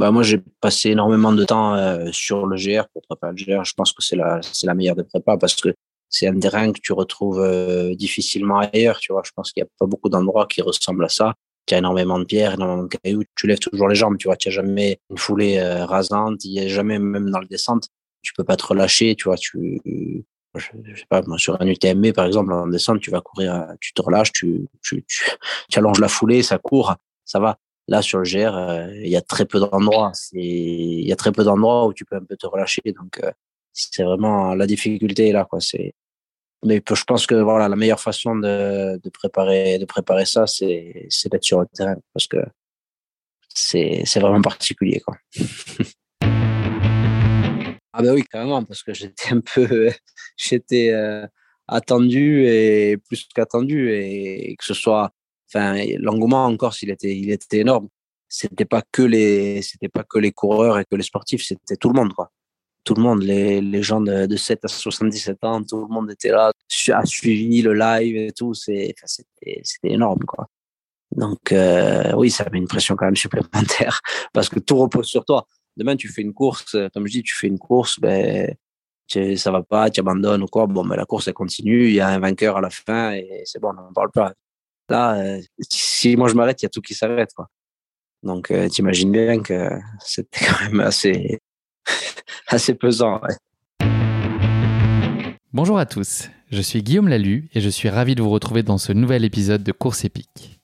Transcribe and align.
bah 0.00 0.10
moi, 0.10 0.22
j'ai 0.22 0.38
passé 0.62 0.90
énormément 0.90 1.30
de 1.30 1.44
temps 1.44 1.74
euh, 1.74 2.08
sur 2.10 2.46
le 2.46 2.56
GR 2.56 2.88
pour 2.90 3.02
préparer 3.02 3.34
le 3.36 3.44
GR. 3.44 3.64
Je 3.64 3.74
pense 3.74 3.92
que 3.92 4.02
c'est 4.02 4.16
la, 4.16 4.40
c'est 4.40 4.66
la 4.66 4.72
meilleure 4.72 4.96
des 4.96 5.04
prépas 5.04 5.36
parce 5.36 5.54
que 5.54 5.74
c'est 6.08 6.26
un 6.26 6.38
terrain 6.38 6.72
que 6.72 6.80
tu 6.80 6.94
retrouves 6.94 7.38
euh, 7.38 7.94
difficilement 7.94 8.60
ailleurs. 8.60 8.98
Tu 8.98 9.12
vois, 9.12 9.20
je 9.26 9.30
pense 9.36 9.52
qu'il 9.52 9.62
n'y 9.62 9.66
a 9.66 9.70
pas 9.78 9.84
beaucoup 9.84 10.08
d'endroits 10.08 10.46
qui 10.46 10.62
ressemblent 10.62 11.04
à 11.04 11.10
ça. 11.10 11.34
Il 11.68 11.72
y 11.72 11.74
a 11.74 11.78
énormément 11.78 12.18
de 12.18 12.24
pierres, 12.24 12.54
énormément 12.54 12.84
de 12.84 12.88
cailloux. 12.88 13.24
Tu 13.36 13.46
lèves 13.46 13.58
toujours 13.58 13.88
les 13.88 13.94
jambes. 13.94 14.16
Tu 14.16 14.26
vois, 14.26 14.38
tu 14.38 14.50
jamais 14.50 14.98
une 15.10 15.18
foulée 15.18 15.58
euh, 15.58 15.84
rasante. 15.84 16.42
Il 16.46 16.52
n'y 16.52 16.60
a 16.60 16.68
jamais, 16.68 16.98
même 16.98 17.28
dans 17.28 17.40
le 17.40 17.46
descente, 17.46 17.88
tu 18.22 18.32
peux 18.32 18.44
pas 18.44 18.56
te 18.56 18.64
relâcher. 18.64 19.14
Tu 19.16 19.24
vois, 19.24 19.36
tu, 19.36 19.82
je, 20.54 20.60
sais 20.96 21.04
pas, 21.10 21.20
moi, 21.26 21.36
sur 21.36 21.60
un 21.60 21.66
UTMB, 21.66 22.12
par 22.12 22.24
exemple, 22.24 22.54
en 22.54 22.66
descente, 22.68 23.00
tu 23.00 23.10
vas 23.10 23.20
courir, 23.20 23.66
tu 23.82 23.92
te 23.92 24.00
relâches, 24.00 24.32
tu, 24.32 24.66
tu, 24.82 25.04
tu, 25.06 25.24
tu 25.68 25.78
allonges 25.78 26.00
la 26.00 26.08
foulée, 26.08 26.42
ça 26.42 26.56
court, 26.56 26.94
ça 27.26 27.38
va. 27.38 27.58
Là, 27.90 28.02
sur 28.02 28.20
le 28.20 28.24
GR, 28.24 28.56
euh, 28.56 28.86
il 29.02 29.08
y 29.08 29.16
a 29.16 29.20
très 29.20 29.44
peu 29.44 29.58
d'endroits. 29.58 30.12
Il 30.32 31.04
y 31.06 31.12
a 31.12 31.16
très 31.16 31.32
peu 31.32 31.42
d'endroits 31.42 31.86
où 31.86 31.92
tu 31.92 32.04
peux 32.04 32.14
un 32.14 32.24
peu 32.24 32.36
te 32.36 32.46
relâcher. 32.46 32.80
Donc, 32.96 33.18
euh, 33.18 33.32
c'est 33.72 34.04
vraiment 34.04 34.54
la 34.54 34.66
difficulté 34.68 35.32
là, 35.32 35.44
quoi. 35.44 35.58
Mais 36.64 36.80
je 36.88 37.04
pense 37.04 37.26
que 37.26 37.34
voilà, 37.34 37.68
la 37.68 37.74
meilleure 37.74 38.00
façon 38.00 38.36
de, 38.36 38.96
de 39.02 39.10
préparer, 39.10 39.78
de 39.78 39.86
préparer 39.86 40.24
ça, 40.24 40.46
c'est, 40.46 41.06
c'est 41.08 41.32
d'être 41.32 41.42
sur 41.42 41.58
le 41.60 41.66
terrain 41.74 41.96
parce 42.14 42.28
que 42.28 42.36
c'est, 43.52 44.02
c'est 44.04 44.20
vraiment 44.20 44.40
particulier, 44.40 45.00
quoi. 45.00 45.16
ah 47.92 48.02
ben 48.02 48.14
oui, 48.14 48.22
carrément, 48.30 48.62
parce 48.62 48.84
que 48.84 48.94
j'étais 48.94 49.32
un 49.32 49.40
peu, 49.40 49.90
j'étais 50.36 50.90
euh, 50.90 51.26
attendu 51.66 52.46
et 52.46 52.98
plus 52.98 53.26
qu'attendu 53.34 53.92
et 53.92 54.54
que 54.56 54.64
ce 54.64 54.74
soit 54.74 55.10
enfin, 55.52 55.76
l'engouement 55.98 56.46
en 56.46 56.56
Corse, 56.56 56.82
il 56.82 56.90
était, 56.90 57.16
il 57.16 57.30
était 57.30 57.58
énorme. 57.58 57.88
C'était 58.28 58.64
pas 58.64 58.82
que 58.92 59.02
les, 59.02 59.62
c'était 59.62 59.88
pas 59.88 60.04
que 60.04 60.18
les 60.18 60.32
coureurs 60.32 60.78
et 60.78 60.84
que 60.84 60.96
les 60.96 61.02
sportifs, 61.02 61.44
c'était 61.44 61.76
tout 61.76 61.88
le 61.88 61.94
monde, 61.94 62.12
quoi. 62.14 62.30
Tout 62.84 62.94
le 62.94 63.02
monde, 63.02 63.22
les, 63.22 63.60
les 63.60 63.82
gens 63.82 64.00
de, 64.00 64.26
de 64.26 64.36
7 64.36 64.64
à 64.64 64.68
77 64.68 65.44
ans, 65.44 65.62
tout 65.62 65.80
le 65.82 65.88
monde 65.88 66.10
était 66.10 66.30
là, 66.30 66.52
a 66.92 67.06
suivi 67.06 67.62
le 67.62 67.74
live 67.74 68.16
et 68.16 68.32
tout. 68.32 68.54
C'était, 68.54 68.94
c'était 69.04 69.92
énorme, 69.92 70.24
quoi. 70.24 70.48
Donc, 71.16 71.52
euh, 71.52 72.12
oui, 72.16 72.30
ça 72.30 72.48
met 72.50 72.58
une 72.58 72.68
pression 72.68 72.96
quand 72.96 73.06
même 73.06 73.16
supplémentaire 73.16 74.00
parce 74.32 74.48
que 74.48 74.60
tout 74.60 74.76
repose 74.76 75.06
sur 75.06 75.24
toi. 75.24 75.46
Demain, 75.76 75.96
tu 75.96 76.08
fais 76.08 76.22
une 76.22 76.32
course, 76.32 76.76
comme 76.94 77.06
je 77.06 77.12
dis, 77.12 77.22
tu 77.22 77.36
fais 77.36 77.48
une 77.48 77.58
course, 77.58 77.98
ben, 78.00 78.54
ça 79.36 79.50
va 79.50 79.62
pas, 79.62 79.90
tu 79.90 80.00
abandonnes 80.00 80.42
ou 80.42 80.46
quoi. 80.46 80.66
Bon, 80.66 80.84
mais 80.84 80.90
ben, 80.90 80.96
la 80.96 81.06
course, 81.06 81.28
elle 81.28 81.34
continue, 81.34 81.88
il 81.88 81.94
y 81.94 82.00
a 82.00 82.08
un 82.08 82.18
vainqueur 82.18 82.56
à 82.56 82.60
la 82.60 82.70
fin 82.70 83.12
et 83.12 83.42
c'est 83.44 83.60
bon, 83.60 83.70
on 83.70 83.74
n'en 83.74 83.92
parle 83.92 84.10
pas. 84.12 84.32
Là, 84.90 85.14
euh, 85.14 85.40
si 85.60 86.16
moi 86.16 86.28
je 86.28 86.34
m'arrête, 86.34 86.60
il 86.60 86.64
y 86.64 86.66
a 86.66 86.68
tout 86.68 86.80
qui 86.80 86.94
s'arrête. 86.94 87.30
Quoi. 87.34 87.46
Donc, 88.24 88.50
euh, 88.50 88.68
t'imagines 88.68 89.12
bien 89.12 89.40
que 89.40 89.70
c'était 90.00 90.44
quand 90.46 90.64
même 90.64 90.80
assez, 90.80 91.38
assez 92.48 92.74
pesant. 92.74 93.20
Bonjour 95.52 95.78
à 95.78 95.86
tous, 95.86 96.28
je 96.50 96.60
suis 96.60 96.82
Guillaume 96.82 97.08
Lalu 97.08 97.48
et 97.54 97.60
je 97.60 97.68
suis 97.68 97.88
ravi 97.88 98.14
de 98.14 98.22
vous 98.22 98.30
retrouver 98.30 98.62
dans 98.62 98.78
ce 98.78 98.92
nouvel 98.92 99.24
épisode 99.24 99.62
de 99.62 99.72
Course 99.72 100.04
épique. 100.04 100.60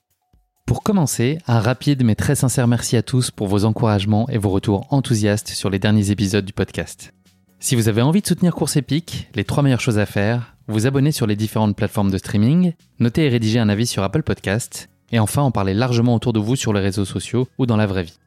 Pour 0.65 0.83
commencer, 0.83 1.37
un 1.47 1.61
rapide 1.61 2.03
mais 2.03 2.15
très 2.15 2.35
sincère 2.35 2.67
merci 2.67 2.97
à 2.97 3.03
tous 3.03 3.31
pour 3.31 3.47
vos 3.47 3.63
encouragements 3.63 4.27
et 4.27 4.37
vos 4.37 4.49
retours 4.49 4.87
enthousiastes 4.89 5.49
sur 5.49 5.69
les 5.69 5.79
derniers 5.79 6.11
épisodes 6.11 6.45
du 6.45 6.53
podcast. 6.53 7.13
Si 7.59 7.75
vous 7.75 7.89
avez 7.89 8.03
envie 8.03 8.21
de 8.21 8.27
soutenir 8.27 8.53
Course 8.53 8.77
épique, 8.77 9.29
les 9.33 9.43
trois 9.43 9.63
meilleures 9.63 9.81
choses 9.81 9.97
à 9.97 10.05
faire, 10.05 10.55
vous 10.67 10.85
abonner 10.85 11.11
sur 11.11 11.25
les 11.25 11.35
différentes 11.35 11.75
plateformes 11.75 12.11
de 12.11 12.17
streaming, 12.17 12.73
noter 12.99 13.25
et 13.25 13.29
rédiger 13.29 13.57
un 13.57 13.67
avis 13.67 13.87
sur 13.87 14.03
Apple 14.03 14.21
Podcast, 14.21 14.89
et 15.11 15.19
enfin 15.19 15.41
en 15.41 15.49
parler 15.49 15.73
largement 15.73 16.13
autour 16.13 16.33
de 16.33 16.39
vous 16.39 16.55
sur 16.55 16.71
les 16.71 16.81
réseaux 16.81 17.05
sociaux 17.05 17.47
ou 17.57 17.65
dans 17.65 17.77
la 17.77 17.87
vraie 17.87 18.03
vie. 18.03 18.19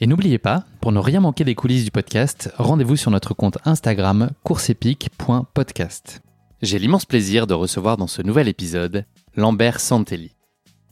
Et 0.00 0.08
n'oubliez 0.08 0.38
pas, 0.38 0.64
pour 0.80 0.90
ne 0.90 0.98
rien 0.98 1.20
manquer 1.20 1.44
des 1.44 1.54
coulisses 1.54 1.84
du 1.84 1.92
podcast, 1.92 2.52
rendez-vous 2.58 2.96
sur 2.96 3.12
notre 3.12 3.34
compte 3.34 3.58
Instagram 3.64 4.30
courseepic.podcast. 4.42 6.20
J'ai 6.60 6.80
l'immense 6.80 7.04
plaisir 7.04 7.46
de 7.46 7.54
recevoir 7.54 7.96
dans 7.96 8.08
ce 8.08 8.22
nouvel 8.22 8.48
épisode 8.48 9.04
Lambert 9.36 9.78
Santelli. 9.78 10.32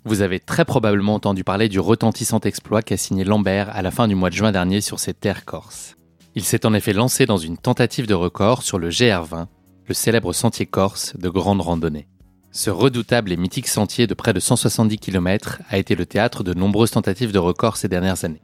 Vous 0.05 0.23
avez 0.23 0.39
très 0.39 0.65
probablement 0.65 1.15
entendu 1.15 1.43
parler 1.43 1.69
du 1.69 1.81
retentissant 1.81 2.41
exploit 2.41 2.83
qu'a 2.83 2.97
signé 2.97 3.25
Lambert 3.25 3.69
à 3.75 3.83
la 3.83 3.91
fin 3.91 4.07
du 4.07 4.15
mois 4.15 4.31
de 4.31 4.37
juin 4.37 4.53
dernier 4.53 4.81
sur 4.81 5.01
ses 5.01 5.13
terres 5.13 5.45
corses. 5.45 5.97
Il 6.37 6.45
s'est 6.45 6.65
en 6.65 6.75
effet 6.75 6.93
lancé 6.93 7.27
dans 7.27 7.39
une 7.39 7.59
tentative 7.59 8.07
de 8.07 8.15
record 8.15 8.63
sur 8.63 8.79
le 8.79 8.89
GR20 8.89 9.47
le 9.87 9.95
célèbre 9.95 10.33
sentier 10.33 10.67
corse 10.67 11.17
de 11.17 11.29
grande 11.29 11.61
randonnée. 11.61 12.07
Ce 12.53 12.71
redoutable 12.71 13.33
et 13.33 13.37
mythique 13.37 13.67
sentier 13.67 14.07
de 14.07 14.15
près 14.15 14.33
de 14.33 14.39
170 14.39 14.99
km 14.99 15.61
a 15.69 15.79
été 15.79 15.97
le 15.97 16.07
théâtre 16.07 16.45
de 16.45 16.55
nombreuses 16.55 16.93
tentatives 16.93 17.33
de 17.33 17.41
record 17.41 17.77
ces 17.77 17.89
dernières 17.89 18.25
années. 18.25 18.43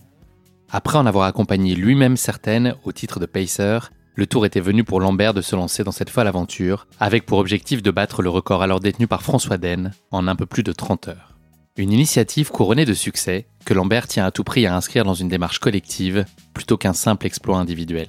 Après 0.71 0.99
en 0.99 1.07
avoir 1.07 1.27
accompagné 1.27 1.77
lui-même 1.77 2.17
certaines 2.17 2.75
au 2.83 2.91
titre 2.91 3.21
de 3.21 3.27
pacer, 3.27 3.79
le 4.17 4.27
tour 4.27 4.47
était 4.47 4.61
venu 4.61 4.83
pour 4.83 4.99
Lambert 4.99 5.35
de 5.35 5.43
se 5.43 5.55
lancer 5.55 5.85
dans 5.85 5.93
cette 5.93 6.11
folle 6.11 6.27
aventure, 6.27 6.89
avec 6.99 7.25
pour 7.25 7.39
objectif 7.39 7.83
de 7.83 7.93
battre 7.93 8.23
le 8.23 8.31
record 8.31 8.63
alors 8.63 8.81
détenu 8.81 9.07
par 9.07 9.23
François 9.23 9.59
Den 9.59 9.93
en 10.11 10.27
un 10.27 10.35
peu 10.35 10.47
plus 10.47 10.65
de 10.65 10.73
30 10.73 11.09
heures. 11.09 11.36
Une 11.79 11.93
initiative 11.93 12.51
couronnée 12.51 12.87
de 12.87 12.95
succès 12.95 13.47
que 13.67 13.75
Lambert 13.75 14.07
tient 14.07 14.25
à 14.25 14.31
tout 14.31 14.45
prix 14.45 14.65
à 14.65 14.75
inscrire 14.75 15.05
dans 15.05 15.13
une 15.13 15.29
démarche 15.29 15.59
collective 15.59 16.25
plutôt 16.55 16.79
qu'un 16.79 16.95
simple 16.95 17.27
exploit 17.27 17.59
individuel. 17.59 18.09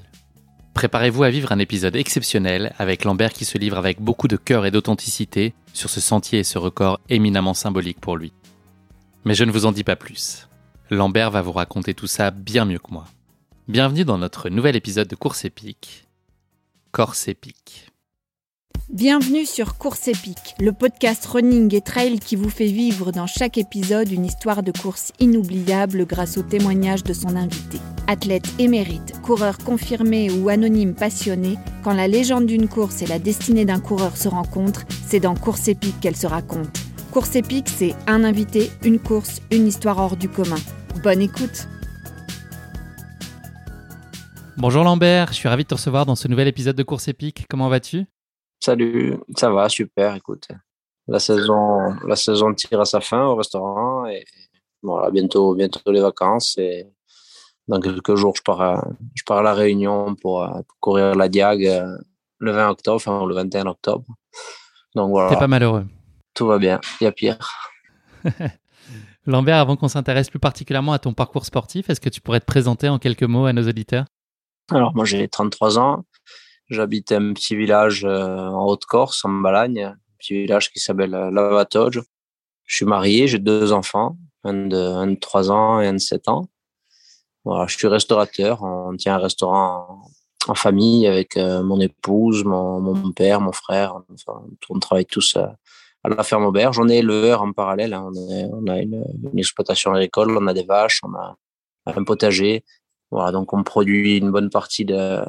Préparez-vous 0.74 1.24
à 1.24 1.30
vivre 1.30 1.52
un 1.52 1.60
épisode 1.60 1.98
exceptionnel 1.98 2.74
avec 2.78 3.04
Lambert 3.04 3.34
qui 3.34 3.44
se 3.44 3.58
livre 3.58 3.78
avec 3.78 4.00
beaucoup 4.00 4.30
de 4.30 4.38
cœur 4.38 4.66
et 4.66 4.72
d'authenticité 4.72 5.54
sur 5.74 5.90
ce 5.90 6.00
sentier 6.00 6.40
et 6.40 6.44
ce 6.46 6.58
record 6.58 7.02
éminemment 7.10 7.54
symbolique 7.54 8.00
pour 8.00 8.16
lui. 8.16 8.32
Mais 9.26 9.36
je 9.36 9.44
ne 9.44 9.52
vous 9.52 9.66
en 9.66 9.74
dis 9.74 9.84
pas 9.84 9.98
plus. 9.98 10.48
Lambert 10.90 11.32
va 11.32 11.42
vous 11.42 11.52
raconter 11.52 11.94
tout 11.94 12.08
ça 12.08 12.32
bien 12.32 12.64
mieux 12.64 12.80
que 12.80 12.94
moi. 12.94 13.04
Bienvenue 13.68 14.06
dans 14.06 14.18
notre 14.18 14.48
nouvel 14.48 14.78
épisode 14.78 15.10
de 15.10 15.16
Course 15.16 15.44
épique. 15.44 16.08
Corse 16.94 17.28
épique. 17.28 17.87
Bienvenue 18.90 19.46
sur 19.46 19.78
Course 19.78 20.08
épique, 20.08 20.56
le 20.60 20.72
podcast 20.72 21.26
running 21.26 21.76
et 21.76 21.82
trail 21.82 22.20
qui 22.20 22.36
vous 22.36 22.50
fait 22.50 22.66
vivre 22.66 23.12
dans 23.12 23.28
chaque 23.28 23.58
épisode 23.58 24.12
une 24.12 24.26
histoire 24.26 24.64
de 24.64 24.72
course 24.72 25.12
inoubliable 25.20 26.06
grâce 26.06 26.38
au 26.38 26.42
témoignage 26.42 27.04
de 27.04 27.14
son 27.14 27.36
invité. 27.36 27.80
Athlète 28.08 28.48
émérite, 28.60 29.20
coureur 29.22 29.58
confirmé 29.58 30.32
ou 30.32 30.50
anonyme 30.50 30.96
passionné, 30.96 31.58
quand 31.84 31.94
la 31.94 32.08
légende 32.08 32.46
d'une 32.46 32.68
course 32.68 33.02
et 33.02 33.08
la 33.08 33.20
destinée 33.20 33.66
d'un 33.66 33.80
coureur 33.80 34.16
se 34.18 34.30
rencontrent, 34.30 34.86
c'est 35.06 35.20
dans 35.20 35.36
Course 35.36 35.68
épique 35.68 36.00
qu'elle 36.00 36.16
se 36.16 36.28
raconte. 36.28 36.80
Course 37.12 37.36
épique, 37.36 37.70
c'est 37.70 37.96
un 38.08 38.24
invité, 38.24 38.72
une 38.84 39.00
course, 39.00 39.42
une 39.52 39.68
histoire 39.68 40.00
hors 40.00 40.18
du 40.18 40.30
commun. 40.30 40.60
Bonne 41.04 41.22
écoute 41.22 41.68
Bonjour 44.58 44.84
Lambert, 44.84 45.28
je 45.30 45.36
suis 45.36 45.48
ravi 45.48 45.64
de 45.64 45.68
te 45.68 45.76
recevoir 45.76 46.08
dans 46.08 46.16
ce 46.16 46.28
nouvel 46.28 46.48
épisode 46.48 46.76
de 46.76 46.84
Course 46.84 47.08
épique. 47.08 47.46
Comment 47.48 47.70
vas-tu? 47.70 48.08
Salut, 48.60 49.18
ça 49.36 49.50
va, 49.50 49.70
super, 49.70 50.16
écoute. 50.16 50.48
La 51.08 51.20
saison, 51.20 51.96
la 52.06 52.16
saison 52.16 52.54
tire 52.54 52.82
à 52.82 52.86
sa 52.86 53.00
fin 53.00 53.26
au 53.26 53.36
restaurant 53.36 54.06
et 54.08 54.26
voilà, 54.84 55.10
bientôt, 55.10 55.56
bientôt 55.56 55.80
les 55.92 56.02
vacances 56.02 56.58
et 56.58 56.88
dans 57.68 57.80
quelques 57.80 58.16
jours, 58.16 58.34
je 58.36 58.42
pars 58.42 58.62
à, 58.62 58.88
je 59.16 59.24
pars 59.24 59.40
à 59.40 59.42
la 59.42 59.54
Réunion 59.54 60.16
pour, 60.16 60.44
euh, 60.44 60.62
courir 60.80 61.16
la 61.16 61.28
Diag 61.28 61.66
euh, 61.66 61.98
le 62.40 62.52
20 62.52 62.70
octobre, 62.70 62.96
enfin 62.96 63.26
le 63.26 63.36
21 63.36 63.66
octobre. 63.68 64.06
Donc 64.96 65.10
voilà. 65.12 65.30
T'es 65.30 65.38
pas 65.38 65.48
malheureux. 65.48 65.86
Tout 66.34 66.48
va 66.48 66.60
bien, 66.60 66.80
il 67.02 67.06
y 67.06 67.08
a 67.08 67.12
pire. 67.12 67.38
Lambert, 69.26 69.58
avant 69.58 69.76
qu'on 69.76 69.90
s'intéresse 69.90 70.30
plus 70.30 70.40
particulièrement 70.40 70.94
à 70.94 71.00
ton 71.00 71.14
parcours 71.14 71.46
sportif, 71.46 71.90
est-ce 71.90 72.00
que 72.00 72.10
tu 72.10 72.22
pourrais 72.22 72.40
te 72.40 72.46
présenter 72.46 72.88
en 72.88 73.00
quelques 73.00 73.24
mots 73.24 73.46
à 73.46 73.54
nos 73.54 73.68
auditeurs? 73.68 74.06
Alors 74.72 74.96
moi 74.96 75.06
j'ai 75.06 75.28
33 75.28 75.80
ans, 75.80 76.06
J'habite 76.70 77.14
un 77.14 77.32
petit 77.32 77.56
village 77.56 78.04
euh, 78.04 78.48
en 78.48 78.66
Haute-Corse, 78.66 79.24
en 79.24 79.30
Balagne, 79.30 79.84
un 79.84 79.98
petit 80.20 80.34
village 80.34 80.70
qui 80.72 80.80
s'appelle 80.80 81.14
euh, 81.14 81.32
Lavatoge. 81.32 82.02
Je 82.66 82.76
suis 82.76 82.86
marié, 82.86 83.28
j'ai 83.28 83.40
deux 83.40 83.72
enfants, 83.72 84.18
un 84.44 84.68
de, 84.68 84.76
un 84.76 85.08
de 85.08 85.16
3 85.16 85.50
ans 85.50 85.80
et 85.80 85.88
un 85.88 85.94
de 85.94 86.00
7 86.00 86.28
ans. 86.28 86.50
Voilà, 87.46 87.68
je 87.68 87.78
suis 87.78 87.88
restaurateur. 87.88 88.64
On 88.64 88.98
tient 88.98 89.16
un 89.16 89.20
restaurant 89.20 90.10
en, 90.50 90.56
famille 90.56 91.08
avec 91.08 91.38
euh, 91.38 91.64
mon 91.64 91.80
épouse, 91.80 92.44
mon, 92.44 92.82
mon, 92.82 93.14
père, 93.14 93.40
mon 93.40 93.54
frère. 93.54 94.02
Enfin, 94.14 94.44
on 94.70 94.80
travaille 94.80 95.06
tous 95.06 95.38
à, 95.38 95.56
la 96.04 96.24
ferme 96.24 96.44
auberge. 96.44 96.80
On 96.80 96.90
est 96.90 96.98
éleveur 96.98 97.44
en 97.44 97.54
parallèle. 97.54 97.94
Hein. 97.94 98.10
On, 98.14 98.30
est, 98.30 98.46
on, 98.52 98.68
a 98.68 98.80
une, 98.80 99.06
une, 99.32 99.40
exploitation 99.40 99.94
agricole, 99.94 100.38
on 100.38 100.48
a 100.48 100.54
des 100.54 100.64
vaches, 100.64 101.00
on 101.04 101.14
a 101.14 101.38
un 101.86 102.04
potager. 102.04 102.66
Voilà, 103.10 103.32
donc 103.32 103.54
on 103.54 103.64
produit 103.64 104.18
une 104.18 104.32
bonne 104.32 104.50
partie 104.50 104.84
de, 104.84 105.22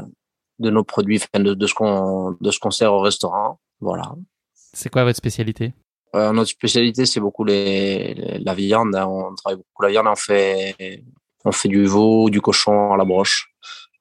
de 0.59 0.71
nos 0.71 0.85
produits, 0.85 1.21
de, 1.35 1.55
de 1.55 1.67
ce 1.67 1.75
qu'on 1.75 2.37
de 2.41 2.51
ce 2.51 2.59
qu'on 2.59 2.71
sert 2.71 2.93
au 2.93 3.01
restaurant. 3.01 3.61
Voilà. 3.81 4.15
C'est 4.55 4.91
quoi 4.91 5.05
votre 5.05 5.17
spécialité? 5.17 5.73
Euh, 6.15 6.33
Notre 6.33 6.51
spécialité, 6.51 7.07
c'est 7.07 7.21
beaucoup 7.21 7.45
les, 7.45 8.39
la 8.45 8.55
viande. 8.55 8.95
Hein. 8.95 9.07
On 9.07 9.35
travaille 9.35 9.59
beaucoup 9.59 9.83
la 9.83 9.91
viande. 9.91 10.07
On 10.09 10.17
fait 10.17 11.05
on 11.45 11.53
fait 11.53 11.69
du 11.69 11.85
veau, 11.87 12.31
du 12.31 12.41
cochon 12.41 12.93
à 12.93 12.97
la 12.97 13.05
broche. 13.05 13.53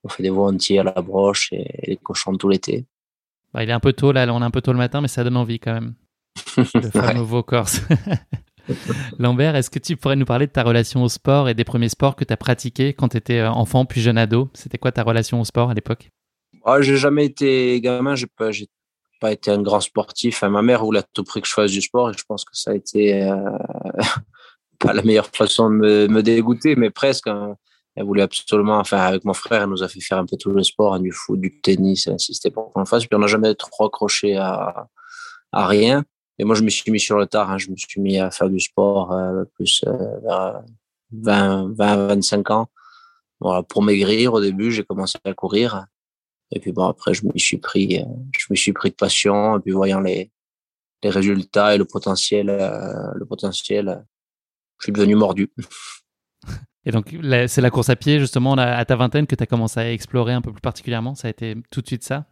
On 0.04 0.10
fait 0.10 0.24
des 0.24 0.30
veaux 0.30 0.48
entiers 0.48 0.80
à 0.80 0.84
la 0.84 1.02
broche 1.02 1.50
et, 1.52 1.68
des 1.86 1.98
cochons 1.98 2.36
tout 2.36 2.50
l'été. 2.50 2.86
Bah, 3.54 3.64
il 3.64 3.70
est 3.70 3.74
un 3.74 3.80
peu 3.80 3.94
tôt 3.94 4.12
là, 4.12 4.26
on 4.30 4.42
est 4.42 4.46
un 4.46 4.52
peu 4.52 4.62
tôt 4.62 4.72
le 4.72 4.78
matin, 4.78 5.02
mais 5.02 5.08
ça 5.08 5.24
donne 5.24 5.38
envie 5.38 5.60
quand 5.60 5.74
même. 5.74 5.96
Le 6.58 6.90
fameux 6.92 7.22
veau 7.22 7.42
corse. 7.42 7.82
Lambert, 9.20 9.56
est-ce 9.56 9.70
que 9.70 9.80
tu 9.80 9.96
pourrais 9.96 10.16
nous 10.16 10.26
parler 10.26 10.46
de 10.46 10.52
ta 10.52 10.64
relation 10.64 11.02
au 11.02 11.10
sport 11.10 11.50
et 11.50 11.54
des 11.54 11.64
premiers 11.64 11.90
sports 11.90 12.16
que 12.16 12.26
tu 12.26 12.34
as 12.34 12.38
pratiqués 12.38 12.94
quand 12.94 13.10
tu 13.10 13.18
étais 13.18 13.42
enfant 13.44 13.86
puis 13.86 14.02
jeune 14.02 14.18
ado? 14.18 14.50
C'était 14.54 14.78
quoi 14.78 14.92
ta 14.92 15.04
relation 15.04 15.40
au 15.40 15.46
sport 15.46 15.70
à 15.70 15.74
l'époque? 15.74 16.12
Ah, 16.68 16.82
J'ai 16.82 16.98
jamais 16.98 17.26
été 17.26 17.80
gamin, 17.82 18.16
j'ai 18.16 18.28
pas, 18.28 18.50
pas 19.20 19.32
été 19.32 19.52
un 19.52 19.62
grand 19.62 19.80
sportif. 19.80 20.44
ma 20.44 20.62
mère 20.62 20.84
voulait 20.84 21.04
tout 21.14 21.24
prix 21.24 21.42
que 21.42 21.48
je 21.48 21.54
fasse 21.54 21.72
du 21.72 21.82
sport 21.82 22.10
et 22.10 22.14
je 22.14 22.24
pense 22.28 22.44
que 22.44 22.52
ça 22.54 22.72
a 22.72 22.76
été 22.76 23.24
euh, 23.24 23.58
pas 24.80 24.94
la 24.94 25.02
meilleure 25.02 25.30
façon 25.34 25.70
de 25.70 26.08
me, 26.08 26.22
dégoûter, 26.22 26.76
mais 26.76 26.90
presque. 26.90 27.28
Hein. 27.28 27.56
Elle 27.96 28.04
voulait 28.04 28.22
absolument, 28.22 28.78
enfin, 28.78 29.00
avec 29.00 29.26
mon 29.26 29.34
frère, 29.34 29.64
elle 29.64 29.70
nous 29.70 29.82
a 29.82 29.88
fait 29.88 30.02
faire 30.02 30.20
un 30.20 30.26
peu 30.28 30.38
tout 30.38 30.52
le 30.52 30.62
sport, 30.62 30.94
hein, 30.94 31.00
du 31.00 31.12
foot, 31.12 31.40
du 31.40 31.60
tennis, 31.62 32.06
elle 32.06 32.14
insistait 32.14 32.52
pour 32.52 32.72
qu'on 32.72 32.82
le 32.82 32.86
fasse. 32.86 33.06
Puis 33.08 33.16
on 33.16 33.20
n'a 33.20 33.28
jamais 33.28 33.56
trop 33.56 33.86
accroché 33.86 34.36
à, 34.36 34.88
à 35.52 35.68
rien. 35.68 36.04
Et 36.38 36.44
moi, 36.44 36.56
je 36.56 36.64
me 36.64 36.70
suis 36.70 36.92
mis 36.92 37.00
sur 37.00 37.18
le 37.18 37.26
tard. 37.26 37.50
Hein. 37.50 37.58
Je 37.58 37.72
me 37.72 37.76
suis 37.76 38.00
mis 38.00 38.20
à 38.20 38.30
faire 38.30 38.50
du 38.50 38.60
sport 38.60 39.12
euh, 39.14 39.46
plus 39.56 39.84
euh, 39.88 40.20
vers 40.24 40.62
20, 41.12 41.74
20, 41.76 42.08
25 42.08 42.52
ans. 42.52 42.68
Voilà, 43.40 43.64
pour 43.64 43.84
maigrir, 43.84 44.34
au 44.34 44.42
début, 44.42 44.72
j'ai 44.72 44.84
commencé 44.84 45.18
à 45.24 45.34
courir. 45.34 45.86
Et 46.52 46.60
puis 46.60 46.72
bon, 46.72 46.86
après, 46.86 47.14
je 47.14 47.26
me 47.26 47.38
suis 47.38 47.58
pris, 47.58 48.00
euh, 48.00 48.06
je 48.38 48.46
me 48.50 48.56
suis 48.56 48.74
pris 48.74 48.90
de 48.90 48.96
passion. 48.96 49.58
Et 49.58 49.62
puis 49.62 49.72
voyant 49.72 50.00
les, 50.00 50.32
les 51.04 51.10
résultats 51.10 51.76
et 51.76 51.78
le 51.78 51.86
potentiel, 51.86 52.50
euh, 52.50 53.12
le 53.16 53.26
potentiel, 53.26 54.06
je 54.80 54.86
suis 54.86 54.94
devenu 54.94 55.16
mordu. 55.16 55.52
Et 56.86 56.92
donc, 56.92 57.14
c'est 57.48 57.60
la 57.60 57.70
course 57.70 57.90
à 57.90 57.98
pied, 57.98 58.18
justement, 58.18 58.54
à 58.54 58.86
ta 58.86 58.96
vingtaine, 58.96 59.28
que 59.28 59.36
tu 59.36 59.44
as 59.44 59.46
commencé 59.46 59.78
à 59.78 59.92
explorer 59.92 60.32
un 60.32 60.40
peu 60.42 60.54
plus 60.54 60.62
particulièrement. 60.62 61.16
Ça 61.16 61.28
a 61.28 61.32
été 61.32 61.56
tout 61.70 61.82
de 61.82 61.88
suite 61.88 62.06
ça? 62.06 62.28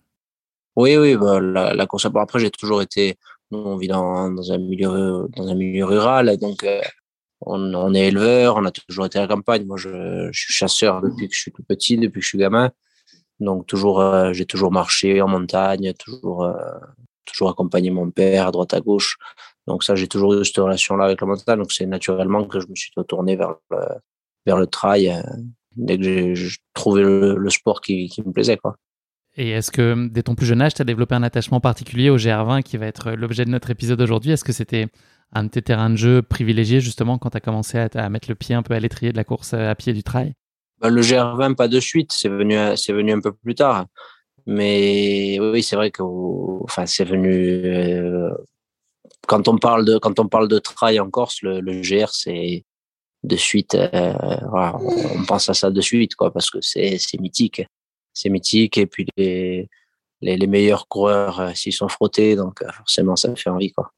Oui, 0.77 0.95
oui. 0.95 1.17
Bah, 1.17 1.41
la, 1.41 1.85
course 1.87 2.05
à 2.05 2.09
pied. 2.09 2.21
Après, 2.21 2.39
j'ai 2.39 2.51
toujours 2.51 2.81
été. 2.81 3.17
On 3.51 3.75
vit 3.75 3.89
dans, 3.89 4.31
dans, 4.31 4.53
un 4.53 4.57
milieu, 4.57 5.27
dans 5.35 5.49
un 5.49 5.55
milieu 5.55 5.83
rural. 5.83 6.37
Donc, 6.37 6.63
euh, 6.63 6.79
on, 7.41 7.73
on, 7.73 7.93
est 7.93 8.07
éleveur. 8.07 8.55
On 8.55 8.63
a 8.63 8.71
toujours 8.71 9.07
été 9.07 9.19
à 9.19 9.23
la 9.23 9.27
campagne. 9.27 9.65
Moi, 9.65 9.75
je, 9.75 10.29
je, 10.31 10.39
suis 10.39 10.53
chasseur 10.53 11.01
depuis 11.01 11.27
que 11.27 11.35
je 11.35 11.41
suis 11.41 11.51
tout 11.51 11.63
petit, 11.63 11.97
depuis 11.97 12.21
que 12.21 12.23
je 12.23 12.29
suis 12.29 12.37
gamin. 12.37 12.71
Donc 13.39 13.67
toujours, 13.67 13.99
euh, 14.01 14.33
j'ai 14.33 14.45
toujours 14.45 14.71
marché 14.71 15.21
en 15.21 15.27
montagne, 15.27 15.93
toujours, 15.93 16.43
euh, 16.43 16.53
toujours 17.25 17.49
accompagné 17.49 17.91
mon 17.91 18.09
père 18.11 18.47
à 18.47 18.51
droite 18.51 18.73
à 18.73 18.79
gauche. 18.79 19.17
Donc 19.67 19.83
ça, 19.83 19.95
j'ai 19.95 20.07
toujours 20.07 20.33
eu 20.33 20.45
cette 20.45 20.57
relation-là 20.57 21.05
avec 21.05 21.21
la 21.21 21.27
montagne. 21.27 21.59
Donc 21.59 21.71
c'est 21.71 21.85
naturellement 21.85 22.45
que 22.45 22.59
je 22.59 22.67
me 22.67 22.75
suis 22.75 22.91
tourné 23.07 23.35
vers 23.35 23.55
le, 23.71 23.77
vers 24.45 24.57
le 24.57 24.67
trail 24.67 25.09
euh, 25.09 25.21
dès 25.75 25.97
que 25.97 26.33
j'ai 26.33 26.49
trouvé 26.73 27.03
le, 27.03 27.49
sport 27.49 27.81
qui, 27.81 28.11
me 28.25 28.31
plaisait. 28.31 28.57
Et 29.35 29.49
est-ce 29.49 29.71
que 29.71 30.07
dès 30.07 30.23
ton 30.23 30.35
plus 30.35 30.45
jeune 30.45 30.61
âge, 30.61 30.75
tu 30.75 30.81
as 30.81 30.85
développé 30.85 31.15
un 31.15 31.23
attachement 31.23 31.59
particulier 31.59 32.09
au 32.09 32.17
GR20 32.17 32.63
qui 32.63 32.77
va 32.77 32.85
être 32.85 33.11
l'objet 33.11 33.43
de 33.43 33.49
notre 33.49 33.69
épisode 33.69 33.99
aujourd'hui? 33.99 34.31
Est-ce 34.31 34.45
que 34.45 34.53
c'était 34.53 34.87
un 35.33 35.43
de 35.43 35.49
tes 35.49 35.61
terrains 35.61 35.89
de 35.89 35.97
jeu 35.97 36.21
privilégiés 36.21 36.79
justement 36.79 37.17
quand 37.17 37.31
tu 37.31 37.37
as 37.37 37.41
commencé 37.41 37.77
à, 37.77 37.89
à, 37.95 38.07
mettre 38.07 38.29
le 38.29 38.35
pied 38.35 38.55
un 38.55 38.63
peu 38.63 38.75
à 38.75 38.79
l'étrier 38.79 39.11
de 39.11 39.17
la 39.17 39.25
course 39.25 39.53
à 39.53 39.75
pied 39.75 39.91
du 39.91 40.03
trail? 40.03 40.33
Bah, 40.79 40.89
le 40.89 41.01
GR20, 41.01 41.55
pas 41.55 41.67
de 41.67 41.79
suite, 41.79 42.11
c'est 42.11 42.29
venu, 42.29 42.55
c'est 42.77 42.93
venu 42.93 43.13
un 43.13 43.21
peu 43.21 43.33
plus 43.33 43.55
tard. 43.55 43.85
Mais 44.45 45.39
oui, 45.39 45.63
c'est 45.63 45.75
vrai 45.75 45.91
que, 45.91 46.03
enfin, 46.63 46.85
c'est 46.85 47.05
venu. 47.05 47.31
Euh, 47.65 48.29
quand 49.27 49.47
on 49.47 49.57
parle 49.57 49.85
de 49.85 49.97
quand 49.97 50.19
on 50.19 50.27
parle 50.27 50.47
de 50.47 50.59
trail 50.59 50.99
en 50.99 51.09
Corse, 51.09 51.41
le, 51.41 51.81
GR, 51.81 52.09
c'est 52.09 52.65
de 53.23 53.35
suite. 53.35 53.75
Euh, 53.75 54.13
voilà, 54.49 54.77
on 55.15 55.25
pense 55.25 55.49
à 55.49 55.53
ça 55.53 55.71
de 55.71 55.81
suite, 55.81 56.15
quoi, 56.15 56.31
parce 56.31 56.49
que 56.51 56.59
c'est 56.61 56.99
mythique, 57.19 57.63
c'est 58.13 58.29
mythique. 58.29 58.77
Et 58.77 58.85
puis 58.87 59.07
les 59.17 59.69
les, 60.21 60.37
les 60.37 60.47
meilleurs 60.47 60.87
coureurs 60.87 61.39
euh, 61.39 61.53
s'y 61.53 61.71
sont 61.71 61.89
frottés, 61.89 62.35
donc 62.35 62.63
forcément, 62.77 63.15
ça 63.15 63.35
fait 63.35 63.49
envie, 63.49 63.71
quoi. 63.71 63.91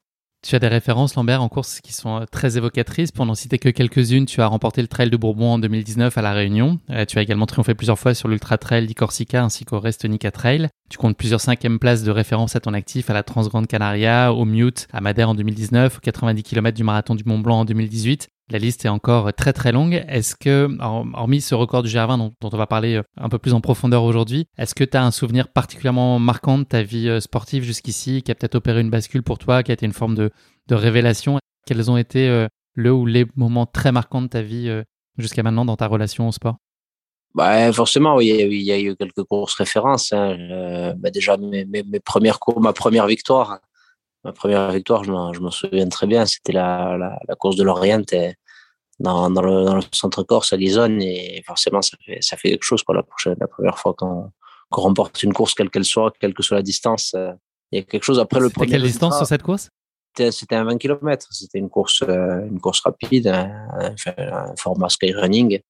Tu 0.46 0.54
as 0.54 0.60
des 0.60 0.68
références, 0.68 1.16
Lambert, 1.16 1.42
en 1.42 1.48
course 1.48 1.80
qui 1.80 1.92
sont 1.92 2.20
euh, 2.20 2.24
très 2.30 2.56
évocatrices. 2.56 3.10
Pour 3.10 3.26
n'en 3.26 3.34
citer 3.34 3.58
que 3.58 3.68
quelques-unes, 3.70 4.24
tu 4.24 4.40
as 4.40 4.46
remporté 4.46 4.80
le 4.80 4.86
Trail 4.86 5.10
de 5.10 5.16
Bourbon 5.16 5.54
en 5.54 5.58
2019 5.58 6.16
à 6.16 6.22
La 6.22 6.32
Réunion. 6.32 6.78
Euh, 6.90 7.04
tu 7.04 7.18
as 7.18 7.22
également 7.22 7.46
triomphé 7.46 7.74
plusieurs 7.74 7.98
fois 7.98 8.14
sur 8.14 8.28
l'Ultra 8.28 8.56
Trail 8.56 8.86
d'Icorsica 8.86 9.42
ainsi 9.42 9.64
qu'au 9.64 9.80
Restonica 9.80 10.30
Trail. 10.30 10.68
Tu 10.90 10.96
comptes 10.96 11.16
plusieurs 11.16 11.40
cinquièmes 11.40 11.80
places 11.80 12.04
de 12.04 12.12
référence 12.12 12.54
à 12.54 12.60
ton 12.60 12.72
actif 12.72 13.10
à 13.10 13.14
la 13.14 13.24
Transgrande 13.24 13.66
Canaria, 13.66 14.32
au 14.32 14.44
Mute, 14.44 14.86
à 14.92 15.00
Madère 15.00 15.30
en 15.30 15.34
2019, 15.34 15.98
aux 15.98 16.00
90 16.00 16.42
km 16.44 16.76
du 16.76 16.84
Marathon 16.84 17.16
du 17.16 17.24
Mont 17.24 17.40
Blanc 17.40 17.60
en 17.60 17.64
2018. 17.64 18.28
La 18.50 18.58
liste 18.58 18.86
est 18.86 18.88
encore 18.88 19.34
très 19.34 19.52
très 19.52 19.72
longue. 19.72 20.02
Est-ce 20.08 20.34
que, 20.34 20.68
hormis 20.80 21.42
ce 21.42 21.54
record 21.54 21.82
du 21.82 21.90
GR20 21.90 22.16
dont, 22.16 22.32
on 22.42 22.56
va 22.56 22.66
parler 22.66 22.94
euh, 22.94 23.02
un 23.18 23.28
peu 23.28 23.38
plus 23.38 23.52
en 23.52 23.60
profondeur 23.60 24.04
aujourd'hui, 24.04 24.46
est-ce 24.56 24.74
que 24.74 24.84
tu 24.84 24.96
as 24.96 25.04
un 25.04 25.10
souvenir 25.10 25.48
particulièrement 25.48 26.18
marquant 26.18 26.56
de 26.56 26.64
ta 26.64 26.82
vie 26.82 27.10
euh, 27.10 27.20
sportive 27.20 27.62
jusqu'ici, 27.62 28.22
qui 28.22 28.32
a 28.32 28.34
peut-être 28.34 28.54
opéré 28.54 28.80
une 28.80 28.88
bascule 28.88 29.22
pour 29.22 29.36
toi, 29.36 29.62
qui 29.62 29.70
a 29.70 29.74
été 29.74 29.84
une 29.84 29.92
forme 29.92 30.14
de, 30.14 30.30
révélation? 30.70 31.38
Quels 31.66 31.90
ont 31.90 31.98
été 31.98 32.26
euh, 32.26 32.46
le 32.72 32.90
ou 32.90 33.04
les 33.04 33.26
moments 33.36 33.66
très 33.66 33.92
marquants 33.92 34.22
de 34.22 34.28
ta 34.28 34.40
vie 34.40 34.70
jusqu'à 35.18 35.42
maintenant 35.42 35.66
dans 35.66 35.76
ta 35.76 35.86
relation 35.86 36.28
au 36.28 36.32
sport? 36.32 36.56
Bah, 37.34 37.70
forcément, 37.74 38.16
oui, 38.16 38.28
il 38.28 38.62
y 38.62 38.72
a 38.72 38.80
eu 38.80 38.96
quelques 38.96 39.24
courses 39.24 39.54
références. 39.54 40.12
Hein. 40.12 40.94
Bah, 40.96 41.10
déjà, 41.10 41.36
mes, 41.36 41.84
premières 42.00 42.38
courses, 42.40 42.60
ma 42.60 42.72
première 42.72 43.06
victoire, 43.06 43.60
ma 44.24 44.32
première 44.32 44.70
victoire, 44.72 45.04
je 45.04 45.10
m'en 45.12 45.50
souviens 45.50 45.88
très 45.88 46.06
bien, 46.06 46.26
c'était 46.26 46.52
la, 46.52 46.96
la, 46.98 47.18
la, 47.26 47.34
course 47.36 47.56
de 47.56 47.62
l'Orient 47.62 48.02
dans, 48.98 49.30
dans, 49.30 49.42
le, 49.42 49.64
dans 49.64 49.76
le 49.76 49.82
centre 49.92 50.22
Corse 50.22 50.52
à 50.52 50.56
Lisonne 50.56 51.00
et 51.00 51.42
forcément 51.46 51.82
ça 51.82 51.96
fait, 52.04 52.18
ça 52.20 52.36
fait 52.36 52.50
quelque 52.50 52.64
chose 52.64 52.82
quoi, 52.82 52.94
la, 52.94 53.02
prochaine, 53.02 53.36
la 53.40 53.46
première 53.46 53.78
fois 53.78 53.94
qu'on 53.94 54.30
qu 54.72 54.80
remporte 54.80 55.22
une 55.22 55.32
course 55.32 55.54
quelle 55.54 55.70
qu'elle 55.70 55.84
soit, 55.84 56.12
quelle 56.20 56.34
que 56.34 56.42
soit 56.42 56.56
la 56.56 56.62
distance. 56.62 57.14
Euh, 57.14 57.32
il 57.70 57.78
y 57.78 57.82
a 57.82 57.84
quelque 57.84 58.02
chose 58.02 58.18
après 58.18 58.40
le 58.40 58.50
premier. 58.50 58.72
quelle 58.72 58.82
distance 58.82 59.16
sur 59.16 59.26
cette 59.26 59.42
course? 59.42 59.70
C'était 60.16 60.56
un 60.56 60.64
20 60.64 60.78
km. 60.78 61.28
C'était 61.30 61.58
une 61.58 61.68
course, 61.68 62.02
euh, 62.02 62.44
une 62.46 62.60
course 62.60 62.80
rapide, 62.80 63.28
un, 63.28 63.94
un, 64.16 64.56
format 64.56 64.88
skyrunning. 64.88 65.60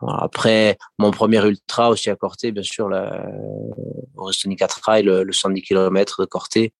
Après, 0.00 0.78
mon 0.98 1.10
premier 1.10 1.44
ultra 1.44 1.90
aussi 1.90 2.08
à 2.08 2.16
Corté, 2.16 2.50
bien 2.50 2.62
sûr, 2.62 2.88
la, 2.88 3.24
au 4.16 4.24
Restonica 4.24 4.66
Trail, 4.66 5.04
le, 5.04 5.22
le 5.22 5.32
110 5.32 5.62
km 5.62 6.22
de 6.22 6.26
Corté 6.26 6.72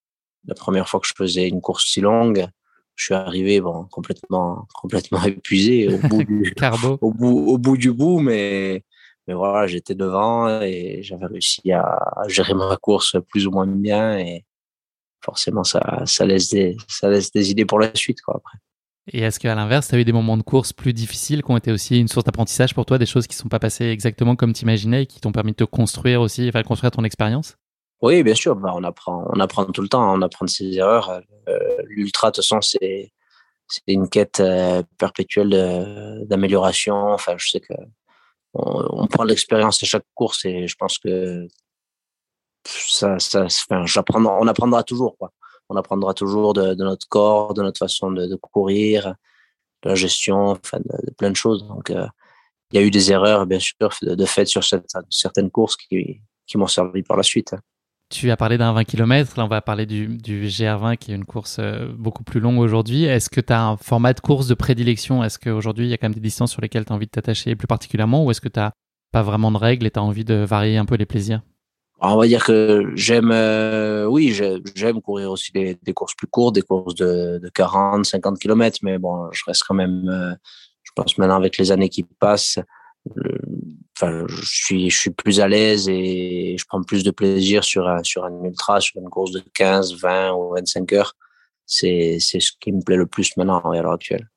la 0.46 0.54
première 0.54 0.88
fois 0.88 1.00
que 1.00 1.06
je 1.06 1.14
faisais 1.16 1.48
une 1.48 1.60
course 1.60 1.86
si 1.86 2.00
longue, 2.00 2.46
je 2.94 3.04
suis 3.04 3.14
arrivé 3.14 3.60
bon, 3.60 3.84
complètement, 3.84 4.66
complètement 4.74 5.22
épuisé 5.24 5.88
au 5.88 5.98
bout, 6.08 6.24
du, 6.24 6.54
au, 7.00 7.12
bout, 7.12 7.46
au 7.46 7.58
bout 7.58 7.76
du 7.76 7.92
bout, 7.92 8.18
mais, 8.18 8.84
mais 9.26 9.34
voilà, 9.34 9.66
j'étais 9.66 9.94
devant 9.94 10.60
et 10.62 11.00
j'avais 11.02 11.26
réussi 11.26 11.72
à, 11.72 11.98
gérer 12.26 12.54
ma 12.54 12.76
course 12.76 13.16
plus 13.28 13.46
ou 13.46 13.50
moins 13.50 13.66
bien 13.66 14.18
et 14.18 14.44
forcément, 15.24 15.64
ça, 15.64 16.02
ça, 16.06 16.24
laisse, 16.26 16.50
des, 16.50 16.76
ça 16.88 17.08
laisse 17.08 17.30
des 17.30 17.50
idées 17.50 17.64
pour 17.64 17.78
la 17.78 17.94
suite 17.94 18.20
quoi, 18.20 18.36
après. 18.36 18.58
Et 19.10 19.20
est-ce 19.20 19.40
qu'à 19.40 19.54
l'inverse, 19.54 19.88
tu 19.88 19.94
as 19.94 19.98
eu 19.98 20.04
des 20.04 20.12
moments 20.12 20.36
de 20.36 20.42
course 20.42 20.72
plus 20.72 20.92
difficiles 20.92 21.42
qui 21.42 21.50
ont 21.50 21.56
été 21.56 21.72
aussi 21.72 21.98
une 21.98 22.08
source 22.08 22.24
d'apprentissage 22.24 22.74
pour 22.74 22.84
toi, 22.84 22.98
des 22.98 23.06
choses 23.06 23.26
qui 23.26 23.36
ne 23.36 23.40
sont 23.40 23.48
pas 23.48 23.58
passées 23.58 23.86
exactement 23.86 24.36
comme 24.36 24.52
tu 24.52 24.62
imaginais 24.62 25.04
et 25.04 25.06
qui 25.06 25.20
t'ont 25.20 25.32
permis 25.32 25.52
de 25.52 25.56
te 25.56 25.64
construire 25.64 26.20
aussi, 26.20 26.46
enfin, 26.48 26.62
construire 26.62 26.90
ton 26.90 27.04
expérience? 27.04 27.56
Oui, 28.02 28.22
bien 28.22 28.34
sûr. 28.34 28.56
Bah, 28.56 28.72
on 28.74 28.84
apprend, 28.84 29.26
on 29.32 29.40
apprend 29.40 29.64
tout 29.66 29.82
le 29.82 29.88
temps. 29.88 30.14
On 30.14 30.22
apprend 30.22 30.44
de 30.44 30.50
ses 30.50 30.72
erreurs. 30.76 31.20
Euh, 31.48 31.58
L'ultra, 31.86 32.30
de 32.30 32.36
toute 32.36 32.44
façon, 32.44 32.60
c'est 32.60 33.12
une 33.86 34.08
quête 34.08 34.40
euh, 34.40 34.82
perpétuelle 34.98 36.26
d'amélioration. 36.28 37.12
Enfin, 37.12 37.34
je 37.38 37.48
sais 37.50 37.60
que 37.60 37.74
on, 38.54 39.02
on 39.02 39.06
prend 39.06 39.24
l'expérience 39.24 39.82
à 39.82 39.86
chaque 39.86 40.06
course 40.14 40.44
et 40.44 40.66
je 40.66 40.76
pense 40.76 40.98
que 40.98 41.46
ça, 42.64 43.18
ça, 43.18 43.44
enfin, 43.44 43.84
on 44.40 44.46
apprendra 44.46 44.82
toujours. 44.82 45.16
Quoi. 45.18 45.32
On 45.68 45.76
apprendra 45.76 46.14
toujours 46.14 46.54
de, 46.54 46.74
de, 46.74 46.84
notre 46.84 47.06
corps, 47.08 47.54
de 47.54 47.62
notre 47.62 47.78
façon 47.78 48.10
de, 48.10 48.26
de 48.26 48.36
courir, 48.36 49.14
de 49.82 49.88
la 49.88 49.94
gestion, 49.94 50.50
enfin, 50.50 50.78
de, 50.80 51.10
plein 51.12 51.30
de 51.30 51.36
choses. 51.36 51.66
Donc, 51.66 51.90
euh, 51.90 52.06
il 52.72 52.80
y 52.80 52.82
a 52.82 52.86
eu 52.86 52.90
des 52.90 53.12
erreurs, 53.12 53.46
bien 53.46 53.60
sûr, 53.60 53.90
de, 54.02 54.14
de 54.14 54.24
fait 54.26 54.46
sur 54.46 54.64
cette, 54.64 54.90
certaines 55.10 55.50
courses 55.50 55.76
qui, 55.76 56.20
qui 56.46 56.58
m'ont 56.58 56.66
servi 56.66 57.02
par 57.02 57.16
la 57.16 57.22
suite. 57.22 57.54
Tu 58.10 58.30
as 58.30 58.38
parlé 58.38 58.56
d'un 58.56 58.72
20 58.72 58.84
km, 58.84 59.34
là 59.36 59.44
on 59.44 59.48
va 59.48 59.60
parler 59.60 59.84
du, 59.84 60.06
du 60.06 60.46
GR20 60.46 60.96
qui 60.96 61.12
est 61.12 61.14
une 61.14 61.26
course 61.26 61.58
euh, 61.60 61.92
beaucoup 61.92 62.24
plus 62.24 62.40
longue 62.40 62.58
aujourd'hui. 62.58 63.04
Est-ce 63.04 63.28
que 63.28 63.42
tu 63.42 63.52
as 63.52 63.62
un 63.62 63.76
format 63.76 64.14
de 64.14 64.20
course 64.20 64.46
de 64.46 64.54
prédilection? 64.54 65.22
Est-ce 65.22 65.38
qu'aujourd'hui 65.38 65.86
il 65.86 65.90
y 65.90 65.92
a 65.92 65.98
quand 65.98 66.06
même 66.06 66.14
des 66.14 66.20
distances 66.20 66.52
sur 66.52 66.62
lesquelles 66.62 66.86
tu 66.86 66.92
as 66.92 66.96
envie 66.96 67.04
de 67.04 67.10
t'attacher 67.10 67.54
plus 67.54 67.66
particulièrement? 67.66 68.24
Ou 68.24 68.30
est-ce 68.30 68.40
que 68.40 68.48
tu 68.48 68.60
n'as 68.60 68.70
pas 69.12 69.22
vraiment 69.22 69.52
de 69.52 69.58
règles 69.58 69.86
et 69.86 69.90
tu 69.90 69.98
as 69.98 70.02
envie 70.02 70.24
de 70.24 70.36
varier 70.36 70.78
un 70.78 70.86
peu 70.86 70.94
les 70.94 71.04
plaisirs? 71.04 71.42
On 72.00 72.16
va 72.16 72.26
dire 72.26 72.44
que 72.44 72.92
j'aime, 72.94 73.30
euh, 73.30 74.06
oui, 74.06 74.32
j'aime 74.74 75.02
courir 75.02 75.30
aussi 75.30 75.52
des, 75.52 75.76
des, 75.82 75.92
courses 75.92 76.14
plus 76.14 76.28
courtes, 76.28 76.54
des 76.54 76.62
courses 76.62 76.94
de, 76.94 77.40
de 77.42 77.48
40, 77.50 78.06
50 78.06 78.38
km, 78.38 78.78
mais 78.82 78.98
bon, 78.98 79.28
je 79.32 79.42
reste 79.46 79.64
quand 79.66 79.74
même, 79.74 80.08
euh, 80.08 80.32
je 80.84 80.92
pense 80.94 81.18
maintenant 81.18 81.36
avec 81.36 81.58
les 81.58 81.72
années 81.72 81.88
qui 81.88 82.04
passent, 82.04 82.60
je 84.00 84.88
suis, 84.90 85.10
plus 85.10 85.40
à 85.40 85.48
l'aise 85.48 85.88
et 85.88 86.56
je 86.58 86.64
prends 86.66 86.82
plus 86.82 87.04
de 87.04 87.10
plaisir 87.10 87.64
sur 87.64 87.88
un, 87.88 88.00
ultra, 88.44 88.80
sur 88.80 89.00
une 89.00 89.08
course 89.08 89.32
de 89.32 89.42
15, 89.54 89.94
20 90.00 90.32
ou 90.32 90.54
25 90.54 90.92
heures. 90.92 91.14
C'est, 91.66 92.18
ce 92.18 92.52
qui 92.60 92.72
me 92.72 92.82
plaît 92.82 92.96
le 92.96 93.06
plus 93.06 93.36
maintenant 93.36 93.58
à 93.58 93.82
l'heure 93.82 93.92
actuelle. 93.92 94.28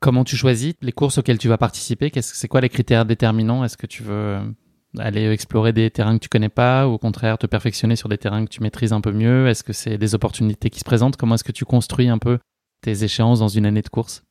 Comment 0.00 0.24
tu 0.24 0.36
choisis 0.36 0.74
les 0.80 0.92
courses 0.92 1.18
auxquelles 1.18 1.38
tu 1.38 1.48
vas 1.48 1.58
participer? 1.58 2.10
Qu'est-ce, 2.10 2.36
C'est 2.36 2.46
quoi 2.46 2.60
les 2.60 2.68
critères 2.68 3.04
déterminants? 3.04 3.64
Est-ce 3.64 3.76
que 3.76 3.86
tu 3.86 4.04
veux 4.04 4.38
aller 4.96 5.30
explorer 5.30 5.72
des 5.72 5.90
terrains 5.90 6.16
que 6.18 6.22
tu 6.22 6.28
connais 6.28 6.48
pas 6.48 6.86
ou 6.86 6.92
au 6.92 6.98
contraire 6.98 7.36
te 7.36 7.46
perfectionner 7.46 7.96
sur 7.96 8.08
des 8.08 8.18
terrains 8.18 8.44
que 8.44 8.50
tu 8.50 8.62
maîtrises 8.62 8.92
un 8.92 9.00
peu 9.00 9.12
mieux? 9.12 9.48
Est-ce 9.48 9.64
que 9.64 9.72
c'est 9.72 9.98
des 9.98 10.14
opportunités 10.14 10.70
qui 10.70 10.78
se 10.78 10.84
présentent? 10.84 11.16
Comment 11.16 11.34
est-ce 11.34 11.44
que 11.44 11.52
tu 11.52 11.64
construis 11.64 12.08
un 12.08 12.18
peu 12.18 12.38
tes 12.80 13.02
échéances 13.02 13.40
dans 13.40 13.48
une 13.48 13.66
année 13.66 13.82
de 13.82 13.88
course? 13.88 14.22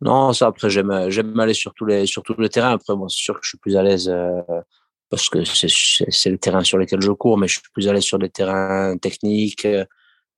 Non, 0.00 0.32
ça 0.32 0.46
après 0.46 0.70
j'aime 0.70 1.10
j'aime 1.10 1.38
aller 1.40 1.54
sur 1.54 1.74
tous 1.74 1.84
les 1.84 2.06
sur 2.06 2.22
tous 2.22 2.40
les 2.40 2.48
terrains. 2.48 2.72
Après 2.72 2.94
bon, 2.94 3.08
c'est 3.08 3.22
sûr 3.22 3.34
que 3.34 3.40
je 3.42 3.50
suis 3.50 3.58
plus 3.58 3.76
à 3.76 3.82
l'aise 3.82 4.12
parce 5.10 5.28
que 5.28 5.44
c'est 5.44 6.30
le 6.30 6.38
terrain 6.38 6.62
sur 6.62 6.78
lequel 6.78 7.00
je 7.00 7.10
cours, 7.12 7.38
mais 7.38 7.48
je 7.48 7.54
suis 7.54 7.70
plus 7.72 7.88
à 7.88 7.92
l'aise 7.92 8.04
sur 8.04 8.18
des 8.18 8.28
terrains 8.30 8.96
techniques, 8.98 9.66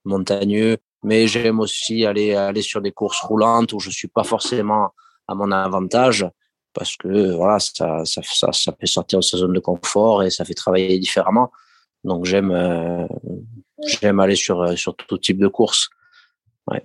montagneux. 0.04 0.78
Mais 1.02 1.26
j'aime 1.26 1.60
aussi 1.60 2.04
aller 2.06 2.34
aller 2.34 2.62
sur 2.62 2.80
des 2.80 2.92
courses 2.92 3.20
roulantes 3.20 3.72
où 3.72 3.80
je 3.80 3.90
suis 3.90 4.08
pas 4.08 4.24
forcément 4.24 4.92
à 5.28 5.34
mon 5.34 5.50
avantage 5.52 6.26
parce 6.72 6.96
que 6.96 7.32
voilà 7.34 7.58
ça 7.58 8.04
ça, 8.04 8.22
ça, 8.22 8.52
ça 8.52 8.72
fait 8.78 8.86
sortir 8.86 9.18
de 9.20 9.24
sa 9.24 9.38
zone 9.38 9.52
de 9.54 9.60
confort 9.60 10.22
et 10.22 10.30
ça 10.30 10.44
fait 10.44 10.54
travailler 10.54 10.98
différemment. 10.98 11.50
Donc 12.04 12.24
j'aime 12.24 12.50
euh, 12.50 13.06
j'aime 13.86 14.20
aller 14.20 14.36
sur 14.36 14.62
euh, 14.62 14.76
sur 14.76 14.96
tout 14.96 15.18
type 15.18 15.38
de 15.38 15.48
course. 15.48 15.90
Ouais. 16.66 16.84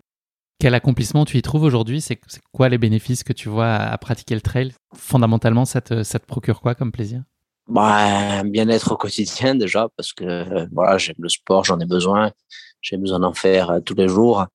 Quel 0.59 0.73
accomplissement 0.73 1.25
tu 1.25 1.37
y 1.37 1.41
trouves 1.41 1.63
aujourd'hui? 1.63 2.01
C'est 2.01 2.19
quoi 2.51 2.69
les 2.69 2.77
bénéfices 2.77 3.23
que 3.23 3.33
tu 3.33 3.49
vois 3.49 3.73
à, 3.73 3.97
pratiquer 3.97 4.35
le 4.35 4.41
trail? 4.41 4.73
Fondamentalement, 4.95 5.65
ça 5.65 5.81
te, 5.81 6.03
ça 6.03 6.19
te 6.19 6.25
procure 6.25 6.61
quoi 6.61 6.75
comme 6.75 6.91
plaisir? 6.91 7.23
Bah, 7.67 8.43
bien-être 8.43 8.91
au 8.91 8.97
quotidien 8.97 9.55
déjà 9.55 9.87
parce 9.97 10.13
que 10.13 10.23
euh, 10.23 10.67
voilà 10.71 10.99
j'aime 10.99 11.15
le 11.19 11.29
sport, 11.29 11.65
j'en 11.65 11.79
ai 11.79 11.85
besoin, 11.85 12.31
j'ai 12.79 12.95
besoin 12.95 13.19
d'en 13.19 13.33
faire 13.33 13.79
tous 13.83 13.95
les 13.95 14.07
jours. 14.07 14.45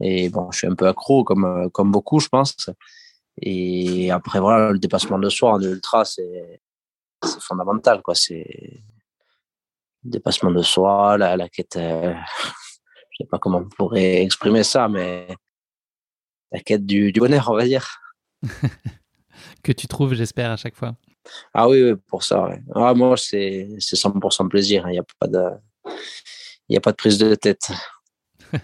Et 0.00 0.28
bon 0.30 0.50
je 0.50 0.58
suis 0.58 0.66
un 0.66 0.74
peu 0.74 0.88
accro 0.88 1.24
comme 1.24 1.70
comme 1.70 1.92
beaucoup 1.92 2.18
je 2.18 2.28
pense. 2.28 2.70
Et 3.40 4.10
après 4.10 4.40
voilà 4.40 4.72
le 4.72 4.78
dépassement 4.78 5.18
de 5.18 5.28
soi 5.30 5.52
en 5.52 5.60
ultra 5.62 6.04
c'est 6.04 6.60
fondamental 7.40 8.02
quoi. 8.02 8.14
C'est 8.14 8.82
dépassement 10.02 10.50
de 10.50 10.62
soi, 10.62 11.16
la, 11.18 11.36
la 11.36 11.48
quête, 11.48 11.76
euh, 11.76 12.14
sais 13.24 13.28
pas 13.28 13.38
comment 13.38 13.58
on 13.58 13.68
pourrait 13.68 14.22
exprimer 14.22 14.62
ça, 14.62 14.88
mais 14.88 15.26
la 16.52 16.60
quête 16.60 16.86
du, 16.86 17.12
du 17.12 17.20
bonheur, 17.20 17.48
on 17.50 17.56
va 17.56 17.64
dire. 17.64 18.00
que 19.62 19.72
tu 19.72 19.86
trouves, 19.86 20.14
j'espère, 20.14 20.50
à 20.50 20.56
chaque 20.56 20.76
fois. 20.76 20.96
Ah 21.54 21.68
oui, 21.68 21.82
oui 21.82 21.94
pour 22.06 22.22
ça. 22.22 22.48
Ouais. 22.48 22.62
Ah, 22.74 22.94
moi, 22.94 23.16
c'est 23.16 23.68
100% 23.78 24.48
plaisir. 24.48 24.84
Il 24.88 24.92
n'y 24.92 24.98
a, 24.98 25.04
pas 25.18 25.26
de, 25.26 25.38
a 25.38 26.80
pas 26.80 26.92
de 26.92 26.96
prise 26.96 27.18
de 27.18 27.34
tête. 27.34 27.70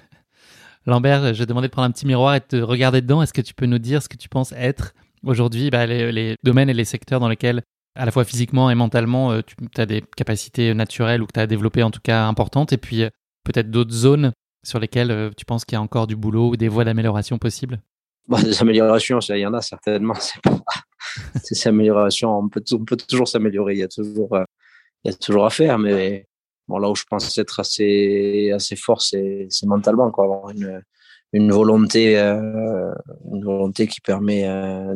Lambert, 0.87 1.35
je 1.35 1.39
vais 1.41 1.47
demander 1.47 1.69
de 1.69 1.73
prendre 1.73 1.89
un 1.89 1.93
petit 1.93 2.07
miroir 2.07 2.35
et 2.35 2.41
de 2.41 2.45
te 2.45 2.57
regarder 2.57 3.01
dedans. 3.01 3.23
Est-ce 3.23 3.35
que 3.35 3.43
tu 3.43 3.55
peux 3.55 3.67
nous 3.67 3.79
dire 3.79 4.03
ce 4.03 4.09
que 4.09 4.17
tu 4.17 4.29
penses 4.29 4.53
être 4.53 4.95
aujourd'hui 5.23 5.71
bah, 5.71 5.87
les, 5.87 6.13
les, 6.13 6.37
domaines 6.43 6.71
et 6.71 6.75
les 6.75 6.85
secteurs 6.85 7.21
dans 7.21 7.29
lesquels 7.29 7.63
à 7.97 8.05
la 8.05 8.11
fois 8.11 8.25
physiquement 8.25 8.71
et 8.71 8.75
mentalement, 8.75 9.33
euh, 9.33 9.41
tu 9.43 9.81
as 9.81 9.87
des 9.87 10.05
capacités 10.17 10.75
naturelles 10.75 11.23
ou 11.23 11.27
que 11.27 11.33
tu 11.33 11.41
as 11.41 11.47
développées 11.47 11.83
en 11.83 11.91
tout 11.91 12.01
cas 12.03 12.27
importantes, 12.27 12.73
et 12.73 12.77
puis 12.77 13.03
euh, 13.03 13.09
peut-être 13.43 13.71
d'autres 13.71 13.95
zones 13.95 14.33
sur 14.67 14.79
lesquelles 14.79 15.11
euh, 15.11 15.31
tu 15.37 15.45
penses 15.45 15.65
qu'il 15.65 15.77
y 15.77 15.79
a 15.79 15.83
encore 15.83 16.07
du 16.07 16.17
boulot 16.17 16.51
ou 16.51 16.57
des 16.57 16.69
voies 16.69 16.85
d'amélioration 16.85 17.39
possibles? 17.39 17.81
Bah, 18.29 18.43
Des 18.43 18.61
améliorations, 18.61 19.21
il 19.21 19.39
y 19.39 19.47
en 19.47 19.55
a 19.55 19.63
certainement. 19.63 20.15
C'est 20.15 20.41
ces 21.57 21.69
améliorations, 21.69 22.39
on 22.39 22.49
peut, 22.49 22.61
toujours 22.61 23.29
s'améliorer, 23.29 23.75
il 23.75 23.79
y 23.81 23.85
a 23.85 23.89
toujours, 23.89 24.37
il 25.05 25.11
y 25.11 25.15
a 25.15 25.17
toujours 25.17 25.47
à 25.47 25.51
faire, 25.51 25.79
mais 25.79 26.27
bon, 26.67 26.79
là 26.79 26.91
où 26.91 26.97
je 26.97 27.05
pense 27.09 27.39
être 27.39 27.61
assez, 27.61 28.51
assez 28.55 28.77
fort, 28.77 29.01
c'est, 29.01 29.49
mentalement, 29.65 30.07
avoir 30.07 30.51
une, 30.51 30.83
une 31.33 31.53
volonté, 31.53 32.19
une 32.19 33.45
volonté 33.45 33.87
qui 33.87 34.01
permet 34.01 34.43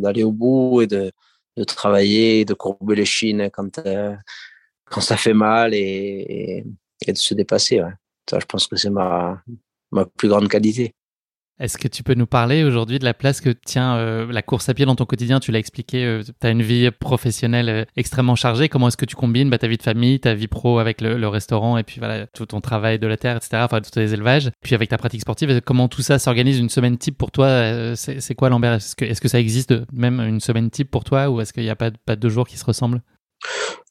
d'aller 0.00 0.24
au 0.24 0.32
bout 0.32 0.82
et 0.82 0.86
de, 0.86 1.12
de 1.56 1.64
travailler, 1.64 2.44
de 2.44 2.54
courber 2.54 2.94
les 2.94 3.04
chines 3.04 3.50
quand, 3.52 3.78
euh, 3.78 4.14
quand 4.86 5.00
ça 5.00 5.16
fait 5.16 5.34
mal 5.34 5.74
et, 5.74 6.64
de 7.06 7.14
se 7.14 7.34
dépasser. 7.34 7.80
Je 8.38 8.46
pense 8.46 8.66
que 8.66 8.76
c'est 8.76 8.90
ma, 8.90 9.42
plus 10.16 10.28
grande 10.28 10.48
qualité. 10.48 10.94
Est-ce 11.58 11.76
que 11.76 11.88
tu 11.88 12.02
peux 12.02 12.14
nous 12.14 12.26
parler 12.26 12.64
aujourd'hui 12.64 12.98
de 12.98 13.04
la 13.04 13.12
place 13.12 13.42
que 13.42 13.50
tient 13.50 13.96
euh, 13.96 14.32
la 14.32 14.40
course 14.40 14.70
à 14.70 14.74
pied 14.74 14.86
dans 14.86 14.94
ton 14.94 15.04
quotidien? 15.04 15.40
Tu 15.40 15.52
l'as 15.52 15.58
expliqué, 15.58 16.06
euh, 16.06 16.22
tu 16.22 16.46
as 16.46 16.50
une 16.50 16.62
vie 16.62 16.90
professionnelle 16.90 17.86
extrêmement 17.96 18.34
chargée. 18.34 18.70
Comment 18.70 18.88
est-ce 18.88 18.96
que 18.96 19.04
tu 19.04 19.14
combines 19.14 19.50
bah, 19.50 19.58
ta 19.58 19.68
vie 19.68 19.76
de 19.76 19.82
famille, 19.82 20.18
ta 20.20 20.32
vie 20.32 20.48
pro 20.48 20.78
avec 20.78 21.02
le, 21.02 21.28
restaurant 21.28 21.76
et 21.76 21.82
puis 21.82 21.98
voilà 21.98 22.26
tout 22.28 22.46
ton 22.46 22.62
travail 22.62 22.98
de 22.98 23.06
la 23.06 23.18
terre, 23.18 23.36
etc., 23.36 23.58
enfin 23.62 23.82
tous 23.82 23.90
tes 23.90 24.14
élevages, 24.14 24.50
puis 24.62 24.74
avec 24.74 24.88
ta 24.88 24.96
pratique 24.96 25.20
sportive 25.20 25.60
Comment 25.60 25.88
tout 25.88 26.00
ça 26.00 26.18
s'organise 26.18 26.58
une 26.58 26.70
semaine 26.70 26.96
type 26.96 27.18
pour 27.18 27.30
toi 27.30 27.94
C'est 27.94 28.34
quoi 28.34 28.48
Lambert 28.48 28.72
Est-ce 28.72 29.20
que, 29.20 29.28
ça 29.28 29.38
existe 29.38 29.74
même 29.92 30.18
une 30.20 30.40
semaine 30.40 30.70
type 30.70 30.90
pour 30.90 31.04
toi 31.04 31.28
ou 31.28 31.42
est-ce 31.42 31.52
qu'il 31.52 31.62
n'y 31.62 31.70
a 31.70 31.76
pas 31.76 32.16
deux 32.16 32.30
jours 32.30 32.48
qui 32.48 32.56
se 32.56 32.64
ressemblent? 32.64 33.02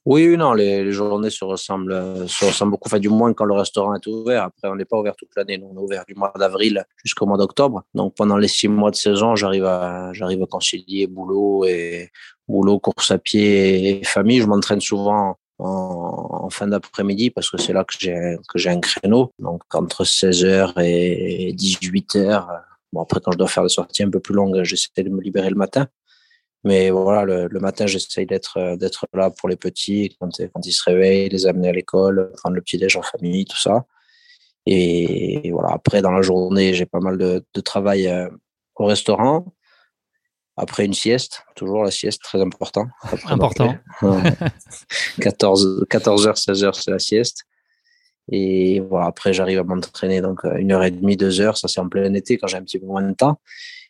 Oui, 0.05 0.37
non, 0.37 0.53
les, 0.53 0.91
journées 0.91 1.29
se 1.29 1.43
ressemblent, 1.43 1.91
euh, 1.91 2.27
se 2.27 2.45
ressemblent 2.45 2.71
beaucoup, 2.71 2.89
du 2.97 3.09
moins 3.09 3.33
quand 3.33 3.45
le 3.45 3.53
restaurant 3.53 3.93
est 3.93 4.07
ouvert. 4.07 4.45
Après, 4.45 4.67
on 4.67 4.75
n'est 4.75 4.85
pas 4.85 4.97
ouvert 4.97 5.15
toute 5.15 5.29
l'année, 5.35 5.61
on 5.61 5.75
est 5.75 5.83
ouvert 5.83 6.03
du 6.07 6.15
mois 6.15 6.31
d'avril 6.35 6.83
jusqu'au 7.03 7.25
mois 7.25 7.37
d'octobre. 7.37 7.83
Donc, 7.93 8.15
pendant 8.15 8.37
les 8.37 8.47
six 8.47 8.67
mois 8.67 8.91
de 8.91 8.95
saison, 8.95 9.35
j'arrive 9.35 9.65
à, 9.65 10.11
concilier 10.49 11.05
boulot 11.07 11.65
et 11.65 12.09
boulot, 12.47 12.79
course 12.79 13.11
à 13.11 13.17
pied 13.17 13.99
et 13.99 14.03
famille. 14.03 14.41
Je 14.41 14.47
m'entraîne 14.47 14.81
souvent 14.81 15.37
en, 15.59 16.49
fin 16.49 16.67
d'après-midi 16.67 17.29
parce 17.29 17.49
que 17.49 17.57
c'est 17.57 17.73
là 17.73 17.83
que 17.83 17.93
j'ai, 17.99 18.37
que 18.47 18.57
j'ai 18.57 18.69
un 18.69 18.79
créneau. 18.79 19.31
Donc, 19.37 19.61
entre 19.73 20.05
16h 20.05 20.73
et 20.81 21.53
18h. 21.53 22.47
Bon, 22.93 23.01
après, 23.01 23.19
quand 23.19 23.31
je 23.31 23.37
dois 23.37 23.47
faire 23.47 23.63
des 23.63 23.69
sorties 23.69 24.03
un 24.03 24.09
peu 24.09 24.19
plus 24.19 24.33
longues, 24.33 24.63
j'essaie 24.63 25.03
de 25.03 25.09
me 25.09 25.21
libérer 25.21 25.49
le 25.49 25.55
matin. 25.55 25.87
Mais 26.65 26.89
voilà, 26.89 27.23
le, 27.23 27.47
le 27.47 27.59
matin, 27.59 27.87
j'essaye 27.87 28.25
d'être 28.25 28.57
euh, 28.57 28.75
d'être 28.75 29.05
là 29.13 29.29
pour 29.31 29.47
les 29.47 29.55
petits 29.55 30.15
quand, 30.19 30.29
quand 30.53 30.65
ils 30.65 30.73
se 30.73 30.83
réveillent, 30.83 31.29
les 31.29 31.47
amener 31.47 31.69
à 31.69 31.71
l'école, 31.71 32.31
prendre 32.37 32.55
le 32.55 32.61
petit 32.61 32.77
déj 32.77 32.97
en 32.97 33.01
famille, 33.01 33.45
tout 33.45 33.57
ça. 33.57 33.85
Et 34.65 35.49
voilà, 35.51 35.69
après 35.73 36.01
dans 36.01 36.11
la 36.11 36.21
journée, 36.21 36.73
j'ai 36.73 36.85
pas 36.85 36.99
mal 36.99 37.17
de, 37.17 37.43
de 37.53 37.61
travail 37.61 38.07
euh, 38.07 38.29
au 38.75 38.85
restaurant. 38.85 39.45
Après 40.57 40.83
une 40.85 40.93
sieste, 40.93 41.43
toujours 41.55 41.85
la 41.85 41.91
sieste, 41.91 42.21
très 42.21 42.41
important. 42.41 42.87
important. 43.27 43.75
14, 45.21 45.85
14h, 45.89 46.35
16h, 46.35 46.73
c'est 46.73 46.91
la 46.91 46.99
sieste. 46.99 47.45
Et 48.31 48.81
voilà, 48.81 49.07
après, 49.07 49.31
j'arrive 49.31 49.59
à 49.59 49.63
m'entraîner 49.63 50.19
donc 50.19 50.43
euh, 50.43 50.57
une 50.57 50.73
heure 50.73 50.83
et 50.83 50.91
demie, 50.91 51.15
deux 51.15 51.39
heures. 51.39 51.57
Ça, 51.57 51.69
c'est 51.69 51.79
en 51.79 51.87
plein 51.87 52.13
été 52.13 52.37
quand 52.37 52.47
j'ai 52.47 52.57
un 52.57 52.63
petit 52.63 52.77
peu 52.77 52.85
moins 52.85 53.01
de 53.01 53.13
temps. 53.13 53.39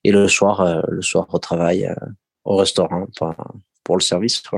Et 0.03 0.11
le 0.11 0.27
soir, 0.27 0.83
le 0.87 1.01
soir 1.01 1.27
au 1.33 1.39
travail, 1.39 1.89
au 2.45 2.55
restaurant 2.55 3.05
pour 3.83 3.97
le 3.97 4.01
service. 4.01 4.41
Tu 4.41 4.49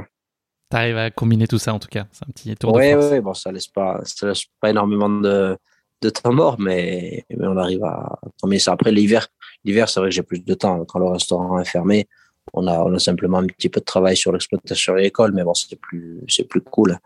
arrives 0.72 0.98
à 0.98 1.12
combiner 1.12 1.48
tout 1.48 1.58
ça 1.58 1.74
en 1.74 1.80
tout 1.80 1.90
cas. 1.90 2.08
C'est 2.12 2.26
un 2.26 2.32
petit 2.32 2.56
tour 2.56 2.74
de 2.74 2.82
force. 2.82 3.12
Oui, 3.12 3.20
bon, 3.20 3.34
ça 3.34 3.52
laisse 3.52 3.68
pas, 3.68 4.00
ça 4.04 4.28
laisse 4.28 4.46
pas 4.60 4.70
énormément 4.70 5.10
de, 5.10 5.58
de 6.02 6.10
temps 6.10 6.34
mort, 6.34 6.60
mais, 6.60 7.26
mais 7.30 7.48
on 7.48 7.58
arrive 7.58 7.84
à 7.84 8.20
combiner 8.42 8.60
ça. 8.60 8.74
Après 8.74 8.92
l'hiver, 8.92 9.28
l'hiver, 9.64 9.90
c'est 9.90 10.00
vrai 10.00 10.10
que 10.10 10.16
j'ai 10.16 10.24
plus 10.24 10.40
de 10.40 10.54
temps. 10.54 10.84
Quand 10.86 11.00
le 11.00 11.08
restaurant 11.08 11.60
est 11.60 11.66
fermé, 11.66 12.08
on 12.54 12.68
a, 12.68 12.80
on 12.80 12.94
a 12.94 13.00
simplement 13.00 13.40
un 13.40 13.48
petit 13.48 13.70
peu 13.70 13.80
de 13.80 13.86
travail 13.86 14.16
sur 14.16 14.32
l'exploitation 14.32 14.94
de 14.94 15.00
l'école, 15.00 15.34
mais 15.34 15.44
bon, 15.44 15.54
c'est 15.54 15.80
plus, 15.80 16.22
c'est 16.28 16.48
plus 16.48 16.62
cool. 16.62 16.98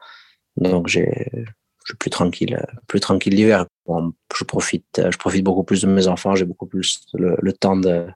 Donc 0.57 0.87
j'ai, 0.87 1.29
je 1.33 1.91
suis 1.91 1.97
plus 1.97 2.09
tranquille, 2.09 2.63
plus 2.87 2.99
tranquille 2.99 3.35
l'hiver. 3.35 3.65
je 3.87 4.43
profite, 4.43 5.01
je 5.09 5.17
profite 5.17 5.43
beaucoup 5.43 5.63
plus 5.63 5.81
de 5.81 5.87
mes 5.87 6.07
enfants. 6.07 6.35
J'ai 6.35 6.45
beaucoup 6.45 6.67
plus 6.67 7.01
le 7.13 7.53
temps 7.53 7.75
de, 7.75 8.07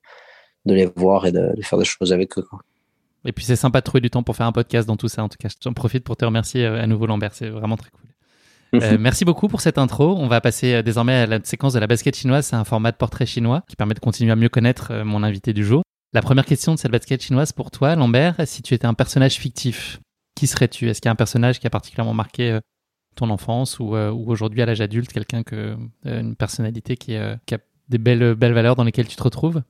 de 0.66 0.74
les 0.74 0.86
voir 0.86 1.26
et 1.26 1.32
de, 1.32 1.54
faire 1.62 1.80
des 1.80 1.86
choses 1.86 2.14
avec 2.14 2.38
eux. 2.38 2.46
Et 3.26 3.32
puis 3.32 3.46
c'est 3.46 3.56
sympa 3.56 3.80
de 3.80 3.84
trouver 3.84 4.02
du 4.02 4.10
temps 4.10 4.24
pour 4.24 4.36
faire 4.36 4.46
un 4.46 4.52
podcast 4.52 4.88
dans 4.88 4.98
tout 4.98 5.08
ça. 5.08 5.24
En 5.24 5.30
tout 5.30 5.38
cas, 5.40 5.50
j'en 5.62 5.74
profite 5.74 6.04
pour 6.04 6.18
te 6.18 6.26
remercier 6.26 6.66
euh, 6.66 6.82
à 6.82 6.88
nouveau 6.88 7.06
Lambert, 7.06 7.34
c'est 7.34 7.50
vraiment 7.50 7.78
très 7.78 7.90
cool. 7.92 8.06
Euh, 8.76 8.98
merci 9.00 9.26
beaucoup 9.26 9.48
pour 9.48 9.62
cette 9.62 9.78
intro. 9.78 10.16
On 10.16 10.28
va 10.28 10.42
passer 10.42 10.76
euh, 10.76 10.82
désormais 10.84 11.16
à 11.16 11.26
la 11.26 11.44
séquence 11.44 11.74
de 11.74 11.80
la 11.80 11.88
basket 11.88 12.16
chinoise. 12.16 12.46
C'est 12.46 12.56
un 12.56 12.64
format 12.64 12.92
de 12.92 12.98
portrait 12.98 13.26
chinois 13.26 13.64
qui 13.68 13.76
permet 13.76 13.96
de 13.96 14.00
continuer 14.00 14.32
à 14.32 14.36
mieux 14.36 14.50
connaître 14.50 14.94
mon 15.04 15.24
invité 15.24 15.54
du 15.54 15.66
jour. 15.66 15.82
La 16.14 16.22
première 16.22 16.46
question 16.46 16.74
de 16.74 16.80
cette 16.80 16.92
basket 16.92 17.22
chinoise 17.22 17.52
pour 17.52 17.72
toi, 17.72 17.96
Lambert, 17.96 18.36
si 18.46 18.62
tu 18.62 18.74
étais 18.74 18.86
un 18.86 18.94
personnage 18.94 19.36
fictif, 19.36 20.00
qui 20.36 20.48
serais-tu? 20.48 20.90
Est-ce 20.90 21.02
qu'il 21.02 21.08
y 21.08 21.10
a 21.10 21.14
un 21.14 21.16
personnage 21.16 21.60
qui 21.60 21.68
a 21.68 21.70
particulièrement 21.70 22.14
marqué 22.14 22.60
ton 23.16 23.30
enfance 23.30 23.80
ou, 23.80 23.96
aujourd'hui 23.96 24.62
à 24.62 24.66
l'âge 24.66 24.82
adulte, 24.82 25.12
quelqu'un 25.12 25.44
que 25.44 25.76
une 26.06 26.36
personnalité 26.36 26.96
qui, 26.96 27.16
qui, 27.46 27.56
a 27.56 27.60
des 27.90 27.98
belles 28.00 28.34
belles 28.34 28.54
valeurs 28.54 28.76
dans 28.76 28.84
lesquelles 28.84 29.08
tu 29.08 29.16
te 29.16 29.24
retrouves? 29.24 29.62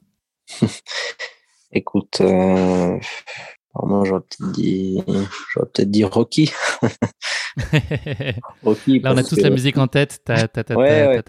Écoute, 1.72 2.22
euh, 2.22 2.98
moi 3.76 4.04
j'aurais 4.06 4.22
peut-être 4.22 4.52
dit, 4.52 5.04
j'aurais 5.54 5.68
peut-être 5.74 5.92
dit 5.92 6.04
Rocky. 6.04 6.52
Rocky. 8.64 9.00
Là, 9.00 9.14
on 9.14 9.18
a 9.18 9.24
tous 9.24 9.38
la 9.38 9.50
musique 9.50 9.78
en 9.78 9.88
tête. 9.88 10.24
Ta, 10.24 10.48
ta, 10.48 10.64
ta, 10.64 10.76
ouais, 10.76 11.08
ouais. 11.08 11.24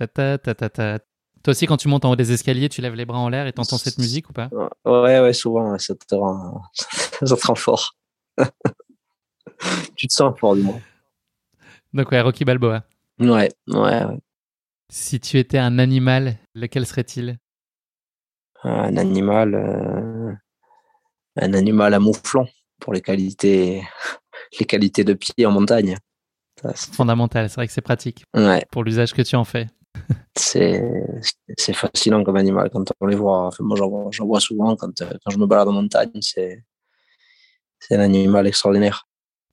Toi 1.43 1.53
aussi, 1.53 1.67
quand 1.67 1.77
tu 1.77 1.89
montes 1.89 2.05
en 2.05 2.11
haut 2.11 2.17
des 2.17 2.33
escaliers, 2.33 2.69
tu 2.69 2.83
lèves 2.83 2.95
les 2.95 3.07
bras 3.07 3.19
en 3.19 3.29
l'air 3.29 3.47
et 3.47 3.53
t'entends 3.53 3.79
cette 3.79 3.99
musique 3.99 4.29
ou 4.29 4.33
pas? 4.33 4.51
Ouais, 4.85 5.21
ouais, 5.21 5.33
souvent, 5.33 5.79
ça 5.79 5.95
te 5.95 6.15
rend, 6.15 6.63
ça 6.75 7.37
te 7.37 7.47
rend 7.47 7.55
fort. 7.55 7.97
tu 9.97 10.07
te 10.07 10.13
sens 10.13 10.39
fort, 10.39 10.57
du 10.57 10.63
moins. 10.63 10.81
Donc, 11.93 12.11
ouais, 12.13 12.21
Rocky 12.21 12.45
Balboa. 12.45 12.85
Ouais, 13.19 13.51
ouais, 13.69 13.79
ouais. 14.05 14.19
Si 14.91 15.21
tu 15.21 15.39
étais 15.39 15.59
un 15.59 15.79
animal, 15.79 16.37
lequel 16.55 16.87
serait-il? 16.87 17.39
Un 18.65 18.97
animal, 18.97 19.55
euh, 19.55 20.33
un 21.37 21.55
animal 21.55 21.95
à 21.95 22.01
mouflon 22.01 22.47
pour 22.81 22.93
les 22.93 23.01
qualités, 23.01 23.83
les 24.59 24.67
qualités 24.67 25.05
de 25.05 25.15
pied 25.15 25.47
en 25.47 25.53
montagne. 25.53 25.97
C'est 26.75 26.95
fondamental, 26.95 27.49
c'est 27.49 27.55
vrai 27.55 27.67
que 27.67 27.73
c'est 27.73 27.81
pratique 27.81 28.25
ouais. 28.35 28.67
pour 28.71 28.85
l'usage 28.85 29.15
que 29.15 29.23
tu 29.23 29.35
en 29.35 29.45
fais. 29.45 29.67
c'est 30.37 30.83
fascinant 31.73 32.23
comme 32.23 32.37
animal 32.37 32.69
quand 32.71 32.85
on 33.01 33.07
les 33.07 33.17
voit. 33.17 33.51
moi, 33.61 33.77
j'en 34.11 34.27
vois, 34.27 34.41
souvent 34.41 34.77
quand, 34.77 34.93
quand 34.99 35.31
je 35.31 35.39
me 35.39 35.47
balade 35.47 35.69
en 35.69 35.73
montagne. 35.73 36.11
C'est 36.21 36.63
un 37.91 38.01
animal 38.01 38.47
extraordinaire. 38.47 39.09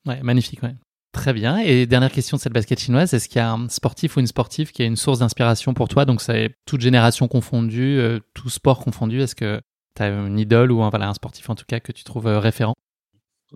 Ouais, 0.06 0.22
magnifique, 0.22 0.62
ouais. 0.64 0.76
Très 1.18 1.34
bien. 1.34 1.58
Et 1.58 1.88
dernière 1.88 2.12
question 2.12 2.38
de 2.38 2.42
cette 2.44 2.54
basket 2.54 2.80
chinoise, 2.80 3.12
est-ce 3.12 3.28
qu'il 3.28 3.38
y 3.38 3.42
a 3.42 3.52
un 3.52 3.68
sportif 3.70 4.16
ou 4.16 4.20
une 4.20 4.28
sportive 4.28 4.72
qui 4.72 4.84
a 4.84 4.86
une 4.86 4.96
source 4.96 5.18
d'inspiration 5.18 5.74
pour 5.74 5.88
toi? 5.88 6.06
Donc, 6.06 6.22
c'est 6.22 6.54
toute 6.68 6.80
génération 6.80 7.28
confondue, 7.28 7.98
euh, 7.98 8.20
tout 8.36 8.52
sport 8.52 8.80
confondu. 8.80 9.20
Est-ce 9.20 9.34
que 9.34 9.60
tu 9.96 10.04
as 10.04 10.10
une 10.10 10.38
idole 10.38 10.72
ou 10.72 10.84
un, 10.84 10.92
voilà, 10.92 11.10
un 11.10 11.16
sportif 11.16 11.50
en 11.50 11.56
tout 11.56 11.66
cas 11.68 11.80
que 11.80 11.92
tu 11.92 12.04
trouves 12.04 12.28
euh, 12.28 12.38
référent? 12.38 12.76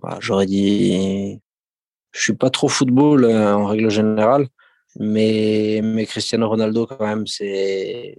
Bah, 0.02 0.18
J'aurais 0.20 0.46
dit. 0.46 1.38
Je 2.10 2.20
suis 2.20 2.32
pas 2.32 2.50
trop 2.50 2.66
football 2.66 3.24
euh, 3.24 3.54
en 3.54 3.66
règle 3.66 3.90
générale, 3.90 4.48
mais, 4.98 5.80
mais 5.84 6.04
Cristiano 6.04 6.48
Ronaldo, 6.48 6.86
quand 6.86 7.06
même, 7.06 7.28
c'est 7.28 8.18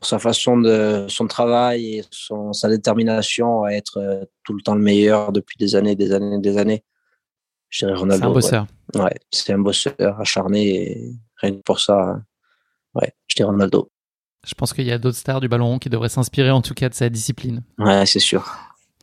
sa 0.00 0.18
façon 0.18 0.56
de 0.56 1.04
son 1.10 1.26
travail 1.26 1.96
et 1.96 2.04
son, 2.10 2.54
sa 2.54 2.70
détermination 2.70 3.64
à 3.64 3.72
être 3.72 4.26
tout 4.44 4.54
le 4.54 4.62
temps 4.62 4.74
le 4.74 4.80
meilleur 4.80 5.30
depuis 5.30 5.58
des 5.58 5.76
années, 5.76 5.94
des 5.94 6.12
années, 6.12 6.38
des 6.38 6.56
années. 6.56 6.84
C'est 7.70 7.86
un 7.86 8.30
bosseur. 8.30 8.66
Ouais, 8.94 9.14
c'est 9.30 9.52
un 9.52 9.58
bosseur 9.58 10.20
acharné 10.20 10.68
et 10.68 11.12
rien 11.36 11.52
que 11.52 11.62
pour 11.62 11.80
ça, 11.80 12.20
ouais, 12.94 13.12
je 13.26 13.36
dirais 13.36 13.50
Ronaldo. 13.50 13.90
Je 14.46 14.54
pense 14.54 14.72
qu'il 14.72 14.86
y 14.86 14.92
a 14.92 14.98
d'autres 14.98 15.16
stars 15.16 15.40
du 15.40 15.48
ballon 15.48 15.66
rond 15.66 15.78
qui 15.78 15.90
devraient 15.90 16.08
s'inspirer 16.08 16.50
en 16.50 16.62
tout 16.62 16.74
cas 16.74 16.88
de 16.88 16.94
sa 16.94 17.08
discipline. 17.08 17.62
Ouais, 17.78 18.06
c'est 18.06 18.20
sûr. 18.20 18.48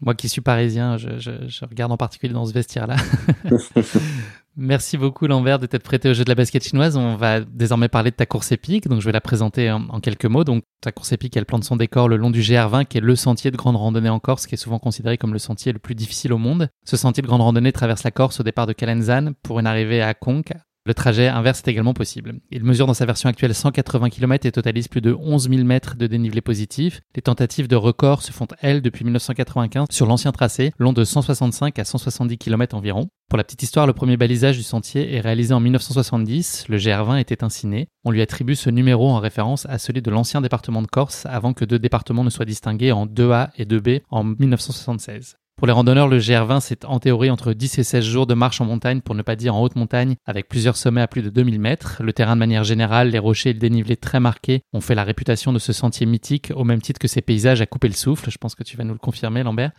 Moi 0.02 0.16
qui 0.16 0.30
suis 0.30 0.42
parisien, 0.42 0.98
je, 0.98 1.20
je 1.20 1.66
regarde 1.66 1.92
en 1.92 1.98
particulier 1.98 2.34
dans 2.34 2.46
ce 2.46 2.54
vestiaire-là. 2.54 2.96
Merci 4.56 4.98
beaucoup 4.98 5.26
Lambert 5.26 5.58
de 5.58 5.66
t'être 5.66 5.84
prêté 5.84 6.10
au 6.10 6.14
jeu 6.14 6.24
de 6.24 6.30
la 6.30 6.36
basket 6.36 6.64
chinoise. 6.64 6.96
On 6.96 7.16
va 7.16 7.40
désormais 7.40 7.88
parler 7.88 8.12
de 8.12 8.16
ta 8.16 8.28
course 8.28 8.52
épique, 8.52 8.88
donc 8.88 9.02
je 9.02 9.06
vais 9.06 9.12
la 9.12 9.22
présenter 9.22 9.72
en, 9.72 10.00
quelques 10.00 10.26
mots. 10.26 10.44
Donc 10.44 10.64
ta 10.80 10.92
course 10.92 11.12
épique, 11.12 11.36
elle 11.36 11.48
plante 11.48 11.64
son 11.64 11.76
décor 11.76 12.08
le 12.08 12.18
long 12.18 12.30
du 12.30 12.42
GR20, 12.42 12.86
qui 12.86 13.00
est 13.00 13.02
le 13.02 13.16
sentier 13.16 13.50
de 13.50 13.58
grande 13.58 13.78
randonnée 13.78 14.10
en 14.10 14.20
Corse, 14.20 14.46
qui 14.46 14.54
est 14.54 14.58
souvent 14.58 14.78
considéré 14.78 15.18
comme 15.18 15.34
le 15.34 15.40
sentier 15.40 15.74
le 15.74 15.80
plus 15.80 15.96
difficile 15.96 16.34
au 16.34 16.38
monde. 16.38 16.70
Ce 16.86 16.98
sentier 16.98 17.24
de 17.24 17.28
grande 17.28 17.42
randonnée 17.42 17.72
traverse 17.72 18.04
la 18.04 18.12
Corse 18.12 18.42
au 18.42 18.44
départ 18.44 18.68
de 18.68 18.74
Calenzane 18.74 19.34
pour 19.42 19.60
une 19.60 19.66
arrivée 19.66 20.04
à 20.04 20.14
Conques, 20.14 20.54
le 20.86 20.94
trajet 20.94 21.28
inverse 21.30 21.60
est 21.60 21.72
également 21.72 21.94
possible. 21.94 22.40
Il 22.52 22.64
mesure 22.64 22.88
dans 22.88 22.94
sa 22.94 23.06
version 23.06 23.30
actuelle 23.30 23.56
180 23.56 24.10
km 24.10 24.46
et 24.46 24.52
totalise 24.52 24.90
plus 24.90 25.00
de 25.00 25.14
11 25.18 25.50
000 25.50 25.64
mètres 25.64 25.96
de 25.96 26.08
dénivelé 26.08 26.42
positif. 26.42 27.02
Les 27.16 27.22
tentatives 27.22 27.70
de 27.70 27.78
record 27.78 28.22
se 28.22 28.34
font, 28.34 28.48
elles, 28.62 28.82
depuis 28.82 29.06
1995 29.06 29.88
sur 29.90 30.06
l'ancien 30.06 30.34
tracé, 30.34 30.74
long 30.78 30.92
de 30.92 31.06
165 31.06 31.80
à 31.80 31.86
170 31.86 32.38
km 32.38 32.76
environ. 32.76 33.08
Pour 33.30 33.38
la 33.38 33.46
petite 33.46 33.64
histoire, 33.64 33.88
le 33.88 33.94
premier 33.94 34.18
balisage 34.18 34.58
du 34.58 34.64
sentier 34.64 35.16
est 35.16 35.22
réalisé 35.22 35.54
en 35.54 35.62
1970. 35.62 36.66
Le 36.68 36.78
GR20 36.78 37.20
était 37.20 37.46
ainsi 37.46 37.66
né. 37.66 37.88
On 38.04 38.12
lui 38.12 38.22
attribue 38.22 38.56
ce 38.56 38.70
numéro 38.70 39.10
en 39.10 39.20
référence 39.20 39.66
à 39.68 39.78
celui 39.78 40.02
de 40.02 40.12
l'ancien 40.12 40.42
département 40.42 40.82
de 40.82 40.88
Corse 40.88 41.26
avant 41.26 41.54
que 41.54 41.64
deux 41.64 41.80
départements 41.80 42.26
ne 42.26 42.30
soient 42.30 42.46
distingués 42.46 42.92
en 42.92 43.08
2A 43.08 43.52
et 43.58 43.66
2B 43.66 44.02
en 44.10 44.24
1976. 44.26 45.38
Pour 45.56 45.68
les 45.68 45.74
randonneurs, 45.74 46.08
le 46.08 46.20
GR20, 46.20 46.60
c'est 46.60 46.84
en 46.84 47.00
théorie 47.00 47.30
entre 47.30 47.54
10 47.54 47.78
et 47.80 47.84
16 47.84 48.04
jours 48.04 48.28
de 48.28 48.34
marche 48.34 48.60
en 48.60 48.66
montagne, 48.66 49.02
pour 49.02 49.16
ne 49.16 49.22
pas 49.22 49.36
dire 49.36 49.56
en 49.56 49.62
haute 49.62 49.76
montagne, 49.76 50.16
avec 50.26 50.50
plusieurs 50.50 50.76
sommets 50.76 51.02
à 51.02 51.08
plus 51.08 51.22
de 51.22 51.30
2000 51.30 51.60
mètres. 51.60 52.02
Le 52.04 52.12
terrain 52.12 52.36
de 52.36 52.40
manière 52.40 52.64
générale, 52.64 53.10
les 53.10 53.20
rochers 53.20 53.52
et 53.52 53.54
le 53.54 53.60
dénivelé 53.60 53.96
très 53.96 54.20
marqués 54.20 54.64
ont 54.74 54.82
fait 54.82 54.96
la 54.96 55.04
réputation 55.04 55.54
de 55.54 55.60
ce 55.60 55.72
sentier 55.72 56.06
mythique, 56.06 56.52
au 56.56 56.64
même 56.64 56.82
titre 56.82 57.00
que 57.00 57.08
ces 57.08 57.22
paysages 57.22 57.62
à 57.62 57.66
couper 57.66 57.88
le 57.88 57.94
souffle. 57.94 58.30
Je 58.30 58.38
pense 58.38 58.56
que 58.56 58.64
tu 58.64 58.76
vas 58.76 58.84
nous 58.84 58.94
le 58.94 59.00
confirmer, 59.00 59.44
Lambert. 59.44 59.72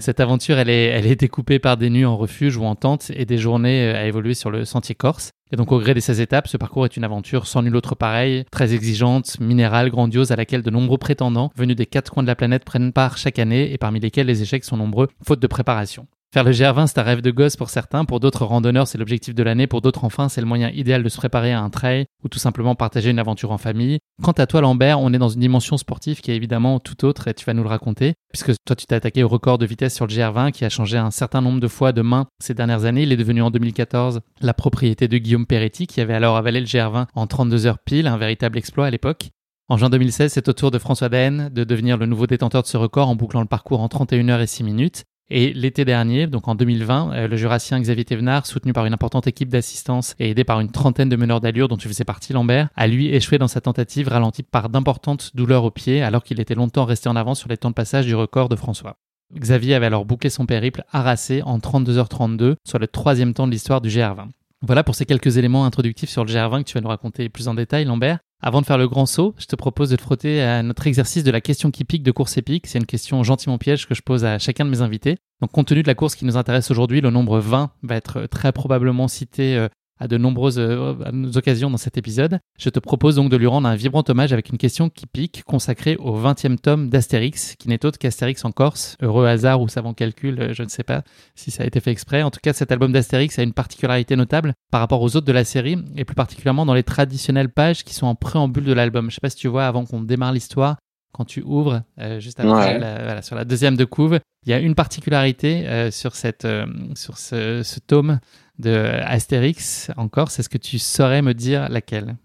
Cette 0.00 0.18
aventure, 0.18 0.58
elle 0.58 0.70
est, 0.70 0.86
elle 0.86 1.06
est 1.06 1.16
découpée 1.16 1.58
par 1.58 1.76
des 1.76 1.90
nuits 1.90 2.06
en 2.06 2.16
refuge 2.16 2.56
ou 2.56 2.64
en 2.64 2.74
tente 2.74 3.12
et 3.14 3.24
des 3.24 3.38
journées 3.38 3.90
à 3.90 4.06
évoluer 4.06 4.34
sur 4.34 4.50
le 4.50 4.64
sentier 4.64 4.94
corse. 4.94 5.30
Et 5.52 5.56
donc 5.56 5.72
au 5.72 5.80
gré 5.80 5.94
de 5.94 6.00
ces 6.00 6.20
étapes, 6.20 6.48
ce 6.48 6.56
parcours 6.56 6.84
est 6.84 6.96
une 6.96 7.04
aventure 7.04 7.46
sans 7.46 7.62
nul 7.62 7.76
autre 7.76 7.94
pareil, 7.94 8.44
très 8.50 8.74
exigeante, 8.74 9.40
minérale, 9.40 9.90
grandiose, 9.90 10.30
à 10.30 10.36
laquelle 10.36 10.62
de 10.62 10.70
nombreux 10.70 10.98
prétendants 10.98 11.50
venus 11.56 11.76
des 11.76 11.86
quatre 11.86 12.12
coins 12.12 12.22
de 12.22 12.28
la 12.28 12.36
planète 12.36 12.64
prennent 12.64 12.92
part 12.92 13.16
chaque 13.16 13.38
année 13.38 13.72
et 13.72 13.78
parmi 13.78 14.00
lesquels 14.00 14.26
les 14.26 14.42
échecs 14.42 14.64
sont 14.64 14.76
nombreux, 14.76 15.08
faute 15.26 15.40
de 15.40 15.46
préparation. 15.46 16.06
Faire 16.30 16.44
le 16.44 16.50
GR20, 16.50 16.88
c'est 16.88 16.98
un 16.98 17.04
rêve 17.04 17.22
de 17.22 17.30
gosse 17.30 17.56
pour 17.56 17.70
certains, 17.70 18.04
pour 18.04 18.20
d'autres 18.20 18.44
randonneurs, 18.44 18.86
c'est 18.86 18.98
l'objectif 18.98 19.34
de 19.34 19.42
l'année, 19.42 19.66
pour 19.66 19.80
d'autres 19.80 20.04
enfin, 20.04 20.28
c'est 20.28 20.42
le 20.42 20.46
moyen 20.46 20.68
idéal 20.68 21.02
de 21.02 21.08
se 21.08 21.16
préparer 21.16 21.54
à 21.54 21.62
un 21.62 21.70
trail 21.70 22.04
ou 22.22 22.28
tout 22.28 22.38
simplement 22.38 22.74
partager 22.74 23.08
une 23.08 23.18
aventure 23.18 23.50
en 23.50 23.56
famille. 23.56 23.98
Quant 24.22 24.32
à 24.32 24.46
toi, 24.46 24.60
Lambert, 24.60 25.00
on 25.00 25.14
est 25.14 25.18
dans 25.18 25.30
une 25.30 25.40
dimension 25.40 25.78
sportive 25.78 26.20
qui 26.20 26.30
est 26.30 26.36
évidemment 26.36 26.80
tout 26.80 27.06
autre 27.06 27.28
et 27.28 27.34
tu 27.34 27.46
vas 27.46 27.54
nous 27.54 27.62
le 27.62 27.70
raconter, 27.70 28.12
puisque 28.28 28.52
toi, 28.66 28.76
tu 28.76 28.84
t'es 28.84 28.94
attaqué 28.94 29.22
au 29.22 29.28
record 29.28 29.56
de 29.56 29.64
vitesse 29.64 29.94
sur 29.94 30.06
le 30.06 30.12
GR20 30.12 30.52
qui 30.52 30.66
a 30.66 30.68
changé 30.68 30.98
un 30.98 31.10
certain 31.10 31.40
nombre 31.40 31.60
de 31.60 31.68
fois 31.68 31.92
de 31.92 32.02
main 32.02 32.26
ces 32.40 32.52
dernières 32.52 32.84
années. 32.84 33.04
Il 33.04 33.12
est 33.12 33.16
devenu 33.16 33.40
en 33.40 33.50
2014 33.50 34.20
la 34.42 34.52
propriété 34.52 35.08
de 35.08 35.16
Guillaume 35.16 35.46
Peretti 35.46 35.86
qui 35.86 36.02
avait 36.02 36.12
alors 36.12 36.36
avalé 36.36 36.60
le 36.60 36.66
GR20 36.66 37.06
en 37.14 37.26
32 37.26 37.66
heures 37.66 37.78
pile, 37.78 38.06
un 38.06 38.18
véritable 38.18 38.58
exploit 38.58 38.84
à 38.84 38.90
l'époque. 38.90 39.30
En 39.70 39.78
juin 39.78 39.88
2016, 39.88 40.30
c'est 40.32 40.48
au 40.48 40.52
tour 40.52 40.70
de 40.70 40.78
François 40.78 41.08
Daen 41.08 41.48
de 41.50 41.64
devenir 41.64 41.96
le 41.96 42.04
nouveau 42.04 42.26
détenteur 42.26 42.62
de 42.62 42.66
ce 42.66 42.76
record 42.76 43.08
en 43.08 43.16
bouclant 43.16 43.40
le 43.40 43.46
parcours 43.46 43.80
en 43.80 43.88
31 43.88 44.28
heures 44.28 44.40
et 44.42 44.46
6 44.46 44.62
minutes. 44.64 45.04
Et 45.30 45.52
l'été 45.52 45.84
dernier, 45.84 46.26
donc 46.26 46.48
en 46.48 46.54
2020, 46.54 47.12
euh, 47.12 47.28
le 47.28 47.36
jurassien 47.36 47.78
Xavier 47.80 48.04
Thévenard, 48.06 48.46
soutenu 48.46 48.72
par 48.72 48.86
une 48.86 48.94
importante 48.94 49.26
équipe 49.26 49.50
d'assistance 49.50 50.14
et 50.18 50.30
aidé 50.30 50.42
par 50.42 50.60
une 50.60 50.70
trentaine 50.70 51.10
de 51.10 51.16
meneurs 51.16 51.40
d'allure 51.40 51.68
dont 51.68 51.76
tu 51.76 51.86
faisais 51.86 52.04
partie 52.04 52.32
Lambert, 52.32 52.68
a 52.76 52.86
lui 52.86 53.08
échoué 53.14 53.36
dans 53.36 53.48
sa 53.48 53.60
tentative 53.60 54.08
ralenti 54.08 54.42
par 54.42 54.70
d'importantes 54.70 55.32
douleurs 55.34 55.64
aux 55.64 55.70
pieds 55.70 56.02
alors 56.02 56.24
qu'il 56.24 56.40
était 56.40 56.54
longtemps 56.54 56.86
resté 56.86 57.10
en 57.10 57.16
avance 57.16 57.40
sur 57.40 57.50
les 57.50 57.58
temps 57.58 57.68
de 57.68 57.74
passage 57.74 58.06
du 58.06 58.14
record 58.14 58.48
de 58.48 58.56
François. 58.56 58.96
Xavier 59.34 59.74
avait 59.74 59.86
alors 59.86 60.06
bouclé 60.06 60.30
son 60.30 60.46
périple 60.46 60.84
harassé 60.90 61.42
en 61.42 61.58
32h32, 61.58 62.54
soit 62.66 62.80
le 62.80 62.86
troisième 62.86 63.34
temps 63.34 63.46
de 63.46 63.52
l'histoire 63.52 63.82
du 63.82 63.90
GR20. 63.90 64.28
Voilà 64.62 64.82
pour 64.82 64.94
ces 64.94 65.04
quelques 65.04 65.36
éléments 65.36 65.66
introductifs 65.66 66.08
sur 66.08 66.24
le 66.24 66.32
GR20 66.32 66.64
que 66.64 66.68
tu 66.68 66.74
vas 66.74 66.80
nous 66.80 66.88
raconter 66.88 67.28
plus 67.28 67.48
en 67.48 67.54
détail, 67.54 67.84
Lambert. 67.84 68.18
Avant 68.40 68.60
de 68.60 68.66
faire 68.66 68.78
le 68.78 68.86
grand 68.86 69.06
saut, 69.06 69.34
je 69.36 69.46
te 69.46 69.56
propose 69.56 69.90
de 69.90 69.96
te 69.96 70.02
frotter 70.02 70.40
à 70.40 70.62
notre 70.62 70.86
exercice 70.86 71.24
de 71.24 71.30
la 71.32 71.40
question 71.40 71.72
qui 71.72 71.84
pique 71.84 72.04
de 72.04 72.12
course 72.12 72.36
épique. 72.36 72.68
C'est 72.68 72.78
une 72.78 72.86
question 72.86 73.24
gentiment 73.24 73.58
piège 73.58 73.88
que 73.88 73.96
je 73.96 74.02
pose 74.02 74.24
à 74.24 74.38
chacun 74.38 74.64
de 74.64 74.70
mes 74.70 74.80
invités. 74.80 75.16
Donc, 75.40 75.50
compte 75.50 75.66
tenu 75.66 75.82
de 75.82 75.88
la 75.88 75.96
course 75.96 76.14
qui 76.14 76.24
nous 76.24 76.36
intéresse 76.36 76.70
aujourd'hui, 76.70 77.00
le 77.00 77.10
nombre 77.10 77.40
20 77.40 77.72
va 77.82 77.96
être 77.96 78.26
très 78.26 78.52
probablement 78.52 79.08
cité 79.08 79.56
euh, 79.56 79.68
à 80.00 80.08
de 80.08 80.16
nombreuses 80.16 80.58
euh, 80.58 80.94
occasions 81.34 81.70
dans 81.70 81.76
cet 81.76 81.96
épisode. 81.96 82.40
Je 82.58 82.70
te 82.70 82.78
propose 82.78 83.16
donc 83.16 83.30
de 83.30 83.36
lui 83.36 83.46
rendre 83.46 83.68
un 83.68 83.74
vibrant 83.74 84.04
hommage 84.08 84.32
avec 84.32 84.48
une 84.50 84.58
question 84.58 84.88
qui 84.90 85.06
pique, 85.06 85.42
consacrée 85.44 85.96
au 85.96 86.18
20e 86.18 86.58
tome 86.58 86.88
d'Astérix, 86.88 87.56
qui 87.58 87.68
n'est 87.68 87.84
autre 87.84 87.98
qu'Astérix 87.98 88.44
en 88.44 88.52
Corse. 88.52 88.96
Heureux 89.02 89.26
hasard 89.26 89.60
ou 89.60 89.68
savant 89.68 89.94
calcul, 89.94 90.40
euh, 90.40 90.54
je 90.54 90.62
ne 90.62 90.68
sais 90.68 90.82
pas 90.82 91.02
si 91.34 91.50
ça 91.50 91.64
a 91.64 91.66
été 91.66 91.80
fait 91.80 91.90
exprès. 91.90 92.22
En 92.22 92.30
tout 92.30 92.40
cas, 92.42 92.52
cet 92.52 92.72
album 92.72 92.92
d'Astérix 92.92 93.38
a 93.38 93.42
une 93.42 93.52
particularité 93.52 94.16
notable 94.16 94.54
par 94.70 94.80
rapport 94.80 95.02
aux 95.02 95.16
autres 95.16 95.26
de 95.26 95.32
la 95.32 95.44
série, 95.44 95.78
et 95.96 96.04
plus 96.04 96.14
particulièrement 96.14 96.66
dans 96.66 96.74
les 96.74 96.82
traditionnelles 96.82 97.50
pages 97.50 97.84
qui 97.84 97.94
sont 97.94 98.06
en 98.06 98.14
préambule 98.14 98.64
de 98.64 98.72
l'album. 98.72 99.04
Je 99.04 99.08
ne 99.08 99.14
sais 99.14 99.20
pas 99.20 99.30
si 99.30 99.36
tu 99.36 99.48
vois, 99.48 99.66
avant 99.66 99.84
qu'on 99.84 100.00
démarre 100.00 100.32
l'histoire, 100.32 100.76
quand 101.12 101.24
tu 101.24 101.42
ouvres, 101.42 101.82
euh, 101.98 102.20
juste 102.20 102.38
après, 102.38 102.78
voilà, 102.78 103.22
sur 103.22 103.34
la 103.34 103.44
deuxième 103.44 103.76
de 103.76 103.84
couve, 103.84 104.20
il 104.46 104.50
y 104.50 104.52
a 104.52 104.60
une 104.60 104.74
particularité 104.74 105.90
sur, 105.90 106.14
cette, 106.14 106.46
sur 106.94 107.18
ce, 107.18 107.62
ce 107.62 107.80
tome 107.80 108.20
de 108.58 109.00
Astérix 109.04 109.90
encore, 109.96 110.30
c'est 110.30 110.42
ce 110.42 110.48
que 110.48 110.58
tu 110.58 110.78
saurais 110.78 111.22
me 111.22 111.34
dire 111.34 111.68
laquelle 111.68 112.16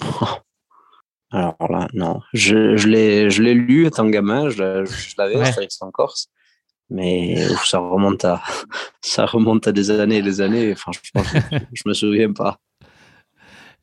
Alors 1.30 1.56
là, 1.60 1.88
non. 1.92 2.20
Je, 2.32 2.76
je 2.76 2.88
l'ai 2.88 3.54
lu 3.54 3.86
étant 3.86 4.08
gamin, 4.08 4.48
je, 4.48 4.84
je 4.84 5.14
l'avais, 5.18 5.36
Astérix 5.40 5.80
en 5.82 5.90
Corse. 5.90 6.28
Mais 6.90 7.36
ça, 7.66 7.78
remonte 7.78 8.24
à, 8.24 8.42
ça 9.02 9.26
remonte 9.26 9.68
à 9.68 9.72
des 9.72 9.90
années 9.90 10.18
et 10.18 10.22
des 10.22 10.40
années. 10.40 10.74
Franchement, 10.74 11.22
je, 11.22 11.58
je 11.74 11.82
me 11.86 11.92
souviens 11.92 12.32
pas. 12.32 12.58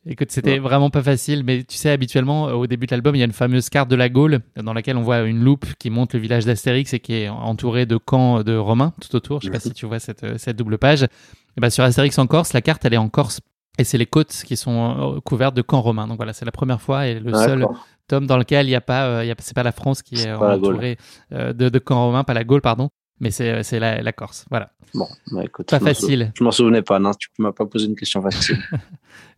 Écoute, 0.08 0.32
c'était 0.32 0.60
vraiment 0.60 0.91
pas 0.91 1.02
facile, 1.02 1.44
mais 1.44 1.63
tu 1.63 1.78
sais, 1.78 1.89
habituellement, 1.89 2.46
au 2.46 2.68
début 2.68 2.86
de 2.86 2.91
l'album, 2.91 3.15
il 3.15 3.20
y 3.20 3.22
a 3.24 3.26
une 3.26 3.32
fameuse 3.32 3.70
carte 3.70 3.89
de 3.89 3.96
la 3.96 4.08
Gaule 4.08 4.41
dans 4.56 4.74
laquelle 4.74 4.98
on 4.98 5.02
voit 5.02 5.22
une 5.22 5.44
loupe 5.44 5.65
qui 5.80 5.89
montre 5.89 6.15
le 6.15 6.22
village 6.22 6.46
d'Astérix 6.46 6.94
et 6.94 7.00
qui 7.00 7.13
est 7.13 7.30
entouré 7.30 7.88
de 7.88 7.98
camps 7.98 8.44
de 8.44 8.56
Romains 8.56 8.94
tout 9.02 9.15
autour. 9.15 9.41
Je 9.41 9.48
sais 9.48 9.52
pas 9.52 9.60
si 9.60 9.72
tu 9.72 9.88
vois 9.88 10.00
cette, 10.00 10.38
cette 10.38 10.58
double 10.58 10.78
page. 10.78 11.04
Et 11.04 11.62
ben, 11.62 11.72
sur 11.72 11.84
Astérix 11.84 12.18
en 12.20 12.28
Corse, 12.28 12.54
la 12.54 12.62
carte, 12.62 12.86
elle 12.86 12.94
est 12.94 12.98
en 12.98 13.10
Corse. 13.10 13.41
Et 13.78 13.84
c'est 13.84 13.98
les 13.98 14.06
côtes 14.06 14.44
qui 14.46 14.58
sont 14.58 15.15
euh, 15.15 15.20
couvertes 15.22 15.56
de 15.56 15.63
camps 15.63 15.82
romains. 15.82 16.08
Donc 16.08 16.18
voilà, 16.18 16.34
c'est 16.34 16.46
la 16.46 16.52
première 16.52 16.82
fois 16.82 17.08
et 17.08 17.20
le 17.20 17.34
seul 17.34 17.65
tome 18.08 18.28
dans 18.28 18.38
lequel 18.38 18.68
il 18.68 18.70
n'y 18.70 18.76
a 18.76 18.82
pas, 18.82 19.08
euh, 19.08 19.34
c'est 19.39 19.56
pas 19.56 19.63
la 19.63 19.72
France 19.72 20.04
qui 20.04 20.15
est, 20.15 20.32
entourée 20.32 20.98
euh, 21.34 21.52
de, 21.52 21.70
de 21.70 21.80
camps 21.80 22.06
romains, 22.06 22.24
pas 22.24 22.36
la 22.36 22.44
Gaule, 22.44 22.62
pardon 22.62 22.89
mais 23.20 23.32
c'est 23.32 23.80
la, 23.80 24.02
la, 24.02 24.13
Corse. 24.13 24.46
Voilà. 24.50 24.72
Bon, 24.94 25.08
bah 25.32 25.44
écoute, 25.44 25.70
pas 25.70 25.80
facile. 25.80 26.32
Je 26.36 26.44
m'en 26.44 26.52
souvenais 26.52 26.82
pas, 26.82 27.00
non, 27.00 27.12
tu 27.13 27.30
m'as 27.39 27.52
pas 27.52 27.65
posé 27.65 27.86
une 27.86 27.96
question 27.96 28.22
facile. 28.22 28.60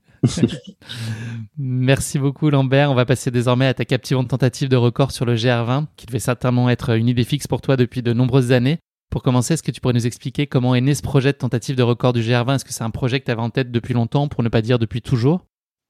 Merci 1.57 2.19
beaucoup 2.19 2.49
Lambert. 2.49 2.91
On 2.91 2.95
va 2.95 3.05
passer 3.05 3.31
désormais 3.31 3.67
à 3.67 3.73
ta 3.73 3.85
captivante 3.85 4.29
tentative 4.29 4.69
de 4.69 4.75
record 4.75 5.11
sur 5.11 5.25
le 5.25 5.35
GR20, 5.35 5.87
qui 5.95 6.05
devait 6.05 6.19
certainement 6.19 6.69
être 6.69 6.95
une 6.97 7.07
idée 7.07 7.23
fixe 7.23 7.47
pour 7.47 7.61
toi 7.61 7.75
depuis 7.75 8.01
de 8.01 8.13
nombreuses 8.13 8.51
années. 8.51 8.79
Pour 9.09 9.23
commencer, 9.23 9.53
est-ce 9.53 9.63
que 9.63 9.71
tu 9.71 9.79
pourrais 9.79 9.93
nous 9.93 10.05
expliquer 10.05 10.47
comment 10.47 10.75
est 10.75 10.81
né 10.81 10.93
ce 10.93 11.01
projet 11.01 11.31
de 11.31 11.37
tentative 11.37 11.75
de 11.75 11.83
record 11.83 12.13
du 12.13 12.21
GR20 12.21 12.55
Est-ce 12.55 12.65
que 12.65 12.73
c'est 12.73 12.83
un 12.83 12.89
projet 12.89 13.19
que 13.19 13.25
tu 13.25 13.31
avais 13.31 13.41
en 13.41 13.49
tête 13.49 13.71
depuis 13.71 13.93
longtemps, 13.93 14.27
pour 14.27 14.43
ne 14.43 14.49
pas 14.49 14.61
dire 14.61 14.79
depuis 14.79 15.01
toujours? 15.01 15.45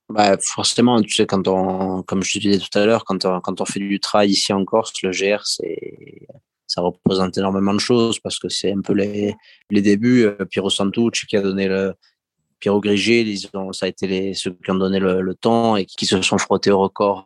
Bah, 0.09 0.37
forcément, 0.39 1.01
tu 1.01 1.09
sais, 1.09 1.25
quand 1.25 1.47
on, 1.47 2.03
comme 2.03 2.23
je 2.23 2.33
te 2.33 2.39
disais 2.39 2.59
tout 2.59 2.77
à 2.77 2.85
l'heure, 2.85 3.03
quand 3.03 3.25
on, 3.25 3.41
quand 3.41 3.59
on 3.59 3.65
fait 3.65 3.79
du 3.79 3.99
trail 3.99 4.29
ici 4.29 4.53
en 4.53 4.63
Corse, 4.63 4.93
le 5.03 5.11
GR, 5.11 5.45
c'est, 5.45 6.27
ça 6.67 6.81
représente 6.81 7.37
énormément 7.37 7.73
de 7.73 7.79
choses 7.79 8.19
parce 8.19 8.39
que 8.39 8.49
c'est 8.49 8.71
un 8.71 8.81
peu 8.81 8.93
les, 8.93 9.35
les 9.71 9.81
débuts. 9.81 10.25
Euh, 10.25 10.45
Piero 10.45 10.69
Santucci 10.69 11.25
qui 11.25 11.35
a 11.35 11.41
donné 11.41 11.67
le, 11.67 11.95
Pierrot 12.59 12.81
Grigé, 12.81 13.35
ça 13.71 13.85
a 13.85 13.89
été 13.89 14.07
les, 14.07 14.33
ceux 14.33 14.51
qui 14.51 14.71
ont 14.71 14.75
donné 14.75 14.99
le, 14.99 15.21
le 15.21 15.35
ton 15.35 15.75
et 15.75 15.85
qui 15.85 16.05
se 16.05 16.21
sont 16.21 16.37
frottés 16.37 16.71
au 16.71 16.79
record 16.79 17.25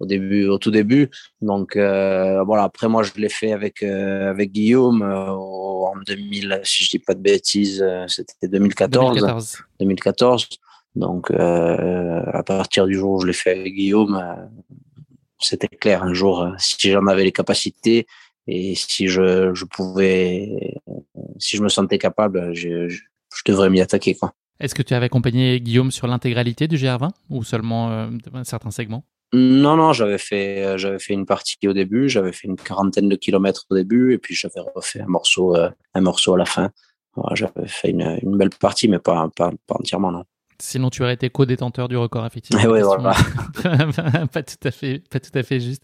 au 0.00 0.06
début, 0.06 0.46
au 0.46 0.58
tout 0.58 0.70
début. 0.70 1.10
Donc 1.40 1.76
euh, 1.76 2.42
voilà. 2.44 2.64
Après 2.64 2.88
moi, 2.88 3.02
je 3.02 3.12
l'ai 3.16 3.28
fait 3.28 3.52
avec 3.52 3.82
euh, 3.82 4.30
avec 4.30 4.52
Guillaume 4.52 5.02
euh, 5.02 5.30
en 5.30 5.94
2000, 6.06 6.60
si 6.64 6.84
je 6.84 6.90
dis 6.90 6.98
pas 6.98 7.14
de 7.14 7.20
bêtises, 7.20 7.84
c'était 8.08 8.48
2014. 8.48 9.14
2014. 9.14 9.58
2014. 9.80 10.48
Donc 10.94 11.30
à 11.30 12.42
partir 12.42 12.86
du 12.86 12.94
jour 12.94 13.12
où 13.12 13.20
je 13.20 13.26
l'ai 13.26 13.32
fait 13.32 13.58
avec 13.58 13.74
Guillaume, 13.74 14.48
c'était 15.38 15.68
clair. 15.68 16.02
Un 16.02 16.14
jour, 16.14 16.48
si 16.58 16.90
j'en 16.90 17.06
avais 17.06 17.24
les 17.24 17.32
capacités 17.32 18.06
et 18.46 18.74
si 18.74 19.08
je, 19.08 19.52
je 19.54 19.64
pouvais, 19.64 20.80
si 21.38 21.56
je 21.56 21.62
me 21.62 21.68
sentais 21.68 21.98
capable, 21.98 22.54
je, 22.54 22.88
je, 22.88 23.02
je 23.34 23.42
devrais 23.44 23.70
m'y 23.70 23.80
attaquer 23.80 24.14
quoi. 24.14 24.32
Est-ce 24.60 24.74
que 24.74 24.82
tu 24.82 24.94
avais 24.94 25.06
accompagné 25.06 25.60
Guillaume 25.60 25.90
sur 25.90 26.06
l'intégralité 26.06 26.68
du 26.68 26.76
GR20 26.76 27.10
ou 27.30 27.44
seulement 27.44 27.90
un 27.90 28.44
certain 28.44 28.70
segment 28.70 29.04
non, 29.32 29.76
non, 29.76 29.92
j'avais 29.92 30.18
fait, 30.18 30.64
euh, 30.64 30.98
fait 30.98 31.12
une 31.12 31.26
partie 31.26 31.56
au 31.66 31.72
début, 31.72 32.08
j'avais 32.08 32.32
fait 32.32 32.46
une 32.46 32.56
quarantaine 32.56 33.08
de 33.08 33.16
kilomètres 33.16 33.66
au 33.70 33.74
début, 33.74 34.14
et 34.14 34.18
puis 34.18 34.34
j'avais 34.34 34.60
refait 34.74 35.00
un 35.00 35.06
morceau, 35.06 35.56
euh, 35.56 35.68
un 35.94 36.00
morceau 36.00 36.34
à 36.34 36.38
la 36.38 36.44
fin. 36.44 36.70
j'avais 37.32 37.66
fait 37.66 37.90
une, 37.90 38.18
une, 38.22 38.36
belle 38.36 38.50
partie, 38.50 38.88
mais 38.88 39.00
pas, 39.00 39.28
pas, 39.34 39.50
pas 39.66 39.74
entièrement, 39.74 40.12
non. 40.12 40.24
Sinon, 40.60 40.90
tu 40.90 41.02
aurais 41.02 41.14
été 41.14 41.30
co-détenteur 41.30 41.88
du 41.88 41.96
record, 41.96 42.26
effectivement. 42.26 42.62
Oui, 42.64 42.80
voilà. 42.82 43.12
pas, 44.32 44.42
tout 44.42 44.56
à 44.64 44.70
fait, 44.70 45.02
pas 45.10 45.20
tout 45.20 45.36
à 45.38 45.42
fait 45.42 45.60
juste. 45.60 45.82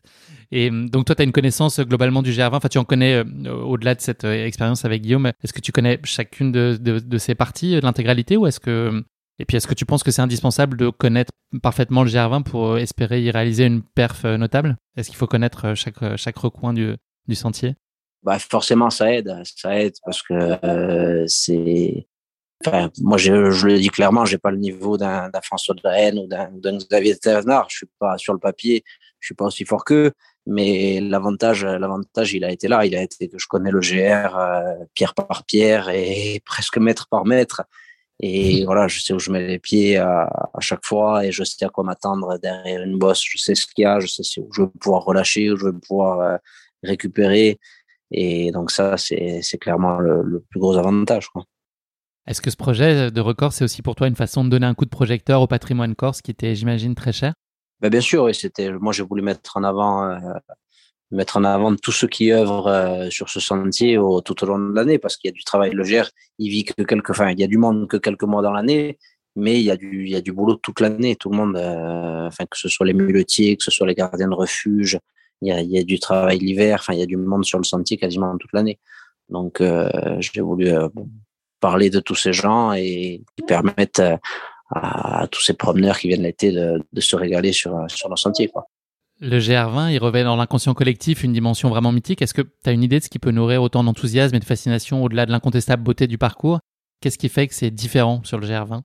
Et 0.51 0.71
donc, 0.71 1.07
toi, 1.07 1.15
tu 1.15 1.23
as 1.23 1.25
une 1.25 1.33
connaissance 1.33 1.81
globalement 1.81 2.23
du 2.23 2.31
GR20. 2.33 2.57
Enfin, 2.57 2.69
tu 2.69 2.79
en 2.79 2.85
connais 2.85 3.25
euh, 3.25 3.53
au-delà 3.53 3.95
de 3.95 4.01
cette 4.01 4.25
expérience 4.25 4.85
avec 4.85 5.03
Guillaume. 5.03 5.33
Est-ce 5.43 5.53
que 5.53 5.61
tu 5.61 5.73
connais 5.73 5.99
chacune 6.05 6.53
de, 6.53 6.79
de, 6.81 6.99
de 6.99 7.19
ces 7.19 7.35
parties, 7.35 7.81
l'intégralité, 7.81 8.37
ou 8.37 8.47
est-ce 8.47 8.61
que 8.61 9.03
et 9.39 9.45
puis, 9.45 9.57
est-ce 9.57 9.67
que 9.67 9.75
tu 9.75 9.87
penses 9.87 10.03
que 10.03 10.11
c'est 10.11 10.23
indispensable 10.23 10.77
de 10.77 10.91
connaître 10.91 11.33
parfaitement 11.63 12.05
le 12.05 12.11
GR20 12.11 12.45
pour 12.45 12.73
euh, 12.73 12.77
espérer 12.77 13.23
y 13.23 13.31
réaliser 13.31 13.65
une 13.65 13.83
perf 13.83 14.25
euh, 14.25 14.37
notable? 14.37 14.77
Est-ce 14.97 15.09
qu'il 15.09 15.17
faut 15.17 15.27
connaître 15.27 15.69
euh, 15.69 15.75
chaque, 15.75 16.17
chaque 16.17 16.37
recoin 16.37 16.73
du, 16.73 16.95
du 17.27 17.35
sentier? 17.35 17.75
Bah, 18.23 18.39
Forcément, 18.39 18.91
ça 18.91 19.13
aide. 19.13 19.35
Ça 19.45 19.81
aide 19.81 19.95
parce 20.05 20.23
que 20.23 21.27
c'est. 21.27 22.07
Enfin, 22.65 22.91
moi, 23.01 23.19
je, 23.19 23.51
je, 23.51 23.67
le 23.67 23.79
dis 23.79 23.89
clairement, 23.89 24.25
j'ai 24.25 24.39
pas 24.39 24.51
le 24.51 24.59
niveau 24.59 24.97
d'un 24.97 25.31
François 25.43 25.75
de 25.75 25.81
Rennes 25.85 26.19
ou 26.19 26.27
d'un 26.27 26.79
Xavier 26.79 27.17
Ternard. 27.17 27.69
Je 27.71 27.79
suis 27.79 27.89
pas 27.99 28.17
sur 28.19 28.33
le 28.33 28.39
papier, 28.39 28.85
je 29.21 29.27
suis 29.27 29.35
pas 29.35 29.47
aussi 29.47 29.65
fort 29.65 29.85
qu'eux. 29.85 30.13
Mais 30.47 31.01
l'avantage, 31.01 31.65
l'avantage, 31.65 32.35
il 32.35 32.45
a 32.45 32.51
été 32.51 32.67
là. 32.69 32.85
Il 32.85 32.97
a 32.97 33.03
été 33.03 33.29
que 33.29 33.39
je 33.39 33.47
connais 33.47 33.71
le 33.71 33.81
GR 33.81 34.37
pierre 34.95 35.15
par 35.15 35.45
pierre 35.45 35.89
et 35.89 36.41
presque 36.45 36.79
mètre 36.79 37.09
par 37.09 37.25
mètre. 37.25 37.63
Et 38.21 38.65
voilà, 38.67 38.89
je 38.89 39.01
sais 39.01 39.13
où 39.13 39.19
je 39.19 39.31
mets 39.31 39.47
les 39.47 39.59
pieds 39.59 39.97
à, 39.99 40.23
à 40.25 40.61
chaque 40.61 40.85
fois 40.85 41.25
et 41.25 41.33
je 41.33 41.45
sais 41.45 41.65
à 41.65 41.69
quoi 41.69 41.85
m'attendre 41.85 42.39
derrière 42.39 42.83
une 42.83 42.99
bosse. 42.99 43.23
Je 43.25 43.39
sais 43.39 43.55
ce 43.55 43.67
qu'il 43.67 43.83
y 43.83 43.87
a, 43.87 44.01
je 44.01 44.07
sais 44.07 44.41
où 44.41 44.49
je 44.53 44.63
vais 44.63 44.69
pouvoir 44.81 45.05
relâcher, 45.05 45.51
où 45.51 45.57
je 45.57 45.67
vais 45.67 45.79
pouvoir 45.79 46.21
euh, 46.21 46.37
récupérer. 46.83 47.59
Et 48.11 48.51
donc 48.51 48.71
ça, 48.71 48.97
c'est 48.99 49.59
clairement 49.61 49.99
le, 49.99 50.23
le, 50.23 50.41
plus 50.41 50.61
gros 50.61 50.77
avantage. 50.77 51.29
Est-ce 52.27 52.41
que 52.41 52.51
ce 52.51 52.57
projet 52.57 53.11
de 53.11 53.21
record, 53.21 53.53
c'est 53.53 53.65
aussi 53.65 53.83
pour 53.83 53.95
toi 53.95 54.07
une 54.07 54.17
façon 54.17 54.45
de 54.45 54.49
donner 54.51 54.67
un 54.67 54.75
coup 54.75 54.85
de 54.85 54.91
projecteur 54.91 55.43
au 55.43 55.47
patrimoine 55.47 55.95
corse 55.95 56.23
qui 56.23 56.31
était, 56.31 56.55
j'imagine, 56.55 56.95
très 56.95 57.13
cher? 57.13 57.35
Ben 57.81 57.89
Bien 57.91 58.01
sûr, 58.01 58.25
oui, 58.25 58.35
c'était. 58.35 58.71
Moi, 58.71 58.93
j'ai 58.93 59.03
voulu 59.03 59.23
mettre 59.23 59.57
en 59.57 59.65
avant 59.65 60.09
euh, 60.09 60.19
mettre 61.13 61.37
en 61.37 61.45
avant 61.45 61.77
tous 61.77 61.93
ceux 61.93 62.09
qui 62.09 62.33
œuvrent 62.33 62.67
euh, 62.69 63.11
sur 63.11 63.29
ce 63.29 63.39
sentier 63.39 63.99
au, 63.99 64.21
tout 64.21 64.43
au 64.43 64.47
long 64.47 64.59
de 64.59 64.75
l'année 64.75 64.99
parce 64.99 65.17
qu'il 65.17 65.29
y 65.29 65.33
a 65.33 65.35
du 65.35 65.45
travail. 65.45 65.73
Le 65.73 65.85
GER, 65.85 66.05
il 66.39 66.51
vit 66.51 66.65
que 66.65 66.83
quelques, 66.83 67.11
enfin, 67.11 67.31
il 67.31 67.39
y 67.39 67.45
a 67.45 67.47
du 67.47 67.59
monde 67.59 67.87
que 67.87 67.99
quelques 67.99 68.23
mois 68.23 68.43
dans 68.43 68.53
l'année, 68.53 68.99
mais 69.37 69.61
il 69.61 69.65
y 69.65 69.71
a 69.71 69.77
du, 69.77 70.05
il 70.07 70.11
y 70.11 70.17
a 70.17 70.21
du 70.21 70.33
boulot 70.33 70.57
toute 70.57 70.81
l'année. 70.81 71.17
Tout 71.17 71.31
le 71.31 71.37
monde, 71.37 71.57
euh, 71.57 72.31
que 72.31 72.59
ce 72.59 72.69
soit 72.69 72.87
les 72.87 72.95
muletiers, 72.95 73.57
que 73.57 73.63
ce 73.63 73.71
soit 73.71 73.87
les 73.87 73.95
gardiens 73.95 74.29
de 74.29 74.35
refuge, 74.35 74.99
il 75.43 75.49
y 75.49 75.53
a, 75.53 75.61
il 75.61 75.71
y 75.71 75.79
a 75.79 75.85
du 75.85 75.99
travail 75.99 76.39
l'hiver, 76.39 76.79
enfin, 76.81 76.95
il 76.95 77.01
y 77.01 77.03
a 77.03 77.07
du 77.07 77.17
monde 77.17 77.45
sur 77.45 77.59
le 77.59 77.65
sentier 77.65 77.97
quasiment 77.99 78.37
toute 78.39 78.53
l'année. 78.53 78.79
Donc, 79.29 79.61
euh, 79.61 79.91
j'ai 80.21 80.41
voulu 80.41 80.71
parler 81.63 81.89
de 81.89 82.01
tous 82.01 82.17
ces 82.17 82.35
gens 82.35 82.75
et 82.75 83.23
qui 83.37 83.45
permettent 83.47 84.01
à, 84.01 84.19
à, 84.75 85.27
tous 85.29 85.41
ces 85.41 85.55
promeneurs 85.55 85.99
qui 85.99 86.09
viennent 86.09 86.25
l'été 86.25 86.53
de, 86.53 86.83
de, 86.93 87.01
se 87.01 87.17
régaler 87.17 87.53
sur, 87.53 87.73
sur 87.89 88.11
le 88.11 88.17
sentier, 88.17 88.49
quoi. 88.49 88.67
Le 89.21 89.39
GR20, 89.39 89.93
il 89.93 89.99
revêt 89.99 90.25
dans 90.25 90.35
l'inconscient 90.35 90.75
collectif 90.75 91.23
une 91.23 91.33
dimension 91.33 91.69
vraiment 91.69 91.93
mythique. 91.93 92.21
Est-ce 92.23 92.35
que 92.35 92.43
tu 92.43 92.69
as 92.69 92.73
une 92.73 92.83
idée 92.83 92.99
de 92.99 93.05
ce 93.05 93.09
qui 93.09 93.21
peut 93.21 93.31
nourrir 93.31 93.63
autant 93.63 93.85
d'enthousiasme 93.85 94.35
et 94.35 94.41
de 94.41 94.45
fascination 94.45 95.05
au-delà 95.05 95.27
de 95.27 95.31
l'incontestable 95.31 95.85
beauté 95.85 96.09
du 96.09 96.19
parcours? 96.19 96.59
Qu'est-ce 97.01 97.19
qui 97.19 97.29
fait 97.29 97.47
que 97.47 97.55
c'est 97.55 97.71
différent 97.71 98.23
sur 98.25 98.39
le 98.39 98.49
GR20 98.49 98.81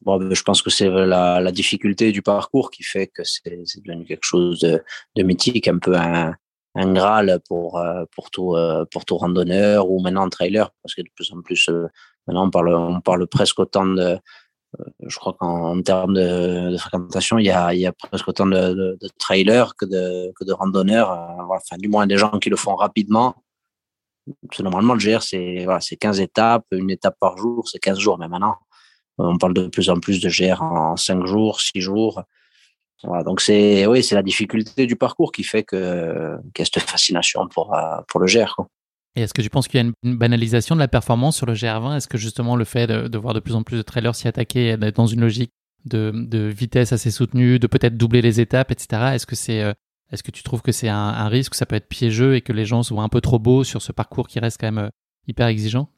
bon, 0.00 0.18
ben, 0.18 0.34
Je 0.34 0.42
pense 0.42 0.62
que 0.62 0.70
c'est 0.70 0.88
la, 0.88 1.38
la, 1.40 1.52
difficulté 1.52 2.12
du 2.12 2.22
parcours 2.22 2.70
qui 2.70 2.82
fait 2.82 3.08
que 3.08 3.24
c'est 3.24 3.42
devenu 3.84 4.06
quelque 4.06 4.24
chose 4.24 4.60
de, 4.60 4.82
de, 5.16 5.22
mythique, 5.22 5.68
un 5.68 5.78
peu 5.78 5.94
un, 5.94 6.34
un 6.74 6.92
graal 6.92 7.40
pour, 7.46 7.78
euh, 7.78 8.04
pour, 8.14 8.30
tout, 8.30 8.54
euh, 8.54 8.84
pour 8.90 9.04
tout 9.04 9.16
randonneur 9.18 9.90
ou 9.90 10.00
maintenant 10.00 10.28
trailer, 10.28 10.70
parce 10.82 10.94
que 10.94 11.02
de 11.02 11.10
plus 11.14 11.30
en 11.32 11.42
plus, 11.42 11.68
euh, 11.68 11.86
maintenant 12.26 12.46
on 12.46 12.50
parle, 12.50 12.74
on 12.74 13.00
parle 13.00 13.26
presque 13.26 13.58
autant 13.58 13.86
de, 13.86 14.18
euh, 14.80 14.84
je 15.06 15.16
crois 15.18 15.34
qu'en 15.34 15.80
termes 15.82 16.14
de, 16.14 16.76
fréquentation, 16.78 17.38
il 17.38 17.46
y 17.46 17.50
a, 17.50 17.74
il 17.74 17.80
y 17.80 17.86
a 17.86 17.92
presque 17.92 18.28
autant 18.28 18.46
de, 18.46 18.98
trailers 19.18 19.76
que 19.76 19.84
de, 19.84 20.32
que 20.36 20.44
de 20.44 20.52
randonneurs. 20.52 21.10
Euh, 21.12 21.54
enfin, 21.54 21.76
du 21.78 21.88
moins 21.88 22.06
des 22.06 22.16
gens 22.16 22.38
qui 22.38 22.50
le 22.50 22.56
font 22.56 22.74
rapidement. 22.74 23.36
Normalement, 24.60 24.94
le 24.94 25.00
GR, 25.00 25.22
c'est 25.22 25.64
voilà, 25.64 25.80
15 25.80 26.20
étapes, 26.20 26.64
une 26.72 26.90
étape 26.90 27.16
par 27.20 27.36
jour, 27.36 27.68
c'est 27.68 27.78
15 27.78 27.98
jours. 27.98 28.18
Mais 28.18 28.28
maintenant, 28.28 28.56
on 29.18 29.36
parle 29.38 29.54
de 29.54 29.68
plus 29.68 29.90
en 29.90 30.00
plus 30.00 30.20
de 30.20 30.28
GR 30.28 30.62
en 30.62 30.96
5 30.96 31.26
jours, 31.26 31.60
6 31.60 31.80
jours. 31.80 32.22
Voilà, 33.02 33.22
donc 33.22 33.42
c'est 33.42 33.86
oui, 33.86 34.06
la 34.12 34.22
difficulté 34.22 34.86
du 34.86 34.96
parcours 34.96 35.30
qui 35.30 35.44
fait 35.44 35.62
qu'il 35.62 35.78
y 35.78 36.62
a 36.62 36.64
cette 36.64 36.80
fascination 36.80 37.46
pour 37.48 37.74
euh, 37.74 37.98
pour 38.08 38.18
le 38.20 38.26
GR. 38.26 38.54
Quoi. 38.56 38.66
Et 39.16 39.22
est-ce 39.22 39.34
que 39.34 39.42
tu 39.42 39.50
penses 39.50 39.68
qu'il 39.68 39.80
y 39.80 39.84
a 39.84 39.86
une 40.02 40.16
banalisation 40.16 40.74
de 40.74 40.80
la 40.80 40.88
performance 40.88 41.36
sur 41.36 41.46
le 41.46 41.54
GR20 41.54 41.96
Est-ce 41.96 42.08
que 42.08 42.18
justement 42.18 42.56
le 42.56 42.64
fait 42.64 42.88
de, 42.88 43.18
voir 43.18 43.32
de 43.32 43.40
plus 43.40 43.54
en 43.54 43.62
plus 43.62 43.76
de 43.76 43.82
trailers 43.82 44.14
s'y 44.14 44.26
attaquer 44.26 44.76
d'être 44.76 44.96
dans 44.96 45.06
une 45.06 45.20
logique 45.20 45.52
de, 45.84 46.48
vitesse 46.48 46.92
assez 46.92 47.10
soutenue, 47.10 47.58
de 47.58 47.66
peut-être 47.66 47.96
doubler 47.96 48.22
les 48.22 48.40
étapes, 48.40 48.72
etc. 48.72 49.12
Est-ce 49.14 49.26
que 49.26 49.36
c'est, 49.36 49.62
euh, 49.62 49.72
est-ce 50.10 50.22
que 50.22 50.32
tu 50.32 50.42
trouves 50.42 50.62
que 50.62 50.72
c'est 50.72 50.88
un, 50.88 51.28
risque, 51.28 51.54
ça 51.54 51.66
peut 51.66 51.76
être 51.76 51.88
piégeux 51.88 52.34
et 52.34 52.40
que 52.40 52.52
les 52.52 52.64
gens 52.64 52.82
soient 52.82 53.02
un 53.02 53.08
peu 53.08 53.20
trop 53.20 53.38
beaux 53.38 53.62
sur 53.62 53.82
ce 53.82 53.92
parcours 53.92 54.26
qui 54.26 54.40
reste 54.40 54.58
quand 54.60 54.66
même 54.66 54.86
euh, 54.86 54.90
hyper 55.28 55.46
exigeant? 55.46 55.88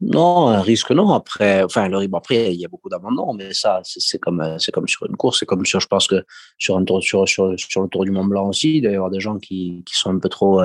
Non, 0.00 0.48
un 0.48 0.60
risque 0.60 0.92
non. 0.92 1.10
Après, 1.10 1.62
enfin 1.64 1.88
le 1.88 1.98
après 2.14 2.54
il 2.54 2.60
y 2.60 2.64
a 2.64 2.68
beaucoup 2.68 2.88
d'abandon, 2.88 3.34
mais 3.34 3.52
ça 3.52 3.80
c'est 3.82 4.20
comme 4.20 4.40
euh, 4.40 4.56
c'est 4.58 4.70
comme 4.70 4.86
sur 4.86 5.06
une 5.06 5.16
course, 5.16 5.40
c'est 5.40 5.46
comme 5.46 5.66
sur 5.66 5.80
je 5.80 5.88
pense 5.88 6.06
que 6.06 6.24
sur 6.56 6.76
un 6.76 6.84
tour 6.84 7.02
sur 7.02 7.24
le 7.24 7.88
Tour 7.88 8.04
du 8.04 8.12
Mont 8.12 8.24
Blanc 8.24 8.48
aussi, 8.48 8.76
il 8.76 8.82
doit 8.82 8.92
y 8.92 8.94
avoir 8.94 9.10
des 9.10 9.18
gens 9.18 9.38
qui, 9.38 9.82
qui 9.84 9.96
sont 9.96 10.10
un 10.10 10.20
peu 10.20 10.28
trop 10.28 10.62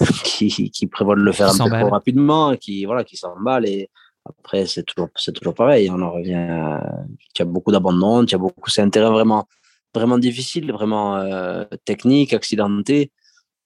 qui, 0.24 0.70
qui 0.70 0.86
prévoit 0.86 1.16
de 1.16 1.20
le 1.20 1.32
faire 1.32 1.48
un 1.48 1.68
peu 1.68 1.80
trop 1.80 1.88
rapidement, 1.88 2.56
qui 2.56 2.84
voilà, 2.84 3.04
qui 3.04 3.16
s'emballe 3.16 3.66
et 3.66 3.90
après 4.24 4.66
c'est 4.66 4.84
toujours 4.84 5.08
c'est 5.16 5.32
toujours 5.32 5.54
pareil. 5.54 5.90
On 5.90 6.00
en 6.02 6.12
revient. 6.12 6.78
Il 7.34 7.38
y 7.38 7.42
a 7.42 7.44
beaucoup 7.44 7.72
d'abandon, 7.72 8.24
il 8.24 8.30
y 8.30 8.34
a 8.34 8.38
beaucoup. 8.38 8.70
C'est 8.70 8.82
un 8.82 8.90
terrain 8.90 9.10
vraiment 9.10 9.48
vraiment 9.94 10.18
difficile, 10.18 10.72
vraiment 10.72 11.16
euh, 11.16 11.64
technique, 11.84 12.32
accidenté. 12.32 13.10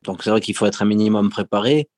Donc 0.04 0.22
c'est 0.22 0.30
vrai 0.30 0.40
qu'il 0.40 0.54
faut 0.54 0.66
être 0.66 0.82
un 0.82 0.86
minimum 0.86 1.30
préparé. 1.30 1.88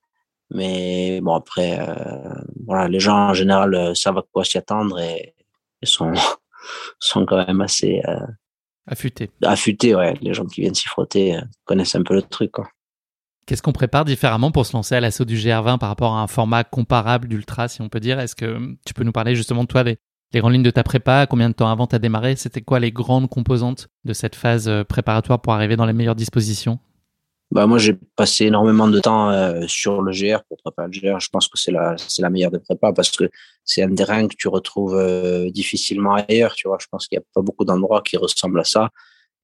Mais 0.50 1.20
bon 1.20 1.34
après, 1.34 1.78
euh, 1.80 2.34
voilà, 2.66 2.88
les 2.88 3.00
gens 3.00 3.30
en 3.30 3.34
général 3.34 3.74
euh, 3.74 3.94
savent 3.94 4.18
à 4.18 4.24
quoi 4.32 4.44
s'y 4.44 4.58
attendre 4.58 5.00
et, 5.00 5.34
et, 5.82 5.86
sont 5.86 6.12
sont 6.98 7.24
quand 7.26 7.46
même 7.46 7.60
assez 7.60 8.02
affûtés. 8.86 9.30
Affûtés, 9.42 9.94
ouais. 9.94 10.14
Les 10.20 10.34
gens 10.34 10.46
qui 10.46 10.60
viennent 10.60 10.74
s'y 10.74 10.88
frotter 10.88 11.38
connaissent 11.64 11.94
un 11.94 12.02
peu 12.02 12.14
le 12.14 12.22
truc. 12.22 12.52
Quoi. 12.52 12.68
Qu'est-ce 13.46 13.62
qu'on 13.62 13.72
prépare 13.72 14.04
différemment 14.04 14.50
pour 14.50 14.64
se 14.64 14.72
lancer 14.72 14.94
à 14.94 15.00
l'assaut 15.00 15.24
du 15.24 15.36
GR20 15.36 15.78
par 15.78 15.88
rapport 15.88 16.14
à 16.14 16.22
un 16.22 16.26
format 16.26 16.64
comparable 16.64 17.28
d'ultra, 17.28 17.68
si 17.68 17.82
on 17.82 17.88
peut 17.88 18.00
dire? 18.00 18.18
Est-ce 18.18 18.34
que 18.34 18.76
tu 18.86 18.94
peux 18.94 19.04
nous 19.04 19.12
parler 19.12 19.34
justement, 19.34 19.66
toi, 19.66 19.84
des 19.84 19.98
les 20.34 20.40
grandes 20.40 20.52
lignes 20.52 20.62
de 20.62 20.70
ta 20.70 20.82
prépa? 20.82 21.26
Combien 21.28 21.48
de 21.48 21.54
temps 21.54 21.68
avant 21.68 21.86
tu 21.86 21.94
as 21.94 21.98
démarré? 21.98 22.36
C'était 22.36 22.60
quoi 22.60 22.80
les 22.80 22.90
grandes 22.90 23.28
composantes 23.28 23.88
de 24.04 24.12
cette 24.12 24.34
phase 24.34 24.68
euh, 24.68 24.82
préparatoire 24.82 25.40
pour 25.40 25.52
arriver 25.52 25.76
dans 25.76 25.86
les 25.86 25.92
meilleures 25.92 26.16
dispositions? 26.16 26.78
Bah 27.52 27.66
moi, 27.68 27.78
j'ai 27.78 27.94
passé 28.16 28.46
énormément 28.46 28.88
de 28.88 28.98
temps 28.98 29.30
euh, 29.30 29.62
sur 29.68 30.02
le 30.02 30.10
GR 30.10 30.42
pour 30.48 30.58
préparer 30.58 30.88
le 30.92 30.98
GR. 30.98 31.20
Je 31.20 31.28
pense 31.28 31.46
que 31.46 31.56
c'est 31.56 31.70
la, 31.70 32.30
meilleure 32.30 32.50
des 32.50 32.58
prépas 32.58 32.92
parce 32.92 33.12
que 33.12 33.30
c'est 33.64 33.82
un 33.82 33.94
terrain 33.94 34.26
que 34.26 34.34
tu 34.36 34.48
retrouves 34.48 34.96
euh, 34.96 35.50
difficilement 35.50 36.14
ailleurs. 36.14 36.54
Je 36.56 36.86
pense 36.90 37.06
qu'il 37.06 37.16
n'y 37.16 37.22
a 37.22 37.26
pas 37.32 37.42
beaucoup 37.42 37.64
d'endroits 37.64 38.02
qui 38.02 38.16
ressemblent 38.16 38.58
à 38.58 38.64
ça 38.64 38.90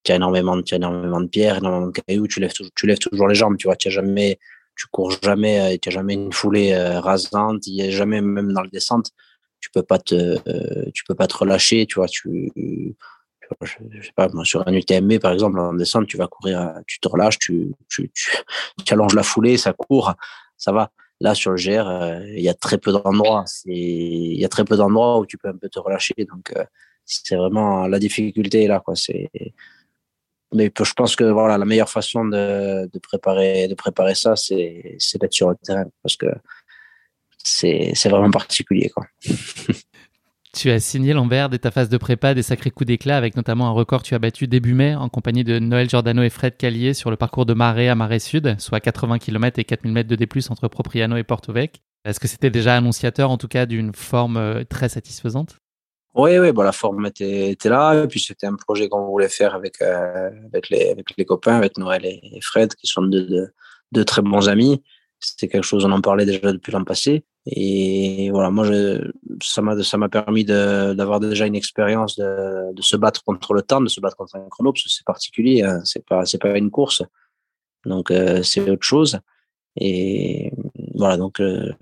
tu 0.02 0.12
as 0.12 0.16
énormément 0.16 0.60
énormément 0.72 1.20
de 1.20 1.28
pierres, 1.28 1.58
énormément 1.58 1.88
de 1.88 2.00
cailloux, 2.00 2.26
tu 2.26 2.40
lèves, 2.40 2.52
tu 2.74 2.86
lèves 2.86 2.98
toujours 2.98 3.28
les 3.28 3.34
jambes, 3.34 3.56
tu 3.56 3.66
vois, 3.66 3.76
tu 3.76 3.90
jamais, 3.90 4.38
tu 4.76 4.86
cours 4.88 5.12
jamais, 5.22 5.74
euh, 5.74 5.76
tu 5.80 5.88
as 5.88 5.92
jamais 5.92 6.14
une 6.14 6.32
foulée 6.32 6.72
euh, 6.72 7.00
rasante, 7.00 7.66
il 7.66 7.74
y 7.74 7.82
a 7.82 7.90
jamais, 7.90 8.20
même 8.20 8.52
dans 8.52 8.62
le 8.62 8.70
descente, 8.70 9.10
tu 9.60 9.70
peux 9.70 9.82
pas 9.82 9.98
te, 9.98 10.14
euh, 10.14 10.90
tu 10.94 11.04
peux 11.04 11.14
pas 11.14 11.26
te 11.26 11.36
relâcher, 11.36 11.86
tu 11.86 11.96
vois, 11.96 12.08
tu, 12.08 12.52
je, 13.62 14.02
sais 14.02 14.12
pas, 14.14 14.28
sur 14.44 14.66
un 14.66 14.72
UTMB, 14.72 15.18
par 15.18 15.32
exemple, 15.32 15.58
en 15.58 15.74
descente, 15.74 16.06
tu 16.06 16.16
vas 16.16 16.28
courir, 16.28 16.72
tu 16.86 17.00
te 17.00 17.08
relâches, 17.08 17.38
tu, 17.38 17.72
tu, 17.88 18.10
tu, 18.84 18.94
allonges 18.94 19.14
la 19.14 19.22
foulée, 19.22 19.56
ça 19.56 19.72
court, 19.72 20.14
ça 20.56 20.72
va. 20.72 20.90
Là, 21.20 21.34
sur 21.34 21.50
le 21.50 21.56
GR, 21.56 21.86
euh, 21.86 22.24
il 22.28 22.42
y 22.42 22.48
a 22.48 22.54
très 22.54 22.78
peu 22.78 22.92
d'endroits. 22.92 23.44
Il 23.66 24.40
y 24.40 24.44
a 24.44 24.48
très 24.48 24.64
peu 24.64 24.76
d'endroits 24.76 25.18
où 25.18 25.26
tu 25.26 25.36
peux 25.36 25.48
un 25.48 25.56
peu 25.56 25.68
te 25.68 25.78
relâcher. 25.78 26.14
Donc, 26.18 26.52
euh, 26.56 26.64
c'est 27.04 27.36
vraiment 27.36 27.86
la 27.86 27.98
difficulté 27.98 28.66
là, 28.66 28.80
quoi. 28.80 28.96
C'est, 28.96 29.30
mais 30.52 30.72
je 30.76 30.92
pense 30.94 31.16
que 31.16 31.24
voilà, 31.24 31.58
la 31.58 31.64
meilleure 31.64 31.90
façon 31.90 32.24
de, 32.24 32.98
préparer, 32.98 33.68
de 33.68 33.74
préparer 33.74 34.14
ça, 34.14 34.36
c'est, 34.36 34.96
d'être 35.20 35.32
sur 35.32 35.50
le 35.50 35.56
terrain 35.62 35.84
parce 36.02 36.16
que 36.16 36.26
c'est, 37.42 37.92
vraiment 38.08 38.30
particulier, 38.30 38.90
quoi. 38.90 39.06
Tu 40.52 40.68
as 40.72 40.80
signé 40.80 41.12
Lambert 41.12 41.48
dès 41.48 41.60
ta 41.60 41.70
phase 41.70 41.88
de 41.88 41.96
prépa 41.96 42.34
des 42.34 42.42
sacrés 42.42 42.72
coups 42.72 42.88
d'éclat 42.88 43.16
avec 43.16 43.36
notamment 43.36 43.68
un 43.68 43.70
record 43.70 44.02
que 44.02 44.08
tu 44.08 44.16
as 44.16 44.18
battu 44.18 44.48
début 44.48 44.74
mai 44.74 44.96
en 44.96 45.08
compagnie 45.08 45.44
de 45.44 45.60
Noël 45.60 45.88
Giordano 45.88 46.22
et 46.22 46.28
Fred 46.28 46.56
Callier 46.56 46.92
sur 46.92 47.08
le 47.08 47.16
parcours 47.16 47.46
de 47.46 47.54
Marais 47.54 47.86
à 47.86 47.94
Marais 47.94 48.18
Sud, 48.18 48.56
soit 48.58 48.80
80 48.80 49.20
km 49.20 49.60
et 49.60 49.64
4000 49.64 49.92
mètres 49.92 50.08
de 50.08 50.16
D+, 50.16 50.26
entre 50.48 50.66
Propriano 50.66 51.16
et 51.16 51.22
Porto 51.22 51.52
Vec. 51.52 51.82
Est-ce 52.04 52.18
que 52.18 52.26
c'était 52.26 52.50
déjà 52.50 52.76
annonciateur 52.76 53.30
en 53.30 53.38
tout 53.38 53.46
cas 53.46 53.64
d'une 53.64 53.94
forme 53.94 54.38
euh, 54.38 54.64
très 54.64 54.88
satisfaisante? 54.88 55.60
Oui, 56.14 56.38
oui, 56.38 56.52
bon, 56.52 56.62
la 56.62 56.72
forme 56.72 57.06
était, 57.06 57.50
était 57.50 57.68
là 57.68 58.02
et 58.02 58.08
puis 58.08 58.18
c'était 58.18 58.46
un 58.46 58.56
projet 58.56 58.88
qu'on 58.88 59.06
voulait 59.06 59.28
faire 59.28 59.54
avec, 59.54 59.80
euh, 59.80 60.30
avec, 60.46 60.68
les, 60.68 60.90
avec 60.90 61.06
les 61.16 61.24
copains, 61.24 61.56
avec 61.56 61.78
Noël 61.78 62.04
et, 62.04 62.40
Fred 62.42 62.74
qui 62.74 62.88
sont 62.88 63.02
deux 63.02 63.52
de 63.92 64.02
très 64.02 64.22
bons 64.22 64.48
amis. 64.48 64.82
C'était 65.20 65.48
quelque 65.48 65.64
chose, 65.64 65.84
on 65.84 65.92
en 65.92 66.00
parlait 66.00 66.24
déjà 66.24 66.52
depuis 66.52 66.72
l'an 66.72 66.84
passé. 66.84 67.24
Et 67.46 68.30
voilà, 68.30 68.50
moi, 68.50 68.64
je, 68.64 69.10
ça 69.42 69.62
m'a, 69.62 69.80
ça 69.82 69.96
m'a 69.98 70.08
permis 70.08 70.44
de, 70.44 70.94
d'avoir 70.94 71.20
déjà 71.20 71.46
une 71.46 71.54
expérience 71.54 72.16
de, 72.16 72.72
de, 72.72 72.82
se 72.82 72.96
battre 72.96 73.22
contre 73.24 73.54
le 73.54 73.62
temps, 73.62 73.80
de 73.80 73.88
se 73.88 74.00
battre 74.00 74.16
contre 74.16 74.36
un 74.36 74.48
chrono, 74.48 74.72
parce 74.72 74.84
que 74.84 74.90
c'est 74.90 75.04
particulier, 75.04 75.62
hein, 75.62 75.80
c'est 75.84 76.04
pas, 76.04 76.24
c'est 76.24 76.38
pas 76.40 76.56
une 76.56 76.70
course. 76.70 77.02
Donc, 77.86 78.10
euh, 78.10 78.42
c'est 78.42 78.68
autre 78.68 78.84
chose. 78.84 79.20
Et 79.76 80.52
voilà, 80.94 81.16
donc, 81.16 81.40
euh, 81.40 81.72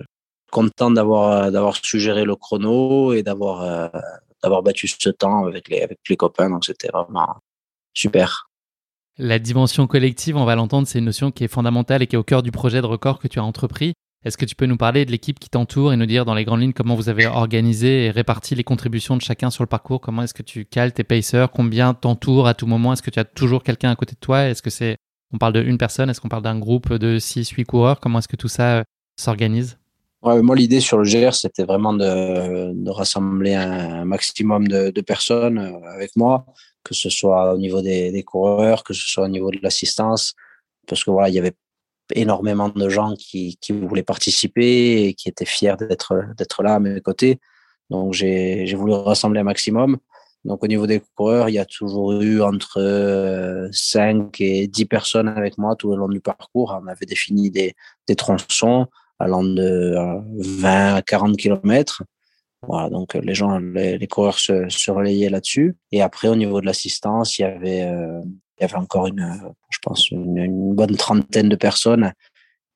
content 0.50 0.90
d'avoir, 0.90 1.50
d'avoir 1.50 1.76
suggéré 1.76 2.24
le 2.24 2.37
chrono 2.37 3.12
et 3.12 3.22
d'avoir, 3.22 3.62
euh, 3.62 3.88
d'avoir 4.42 4.62
battu 4.62 4.88
ce 4.88 5.11
temps 5.11 5.46
avec 5.46 5.68
les, 5.68 5.82
avec 5.82 5.98
les 6.08 6.16
copains. 6.16 6.50
Donc, 6.50 6.64
c'était 6.64 6.88
vraiment 6.88 7.37
super. 7.92 8.48
La 9.18 9.38
dimension 9.38 9.87
collective, 9.87 10.37
on 10.37 10.44
va 10.44 10.54
l'entendre, 10.54 10.87
c'est 10.87 11.00
une 11.00 11.06
notion 11.06 11.30
qui 11.30 11.44
est 11.44 11.48
fondamentale 11.48 12.02
et 12.02 12.06
qui 12.06 12.14
est 12.14 12.18
au 12.18 12.24
cœur 12.24 12.42
du 12.42 12.52
projet 12.52 12.80
de 12.80 12.87
record 12.87 13.18
que 13.18 13.26
tu 13.26 13.40
as 13.40 13.44
entrepris. 13.44 13.94
Est-ce 14.24 14.37
que 14.37 14.44
tu 14.44 14.56
peux 14.56 14.66
nous 14.66 14.76
parler 14.76 15.04
de 15.04 15.11
l'équipe 15.12 15.38
qui 15.38 15.48
t'entoure 15.48 15.92
et 15.92 15.96
nous 15.96 16.06
dire 16.06 16.24
dans 16.24 16.34
les 16.34 16.44
grandes 16.44 16.61
lignes 16.61 16.72
comment 16.72 16.96
vous 16.96 17.08
avez 17.08 17.26
organisé 17.26 18.06
et 18.06 18.11
réparti 18.11 18.54
les 18.54 18.64
contributions 18.64 19.16
de 19.16 19.22
chacun 19.22 19.50
sur 19.50 19.62
le 19.62 19.68
parcours? 19.68 20.00
Comment 20.00 20.22
est-ce 20.22 20.34
que 20.34 20.42
tu 20.42 20.64
cales 20.64 20.92
tes 20.92 21.04
pacers? 21.04 21.50
Combien 21.50 21.94
t'entoure 21.94 22.48
à 22.48 22.54
tout 22.54 22.66
moment? 22.66 22.92
Est-ce 22.92 23.02
que 23.02 23.11
tu 23.11 23.20
as 23.20 23.24
toujours 23.24 23.62
quelqu'un 23.62 23.90
à 23.90 23.96
côté 23.96 24.14
de 24.14 24.20
toi? 24.20 24.44
Est-ce 24.46 24.62
que 24.62 24.70
c'est 24.70 24.96
on 25.32 25.38
parle 25.38 25.62
d'une 25.62 25.78
personne? 25.78 26.11
Est-ce 26.11 26.20
qu'on 26.20 26.28
parle 26.28 26.42
d'un 26.42 26.58
groupe 26.58 26.92
de 26.94 27.18
6 27.18 27.50
8 27.50 27.64
coureurs? 27.64 28.00
Comment 28.00 28.18
est-ce 28.18 28.28
que 28.28 28.37
tout 28.37 28.48
ça 28.48 28.78
euh, 28.78 28.82
s'organise? 29.16 29.78
Ouais, 30.22 30.42
moi 30.42 30.57
l'idée 30.57 30.81
sur 30.81 30.98
le 30.98 31.04
GR 31.04 31.35
c'était 31.35 31.64
vraiment 31.64 31.92
de, 31.92 32.72
de, 32.72 32.90
rassembler 32.90 33.54
un 33.54 34.04
maximum 34.04 34.68
de, 34.68 34.90
de, 34.90 35.00
personnes 35.00 35.59
euh, 35.59 35.90
avec 35.94 36.16
moi, 36.16 36.46
que 36.85 36.94
ce 36.94 37.11
soit 37.11 37.54
au 37.54 37.59
niveau 37.59 37.83
des, 37.83 38.11
des 38.11 38.22
coureurs, 38.22 38.85
que 38.85 38.94
ce 38.94 39.07
soit 39.07 39.24
au 39.24 39.28
niveau 39.28 39.50
de 39.50 39.59
l'assistance, 39.62 40.35
parce 40.87 41.04
que 41.04 41.11
voilà 41.11 41.28
il 41.28 41.35
y 41.35 41.38
avait 41.38 41.54
énormément 42.14 42.68
de 42.70 42.88
gens 42.88 43.14
qui, 43.16 43.59
qui 43.61 43.72
voulaient 43.72 44.02
participer 44.02 45.04
et 45.04 45.14
qui 45.14 45.28
étaient 45.28 45.44
fiers 45.44 45.76
d'être 45.78 46.14
d'être 46.37 46.62
là 46.62 46.76
à 46.76 46.81
mes 46.81 47.00
côtés. 47.00 47.38
Donc 47.90 48.12
j'ai 48.14 48.74
voulu 48.74 48.92
rassembler 48.94 49.40
un 49.40 49.44
maximum. 49.44 49.98
Donc 50.44 50.62
au 50.62 50.66
niveau 50.66 50.87
des 50.87 51.02
coureurs, 51.16 51.48
il 51.48 51.54
y 51.54 51.59
a 51.59 51.64
toujours 51.64 52.12
eu 52.12 52.40
entre 52.42 53.68
5 53.72 54.40
et 54.40 54.68
10 54.68 54.87
personnes 54.87 55.28
avec 55.28 55.59
moi 55.59 55.74
tout 55.76 55.90
au 55.90 55.96
long 55.96 56.09
du 56.09 56.20
parcours. 56.20 56.78
On 56.83 56.87
avait 56.87 57.07
défini 57.07 57.50
des, 57.50 57.74
des 58.07 58.14
tronçons 58.16 58.87
allant 59.18 59.44
de 59.44 59.94
20 60.61 60.94
à 60.94 61.02
40 61.02 61.37
kilomètres. 61.37 62.02
Voilà, 62.66 62.90
donc 62.90 63.14
les 63.14 63.35
gens, 63.35 63.59
les, 63.59 63.98
les 63.98 64.07
coureurs 64.09 64.38
se, 64.38 64.68
se 64.68 64.90
relayaient 64.90 65.31
là-dessus. 65.31 65.76
Et 65.92 66.02
après, 66.02 66.28
au 66.28 66.37
niveau 66.37 66.61
de 66.61 66.66
l'assistance, 66.66 67.38
il 67.38 67.42
y 67.42 67.44
avait 67.44 67.83
euh, 67.83 68.20
il 68.59 68.62
y 68.62 68.64
avait 68.64 68.76
encore 68.76 69.07
une, 69.07 69.40
je 69.70 69.78
pense, 69.83 70.11
une, 70.11 70.74
bonne 70.74 70.96
trentaine 70.96 71.48
de 71.48 71.57
personnes. 71.57 72.12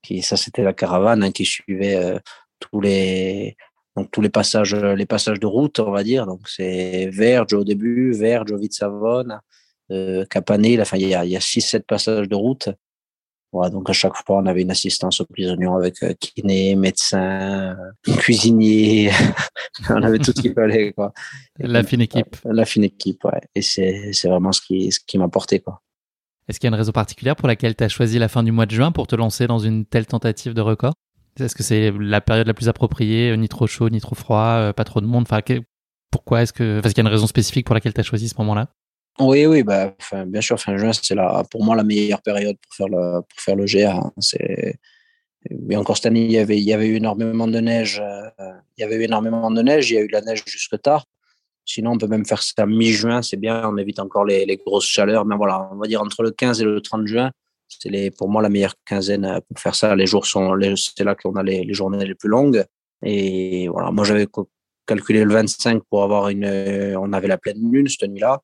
Qui, 0.03 0.23
ça, 0.23 0.37
c'était 0.37 0.63
la 0.63 0.73
caravane 0.73 1.23
hein, 1.23 1.33
qui 1.33 1.45
suivait 1.45 1.97
euh, 1.97 2.19
tous 2.61 2.81
les, 2.81 3.57
donc 3.97 4.11
tous 4.11 4.21
les 4.21 4.29
passages, 4.29 4.75
les 4.75 5.07
passages 5.07 5.41
de 5.41 5.47
route, 5.47 5.81
on 5.81 5.91
va 5.91 6.05
dire. 6.05 6.27
Donc 6.27 6.49
c'est 6.49 7.09
Verge 7.09 7.53
au 7.55 7.65
début, 7.65 8.13
Verge, 8.13 8.53
Vitsavone, 8.53 9.41
euh, 9.91 10.25
Capanil. 10.27 10.81
Enfin, 10.81 10.97
il 10.99 11.09
y 11.09 11.15
a, 11.15 11.25
il 11.25 11.33
y 11.33 11.37
a 11.37 11.41
six, 11.41 11.61
sept 11.61 11.87
passages 11.87 12.29
de 12.29 12.37
route. 12.37 12.69
Voilà, 13.53 13.69
donc 13.69 13.91
à 13.91 13.93
chaque 13.93 14.17
fois, 14.17 14.39
on 14.39 14.47
avait 14.47 14.63
une 14.63 14.71
assistance 14.71 15.21
aux 15.21 15.27
prisonniers 15.27 15.67
avec 15.67 16.03
euh, 16.03 16.15
kiné, 16.19 16.75
médecin, 16.75 17.77
euh, 18.09 18.17
cuisinier. 18.19 19.11
on 19.91 20.03
avait 20.03 20.19
tout 20.19 20.33
ce 20.35 20.41
qu'il 20.41 20.55
fallait, 20.55 20.93
quoi. 20.93 21.13
La 21.59 21.83
fine 21.83 22.01
équipe. 22.01 22.37
La 22.45 22.65
fine 22.65 22.85
équipe, 22.85 23.23
ouais. 23.25 23.41
Et 23.55 23.61
c'est, 23.61 24.13
c'est 24.15 24.29
vraiment 24.29 24.53
ce 24.53 24.63
qui, 24.63 24.91
ce 24.91 25.01
qui 25.07 25.19
m'a 25.19 25.29
porté, 25.29 25.61
quoi. 25.61 25.83
Est-ce 26.49 26.59
qu'il 26.59 26.67
y 26.67 26.73
a 26.73 26.75
une 26.75 26.79
raison 26.79 26.93
particulière 26.93 27.37
pour 27.37 27.47
laquelle 27.47 27.77
tu 27.77 27.85
as 27.85 27.89
choisi 27.89 28.19
la 28.19 28.29
fin 28.29 28.43
du 28.43 28.53
mois 28.53 28.67
de 28.67 28.73
juin 28.73 28.91
pour 28.91 29.07
te 29.07 29.15
lancer 29.15 29.47
dans 29.47 29.59
une 29.59 29.85
telle 29.85 30.07
tentative 30.07 30.55
de 30.55 30.61
record? 30.63 30.95
Est-ce 31.39 31.55
que 31.55 31.63
c'est 31.63 31.93
la 31.99 32.21
période 32.21 32.47
la 32.47 32.55
plus 32.55 32.69
appropriée, 32.69 33.37
ni 33.37 33.49
trop 33.49 33.67
chaud, 33.67 33.89
ni 33.91 34.01
trop 34.01 34.15
froid, 34.15 34.57
euh, 34.59 34.73
pas 34.73 34.85
trop 34.85 35.01
de 35.01 35.07
monde? 35.07 35.27
Enfin, 35.31 35.41
Pourquoi 36.11 36.43
est-ce 36.43 36.53
que. 36.53 36.81
Parce 36.81 36.95
qu'il 36.95 37.03
y 37.03 37.07
a 37.07 37.09
une 37.09 37.15
raison 37.15 37.27
spécifique 37.27 37.67
pour 37.67 37.75
laquelle 37.75 37.95
tu 37.95 38.01
as 38.01 38.05
choisi 38.05 38.29
ce 38.29 38.35
moment-là? 38.39 38.69
Oui, 39.21 39.47
oui, 39.47 39.63
bah, 39.63 39.95
bien 40.27 40.41
sûr, 40.41 40.59
fin 40.59 40.77
juin, 40.77 40.93
c'est 40.93 41.15
pour 41.51 41.65
moi 41.65 41.77
la 41.77 41.85
meilleure 41.85 42.23
période 42.23 42.57
pour 42.57 42.75
faire 42.75 42.89
le, 42.89 43.21
pour 43.21 43.41
faire 43.41 43.57
le 43.57 43.67
GA. 43.67 43.97
Hein. 43.97 44.13
C'est, 44.19 44.79
encore 45.75 45.97
cette 45.97 46.07
année, 46.07 46.25
il 46.25 46.33
y 46.33 46.39
avait, 46.39 46.57
il 46.57 46.65
y 46.65 46.73
avait 46.73 46.87
eu 46.87 46.97
énormément 46.97 47.47
de 47.47 47.59
neige. 47.61 48.01
Euh, 48.01 48.53
il 48.77 48.81
y 48.81 48.85
avait 48.85 48.97
eu 48.97 49.03
énormément 49.03 49.51
de 49.51 49.61
neige. 49.61 49.91
Il 49.91 49.95
y 49.95 49.99
a 49.99 50.01
eu 50.01 50.07
de 50.07 50.13
la 50.13 50.23
neige 50.23 50.43
jusque 50.47 50.81
tard. 50.81 51.05
Sinon, 51.65 51.93
on 51.93 51.99
peut 51.99 52.07
même 52.07 52.25
faire 52.25 52.43
ça 52.43 52.67
mi-juin, 52.67 53.23
c'est 53.23 53.37
bien. 53.37 53.69
On 53.69 53.77
évite 53.77 53.99
encore 53.99 54.25
les, 54.25 54.47
les, 54.47 54.57
grosses 54.57 54.87
chaleurs. 54.87 55.27
Mais 55.27 55.37
voilà, 55.37 55.69
on 55.73 55.77
va 55.77 55.87
dire 55.87 56.01
entre 56.01 56.23
le 56.23 56.31
15 56.31 56.63
et 56.63 56.65
le 56.65 56.81
30 56.81 57.07
juin, 57.07 57.31
c'est 57.69 58.11
pour 58.17 58.29
moi 58.29 58.43
la 58.43 58.49
meilleure 58.49 58.75
quinzaine 58.87 59.25
euh, 59.27 59.41
pour 59.47 59.59
faire 59.59 59.75
ça. 59.75 59.95
Les 59.95 60.07
jours 60.07 60.27
sont, 60.27 60.57
c'est 60.77 61.05
là 61.05 61.15
qu'on 61.15 61.35
a 61.37 61.43
les, 61.43 61.65
les 61.65 61.75
journées 61.75 62.05
les 62.05 62.15
plus 62.15 62.29
longues. 62.29 62.65
Et 63.05 63.69
voilà, 63.69 63.91
moi 63.91 64.05
j'avais 64.05 64.27
calculé 64.87 65.25
le 65.25 65.33
25 65.35 65.83
pour 65.91 66.03
avoir 66.03 66.29
une, 66.29 66.47
on 66.97 67.13
avait 67.13 67.29
la 67.29 67.39
pleine 67.39 67.71
lune 67.71 67.89
cette 67.89 68.09
nuit-là 68.09 68.41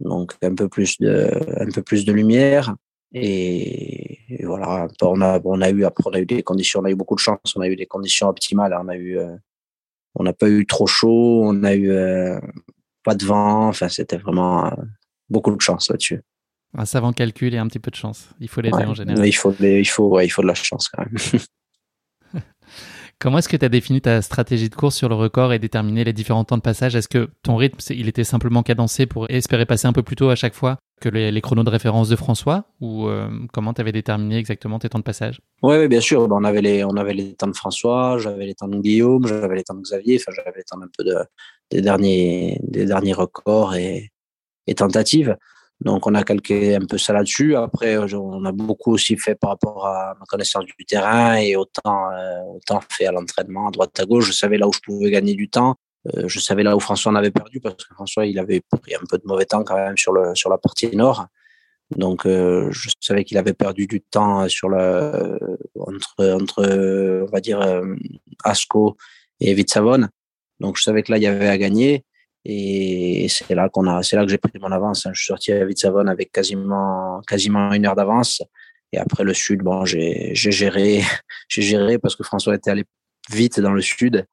donc 0.00 0.34
un 0.42 0.54
peu 0.54 0.68
plus 0.68 0.98
de, 0.98 1.30
un 1.60 1.70
peu 1.70 1.82
plus 1.82 2.04
de 2.04 2.12
lumière. 2.12 2.74
Et, 3.12 4.18
voilà, 4.42 4.88
on 5.02 5.20
a, 5.20 5.40
on 5.44 5.60
a 5.60 5.70
eu 5.70 5.84
après, 5.84 6.02
on 6.06 6.12
a 6.14 6.20
eu 6.20 6.26
des 6.26 6.42
conditions, 6.42 6.80
on 6.80 6.84
a 6.84 6.90
eu 6.90 6.96
beaucoup 6.96 7.14
de 7.14 7.20
chance, 7.20 7.38
on 7.54 7.60
a 7.60 7.68
eu 7.68 7.76
des 7.76 7.86
conditions 7.86 8.28
optimales. 8.28 8.76
On 8.80 8.88
a 8.88 8.96
eu, 8.96 9.18
euh, 9.18 9.36
on 10.16 10.24
n'a 10.24 10.32
pas 10.32 10.48
eu 10.48 10.66
trop 10.66 10.86
chaud, 10.86 11.42
on 11.44 11.62
a 11.62 11.74
eu 11.74 11.90
euh, 11.90 12.40
pas 13.04 13.14
de 13.14 13.24
vent. 13.24 13.68
Enfin, 13.68 13.88
c'était 13.88 14.16
vraiment 14.16 14.66
euh, 14.66 14.70
beaucoup 15.30 15.54
de 15.54 15.60
chance 15.60 15.88
là-dessus. 15.90 16.22
Un 16.76 16.86
savant 16.86 17.12
calcul 17.12 17.54
et 17.54 17.58
un 17.58 17.68
petit 17.68 17.78
peu 17.78 17.92
de 17.92 17.96
chance. 17.96 18.30
Il 18.40 18.48
faut 18.48 18.60
l'aider 18.60 18.84
en 18.84 18.94
général. 18.94 19.24
Il 19.24 19.32
faut, 19.32 19.54
il 19.60 19.88
faut, 19.88 20.08
ouais, 20.08 20.26
il 20.26 20.30
faut 20.30 20.42
de 20.42 20.48
la 20.48 20.54
chance 20.54 20.88
quand 20.88 21.04
même. 21.04 21.14
Comment 23.18 23.38
est-ce 23.38 23.48
que 23.48 23.56
tu 23.56 23.64
as 23.64 23.68
défini 23.68 24.00
ta 24.00 24.22
stratégie 24.22 24.68
de 24.68 24.74
course 24.74 24.96
sur 24.96 25.08
le 25.08 25.14
record 25.14 25.52
et 25.52 25.58
déterminé 25.58 26.04
les 26.04 26.12
différents 26.12 26.44
temps 26.44 26.56
de 26.56 26.62
passage? 26.62 26.96
Est-ce 26.96 27.08
que 27.08 27.28
ton 27.42 27.56
rythme, 27.56 27.78
il 27.90 28.08
était 28.08 28.24
simplement 28.24 28.62
cadencé 28.62 29.06
pour 29.06 29.30
espérer 29.30 29.66
passer 29.66 29.86
un 29.86 29.92
peu 29.92 30.02
plus 30.02 30.16
tôt 30.16 30.30
à 30.30 30.34
chaque 30.34 30.54
fois 30.54 30.76
que 31.00 31.08
les, 31.08 31.40
chronos 31.40 31.64
de 31.64 31.70
référence 31.70 32.08
de 32.08 32.16
François? 32.16 32.64
Ou 32.80 33.06
euh, 33.06 33.28
comment 33.52 33.72
tu 33.72 33.80
avais 33.80 33.92
déterminé 33.92 34.36
exactement 34.36 34.78
tes 34.78 34.88
temps 34.88 34.98
de 34.98 35.04
passage? 35.04 35.40
Oui, 35.62 35.88
bien 35.88 36.00
sûr. 36.00 36.28
On 36.30 36.44
avait, 36.44 36.62
les, 36.62 36.84
on 36.84 36.96
avait 36.96 37.14
les 37.14 37.34
temps 37.34 37.46
de 37.46 37.56
François, 37.56 38.18
j'avais 38.18 38.46
les 38.46 38.54
temps 38.54 38.68
de 38.68 38.78
Guillaume, 38.78 39.26
j'avais 39.26 39.56
les 39.56 39.64
temps 39.64 39.74
de 39.74 39.82
Xavier, 39.82 40.18
enfin, 40.20 40.32
j'avais 40.36 40.58
les 40.58 40.64
temps 40.64 40.80
un 40.82 40.88
peu 40.96 41.04
de, 41.04 41.16
des, 41.70 41.80
derniers, 41.80 42.58
des 42.62 42.84
derniers 42.84 43.14
records 43.14 43.74
et 43.74 44.10
tentatives. 44.76 45.36
Donc, 45.84 46.06
on 46.06 46.14
a 46.14 46.24
calqué 46.24 46.74
un 46.74 46.86
peu 46.86 46.96
ça 46.96 47.12
là-dessus. 47.12 47.54
Après, 47.56 47.98
on 48.14 48.44
a 48.46 48.52
beaucoup 48.52 48.92
aussi 48.92 49.18
fait 49.18 49.34
par 49.34 49.50
rapport 49.50 49.86
à 49.86 50.14
ma 50.18 50.24
connaissance 50.24 50.64
du 50.64 50.84
terrain 50.86 51.36
et 51.36 51.56
autant, 51.56 52.10
euh, 52.10 52.40
autant 52.56 52.80
fait 52.90 53.04
à 53.04 53.12
l'entraînement, 53.12 53.68
à 53.68 53.70
droite 53.70 54.00
à 54.00 54.06
gauche. 54.06 54.26
Je 54.26 54.32
savais 54.32 54.56
là 54.56 54.66
où 54.66 54.72
je 54.72 54.80
pouvais 54.80 55.10
gagner 55.10 55.34
du 55.34 55.50
temps. 55.50 55.74
Euh, 56.16 56.26
je 56.26 56.40
savais 56.40 56.62
là 56.62 56.74
où 56.74 56.80
François 56.80 57.12
en 57.12 57.14
avait 57.16 57.30
perdu 57.30 57.60
parce 57.60 57.84
que 57.84 57.94
François, 57.94 58.24
il 58.24 58.38
avait 58.38 58.62
pris 58.62 58.94
un 58.94 59.04
peu 59.08 59.18
de 59.18 59.24
mauvais 59.26 59.44
temps 59.44 59.62
quand 59.62 59.76
même 59.76 59.98
sur, 59.98 60.14
le, 60.14 60.34
sur 60.34 60.48
la 60.48 60.56
partie 60.56 60.94
nord. 60.96 61.26
Donc, 61.94 62.24
euh, 62.24 62.68
je 62.70 62.88
savais 62.98 63.24
qu'il 63.24 63.36
avait 63.36 63.52
perdu 63.52 63.86
du 63.86 64.00
temps 64.00 64.48
sur 64.48 64.70
le, 64.70 65.38
entre, 65.78 66.30
entre, 66.32 67.24
on 67.28 67.30
va 67.30 67.40
dire, 67.40 67.60
Asco 68.42 68.96
et 69.38 69.52
Vitsavone. 69.52 70.08
Donc, 70.60 70.78
je 70.78 70.82
savais 70.82 71.02
que 71.02 71.12
là, 71.12 71.18
il 71.18 71.24
y 71.24 71.26
avait 71.26 71.48
à 71.48 71.58
gagner. 71.58 72.06
Et 72.44 73.26
c'est 73.28 73.54
là 73.54 73.68
qu'on 73.68 73.86
a, 73.86 74.02
c'est 74.02 74.16
là 74.16 74.24
que 74.24 74.30
j'ai 74.30 74.38
pris 74.38 74.58
mon 74.60 74.70
avance. 74.70 75.06
Hein. 75.06 75.10
Je 75.14 75.20
suis 75.20 75.26
sorti 75.28 75.52
à 75.52 75.64
Vitsavone 75.64 76.08
avec 76.08 76.30
quasiment, 76.30 77.22
quasiment 77.26 77.72
une 77.72 77.86
heure 77.86 77.96
d'avance. 77.96 78.42
Et 78.92 78.98
après 78.98 79.24
le 79.24 79.34
sud, 79.34 79.62
bon, 79.62 79.84
j'ai, 79.84 80.34
j'ai 80.34 80.52
géré, 80.52 81.02
j'ai 81.48 81.62
géré 81.62 81.98
parce 81.98 82.16
que 82.16 82.22
François 82.22 82.54
était 82.54 82.70
allé 82.70 82.84
vite 83.30 83.60
dans 83.60 83.72
le 83.72 83.80
sud 83.80 84.26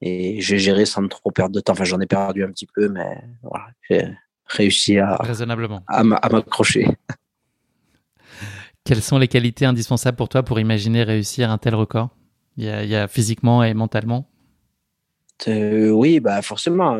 et 0.00 0.40
j'ai 0.40 0.58
géré 0.58 0.86
sans 0.86 1.06
trop 1.08 1.30
perdre 1.30 1.54
de 1.54 1.60
temps. 1.60 1.72
Enfin, 1.72 1.84
j'en 1.84 2.00
ai 2.00 2.06
perdu 2.06 2.44
un 2.44 2.50
petit 2.50 2.68
peu, 2.72 2.88
mais 2.88 3.20
voilà, 3.42 3.66
j'ai 3.88 4.08
réussi 4.46 4.98
à, 4.98 5.16
raisonnablement, 5.16 5.82
à 5.88 6.04
m'accrocher. 6.04 6.86
Quelles 8.84 9.02
sont 9.02 9.18
les 9.18 9.28
qualités 9.28 9.66
indispensables 9.66 10.16
pour 10.16 10.30
toi 10.30 10.42
pour 10.42 10.58
imaginer 10.58 11.02
réussir 11.02 11.50
un 11.50 11.58
tel 11.58 11.74
record? 11.74 12.08
Il 12.56 12.64
y, 12.64 12.96
a, 12.96 13.06
physiquement 13.06 13.62
et 13.62 13.74
mentalement? 13.74 14.26
Oui, 15.46 16.20
bah 16.20 16.42
forcément. 16.42 16.98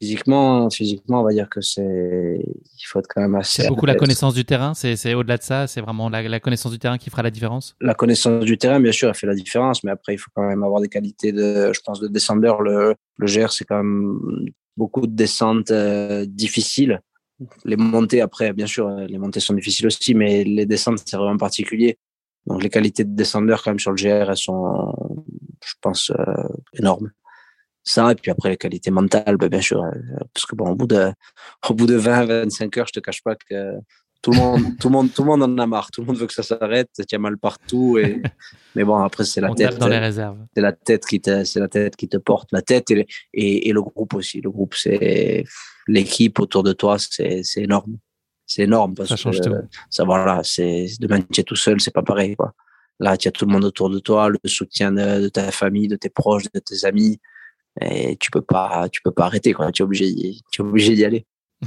physiquement, 0.00 0.70
physiquement, 0.70 1.22
on 1.22 1.24
va 1.24 1.32
dire 1.32 1.48
que 1.48 1.60
c'est. 1.60 1.82
Il 1.82 2.84
faut 2.86 3.00
être 3.00 3.08
quand 3.08 3.20
même 3.20 3.34
assez. 3.34 3.62
C'est 3.62 3.68
beaucoup 3.68 3.86
la 3.86 3.94
connaissance 3.94 4.34
du 4.34 4.44
terrain. 4.44 4.74
C'est 4.74 5.14
au-delà 5.14 5.38
de 5.38 5.42
ça. 5.42 5.66
C'est 5.66 5.80
vraiment 5.80 6.08
la, 6.08 6.40
connaissance 6.40 6.72
du 6.72 6.78
terrain 6.78 6.98
qui 6.98 7.10
fera 7.10 7.22
la 7.22 7.30
différence? 7.30 7.76
La 7.80 7.94
connaissance 7.94 8.44
du 8.44 8.58
terrain, 8.58 8.80
bien 8.80 8.92
sûr, 8.92 9.08
elle 9.08 9.14
fait 9.14 9.26
la 9.26 9.34
différence. 9.34 9.82
Mais 9.84 9.90
après, 9.90 10.14
il 10.14 10.18
faut 10.18 10.30
quand 10.34 10.46
même 10.46 10.62
avoir 10.62 10.80
des 10.80 10.88
qualités 10.88 11.32
de, 11.32 11.72
je 11.72 11.80
pense, 11.84 12.00
de 12.00 12.08
descendeur. 12.08 12.62
Le, 12.62 12.94
le 13.16 13.26
GR, 13.26 13.50
c'est 13.50 13.64
quand 13.64 13.82
même 13.82 14.18
beaucoup 14.76 15.06
de 15.06 15.14
descentes 15.14 15.72
difficiles 15.72 17.00
les 17.64 17.76
montées, 17.76 18.20
après, 18.20 18.52
bien 18.52 18.66
sûr, 18.66 18.88
euh, 18.88 19.06
les 19.06 19.18
montées 19.18 19.40
sont 19.40 19.54
difficiles 19.54 19.86
aussi, 19.86 20.14
mais 20.14 20.44
les 20.44 20.66
descentes, 20.66 21.02
c'est 21.04 21.16
vraiment 21.16 21.36
particulier. 21.36 21.98
Donc, 22.46 22.62
les 22.62 22.70
qualités 22.70 23.04
de 23.04 23.14
descendeur, 23.14 23.62
quand 23.62 23.70
même, 23.70 23.78
sur 23.78 23.92
le 23.92 23.96
GR, 23.96 24.30
elles 24.30 24.36
sont, 24.36 24.92
je 25.64 25.74
pense, 25.80 26.10
euh, 26.10 26.48
énormes. 26.72 27.10
Ça, 27.88 28.12
et 28.12 28.14
puis 28.14 28.30
après, 28.30 28.50
les 28.50 28.58
qualités 28.58 28.90
mentales, 28.90 29.38
ben, 29.38 29.48
bien 29.48 29.62
sûr, 29.62 29.82
euh, 29.82 29.90
parce 30.34 30.44
que 30.44 30.54
bon, 30.54 30.68
au 30.68 30.74
bout 30.74 30.86
de, 30.86 31.10
au 31.70 31.72
bout 31.72 31.86
de 31.86 31.94
20, 31.94 32.26
25 32.26 32.76
heures, 32.76 32.86
je 32.86 32.92
te 32.92 33.00
cache 33.00 33.22
pas 33.22 33.34
que 33.34 33.78
tout 34.20 34.32
le 34.32 34.36
monde, 34.36 34.60
tout 34.78 34.88
le 34.88 34.92
monde, 34.92 35.10
tout 35.14 35.22
le 35.22 35.28
monde 35.28 35.42
en 35.42 35.58
a 35.58 35.66
marre. 35.66 35.90
Tout 35.90 36.02
le 36.02 36.08
monde 36.08 36.18
veut 36.18 36.26
que 36.26 36.34
ça 36.34 36.42
s'arrête. 36.42 36.90
Tu 37.08 37.14
as 37.14 37.18
mal 37.18 37.38
partout. 37.38 37.96
Et... 37.96 38.20
Mais 38.74 38.84
bon, 38.84 38.96
après, 38.96 39.24
c'est 39.24 39.40
la 39.40 39.54
tête. 39.54 39.78
dans 39.78 39.88
les 39.88 39.98
réserves. 39.98 40.36
C'est 40.54 40.60
la 40.60 40.72
tête 40.72 41.06
qui 41.06 41.18
te, 41.18 41.44
c'est 41.44 41.60
la 41.60 41.68
tête 41.68 41.96
qui 41.96 42.08
te 42.08 42.18
porte. 42.18 42.50
La 42.52 42.60
tête 42.60 42.90
et, 42.90 43.06
et, 43.32 43.70
et 43.70 43.72
le 43.72 43.80
groupe 43.80 44.12
aussi. 44.12 44.42
Le 44.42 44.50
groupe, 44.50 44.74
c'est 44.74 45.44
l'équipe 45.86 46.38
autour 46.40 46.62
de 46.64 46.74
toi, 46.74 46.98
c'est, 46.98 47.42
c'est 47.42 47.62
énorme. 47.62 47.96
C'est 48.44 48.64
énorme 48.64 48.94
parce 48.94 49.08
ça 49.08 49.16
change 49.16 49.40
que 49.40 49.48
tout. 49.48 49.54
ça, 49.88 50.04
voilà, 50.04 50.42
c'est, 50.44 50.88
demain, 51.00 51.22
tu 51.22 51.40
es 51.40 51.44
tout 51.44 51.56
seul, 51.56 51.80
c'est 51.80 51.94
pas 51.94 52.02
pareil, 52.02 52.36
quoi. 52.36 52.52
Là, 53.00 53.16
tu 53.16 53.28
as 53.28 53.30
tout 53.30 53.46
le 53.46 53.52
monde 53.52 53.64
autour 53.64 53.88
de 53.88 53.98
toi, 53.98 54.28
le 54.28 54.38
soutien 54.44 54.92
de, 54.92 55.22
de, 55.22 55.28
ta 55.28 55.50
famille, 55.52 55.88
de 55.88 55.96
tes 55.96 56.10
proches, 56.10 56.50
de 56.52 56.58
tes 56.58 56.84
amis. 56.84 57.18
Et 57.80 58.16
tu 58.16 58.30
peux 58.30 58.42
pas, 58.42 58.88
tu 58.90 59.00
peux 59.02 59.12
pas 59.12 59.26
arrêter, 59.26 59.52
quoi. 59.52 59.70
Tu 59.72 59.82
es 59.82 59.84
obligé, 59.84 60.40
tu 60.50 60.62
es 60.62 60.64
obligé 60.64 60.94
d'y 60.94 61.04
aller. 61.04 61.26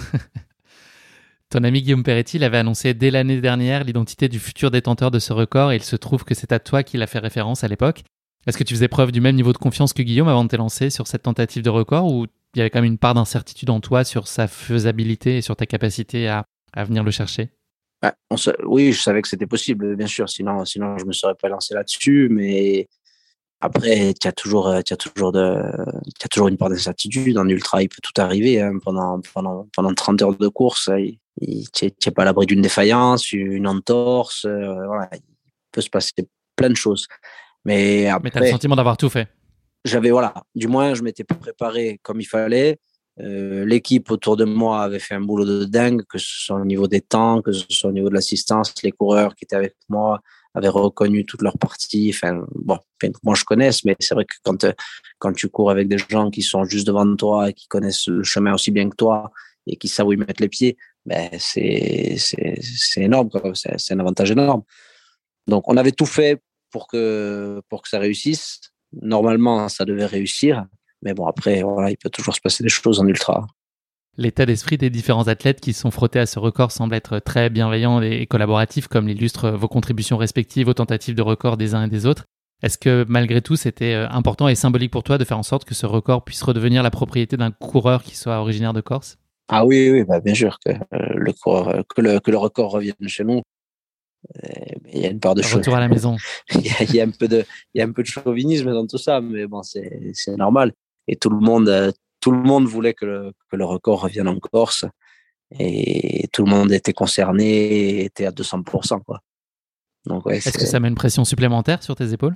Ton 1.49 1.63
ami 1.63 1.81
Guillaume 1.81 2.03
Peretti 2.03 2.39
l'avait 2.39 2.59
annoncé 2.59 2.93
dès 2.93 3.11
l'année 3.11 3.41
dernière 3.41 3.83
l'identité 3.83 4.29
du 4.29 4.39
futur 4.39 4.71
détenteur 4.71 5.11
de 5.11 5.19
ce 5.19 5.33
record 5.33 5.73
et 5.73 5.75
il 5.75 5.83
se 5.83 5.97
trouve 5.97 6.23
que 6.23 6.33
c'est 6.33 6.53
à 6.53 6.59
toi 6.59 6.81
qu'il 6.81 7.01
a 7.01 7.07
fait 7.07 7.19
référence 7.19 7.65
à 7.65 7.67
l'époque. 7.67 8.03
Est-ce 8.47 8.57
que 8.57 8.63
tu 8.63 8.73
faisais 8.73 8.87
preuve 8.87 9.11
du 9.11 9.19
même 9.19 9.35
niveau 9.35 9.51
de 9.51 9.57
confiance 9.57 9.91
que 9.91 10.01
Guillaume 10.01 10.29
avant 10.29 10.45
de 10.45 10.49
te 10.49 10.55
lancer 10.55 10.89
sur 10.89 11.07
cette 11.07 11.23
tentative 11.23 11.61
de 11.61 11.69
record 11.69 12.11
ou 12.11 12.25
il 12.55 12.57
y 12.57 12.61
avait 12.61 12.69
quand 12.69 12.81
même 12.81 12.91
une 12.91 12.97
part 12.97 13.13
d'incertitude 13.13 13.69
en 13.69 13.81
toi 13.81 14.03
sur 14.03 14.27
sa 14.27 14.47
faisabilité 14.47 15.37
et 15.37 15.41
sur 15.41 15.55
ta 15.57 15.65
capacité 15.65 16.27
à, 16.27 16.45
à 16.73 16.85
venir 16.85 17.03
le 17.03 17.11
chercher? 17.11 17.49
Oui, 18.63 18.93
je 18.93 19.01
savais 19.01 19.21
que 19.21 19.27
c'était 19.27 19.45
possible, 19.45 19.95
bien 19.95 20.07
sûr, 20.07 20.27
sinon, 20.27 20.65
sinon 20.65 20.97
je 20.97 21.03
ne 21.03 21.09
me 21.09 21.13
serais 21.13 21.35
pas 21.35 21.49
lancé 21.49 21.73
là-dessus, 21.75 22.29
mais 22.31 22.87
après, 23.61 24.13
tu 24.19 24.27
as 24.27 24.31
toujours, 24.31 24.67
euh, 24.67 24.81
tu 24.81 24.93
as 24.93 24.97
toujours 24.97 25.31
de, 25.31 25.55
tu 26.19 26.25
as 26.25 26.27
toujours 26.27 26.47
une 26.47 26.57
part 26.57 26.69
d'incertitude. 26.69 27.37
En 27.37 27.47
ultra, 27.47 27.83
il 27.83 27.89
peut 27.89 28.01
tout 28.01 28.19
arriver 28.19 28.59
hein, 28.59 28.73
pendant, 28.83 29.21
pendant, 29.33 29.67
pendant 29.75 29.93
30 29.93 30.21
heures 30.23 30.35
de 30.35 30.47
course. 30.47 30.89
Tu 31.39 31.85
n'es 31.85 32.11
pas 32.11 32.23
à 32.23 32.25
l'abri 32.25 32.47
d'une 32.47 32.61
défaillance, 32.61 33.31
une 33.31 33.67
entorse. 33.67 34.45
Euh, 34.45 34.85
voilà, 34.87 35.09
il 35.13 35.21
peut 35.71 35.81
se 35.81 35.89
passer 35.89 36.13
plein 36.55 36.69
de 36.69 36.75
choses. 36.75 37.07
Mais 37.63 38.07
après, 38.07 38.31
tu 38.31 38.37
as 38.39 38.41
le 38.41 38.47
sentiment 38.47 38.75
d'avoir 38.75 38.97
tout 38.97 39.09
fait. 39.09 39.27
J'avais, 39.85 40.11
voilà, 40.11 40.33
du 40.55 40.67
moins, 40.67 40.93
je 40.93 41.03
m'étais 41.03 41.23
préparé 41.23 41.99
comme 42.03 42.19
il 42.19 42.25
fallait. 42.27 42.79
Euh, 43.19 43.65
l'équipe 43.65 44.09
autour 44.09 44.37
de 44.37 44.45
moi 44.45 44.81
avait 44.81 44.99
fait 44.99 45.15
un 45.15 45.21
boulot 45.21 45.45
de 45.45 45.65
dingue, 45.65 46.01
que 46.09 46.17
ce 46.17 46.45
soit 46.45 46.59
au 46.59 46.65
niveau 46.65 46.87
des 46.87 47.01
temps, 47.01 47.41
que 47.41 47.51
ce 47.51 47.65
soit 47.69 47.89
au 47.89 47.93
niveau 47.93 48.09
de 48.09 48.15
l'assistance, 48.15 48.73
les 48.83 48.91
coureurs 48.91 49.35
qui 49.35 49.43
étaient 49.43 49.55
avec 49.55 49.75
moi, 49.89 50.19
avaient 50.53 50.67
reconnu 50.69 51.25
toutes 51.25 51.41
leurs 51.41 51.57
parties. 51.57 52.11
Enfin, 52.13 52.43
bon, 52.55 52.77
moi 53.23 53.35
je 53.35 53.43
connais, 53.43 53.69
mais 53.85 53.95
c'est 53.99 54.13
vrai 54.13 54.25
que 54.25 54.35
quand, 54.43 54.65
quand 55.19 55.33
tu 55.33 55.49
cours 55.49 55.71
avec 55.71 55.87
des 55.87 55.97
gens 55.97 56.29
qui 56.29 56.41
sont 56.41 56.63
juste 56.65 56.87
devant 56.87 57.15
toi 57.15 57.49
et 57.49 57.53
qui 57.53 57.67
connaissent 57.67 58.07
le 58.07 58.23
chemin 58.23 58.53
aussi 58.53 58.71
bien 58.71 58.89
que 58.89 58.95
toi 58.95 59.31
et 59.67 59.77
qui 59.77 59.87
savent 59.87 60.07
où 60.07 60.13
ils 60.13 60.19
mettent 60.19 60.39
les 60.39 60.49
pieds, 60.49 60.77
ben 61.05 61.29
c'est, 61.39 62.15
c'est, 62.17 62.59
c'est 62.61 63.01
énorme, 63.01 63.29
C'est, 63.53 63.79
c'est 63.79 63.93
un 63.93 63.99
avantage 63.99 64.31
énorme. 64.31 64.63
Donc, 65.47 65.67
on 65.67 65.77
avait 65.77 65.91
tout 65.91 66.05
fait 66.05 66.41
pour 66.69 66.87
que, 66.87 67.61
pour 67.69 67.81
que 67.81 67.89
ça 67.89 67.99
réussisse. 67.99 68.59
Normalement, 69.01 69.69
ça 69.69 69.85
devait 69.85 70.05
réussir. 70.05 70.65
Mais 71.01 71.13
bon, 71.13 71.25
après, 71.25 71.63
voilà, 71.63 71.89
il 71.89 71.97
peut 71.97 72.09
toujours 72.09 72.35
se 72.35 72.41
passer 72.41 72.63
des 72.63 72.69
choses 72.69 72.99
en 72.99 73.07
ultra. 73.07 73.47
L'état 74.17 74.45
d'esprit 74.45 74.77
des 74.77 74.89
différents 74.89 75.29
athlètes 75.29 75.61
qui 75.61 75.71
sont 75.71 75.89
frottés 75.89 76.19
à 76.19 76.25
ce 76.25 76.37
record 76.37 76.71
semble 76.71 76.95
être 76.95 77.19
très 77.19 77.49
bienveillant 77.49 78.01
et 78.01 78.25
collaboratif, 78.27 78.87
comme 78.87 79.07
l'illustrent 79.07 79.51
vos 79.51 79.69
contributions 79.69 80.17
respectives 80.17 80.67
aux 80.67 80.73
tentatives 80.73 81.15
de 81.15 81.21
record 81.21 81.55
des 81.55 81.75
uns 81.75 81.85
et 81.85 81.89
des 81.89 82.05
autres. 82.05 82.25
Est-ce 82.61 82.77
que 82.77 83.05
malgré 83.07 83.41
tout, 83.41 83.55
c'était 83.55 83.93
euh, 83.93 84.09
important 84.09 84.49
et 84.49 84.55
symbolique 84.55 84.91
pour 84.91 85.03
toi 85.03 85.17
de 85.17 85.23
faire 85.23 85.37
en 85.37 85.43
sorte 85.43 85.65
que 85.65 85.73
ce 85.73 85.85
record 85.85 86.25
puisse 86.25 86.43
redevenir 86.43 86.83
la 86.83 86.91
propriété 86.91 87.37
d'un 87.37 87.51
coureur 87.51 88.03
qui 88.03 88.17
soit 88.17 88.37
originaire 88.37 88.73
de 88.73 88.81
Corse? 88.81 89.17
Ah 89.47 89.65
oui, 89.65 89.89
oui, 89.89 90.03
bah 90.03 90.19
bien 90.19 90.35
sûr 90.35 90.59
que, 90.63 90.71
euh, 90.71 91.13
le, 91.15 91.33
coureur, 91.33 91.83
que, 91.87 92.01
le, 92.01 92.19
que 92.19 92.31
le 92.31 92.37
record 92.37 92.71
revienne 92.71 92.95
chez 93.07 93.23
nous. 93.23 93.41
Euh, 94.43 94.49
il 94.93 94.99
y 95.01 95.05
a 95.05 95.09
une 95.09 95.19
part 95.19 95.35
de 95.35 95.41
retour 95.41 95.75
à 95.75 95.79
la 95.79 95.87
maison. 95.87 96.17
il, 96.53 96.95
y 96.95 97.01
a, 97.01 97.05
un 97.05 97.09
peu 97.09 97.27
de, 97.27 97.45
il 97.73 97.79
y 97.79 97.81
a 97.81 97.85
un 97.85 97.91
peu 97.91 98.03
de 98.03 98.07
chauvinisme 98.07 98.71
dans 98.71 98.85
tout 98.85 98.99
ça, 98.99 99.21
mais 99.21 99.47
bon, 99.47 99.63
c'est 99.63 100.37
normal. 100.37 100.73
Et 101.07 101.15
tout 101.15 101.29
le 101.29 101.39
monde, 101.39 101.93
tout 102.21 102.31
le 102.31 102.37
monde 102.37 102.65
voulait 102.65 102.93
que 102.93 103.05
le, 103.05 103.33
que 103.49 103.57
le 103.57 103.65
record 103.65 104.01
revienne 104.01 104.27
en 104.29 104.39
Corse 104.39 104.85
et 105.59 106.29
tout 106.31 106.45
le 106.45 106.49
monde 106.49 106.71
était 106.71 106.93
concerné 106.93 108.05
était 108.05 108.25
à 108.25 108.31
200%. 108.31 109.03
Quoi. 109.03 109.19
Donc, 110.05 110.25
ouais, 110.25 110.37
Est-ce 110.37 110.57
que 110.57 110.65
ça 110.65 110.79
met 110.79 110.87
une 110.87 110.95
pression 110.95 111.25
supplémentaire 111.25 111.83
sur 111.83 111.95
tes 111.95 112.13
épaules? 112.13 112.35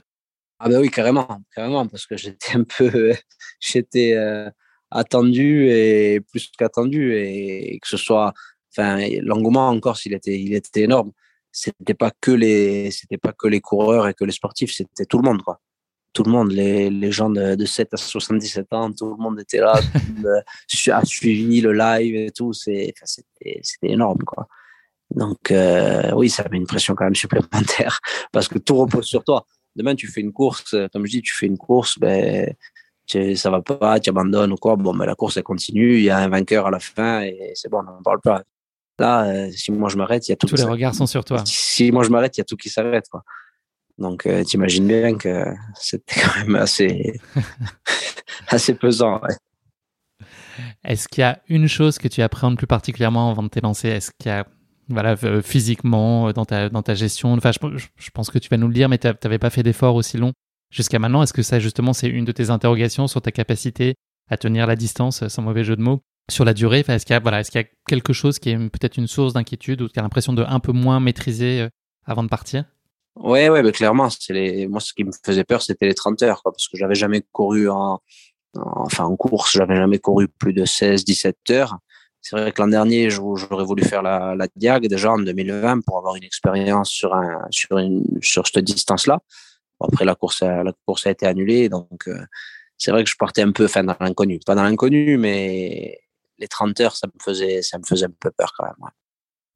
Ah 0.60 0.69
ben 0.69 0.80
oui, 0.80 0.89
carrément, 0.89 1.41
carrément, 1.54 1.86
parce 1.88 2.06
que 2.06 2.17
j'étais 2.17 2.56
un 2.56 2.63
peu, 2.63 3.13
j'étais 3.60 4.13
euh, 4.13 4.50
attendu 4.89 5.69
et 5.69 6.21
plus 6.32 6.52
qu'attendu 6.58 7.13
et 7.15 7.78
que 7.82 7.88
ce 7.88 7.98
soit, 7.98 8.34
enfin, 8.71 9.00
l'engouement 9.21 9.69
en 9.69 9.80
Corse, 9.80 10.06
il 10.06 10.13
était, 10.13 10.39
il 10.39 10.54
était 10.54 10.82
énorme. 10.82 11.12
C'était 11.52 11.93
pas 11.93 12.12
que 12.19 12.32
les, 12.32 12.91
c'était 12.91 13.17
pas 13.17 13.34
que 13.34 13.48
les 13.48 13.62
coureurs 13.62 14.08
et 14.08 14.13
que 14.13 14.26
les 14.26 14.34
sportifs, 14.34 14.74
c'était 14.74 15.06
tout 15.06 15.17
le 15.17 15.24
monde, 15.24 15.41
quoi 15.41 15.60
tout 16.15 16.23
le 16.23 16.32
monde, 16.32 16.51
les, 16.51 16.89
les 16.89 17.12
gens 17.12 17.30
de, 17.30 17.56
de, 17.56 17.65
7 17.65 17.93
à 17.93 17.97
77 17.97 18.71
ans, 18.71 18.91
tout 18.91 19.10
le 19.10 19.21
monde 19.21 19.39
était 19.39 19.60
là, 19.60 19.73
a 20.93 21.06
suivi 21.06 21.60
le 21.60 21.73
live 21.73 22.15
et 22.15 22.32
tout. 22.32 22.54
C'était 22.54 22.93
énorme, 23.84 24.23
quoi. 24.25 24.47
Donc, 25.13 25.51
euh, 25.51 26.12
oui, 26.15 26.30
ça 26.30 26.45
met 26.49 26.58
une 26.58 26.65
pression 26.65 26.95
quand 26.95 27.04
même 27.04 27.15
supplémentaire 27.15 27.99
parce 28.32 28.47
que 28.47 28.58
tout 28.58 28.78
repose 28.78 29.06
sur 29.06 29.23
toi. 29.23 29.45
Demain, 29.75 29.93
tu 29.93 30.08
fais 30.08 30.21
une 30.21 30.32
course, 30.32 30.73
comme 30.93 31.06
je 31.06 31.12
dis, 31.12 31.21
tu 31.21 31.36
fais 31.36 31.47
une 31.47 31.58
course, 31.58 31.99
ben, 31.99 32.56
ça 33.36 33.49
va 33.49 33.62
pas, 33.62 33.99
tu 33.99 34.10
abandonnes 34.10 34.54
ou 34.54 34.56
quoi. 34.56 34.78
Bon, 34.78 34.95
ben, 34.95 35.06
la 35.06 35.15
course, 35.15 35.36
elle 35.36 35.43
continue, 35.43 35.97
il 35.97 36.04
y 36.04 36.10
a 36.10 36.17
un 36.17 36.30
vainqueur 36.30 36.67
à 36.67 36.71
la 36.71 36.80
fin 36.80 37.21
et 37.21 37.51
c'est 37.56 37.69
bon, 37.69 37.80
on 37.80 37.84
n'en 37.84 38.01
parle 38.01 38.21
pas. 38.21 38.43
Là, 38.97 39.28
euh, 39.28 39.51
si 39.51 39.73
moi 39.73 39.89
je 39.89 39.97
m'arrête, 39.97 40.25
il 40.30 40.32
y 40.32 40.34
a 40.34 40.38
tout. 40.38 40.47
Tous 40.47 40.56
les 40.56 40.63
regards 40.63 40.95
sont 40.95 41.06
sur 41.06 41.25
toi. 41.25 41.43
Si 41.45 41.91
moi 41.91 42.04
je 42.04 42.10
m'arrête, 42.10 42.38
il 42.38 42.39
y 42.39 42.41
a 42.41 42.45
tout 42.45 42.56
qui 42.56 42.69
s'arrête, 42.69 43.10
quoi. 43.12 43.23
Donc, 43.97 44.25
euh, 44.25 44.43
tu 44.43 44.58
imagines 44.58 44.88
bien 44.88 45.17
que 45.17 45.45
c'était 45.75 46.21
quand 46.21 46.39
même 46.39 46.55
assez, 46.55 47.13
assez 48.47 48.75
pesant. 48.75 49.21
Est-ce 50.84 51.08
qu'il 51.08 51.21
y 51.21 51.25
a 51.25 51.39
une 51.47 51.67
chose 51.67 51.97
que 51.97 52.08
tu 52.08 52.21
appréhendes 52.21 52.58
plus 52.58 52.67
particulièrement 52.67 53.31
avant 53.31 53.43
de 53.43 53.47
t'élancer? 53.47 53.88
Est-ce 53.88 54.12
qu'il 54.19 54.29
y 54.29 54.34
a, 54.34 54.45
voilà, 54.89 55.15
euh, 55.23 55.41
physiquement, 55.41 56.27
euh, 56.27 56.34
dans 56.34 56.45
ta, 56.45 56.69
dans 56.69 56.81
ta 56.81 56.93
gestion? 56.93 57.34
Enfin, 57.34 57.51
je, 57.51 58.10
pense 58.13 58.29
que 58.29 58.39
tu 58.39 58.49
vas 58.49 58.58
nous 58.58 58.67
le 58.67 58.73
dire, 58.73 58.89
mais 58.89 58.97
tu 58.97 59.08
n'avais 59.08 59.39
pas 59.39 59.49
fait 59.49 59.63
d'efforts 59.63 59.95
aussi 59.95 60.17
long 60.17 60.34
jusqu'à 60.71 60.99
maintenant. 60.99 61.23
Est-ce 61.23 61.34
que 61.34 61.41
ça, 61.41 61.60
justement, 61.60 61.93
c'est 61.93 62.10
une 62.10 62.25
de 62.25 62.31
tes 62.34 62.49
interrogations 62.49 63.08
sur 63.08 63.21
ta 63.21 63.31
capacité 63.31 63.95
à 64.29 64.38
tenir 64.38 64.67
la 64.67 64.75
distance, 64.75 65.25
sans 65.27 65.41
mauvais 65.41 65.63
jeu 65.63 65.77
de 65.77 65.81
mots, 65.81 66.01
sur 66.29 66.43
la 66.43 66.53
durée? 66.53 66.84
Est-ce 66.86 67.05
qu'il 67.05 67.13
y, 67.13 67.17
a, 67.17 67.19
voilà, 67.21 67.39
est 67.39 67.49
qu'il 67.49 67.62
y 67.62 67.63
a 67.63 67.67
quelque 67.88 68.12
chose 68.12 68.39
qui 68.39 68.49
est 68.49 68.58
peut-être 68.58 68.97
une 68.97 69.08
source 69.08 69.34
d'inquiétude 69.34 69.81
ou 69.81 69.88
tu 69.88 69.97
as 69.99 70.01
l'impression 70.01 70.34
de 70.34 70.43
un 70.43 70.60
peu 70.60 70.73
moins 70.73 70.99
maîtriser 70.99 71.69
avant 72.05 72.23
de 72.23 72.29
partir? 72.29 72.65
Ouais, 73.15 73.49
ouais, 73.49 73.63
mais 73.63 73.71
clairement, 73.71 74.10
c'est 74.10 74.34
les, 74.34 74.67
moi, 74.67 74.82
ce 74.82 74.93
qui 74.93 75.04
me 75.06 75.12
faisait 75.25 75.45
peur, 75.45 75.62
c'était 75.62 75.88
les 75.88 75.93
30 75.93 76.21
heures, 76.23 76.43
quoi, 76.43 76.51
parce 76.51 76.67
que 76.67 76.78
j'avais 76.78 76.95
jamais 76.95 77.21
couru 77.32 77.69
en, 77.69 78.01
enfin, 78.56 79.06
en 79.06 79.15
course, 79.15 79.54
j'avais 79.54 79.75
jamais 79.75 79.99
couru 79.99 80.28
plus 80.28 80.54
de 80.54 80.65
16, 80.65 81.06
17 81.06 81.38
heures. 81.51 81.78
C'est 82.21 82.36
vrai 82.38 82.51
que 82.51 82.62
l'an 82.62 82.67
dernier, 82.67 83.10
j'aurais 83.10 83.63
voulu 83.63 83.84
faire 83.84 84.01
la, 84.01 84.36
la 84.36 84.47
Diag 84.56 84.88
déjà 84.88 85.12
en 85.12 85.19
2020 85.19 85.82
pour 85.86 85.97
avoir 85.97 86.16
une 86.16 86.24
expérience 86.24 86.89
sur 86.89 87.13
un, 87.13 87.45
sur 87.51 87.78
une, 87.78 88.03
sur 88.22 88.47
cette 88.47 88.66
distance-là. 88.66 89.20
après, 89.80 90.05
la 90.05 90.16
course, 90.16 90.41
la 90.41 90.74
course 90.86 91.07
a 91.07 91.11
été 91.11 91.26
annulée, 91.28 91.70
donc, 91.70 92.07
euh, 92.07 92.20
c'est 92.78 92.91
vrai 92.91 93.03
que 93.03 93.09
je 93.09 93.16
partais 93.18 93.43
un 93.43 93.51
peu, 93.51 93.66
enfin, 93.66 93.84
dans 93.84 93.95
l'inconnu. 93.99 94.39
Pas 94.45 94.55
dans 94.55 94.63
l'inconnu, 94.63 95.18
mais 95.18 95.99
les 96.39 96.47
30 96.47 96.80
heures, 96.82 96.95
ça 96.95 97.07
me 97.07 97.13
faisait, 97.24 97.61
ça 97.61 97.78
me 97.78 97.84
faisait 97.84 98.07
un 98.07 98.13
peu 98.20 98.32
peur 98.32 98.53
quand 98.57 98.66
même. 98.66 98.89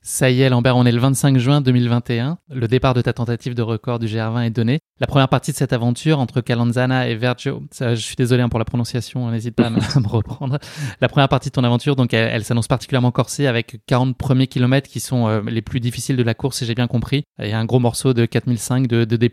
Ça 0.01 0.29
y 0.29 0.41
est, 0.41 0.49
Lambert, 0.49 0.77
on 0.77 0.85
est 0.85 0.93
le 0.93 0.99
25 0.99 1.37
juin 1.37 1.59
2021. 1.59 2.37
Le 2.49 2.67
départ 2.69 2.93
de 2.93 3.01
ta 3.01 3.11
tentative 3.11 3.53
de 3.53 3.61
record 3.61 3.99
du 3.99 4.07
GR20 4.07 4.45
est 4.45 4.49
donné. 4.49 4.79
La 5.01 5.07
première 5.07 5.27
partie 5.27 5.51
de 5.51 5.57
cette 5.57 5.73
aventure 5.73 6.19
entre 6.19 6.39
Calanzana 6.39 7.09
et 7.09 7.15
Vergio, 7.15 7.63
je 7.77 7.95
suis 7.95 8.15
désolé 8.15 8.41
hein, 8.41 8.49
pour 8.49 8.59
la 8.59 8.65
prononciation, 8.65 9.27
hein, 9.27 9.31
n'hésite 9.31 9.55
pas 9.55 9.67
à 9.67 9.69
me, 9.69 9.79
reprendre. 10.07 10.57
La 11.01 11.09
première 11.09 11.27
partie 11.27 11.49
de 11.49 11.53
ton 11.53 11.65
aventure, 11.65 11.97
donc, 11.97 12.13
elle, 12.13 12.45
s'annonce 12.45 12.67
particulièrement 12.67 13.11
corsée 13.11 13.45
avec 13.45 13.81
40 13.87 14.17
premiers 14.17 14.47
kilomètres 14.47 14.89
qui 14.89 15.01
sont 15.01 15.27
euh, 15.27 15.41
les 15.47 15.61
plus 15.61 15.81
difficiles 15.81 16.15
de 16.15 16.23
la 16.23 16.33
course, 16.33 16.59
si 16.59 16.65
j'ai 16.65 16.75
bien 16.75 16.87
compris. 16.87 17.23
A 17.37 17.43
un 17.57 17.65
gros 17.65 17.79
morceau 17.79 18.13
de 18.13 18.25
4005 18.25 18.87
de, 18.87 19.03
D+. 19.03 19.29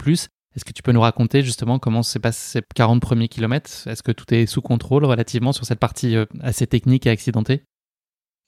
Est-ce 0.57 0.65
que 0.65 0.73
tu 0.73 0.83
peux 0.83 0.93
nous 0.93 1.01
raconter 1.01 1.43
justement 1.43 1.79
comment 1.79 2.03
se 2.03 2.19
passent 2.19 2.39
ces 2.39 2.63
40 2.75 3.01
premiers 3.01 3.29
kilomètres? 3.29 3.71
Est-ce 3.87 4.03
que 4.03 4.13
tout 4.13 4.33
est 4.35 4.47
sous 4.47 4.63
contrôle 4.63 5.05
relativement 5.05 5.53
sur 5.53 5.65
cette 5.65 5.79
partie 5.79 6.17
assez 6.41 6.67
technique 6.67 7.07
et 7.07 7.11
accidentée? 7.11 7.63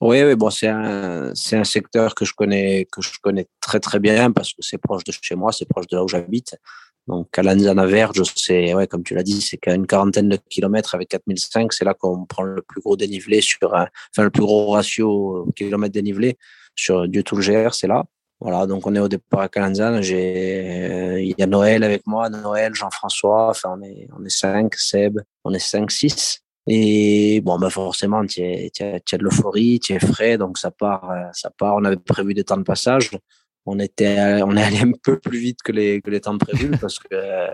Oui, 0.01 0.23
oui, 0.23 0.35
bon, 0.35 0.49
c'est 0.49 0.67
un, 0.67 1.31
c'est 1.35 1.57
un 1.57 1.63
secteur 1.63 2.15
que 2.15 2.23
je 2.23 2.33
connais, 2.33 2.87
que 2.91 3.01
je 3.01 3.19
connais 3.21 3.47
très 3.59 3.79
très 3.79 3.99
bien 3.99 4.31
parce 4.31 4.53
que 4.53 4.61
c'est 4.61 4.77
proche 4.77 5.03
de 5.03 5.11
chez 5.11 5.35
moi, 5.35 5.51
c'est 5.51 5.67
proche 5.67 5.87
de 5.87 5.97
là 5.97 6.03
où 6.03 6.07
j'habite. 6.07 6.55
Donc, 7.07 7.27
à 7.37 7.43
Lanzana 7.43 7.85
Verge, 7.85 8.21
c'est, 8.35 8.73
ouais, 8.73 8.87
comme 8.87 9.03
tu 9.03 9.15
l'as 9.15 9.23
dit, 9.23 9.41
c'est 9.41 9.57
qu'à 9.57 9.73
une 9.73 9.87
quarantaine 9.87 10.29
de 10.29 10.37
kilomètres 10.49 10.95
avec 10.95 11.09
4005, 11.09 11.73
c'est 11.73 11.83
là 11.83 11.93
qu'on 11.93 12.25
prend 12.25 12.43
le 12.43 12.61
plus 12.61 12.81
gros 12.81 12.95
dénivelé 12.95 13.41
sur, 13.41 13.75
un, 13.75 13.87
enfin, 14.13 14.23
le 14.23 14.29
plus 14.29 14.43
gros 14.43 14.71
ratio 14.71 15.51
kilomètre 15.55 15.93
dénivelé 15.93 16.37
sur 16.75 17.07
Dieu 17.07 17.23
tout 17.23 17.35
le 17.35 17.41
GR, 17.41 17.73
c'est 17.73 17.87
là. 17.87 18.05
Voilà, 18.39 18.67
donc 18.67 18.87
on 18.87 18.95
est 18.95 18.99
au 18.99 19.09
départ 19.09 19.41
à 19.41 19.49
Calanzane. 19.49 20.01
J'ai, 20.01 21.23
il 21.23 21.35
y 21.37 21.43
a 21.43 21.47
Noël 21.47 21.83
avec 21.83 22.07
moi, 22.07 22.29
Noël, 22.29 22.73
Jean-François. 22.73 23.49
Enfin, 23.49 23.75
on 23.77 23.81
est, 23.83 24.07
on 24.17 24.23
est 24.23 24.29
cinq, 24.29 24.75
Seb, 24.75 25.19
on 25.43 25.53
est 25.53 25.59
cinq, 25.59 25.91
six. 25.91 26.41
Et 26.71 27.41
bon, 27.41 27.57
bah 27.57 27.71
forcément, 27.71 28.23
tu 28.27 28.43
as, 28.43 29.17
de 29.17 29.23
l'euphorie, 29.23 29.79
tu 29.79 29.93
es 29.93 29.99
frais, 29.99 30.37
donc 30.37 30.59
ça 30.59 30.69
part, 30.69 31.09
euh, 31.09 31.23
ça 31.33 31.49
part. 31.49 31.75
On 31.75 31.83
avait 31.83 31.97
prévu 31.97 32.35
des 32.35 32.43
temps 32.43 32.57
de 32.57 32.63
passage. 32.63 33.09
On 33.65 33.79
était, 33.79 34.43
on 34.43 34.55
est 34.55 34.61
allé 34.61 34.79
un 34.81 34.91
peu 34.91 35.19
plus 35.19 35.39
vite 35.39 35.63
que 35.63 35.71
les, 35.71 35.99
que 35.99 36.11
les 36.11 36.21
temps 36.21 36.37
prévus 36.37 36.69
parce 36.79 36.99
que 36.99 37.07
euh, 37.11 37.47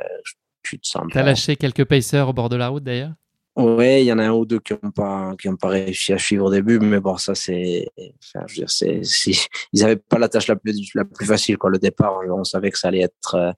tu 0.63 0.78
te 0.78 0.86
sens. 0.86 1.05
T'as 1.13 1.24
lâché 1.24 1.55
quelques 1.55 1.86
pacers 1.86 2.28
au 2.28 2.34
bord 2.34 2.49
de 2.49 2.57
la 2.57 2.68
route 2.68 2.84
d'ailleurs? 2.84 3.13
Oui, 3.55 4.01
il 4.01 4.05
y 4.05 4.11
en 4.11 4.20
a 4.20 4.26
un 4.26 4.32
ou 4.32 4.45
deux 4.45 4.59
qui 4.59 4.74
n'ont 4.74 4.91
pas, 4.91 5.34
qui 5.39 5.47
ont 5.47 5.55
pas 5.55 5.70
réussi 5.70 6.11
à 6.11 6.18
suivre 6.18 6.47
au 6.47 6.51
début, 6.51 6.78
mais 6.80 6.99
bon, 6.99 7.16
ça 7.16 7.36
c'est, 7.36 7.88
enfin, 7.97 8.45
je 8.47 8.53
veux 8.53 8.57
dire, 8.57 8.70
c'est, 8.70 9.01
si, 9.03 9.47
ils 9.72 9.80
n'avaient 9.80 9.95
pas 9.95 10.20
la 10.20 10.28
tâche 10.28 10.47
la 10.47 10.57
plus, 10.57 10.91
la 10.93 11.05
plus 11.05 11.26
facile, 11.26 11.57
quoi. 11.57 11.70
Le 11.70 11.80
départ, 11.80 12.20
on 12.30 12.43
savait 12.43 12.70
que 12.70 12.78
ça 12.78 12.89
allait 12.89 13.03
être, 13.03 13.36
euh, 13.36 13.51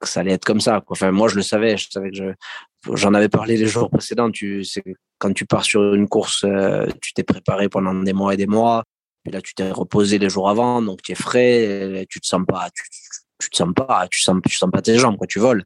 que 0.00 0.08
ça 0.08 0.20
allait 0.20 0.32
être 0.32 0.44
comme 0.44 0.60
ça. 0.60 0.80
Quoi. 0.80 0.94
Enfin, 0.94 1.12
moi, 1.12 1.28
je 1.28 1.36
le 1.36 1.42
savais. 1.42 1.76
Je 1.76 1.88
savais 1.90 2.10
que 2.10 2.16
je, 2.16 2.24
j'en 2.94 3.14
avais 3.14 3.28
parlé 3.28 3.56
les 3.56 3.66
jours 3.66 3.90
précédents. 3.90 4.30
Tu, 4.30 4.64
c'est 4.64 4.82
quand 5.18 5.32
tu 5.32 5.44
pars 5.46 5.64
sur 5.64 5.94
une 5.94 6.08
course, 6.08 6.44
euh, 6.44 6.86
tu 7.00 7.12
t'es 7.12 7.22
préparé 7.22 7.68
pendant 7.68 7.94
des 7.94 8.12
mois 8.12 8.34
et 8.34 8.36
des 8.36 8.46
mois. 8.46 8.84
Puis 9.22 9.32
là, 9.32 9.42
tu 9.42 9.54
t'es 9.54 9.70
reposé 9.70 10.18
les 10.18 10.30
jours 10.30 10.48
avant, 10.48 10.80
donc 10.82 11.02
tu 11.02 11.12
es 11.12 11.14
frais. 11.14 12.06
Tu 12.08 12.20
te 12.20 12.26
sens 12.26 12.42
pas, 12.46 12.68
tu, 12.74 12.84
tu 13.38 13.50
te 13.50 13.56
sens 13.56 13.72
pas, 13.74 14.08
tu 14.10 14.20
sens, 14.20 14.36
tu 14.48 14.56
sens 14.56 14.70
pas 14.70 14.82
tes 14.82 14.98
jambes, 14.98 15.16
quoi. 15.16 15.26
Tu 15.26 15.38
voles. 15.38 15.64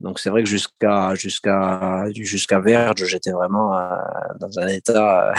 Donc 0.00 0.18
c'est 0.18 0.30
vrai 0.30 0.42
que 0.42 0.48
jusqu'à 0.48 1.14
jusqu'à 1.14 2.06
jusqu'à 2.12 2.58
Verge, 2.60 3.04
j'étais 3.04 3.30
vraiment 3.30 3.78
euh, 3.78 3.96
dans 4.40 4.58
un 4.58 4.66
état. 4.66 5.32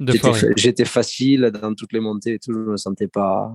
j'étais 0.56 0.84
facile 0.84 1.52
dans 1.52 1.72
toutes 1.74 1.92
les 1.92 2.00
montées 2.00 2.34
et 2.34 2.38
tout. 2.40 2.52
Je 2.52 2.58
me 2.58 2.76
sentais 2.76 3.06
pas 3.06 3.52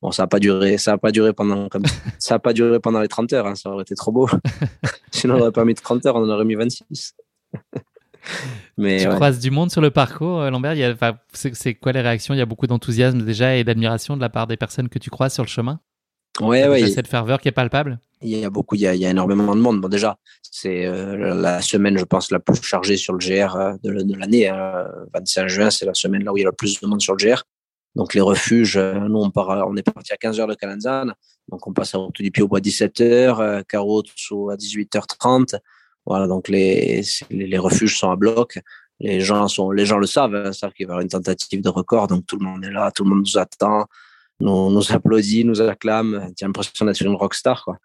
Bon, 0.00 0.12
ça 0.12 0.22
n'a 0.22 0.26
pas 0.28 0.38
duré, 0.38 0.78
ça 0.78 0.92
a 0.92 0.98
pas 0.98 1.10
duré 1.10 1.32
pendant, 1.32 1.68
ça 2.18 2.36
a 2.36 2.38
pas 2.38 2.52
duré 2.52 2.78
pendant 2.78 3.00
les 3.00 3.08
30 3.08 3.32
heures, 3.32 3.46
hein, 3.46 3.54
ça 3.54 3.70
aurait 3.70 3.82
été 3.82 3.94
trop 3.94 4.12
beau. 4.12 4.28
Sinon, 5.10 5.34
on 5.34 5.38
n'aurait 5.38 5.52
pas 5.52 5.64
mis 5.64 5.74
30 5.74 6.06
heures, 6.06 6.16
on 6.16 6.22
en 6.22 6.28
aurait 6.28 6.44
mis 6.44 6.54
26. 6.54 7.14
Mais, 8.76 9.02
tu 9.02 9.08
croises 9.08 9.38
du 9.38 9.50
monde 9.50 9.70
sur 9.70 9.80
le 9.80 9.90
parcours, 9.90 10.40
euh, 10.40 10.50
Lambert? 10.50 10.74
C'est 11.32 11.74
quoi 11.74 11.92
les 11.92 12.00
réactions? 12.00 12.34
Il 12.34 12.38
y 12.38 12.42
a 12.42 12.46
beaucoup 12.46 12.66
d'enthousiasme 12.66 13.22
déjà 13.22 13.56
et 13.56 13.64
d'admiration 13.64 14.16
de 14.16 14.20
la 14.20 14.28
part 14.28 14.46
des 14.46 14.56
personnes 14.56 14.88
que 14.88 14.98
tu 14.98 15.08
croises 15.08 15.32
sur 15.32 15.42
le 15.42 15.48
chemin? 15.48 15.80
Ouais, 16.40 16.68
ouais. 16.68 16.86
Cette 16.88 17.08
ferveur 17.08 17.40
qui 17.40 17.48
est 17.48 17.52
palpable? 17.52 17.98
Il 18.20 18.36
y 18.36 18.44
a 18.44 18.50
beaucoup, 18.50 18.74
il 18.74 18.82
y 18.82 18.86
a, 18.86 18.94
il 18.94 19.00
y 19.00 19.06
a 19.06 19.10
énormément 19.10 19.54
de 19.54 19.60
monde. 19.60 19.80
Bon, 19.80 19.88
déjà, 19.88 20.18
c'est 20.42 20.86
euh, 20.86 21.34
la 21.34 21.62
semaine, 21.62 21.96
je 21.98 22.04
pense, 22.04 22.30
la 22.30 22.40
plus 22.40 22.62
chargée 22.62 22.96
sur 22.96 23.12
le 23.12 23.18
GR 23.18 23.56
euh, 23.56 23.72
de, 23.82 24.14
l'année. 24.14 24.50
25 25.14 25.42
hein. 25.42 25.48
juin, 25.48 25.70
c'est 25.70 25.86
la 25.86 25.94
semaine 25.94 26.24
là 26.24 26.32
où 26.32 26.36
il 26.36 26.40
y 26.40 26.44
a 26.44 26.48
le 26.48 26.52
plus 26.52 26.80
de 26.80 26.86
monde 26.86 27.00
sur 27.00 27.14
le 27.14 27.24
GR. 27.24 27.42
Donc 27.94 28.14
les 28.14 28.20
refuges, 28.20 28.76
euh, 28.76 28.94
nous 29.08 29.20
on, 29.20 29.32
on 29.34 29.76
est 29.76 29.82
parti 29.82 30.12
à 30.12 30.16
15h 30.16 30.48
de 30.48 30.54
Calanzane, 30.54 31.14
donc 31.50 31.66
on 31.66 31.72
passe 31.72 31.94
à 31.94 31.98
Pied 32.14 32.42
au 32.42 32.48
bois 32.48 32.60
17h, 32.60 33.64
Carreau 33.64 34.00
à 34.00 34.56
18h30. 34.56 35.58
Voilà, 36.06 36.26
donc 36.26 36.48
les, 36.48 37.02
les, 37.28 37.58
refuges 37.58 37.98
sont 37.98 38.10
à 38.10 38.16
bloc. 38.16 38.58
Les 38.98 39.20
gens 39.20 39.46
sont, 39.46 39.70
les 39.70 39.84
gens 39.84 39.98
le 39.98 40.06
savent, 40.06 40.34
hein, 40.34 40.52
savent 40.52 40.72
qu'il 40.72 40.86
va 40.86 40.92
y 40.92 40.94
avoir 40.94 41.02
une 41.02 41.08
tentative 41.08 41.60
de 41.60 41.68
record, 41.68 42.06
donc 42.08 42.26
tout 42.26 42.38
le 42.38 42.46
monde 42.46 42.64
est 42.64 42.70
là, 42.70 42.90
tout 42.90 43.04
le 43.04 43.10
monde 43.10 43.26
nous 43.26 43.38
attend, 43.38 43.86
nous, 44.40 44.70
nous 44.70 44.92
applaudit, 44.92 45.44
nous 45.44 45.60
acclame. 45.60 46.30
J'ai 46.38 46.46
l'impression 46.46 46.86
d'être 46.86 47.00
une 47.02 47.14
rockstar, 47.14 47.62
quoi. 47.62 47.76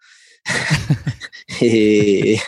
et 1.60 2.38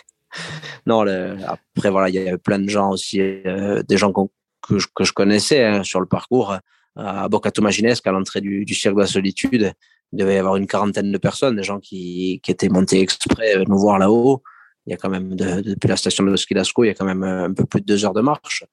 non, 0.87 1.05
après 1.47 1.91
voilà, 1.91 2.09
il 2.09 2.15
y 2.15 2.19
avait 2.19 2.39
plein 2.39 2.59
de 2.59 2.69
gens 2.69 2.91
aussi, 2.91 3.21
euh, 3.21 3.83
des 3.83 3.97
gens 3.97 4.13
que, 4.13 4.79
je, 4.79 4.87
que 4.95 5.05
je 5.05 5.13
connaissais 5.13 5.63
hein, 5.65 5.83
sur 5.83 6.01
le 6.01 6.07
parcours 6.07 6.57
à 6.97 7.29
Bocato 7.29 7.63
Maginesque, 7.63 8.07
à 8.07 8.13
l'entrée 8.13 8.41
du, 8.41 8.65
du 8.65 8.75
cirque 8.75 8.95
de 8.95 9.01
la 9.01 9.07
solitude, 9.07 9.73
il 10.13 10.19
devait 10.19 10.35
y 10.35 10.39
avoir 10.39 10.57
une 10.57 10.67
quarantaine 10.67 11.11
de 11.11 11.19
personnes, 11.19 11.57
des 11.57 11.63
gens 11.63 11.81
qui, 11.81 12.41
qui 12.43 12.51
étaient 12.51 12.69
montés 12.69 13.01
exprès 13.01 13.65
nous 13.69 13.79
voir 13.79 13.99
là-haut. 13.99 14.43
Il 14.87 14.91
y 14.91 14.95
a 14.95 14.97
quand 14.97 15.11
même, 15.11 15.35
depuis 15.35 15.89
la 15.89 15.97
station 15.97 16.25
de 16.25 16.37
Skidasco, 16.37 16.85
il 16.85 16.89
y 16.89 16.91
a 16.91 16.95
quand 16.95 17.05
même 17.05 17.25
un 17.25 17.53
peu 17.53 17.65
plus 17.65 17.81
de 17.81 17.87
deux 17.87 18.05
heures 18.05 18.15
de 18.15 18.21
marche. 18.21 18.65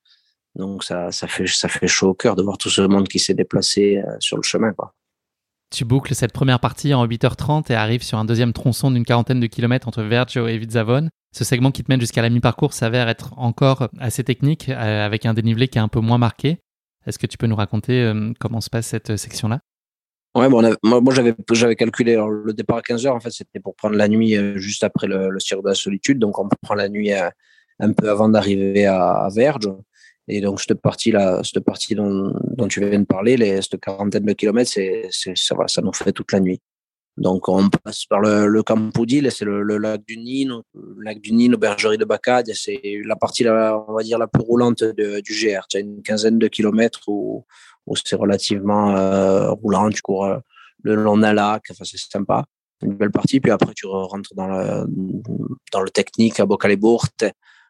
Donc 0.55 0.83
ça, 0.83 1.11
ça, 1.11 1.27
fait, 1.27 1.47
ça 1.47 1.67
fait 1.67 1.87
chaud 1.87 2.09
au 2.09 2.13
cœur 2.13 2.35
de 2.35 2.43
voir 2.43 2.57
tout 2.57 2.69
ce 2.69 2.81
monde 2.81 3.07
qui 3.07 3.19
s'est 3.19 3.33
déplacé 3.33 3.97
euh, 3.97 4.15
sur 4.19 4.37
le 4.37 4.43
chemin. 4.43 4.71
Quoi. 4.73 4.93
Tu 5.71 5.85
boucles 5.85 6.13
cette 6.13 6.31
première 6.31 6.59
partie 6.59 6.93
en 6.93 7.07
8h30 7.07 7.71
et 7.71 7.75
arrives 7.75 8.03
sur 8.03 8.19
un 8.19 8.25
deuxième 8.25 8.53
tronçon 8.53 8.91
d'une 8.91 9.05
quarantaine 9.05 9.39
de 9.39 9.47
kilomètres 9.47 9.87
entre 9.87 10.03
Vergio 10.03 10.47
et 10.47 10.59
Vizzavone. 10.59 11.09
Ce 11.35 11.43
segment 11.43 11.71
qui 11.71 11.83
te 11.83 11.91
mène 11.91 11.99
jusqu'à 11.99 12.21
la 12.21 12.29
mi-parcours 12.29 12.73
s'avère 12.73 13.09
être 13.09 13.33
encore 13.37 13.89
assez 13.99 14.23
technique, 14.23 14.69
euh, 14.69 15.03
avec 15.03 15.25
un 15.25 15.33
dénivelé 15.33 15.67
qui 15.67 15.79
est 15.79 15.81
un 15.81 15.87
peu 15.87 15.99
moins 15.99 16.19
marqué. 16.19 16.59
Est-ce 17.05 17.19
que 17.19 17.27
tu 17.27 17.37
peux 17.37 17.47
nous 17.47 17.55
raconter 17.55 18.01
euh, 18.01 18.31
comment 18.39 18.61
se 18.61 18.69
passe 18.69 18.87
cette 18.87 19.11
euh, 19.11 19.17
section-là? 19.17 19.59
Ouais, 20.35 20.49
bon, 20.49 20.63
moi, 20.83 21.13
j'avais, 21.13 21.35
j'avais 21.51 21.75
calculé 21.75 22.15
le 22.15 22.53
départ 22.53 22.77
à 22.77 22.81
15h, 22.81 23.09
en 23.09 23.19
fait, 23.19 23.29
c'était 23.29 23.59
pour 23.59 23.75
prendre 23.75 23.95
la 23.95 24.07
nuit 24.07 24.35
euh, 24.35 24.57
juste 24.57 24.83
après 24.83 25.05
le, 25.05 25.29
le 25.29 25.39
cirque 25.39 25.61
de 25.63 25.69
la 25.69 25.75
solitude. 25.75 26.17
Donc, 26.17 26.39
on 26.39 26.49
prend 26.61 26.73
la 26.73 26.89
nuit 26.89 27.11
un 27.11 27.93
peu 27.93 28.09
avant 28.09 28.29
d'arriver 28.29 28.87
à, 28.87 29.27
Verge. 29.31 29.69
Et 30.27 30.41
donc, 30.41 30.59
cette 30.59 30.81
partie-là, 30.81 31.41
cette 31.43 31.63
partie 31.63 31.93
dont, 31.93 32.33
dont 32.45 32.67
tu 32.67 32.79
viens 32.79 32.99
de 32.99 33.05
parler, 33.05 33.37
les, 33.37 33.61
cette 33.61 33.79
quarantaine 33.79 34.25
de 34.25 34.33
kilomètres, 34.33 34.71
c'est, 34.71 35.07
ça, 35.11 35.53
va, 35.53 35.67
ça 35.67 35.83
nous 35.83 35.93
fait 35.93 36.13
toute 36.13 36.31
la 36.31 36.39
nuit. 36.39 36.59
Donc, 37.17 37.47
on 37.47 37.69
passe 37.69 38.05
par 38.05 38.21
le, 38.21 38.47
le 38.47 38.63
Campoudil, 38.63 39.31
c'est 39.31 39.45
le, 39.45 39.77
lac 39.77 40.03
du 40.05 40.17
Nîmes, 40.17 40.61
le 40.73 41.03
lac 41.03 41.21
du 41.21 41.31
Nîmes, 41.31 41.55
bergerie 41.55 41.97
de 41.97 42.05
Bacade. 42.05 42.49
C'est 42.55 42.81
la 43.05 43.15
partie, 43.15 43.43
la, 43.43 43.77
on 43.87 43.93
va 43.93 44.01
dire, 44.01 44.17
la 44.17 44.27
plus 44.27 44.41
roulante 44.41 44.83
du 44.83 45.33
GR. 45.33 45.67
Tu 45.69 45.77
as 45.77 45.79
une 45.81 46.01
quinzaine 46.01 46.39
de 46.39 46.47
kilomètres 46.47 47.01
où, 47.07 47.45
où 47.85 47.95
c'est 47.95 48.15
relativement 48.15 48.95
euh, 48.95 49.51
roulant. 49.51 49.89
Tu 49.89 50.01
cours 50.01 50.25
euh, 50.25 50.39
le 50.81 50.95
long 50.95 51.17
d'un 51.17 51.33
lac, 51.33 51.63
enfin, 51.69 51.83
c'est 51.85 51.99
sympa. 51.99 52.45
Une 52.81 52.95
belle 52.95 53.11
partie. 53.11 53.39
Puis 53.39 53.51
après, 53.51 53.73
tu 53.75 53.85
rentres 53.85 54.33
dans 54.35 54.47
le, 54.47 54.85
dans 55.71 55.81
le 55.81 55.89
technique 55.89 56.39
à 56.39 56.45
Boccale-Bourte. 56.47 57.25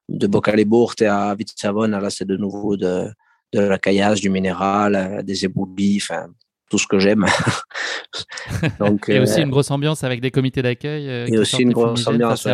De 0.08 0.28
Boccale-Bourte 0.28 1.02
à 1.02 1.36
Vitsavone, 1.36 1.92
là, 1.92 2.10
c'est 2.10 2.26
de 2.26 2.38
nouveau 2.38 2.78
de, 2.78 3.10
de 3.52 3.60
la 3.60 3.78
caillasse, 3.78 4.22
du 4.22 4.30
minéral, 4.30 4.96
euh, 4.96 5.22
des 5.22 5.44
éboulis. 5.44 6.00
Enfin, 6.02 6.28
tout 6.74 6.80
ce 6.80 6.88
que 6.88 6.98
j'aime. 6.98 7.24
Donc, 8.80 9.08
et 9.08 9.20
aussi 9.20 9.40
euh, 9.40 9.44
une 9.44 9.52
grosse 9.52 9.70
ambiance 9.70 10.04
avec 10.04 10.22
des 10.22 10.32
comités 10.32 10.64
d'accueil. 10.64 11.08
Euh, 11.08 11.28
et 11.28 11.38
aussi 11.38 11.62
une 11.62 11.72
grosse 11.72 12.08
ambiance, 12.08 12.48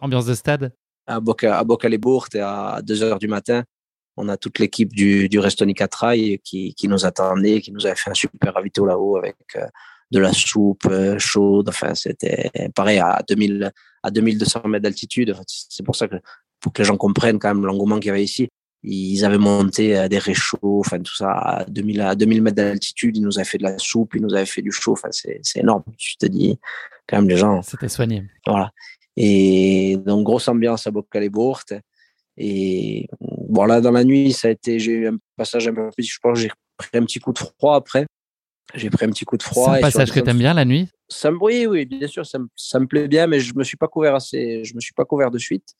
ambiance, 0.00 0.24
de 0.24 0.32
stade. 0.32 0.72
À 1.06 1.20
Boca, 1.20 1.58
à 1.58 1.62
Boca 1.62 1.86
les 1.86 2.00
et 2.32 2.38
à 2.38 2.80
2 2.82 2.94
h 2.94 3.18
du 3.18 3.28
matin, 3.28 3.64
on 4.16 4.30
a 4.30 4.38
toute 4.38 4.60
l'équipe 4.60 4.94
du, 4.94 5.28
du 5.28 5.38
Restoni 5.38 5.74
Catrail 5.74 6.40
qui, 6.42 6.72
qui 6.72 6.88
nous 6.88 7.04
attendait, 7.04 7.60
qui 7.60 7.70
nous 7.70 7.84
avait 7.84 7.96
fait 7.96 8.08
un 8.08 8.14
super 8.14 8.54
ravito 8.54 8.86
là-haut 8.86 9.18
avec 9.18 9.36
euh, 9.56 9.66
de 10.10 10.20
la 10.20 10.32
soupe 10.32 10.88
chaude. 11.18 11.68
Enfin, 11.68 11.94
c'était 11.94 12.50
pareil 12.74 12.98
à 12.98 13.22
2000, 13.28 13.70
à 14.02 14.10
2200 14.10 14.62
mètres 14.68 14.84
d'altitude. 14.84 15.36
C'est 15.46 15.84
pour 15.84 15.96
ça 15.96 16.08
que, 16.08 16.16
pour 16.60 16.72
que 16.72 16.80
les 16.80 16.86
gens 16.86 16.96
comprennent 16.96 17.38
quand 17.38 17.54
même 17.54 17.66
l'engouement 17.66 17.96
qu'il 17.96 18.06
y 18.06 18.10
avait 18.10 18.24
ici 18.24 18.48
ils 18.88 19.24
avaient 19.24 19.38
monté 19.38 19.96
à 19.96 20.08
des 20.08 20.18
réchauds, 20.18 20.80
enfin 20.80 21.00
tout 21.00 21.14
ça 21.14 21.32
à 21.32 21.64
2000 21.64 22.00
à 22.00 22.14
2000 22.14 22.42
mètres 22.42 22.56
d'altitude. 22.56 23.16
Ils 23.16 23.22
nous 23.22 23.38
avaient 23.38 23.44
fait 23.44 23.58
de 23.58 23.64
la 23.64 23.76
soupe, 23.78 24.14
ils 24.14 24.22
nous 24.22 24.32
avaient 24.32 24.46
fait 24.46 24.62
du 24.62 24.70
chaud. 24.70 24.92
Enfin 24.92 25.08
c'est 25.10 25.40
c'est 25.42 25.60
énorme. 25.60 25.82
Tu 25.98 26.16
te 26.16 26.26
dis 26.26 26.58
quand 27.08 27.16
même 27.16 27.28
les 27.28 27.36
gens. 27.36 27.62
C'était 27.62 27.88
soigné. 27.88 28.22
Voilà. 28.46 28.70
Et 29.16 29.96
donc 30.06 30.24
grosse 30.24 30.46
ambiance 30.46 30.86
à 30.86 30.92
Boccale-Bourte. 30.92 31.74
Et 32.36 33.08
bon 33.20 33.64
là 33.64 33.80
dans 33.80 33.90
la 33.90 34.04
nuit 34.04 34.32
ça 34.32 34.48
a 34.48 34.50
été 34.52 34.78
j'ai 34.78 34.92
eu 34.92 35.08
un 35.08 35.16
passage 35.36 35.66
un 35.66 35.74
peu 35.74 35.90
plus. 35.90 36.04
Je 36.04 36.18
pense 36.22 36.38
j'ai 36.38 36.52
pris 36.76 36.90
un 36.94 37.04
petit 37.04 37.18
coup 37.18 37.32
de 37.32 37.38
froid 37.38 37.74
après. 37.74 38.06
J'ai 38.74 38.90
pris 38.90 39.04
un 39.04 39.10
petit 39.10 39.24
coup 39.24 39.36
de 39.36 39.42
froid. 39.42 39.72
C'est 39.72 39.78
un 39.78 39.80
passage 39.80 40.12
que 40.12 40.20
tu 40.20 40.30
aimes 40.30 40.38
bien 40.38 40.54
la 40.54 40.64
nuit? 40.64 40.88
Ça, 41.08 41.30
Oui, 41.32 41.66
oui, 41.66 41.86
bien 41.86 42.08
sûr, 42.08 42.26
ça 42.26 42.38
me, 42.38 42.48
ça 42.56 42.80
me 42.80 42.86
plaît 42.86 43.06
bien, 43.06 43.28
mais 43.28 43.38
je 43.38 43.54
me 43.54 43.62
suis 43.62 43.76
pas 43.76 43.86
couvert 43.86 44.16
assez, 44.16 44.64
je 44.64 44.74
me 44.74 44.80
suis 44.80 44.92
pas 44.92 45.04
couvert 45.04 45.30
de 45.30 45.38
suite. 45.38 45.74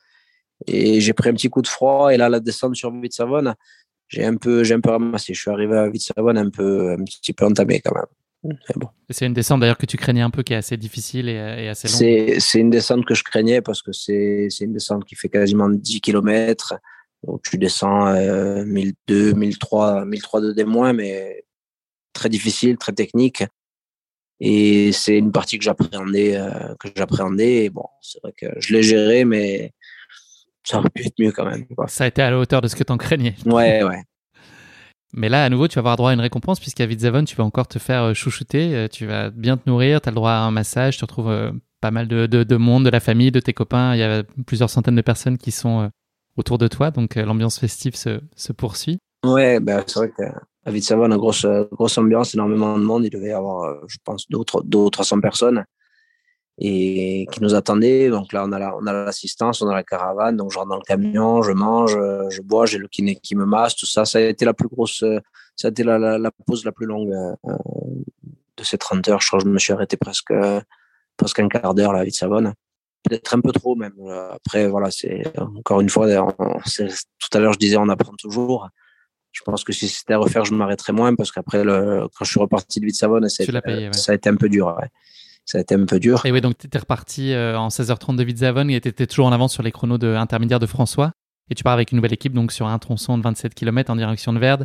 Et 0.66 1.00
j'ai 1.00 1.12
pris 1.12 1.30
un 1.30 1.34
petit 1.34 1.48
coup 1.48 1.62
de 1.62 1.68
froid. 1.68 2.12
Et 2.12 2.16
là, 2.16 2.28
la 2.28 2.40
descente 2.40 2.76
sur 2.76 2.90
Vitsavone, 2.92 3.54
j'ai 4.08 4.24
un 4.24 4.36
peu, 4.36 4.64
j'ai 4.64 4.74
un 4.74 4.80
peu 4.80 4.90
ramassé. 4.90 5.34
Je 5.34 5.40
suis 5.40 5.50
arrivé 5.50 5.76
à 5.76 5.88
Vitsavone 5.88 6.38
un 6.38 6.50
peu, 6.50 6.92
un 6.92 7.04
petit 7.04 7.32
peu 7.32 7.44
entamé 7.44 7.80
quand 7.80 7.94
même. 7.94 8.06
Bon. 8.76 8.88
C'est 9.10 9.26
une 9.26 9.32
descente 9.32 9.60
d'ailleurs 9.60 9.78
que 9.78 9.86
tu 9.86 9.96
craignais 9.96 10.20
un 10.20 10.30
peu, 10.30 10.42
qui 10.42 10.52
est 10.52 10.56
assez 10.56 10.76
difficile 10.76 11.28
et, 11.28 11.68
assez 11.68 11.88
longue. 11.88 12.38
C'est 12.38 12.60
une 12.60 12.70
descente 12.70 13.04
que 13.04 13.14
je 13.14 13.24
craignais 13.24 13.60
parce 13.60 13.82
que 13.82 13.92
c'est 13.92 14.48
une 14.60 14.72
descente 14.72 15.04
qui 15.04 15.14
fait 15.14 15.28
quasiment 15.28 15.68
10 15.68 16.00
km. 16.00 16.74
Donc 17.26 17.42
tu 17.42 17.58
descends 17.58 18.06
euh, 18.08 18.64
1002, 18.64 19.32
1003, 19.32 20.04
1003 20.04 20.40
de 20.40 20.52
D-, 20.52 20.64
mais 20.94 21.44
très 22.12 22.28
difficile, 22.28 22.76
très 22.76 22.92
technique. 22.92 23.44
Et 24.38 24.92
c'est 24.92 25.16
une 25.16 25.32
partie 25.32 25.58
que 25.58 25.64
j'appréhendais, 25.64 26.36
euh, 26.36 26.74
que 26.78 26.88
j'appréhendais. 26.94 27.70
Bon, 27.70 27.86
c'est 28.02 28.20
vrai 28.22 28.32
que 28.36 28.46
je 28.58 28.74
l'ai 28.74 28.82
géré, 28.82 29.24
mais 29.24 29.72
ça 30.66 30.78
aurait 30.78 30.90
pu 30.90 31.06
être 31.06 31.14
mieux 31.18 31.32
quand 31.32 31.44
même. 31.44 31.64
Ça 31.86 32.04
a 32.04 32.06
été 32.08 32.22
à 32.22 32.30
la 32.30 32.38
hauteur 32.38 32.60
de 32.60 32.68
ce 32.68 32.74
que 32.74 32.82
tu 32.82 32.92
en 32.92 32.98
craignais. 32.98 33.36
Ouais, 33.46 33.82
ouais. 33.84 34.02
Mais 35.12 35.28
là, 35.28 35.44
à 35.44 35.48
nouveau, 35.48 35.68
tu 35.68 35.76
vas 35.76 35.80
avoir 35.80 35.96
droit 35.96 36.10
à 36.10 36.14
une 36.14 36.20
récompense 36.20 36.58
puisqu'à 36.58 36.84
Vitzavon, 36.86 37.24
tu 37.24 37.36
vas 37.36 37.44
encore 37.44 37.68
te 37.68 37.78
faire 37.78 38.02
euh, 38.02 38.14
chouchouter, 38.14 38.74
euh, 38.74 38.88
tu 38.88 39.06
vas 39.06 39.30
bien 39.30 39.56
te 39.56 39.68
nourrir, 39.70 40.00
tu 40.00 40.08
as 40.08 40.12
le 40.12 40.16
droit 40.16 40.32
à 40.32 40.40
un 40.40 40.50
massage, 40.50 40.98
tu 40.98 41.04
retrouves 41.04 41.52
pas 41.80 41.90
mal 41.90 42.08
de, 42.08 42.26
de, 42.26 42.56
monde, 42.56 42.84
de 42.84 42.90
la 42.90 43.00
famille, 43.00 43.30
de 43.30 43.40
tes 43.40 43.52
copains. 43.52 43.94
Il 43.94 44.00
y 44.00 44.02
a 44.02 44.24
plusieurs 44.46 44.68
centaines 44.68 44.96
de 44.96 45.02
personnes 45.02 45.38
qui 45.38 45.52
sont 45.52 45.90
autour 46.36 46.58
de 46.58 46.68
toi, 46.68 46.90
donc 46.90 47.14
l'ambiance 47.14 47.58
festive 47.58 47.94
se, 47.94 48.20
se 48.34 48.52
poursuit. 48.52 48.98
Ouais, 49.24 49.60
ben, 49.60 49.84
c'est 49.86 50.00
vrai 50.00 50.12
qu'à 50.16 50.70
Vitzavon, 50.70 51.06
une 51.06 51.16
grosse, 51.16 51.46
grosse 51.72 51.96
ambiance, 51.96 52.34
énormément 52.34 52.76
de 52.76 52.84
monde. 52.84 53.04
Il 53.04 53.10
devait 53.10 53.28
y 53.28 53.32
avoir, 53.32 53.86
je 53.86 53.98
pense, 54.04 54.26
deux 54.28 54.38
ou 54.78 54.90
300 54.90 55.20
personnes 55.20 55.64
et 56.58 57.26
qui 57.32 57.42
nous 57.42 57.54
attendaient. 57.54 58.08
Donc 58.08 58.32
là, 58.32 58.44
on 58.46 58.52
a, 58.52 58.74
on 58.74 58.86
a 58.86 58.92
l'assistance, 58.92 59.62
on 59.62 59.68
a 59.68 59.74
la 59.74 59.82
caravane. 59.82 60.36
Donc 60.36 60.52
je 60.52 60.58
rentre 60.58 60.70
dans 60.70 60.76
le 60.76 60.82
camion, 60.82 61.42
je 61.42 61.52
mange, 61.52 61.92
je 62.30 62.40
bois, 62.42 62.66
j'ai 62.66 62.78
le 62.78 62.88
kiné 62.88 63.16
qui 63.16 63.34
me 63.36 63.44
masse, 63.44 63.76
tout 63.76 63.86
ça. 63.86 64.04
Ça 64.04 64.18
a 64.18 64.22
été 64.22 64.44
la 64.44 64.54
plus 64.54 64.68
grosse, 64.68 65.04
ça 65.54 65.68
a 65.68 65.70
été 65.70 65.84
la, 65.84 65.98
la, 66.18 66.30
pause 66.46 66.64
la 66.64 66.72
plus 66.72 66.86
longue 66.86 67.12
euh, 67.12 67.52
de 68.56 68.64
ces 68.64 68.78
30 68.78 69.08
heures. 69.08 69.20
Je 69.20 69.26
crois 69.28 69.38
que 69.38 69.44
je 69.44 69.50
me 69.50 69.58
suis 69.58 69.72
arrêté 69.72 69.96
presque, 69.96 70.32
presque 71.16 71.38
un 71.40 71.48
quart 71.48 71.74
d'heure 71.74 71.92
là, 71.92 72.00
à 72.00 72.04
Vitzavon. 72.04 72.52
Peut-être 73.02 73.34
un 73.34 73.40
peu 73.40 73.52
trop 73.52 73.76
même. 73.76 73.94
Après, 74.32 74.66
voilà, 74.66 74.90
c'est 74.90 75.22
encore 75.38 75.80
une 75.80 75.88
fois, 75.88 76.08
tout 76.08 77.28
à 77.32 77.38
l'heure, 77.38 77.52
je 77.52 77.58
disais, 77.58 77.76
on 77.76 77.88
apprend 77.88 78.14
toujours 78.18 78.68
je 79.36 79.42
pense 79.42 79.64
que 79.64 79.72
si 79.72 79.86
c'était 79.88 80.14
à 80.14 80.18
refaire, 80.18 80.46
je 80.46 80.54
m'arrêterais 80.54 80.94
moins 80.94 81.14
parce 81.14 81.30
qu'après, 81.30 81.62
quand 81.62 82.24
je 82.24 82.30
suis 82.30 82.40
reparti 82.40 82.80
de 82.80 82.86
Vite-Savonne, 82.86 83.28
ça, 83.28 83.44
a 83.44 84.14
été 84.14 84.30
un 84.30 84.36
peu 84.36 84.48
dur. 84.48 84.74
Ça 85.46 85.58
a 85.58 85.60
été 85.60 85.74
un 85.74 85.86
peu 85.86 85.98
dur. 85.98 86.26
Et 86.26 86.32
oui, 86.32 86.40
donc 86.40 86.58
tu 86.58 86.66
étais 86.66 86.78
reparti 86.78 87.32
euh, 87.32 87.58
en 87.58 87.68
16h30 87.68 88.16
de 88.16 88.24
Vite-Savonne 88.24 88.70
et 88.70 88.80
tu 88.80 88.88
étais 88.88 89.06
toujours 89.06 89.26
en 89.26 89.32
avance 89.32 89.52
sur 89.52 89.62
les 89.62 89.72
chronos 89.72 89.96
de, 89.96 90.08
intermédiaires 90.08 90.58
de 90.60 90.66
François. 90.66 91.12
Et 91.50 91.54
tu 91.54 91.62
pars 91.62 91.72
avec 91.72 91.92
une 91.92 91.96
nouvelle 91.96 92.12
équipe 92.12 92.34
donc 92.34 92.52
sur 92.52 92.66
un 92.66 92.78
tronçon 92.78 93.16
de 93.16 93.22
27 93.22 93.54
km 93.54 93.90
en 93.90 93.96
direction 93.96 94.32
de 94.32 94.40
Verde. 94.40 94.64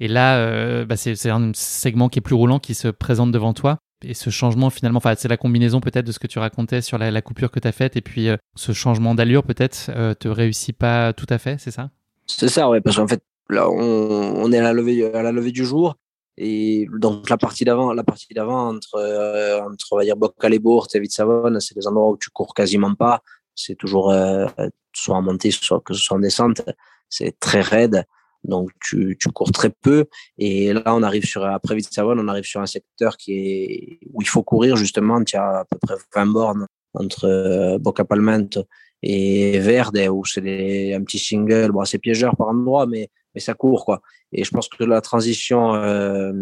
Et 0.00 0.08
là, 0.08 0.38
euh, 0.38 0.84
bah, 0.84 0.96
c'est 0.96 1.30
un 1.30 1.52
segment 1.54 2.08
qui 2.08 2.18
est 2.18 2.22
plus 2.22 2.34
roulant 2.34 2.58
qui 2.58 2.74
se 2.74 2.88
présente 2.88 3.30
devant 3.30 3.54
toi. 3.54 3.78
Et 4.04 4.12
ce 4.12 4.28
changement, 4.28 4.68
finalement, 4.68 5.00
c'est 5.16 5.28
la 5.28 5.38
combinaison 5.38 5.80
peut-être 5.80 6.04
de 6.04 6.12
ce 6.12 6.18
que 6.18 6.26
tu 6.26 6.38
racontais 6.38 6.82
sur 6.82 6.98
la, 6.98 7.22
coupure 7.22 7.50
que 7.50 7.60
tu 7.60 7.68
as 7.68 7.72
faite. 7.72 7.96
Et 7.96 8.02
puis 8.02 8.28
euh, 8.28 8.36
ce 8.56 8.72
changement 8.72 9.14
d'allure, 9.14 9.44
peut-être, 9.44 9.90
te 10.18 10.28
réussit 10.28 10.76
pas 10.76 11.12
tout 11.12 11.26
à 11.30 11.38
fait, 11.38 11.56
c'est 11.58 11.70
ça? 11.70 11.90
C'est 12.26 12.48
ça, 12.48 12.68
oui, 12.68 12.80
parce 12.80 12.96
qu'en 12.96 13.06
fait, 13.06 13.22
Là, 13.48 13.70
on, 13.70 14.50
est 14.52 14.58
à 14.58 14.62
la 14.62 14.72
levée, 14.72 15.12
à 15.14 15.22
la 15.22 15.30
levée 15.30 15.52
du 15.52 15.64
jour. 15.64 15.94
Et 16.38 16.86
donc, 16.92 17.30
la 17.30 17.38
partie 17.38 17.64
d'avant, 17.64 17.92
la 17.92 18.04
partie 18.04 18.32
d'avant, 18.34 18.68
entre, 18.68 18.96
euh, 18.96 19.62
entre, 19.62 19.86
on 19.92 19.96
va 19.96 20.04
dire, 20.04 20.16
Bocal 20.16 20.54
et 20.54 20.60
Savonne, 21.08 21.60
c'est 21.60 21.74
des 21.74 21.86
endroits 21.86 22.10
où 22.10 22.16
tu 22.18 22.30
cours 22.30 22.54
quasiment 22.54 22.94
pas. 22.94 23.22
C'est 23.54 23.74
toujours, 23.74 24.10
euh, 24.10 24.46
soit 24.92 25.16
en 25.16 25.22
montée, 25.22 25.50
soit 25.50 25.80
que 25.80 25.94
ce 25.94 26.00
soit 26.00 26.16
en 26.18 26.20
descente. 26.20 26.62
C'est 27.08 27.38
très 27.40 27.62
raide. 27.62 28.04
Donc, 28.44 28.70
tu, 28.80 29.16
tu, 29.18 29.28
cours 29.30 29.50
très 29.50 29.70
peu. 29.70 30.04
Et 30.38 30.72
là, 30.72 30.82
on 30.94 31.02
arrive 31.02 31.24
sur, 31.24 31.44
après 31.44 31.74
Vite-Savonne, 31.74 32.20
on 32.20 32.28
arrive 32.28 32.44
sur 32.44 32.60
un 32.60 32.66
secteur 32.66 33.16
qui 33.16 33.32
est, 33.32 33.98
où 34.12 34.20
il 34.20 34.28
faut 34.28 34.42
courir, 34.42 34.76
justement. 34.76 35.24
Tu 35.24 35.36
as 35.36 35.60
à 35.60 35.64
peu 35.64 35.78
près 35.80 35.96
20 36.14 36.26
bornes 36.26 36.66
entre 36.94 37.24
euh, 37.24 37.78
Bocapalmento 37.78 38.64
et 39.02 39.58
Verde, 39.58 39.98
où 40.10 40.24
c'est 40.24 40.94
un 40.94 41.02
petit 41.02 41.18
single. 41.18 41.72
Bon, 41.72 41.84
c'est 41.84 41.98
piégeur 41.98 42.36
par 42.36 42.48
endroit, 42.48 42.86
mais 42.86 43.08
mais 43.36 43.40
ça 43.40 43.54
court 43.54 43.84
quoi. 43.84 44.00
Et 44.32 44.42
je 44.42 44.50
pense 44.50 44.68
que 44.68 44.82
la 44.82 45.00
transition 45.02 45.74
euh, 45.74 46.32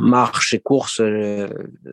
marche 0.00 0.52
et 0.52 0.58
course 0.58 1.00
euh, 1.00 1.48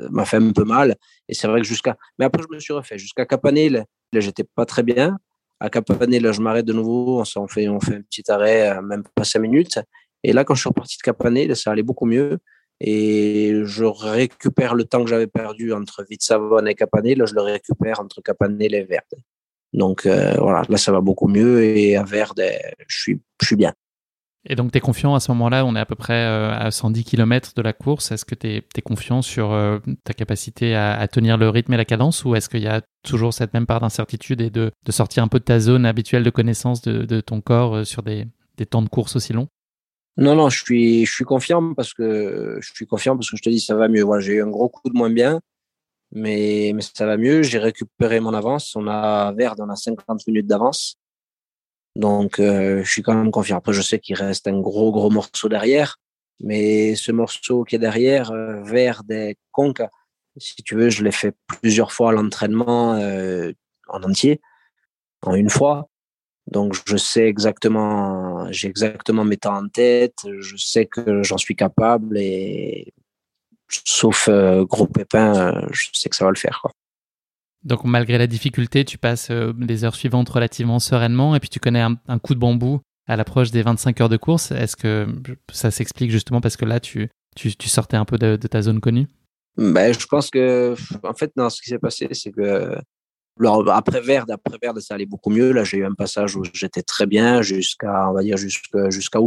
m'a 0.10 0.26
fait 0.26 0.38
un 0.38 0.52
peu 0.52 0.66
mal. 0.66 0.96
Et 1.30 1.36
c'est 1.36 1.48
vrai 1.48 1.62
que 1.62 1.68
jusqu'à, 1.68 1.96
mais 2.18 2.26
après 2.26 2.42
je 2.42 2.54
me 2.54 2.60
suis 2.60 2.74
refait 2.74 2.98
jusqu'à 2.98 3.26
Capanel. 3.26 3.86
Là, 4.12 4.20
j'étais 4.20 4.44
pas 4.44 4.66
très 4.66 4.84
bien. 4.84 5.18
À 5.60 5.70
Capanel, 5.70 6.34
je 6.34 6.42
m'arrête 6.42 6.66
de 6.66 6.74
nouveau. 6.74 7.24
On 7.36 7.48
fait, 7.48 7.70
on 7.70 7.80
fait 7.80 7.96
un 7.96 8.02
petit 8.02 8.30
arrêt, 8.30 8.72
euh, 8.72 8.82
même 8.82 9.04
pas 9.16 9.24
cinq 9.24 9.40
minutes. 9.40 9.80
Et 10.24 10.34
là, 10.34 10.44
quand 10.44 10.56
je 10.56 10.62
suis 10.62 10.70
reparti 10.70 10.98
de 10.98 11.04
Capanel, 11.04 11.56
ça 11.56 11.72
allait 11.72 11.84
beaucoup 11.84 12.08
mieux. 12.08 12.40
Et 12.80 13.62
je 13.64 13.86
récupère 13.86 14.74
le 14.74 14.86
temps 14.86 15.04
que 15.04 15.10
j'avais 15.10 15.28
perdu 15.28 15.72
entre 15.72 16.04
Vite-Savonne 16.10 16.68
et 16.68 16.74
Capanel, 16.74 17.24
je 17.28 17.36
le 17.36 17.42
récupère 17.42 18.00
entre 18.00 18.22
Capanel 18.22 18.74
et 18.74 18.84
Verde. 18.84 19.14
Donc 19.72 20.06
voilà, 20.06 20.64
là 20.68 20.78
ça 20.78 20.92
va 20.92 21.00
beaucoup 21.00 21.28
mieux 21.28 21.64
et 21.64 21.96
à 21.96 22.04
Verde, 22.04 22.44
je 22.88 22.98
suis, 22.98 23.22
je 23.40 23.46
suis 23.48 23.56
bien. 23.56 23.74
Et 24.46 24.56
donc, 24.56 24.72
tu 24.74 24.78
es 24.78 24.82
confiant 24.82 25.16
à 25.16 25.22
ce 25.22 25.32
moment-là, 25.32 25.66
on 25.66 25.76
est 25.76 25.80
à 25.80 25.86
peu 25.86 25.96
près 25.96 26.26
euh, 26.26 26.52
à 26.52 26.70
110 26.70 27.06
km 27.06 27.54
de 27.56 27.62
la 27.62 27.72
course. 27.72 28.12
Est-ce 28.12 28.26
que 28.26 28.36
tu 28.36 28.48
es, 28.48 28.82
confiant 28.82 29.22
sur 29.22 29.54
euh, 29.54 29.80
ta 30.04 30.14
capacité 30.14 30.76
à, 30.76 31.08
tenir 31.08 31.38
le 31.38 31.48
rythme 31.48 31.74
et 31.74 31.78
la 31.78 31.86
cadence 31.86 32.26
ou 32.26 32.36
est-ce 32.36 32.50
qu'il 32.50 32.62
y 32.62 32.68
a 32.68 32.82
toujours 33.04 33.34
cette 33.34 33.54
même 33.54 33.66
part 33.66 33.80
d'incertitude 33.80 34.42
et 34.42 34.50
de, 34.50 34.72
sortir 34.90 35.24
un 35.24 35.30
peu 35.30 35.40
de 35.40 35.46
ta 35.46 35.60
zone 35.60 35.86
habituelle 35.86 36.24
de 36.24 36.30
connaissance 36.30 36.82
de, 36.82 37.22
ton 37.22 37.40
corps 37.40 37.78
euh, 37.78 37.84
sur 37.86 38.04
des, 38.04 38.28
temps 38.70 38.82
de 38.82 38.90
course 38.90 39.16
aussi 39.16 39.32
longs? 39.32 39.48
Non, 40.18 40.36
non, 40.36 40.50
je 40.50 40.62
suis, 40.62 41.06
je 41.06 41.12
suis 41.12 41.26
confiant 41.26 41.74
parce 41.74 41.94
que 41.94 42.58
je 42.62 42.74
suis 42.74 42.86
confiant 42.86 43.16
parce 43.16 43.32
que 43.32 43.38
je 43.38 43.42
te 43.42 43.50
dis 43.50 43.62
ça 43.62 43.76
va 43.76 43.88
mieux. 43.88 44.04
Voilà, 44.04 44.22
j'ai 44.22 44.34
eu 44.34 44.44
un 44.44 44.50
gros 44.50 44.68
coup 44.68 44.90
de 44.90 44.96
moins 44.96 45.10
bien, 45.10 45.40
mais, 46.12 46.74
mais 46.76 46.82
ça 46.82 47.06
va 47.06 47.16
mieux. 47.16 47.44
J'ai 47.44 47.60
récupéré 47.60 48.20
mon 48.20 48.34
avance. 48.34 48.76
On 48.76 48.88
a 48.88 49.32
Verde, 49.32 49.62
on 49.62 49.70
a 49.70 49.76
50 49.76 50.28
minutes 50.28 50.48
d'avance. 50.48 50.98
Donc, 51.96 52.40
euh, 52.40 52.84
je 52.84 52.92
suis 52.92 53.02
quand 53.04 53.16
même 53.16 53.32
confiant. 53.32 53.58
Après, 53.58 53.74
je 53.74 53.82
sais 53.82 54.00
qu'il 54.00 54.16
reste 54.16 54.48
un 54.48 54.60
gros, 54.60 54.92
gros 54.92 55.10
morceau 55.10 55.50
derrière. 55.50 55.98
Mais 56.40 56.96
ce 56.96 57.12
morceau 57.12 57.64
qui 57.64 57.76
est 57.76 57.80
derrière, 57.80 58.32
euh, 58.32 58.62
vers 58.64 59.04
des 59.04 59.38
conques, 59.52 59.84
si 60.38 60.56
tu 60.64 60.76
veux, 60.76 60.90
je 60.90 61.04
l'ai 61.04 61.12
fait 61.12 61.36
plusieurs 61.62 61.92
fois 61.92 62.10
à 62.10 62.14
l'entraînement 62.14 62.96
euh, 62.96 63.52
en 63.88 64.02
entier, 64.04 64.42
en 65.22 65.36
une 65.36 65.50
fois. 65.50 65.90
Donc, 66.48 66.76
je 66.88 66.98
sais 66.98 67.28
exactement, 67.28 68.52
j'ai 68.52 68.68
exactement 68.68 69.24
mes 69.24 69.38
temps 69.38 69.58
en 69.58 69.68
tête. 69.70 70.18
Je 70.40 70.58
sais 70.58 70.86
que 70.88 71.24
j'en 71.24 71.38
suis 71.38 71.56
capable 71.56 72.18
et 72.18 72.94
sauf 73.70 74.30
gros 74.30 74.88
pépin, 74.88 75.68
je 75.72 75.90
sais 75.94 76.10
que 76.10 76.16
ça 76.16 76.26
va 76.26 76.32
le 76.32 76.38
faire. 76.38 76.60
Quoi. 76.62 76.72
Donc 77.64 77.86
malgré 77.86 78.18
la 78.18 78.28
difficulté, 78.28 78.84
tu 78.86 78.98
passes 78.98 79.30
euh, 79.32 79.54
les 79.60 79.86
heures 79.86 79.96
suivantes 79.96 80.30
relativement 80.30 80.80
sereinement 80.80 81.36
et 81.36 81.40
puis 81.40 81.50
tu 81.50 81.60
connais 81.60 81.82
un, 81.82 82.20
coup 82.20 82.36
de 82.36 82.40
bambou 82.40 82.82
à 83.08 83.16
l'approche 83.16 83.52
des 83.52 83.62
25 83.62 84.02
heures 84.02 84.10
de 84.10 84.18
course. 84.18 84.52
Est-ce 84.52 84.76
que 84.76 85.08
ça 85.52 85.72
s'explique 85.72 86.12
justement 86.12 86.42
parce 86.42 86.58
que 86.58 86.66
là, 86.66 86.80
tu, 86.80 87.10
tu, 87.36 87.70
sortais 87.70 87.98
un 87.98 88.06
peu 88.06 88.18
de, 88.18 88.36
ta 88.36 88.62
zone 88.62 88.80
connue? 88.80 89.08
Ben, 89.58 89.94
Je 89.94 90.06
pense 90.08 90.30
que, 90.30 90.76
en 91.04 91.14
fait, 91.14 91.32
non, 91.36 91.50
ce 91.50 91.62
qui 91.62 91.70
s'est 91.70 91.80
passé, 91.80 92.08
c'est 92.12 92.32
que 92.32 92.78
après 93.72 94.02
Verde, 94.02 94.32
après 94.32 94.58
Verde, 94.62 94.80
ça 94.80 94.96
allait 94.96 95.06
beaucoup 95.06 95.30
mieux. 95.30 95.52
Là, 95.52 95.64
j'ai 95.64 95.78
eu 95.78 95.86
un 95.86 95.94
passage 95.94 96.36
où 96.36 96.44
j'étais 96.54 96.84
très 96.84 97.06
bien 97.06 97.42
jusqu'à, 97.42 98.10
on 98.10 98.14
va 98.14 98.24
dire, 98.24 98.38
jusqu'à 98.38 98.90
jusqu'à 98.90 99.20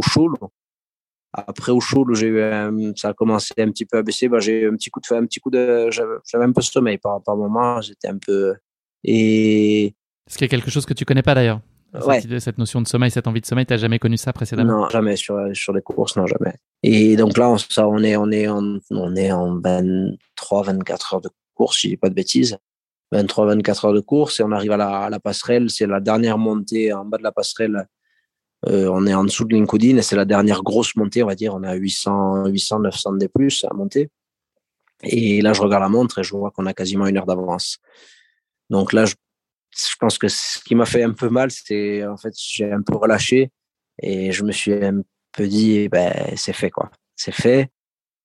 après, 1.45 1.71
au 1.71 1.79
chaud, 1.79 2.05
j'ai 2.13 2.27
eu 2.27 2.93
ça 2.95 3.09
a 3.09 3.13
commencé 3.13 3.53
un 3.57 3.69
petit 3.69 3.85
peu 3.85 3.97
à 3.97 4.03
baisser. 4.03 4.27
Bah, 4.27 4.39
j'ai 4.39 4.61
eu 4.61 4.69
un 4.69 4.75
petit 4.75 4.89
coup 4.89 4.99
de, 4.99 5.15
un 5.15 5.25
petit 5.25 5.39
coup 5.39 5.49
de, 5.49 5.89
j'avais 5.91 6.45
un 6.45 6.51
peu 6.51 6.61
de 6.61 6.65
sommeil 6.65 6.97
par, 6.97 7.21
par 7.21 7.35
moment. 7.35 7.81
J'étais 7.81 8.07
un 8.07 8.17
peu, 8.17 8.55
et. 9.03 9.93
Ce 10.27 10.37
qui 10.37 10.43
est 10.43 10.47
quelque 10.47 10.71
chose 10.71 10.85
que 10.85 10.93
tu 10.93 11.05
connais 11.05 11.21
pas 11.21 11.35
d'ailleurs? 11.35 11.61
Cette, 12.11 12.39
cette 12.39 12.57
notion 12.57 12.81
de 12.81 12.87
sommeil, 12.87 13.09
cette 13.09 13.27
envie 13.27 13.41
de 13.41 13.45
sommeil, 13.45 13.65
tu 13.65 13.73
n'as 13.73 13.77
jamais 13.77 13.97
connu 13.97 14.17
ça 14.17 14.33
précédemment? 14.33 14.81
Non, 14.81 14.89
jamais 14.89 15.15
sur, 15.15 15.39
sur 15.53 15.73
les 15.73 15.81
courses, 15.81 16.17
non, 16.17 16.27
jamais. 16.27 16.53
Et 16.83 17.15
donc 17.15 17.37
là, 17.37 17.49
on, 17.49 17.57
ça, 17.57 17.87
on 17.87 17.99
est, 18.03 18.17
on 18.17 18.29
est 18.29 18.47
en, 18.47 18.77
on 18.91 19.15
est 19.15 19.31
en 19.31 19.59
23, 19.59 20.63
24 20.63 21.13
heures 21.13 21.21
de 21.21 21.29
course, 21.55 21.77
si 21.77 21.87
je 21.87 21.93
dis 21.93 21.97
pas 21.97 22.09
de 22.09 22.13
bêtises. 22.13 22.57
23, 23.13 23.45
24 23.47 23.85
heures 23.85 23.93
de 23.93 24.01
course 24.01 24.41
et 24.41 24.43
on 24.43 24.51
arrive 24.51 24.73
à 24.73 24.77
la, 24.77 24.99
à 25.03 25.09
la 25.09 25.19
passerelle. 25.19 25.69
C'est 25.69 25.87
la 25.87 26.01
dernière 26.01 26.37
montée 26.37 26.91
en 26.91 27.05
bas 27.05 27.17
de 27.17 27.23
la 27.23 27.31
passerelle 27.31 27.87
euh, 28.69 28.89
on 28.91 29.05
est 29.05 29.13
en 29.13 29.23
dessous 29.23 29.45
de 29.45 29.53
LinkedIn 29.53 29.97
et 29.97 30.01
c'est 30.01 30.15
la 30.15 30.25
dernière 30.25 30.63
grosse 30.63 30.95
montée, 30.95 31.23
on 31.23 31.27
va 31.27 31.35
dire. 31.35 31.53
On 31.55 31.63
a 31.63 31.73
800, 31.73 32.47
800, 32.47 32.79
900 32.79 33.13
des 33.13 33.27
plus 33.27 33.65
à 33.69 33.73
monter. 33.73 34.09
Et 35.03 35.41
là, 35.41 35.53
je 35.53 35.61
regarde 35.61 35.83
la 35.83 35.89
montre 35.89 36.19
et 36.19 36.23
je 36.23 36.35
vois 36.35 36.51
qu'on 36.51 36.65
a 36.65 36.73
quasiment 36.73 37.07
une 37.07 37.17
heure 37.17 37.25
d'avance. 37.25 37.77
Donc 38.69 38.93
là, 38.93 39.05
je, 39.05 39.15
pense 39.99 40.17
que 40.17 40.27
ce 40.27 40.59
qui 40.63 40.75
m'a 40.75 40.85
fait 40.85 41.03
un 41.03 41.13
peu 41.13 41.29
mal, 41.29 41.51
c'est 41.51 42.05
en 42.05 42.17
fait, 42.17 42.33
j'ai 42.37 42.71
un 42.71 42.81
peu 42.81 42.95
relâché 42.95 43.51
et 44.01 44.31
je 44.31 44.43
me 44.43 44.51
suis 44.51 44.73
un 44.73 45.01
peu 45.33 45.47
dit, 45.47 45.87
ben, 45.89 46.13
c'est 46.35 46.53
fait, 46.53 46.71
quoi. 46.71 46.89
C'est 47.15 47.33
fait. 47.33 47.69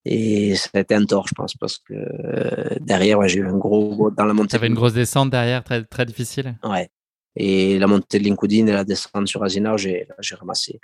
Et 0.04 0.56
ça 0.56 0.70
a 0.74 0.80
été 0.80 0.94
un 0.94 1.04
tort, 1.04 1.28
je 1.28 1.34
pense, 1.34 1.54
parce 1.54 1.78
que 1.78 1.94
euh, 1.94 2.76
derrière, 2.80 3.20
j'ai 3.28 3.40
eu 3.40 3.46
un 3.46 3.56
gros, 3.56 4.10
dans 4.10 4.24
la 4.24 4.34
montée. 4.34 4.48
Tu 4.48 4.56
avais 4.56 4.66
une 4.66 4.74
grosse 4.74 4.94
descente 4.94 5.30
derrière, 5.30 5.62
très, 5.62 5.84
très 5.84 6.04
difficile. 6.04 6.56
Ouais. 6.64 6.90
Et 7.36 7.78
la 7.78 7.86
montée 7.86 8.18
de 8.18 8.24
LinkedIn 8.24 8.66
et 8.66 8.72
la 8.72 8.84
descente 8.84 9.26
sur 9.26 9.42
Azina, 9.42 9.76
j'ai, 9.76 10.06
ramassé. 10.32 10.80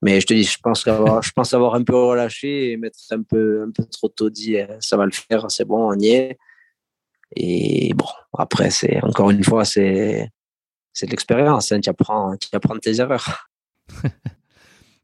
Mais 0.00 0.20
je 0.20 0.26
te 0.26 0.34
dis, 0.34 0.42
je 0.42 0.58
pense 0.60 0.86
avoir, 0.88 1.22
je 1.22 1.30
pense 1.30 1.54
avoir 1.54 1.74
un 1.74 1.84
peu 1.84 1.94
relâché 1.94 2.72
et 2.72 2.76
mettre 2.76 2.98
un 3.12 3.22
peu, 3.22 3.62
un 3.62 3.70
peu 3.70 3.84
trop 3.84 4.08
tôt 4.08 4.30
dit, 4.30 4.56
eh, 4.56 4.66
ça 4.80 4.96
va 4.96 5.04
le 5.04 5.12
faire, 5.12 5.48
c'est 5.48 5.64
bon, 5.64 5.92
on 5.92 5.98
y 5.98 6.08
est. 6.08 6.38
Et 7.36 7.94
bon, 7.94 8.08
après, 8.36 8.70
c'est, 8.70 9.02
encore 9.02 9.30
une 9.30 9.44
fois, 9.44 9.64
c'est, 9.64 10.28
de 11.02 11.06
l'expérience, 11.06 11.70
hein, 11.72 11.80
tu 11.80 11.88
apprends, 11.88 12.36
tu 12.36 12.48
apprends 12.52 12.76
tes 12.78 13.00
erreurs. 13.00 13.48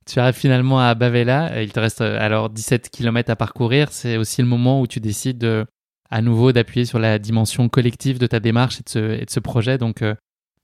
tu 0.07 0.19
arrives 0.19 0.35
finalement 0.35 0.81
à 0.81 0.95
Bavela, 0.95 1.63
il 1.63 1.73
te 1.73 1.79
reste 1.79 2.01
alors 2.01 2.51
17 2.51 2.91
km 2.91 3.31
à 3.31 3.37
parcourir. 3.37 3.93
C'est 3.93 4.17
aussi 4.17 4.43
le 4.43 4.49
moment 4.49 4.81
où 4.81 4.89
tu 4.89 4.99
décides 4.99 5.39
de, 5.39 5.65
à 6.11 6.23
nouveau 6.23 6.53
d'appuyer 6.53 6.87
sur 6.87 6.99
la 6.99 7.19
dimension 7.19 7.69
collective 7.69 8.19
de 8.19 8.27
ta 8.27 8.41
démarche 8.41 8.81
et 8.81 8.83
de 8.83 8.89
ce, 8.89 9.21
et 9.21 9.25
de 9.25 9.31
ce 9.31 9.41
projet. 9.41 9.79
Donc, 9.79 10.03
euh, 10.03 10.15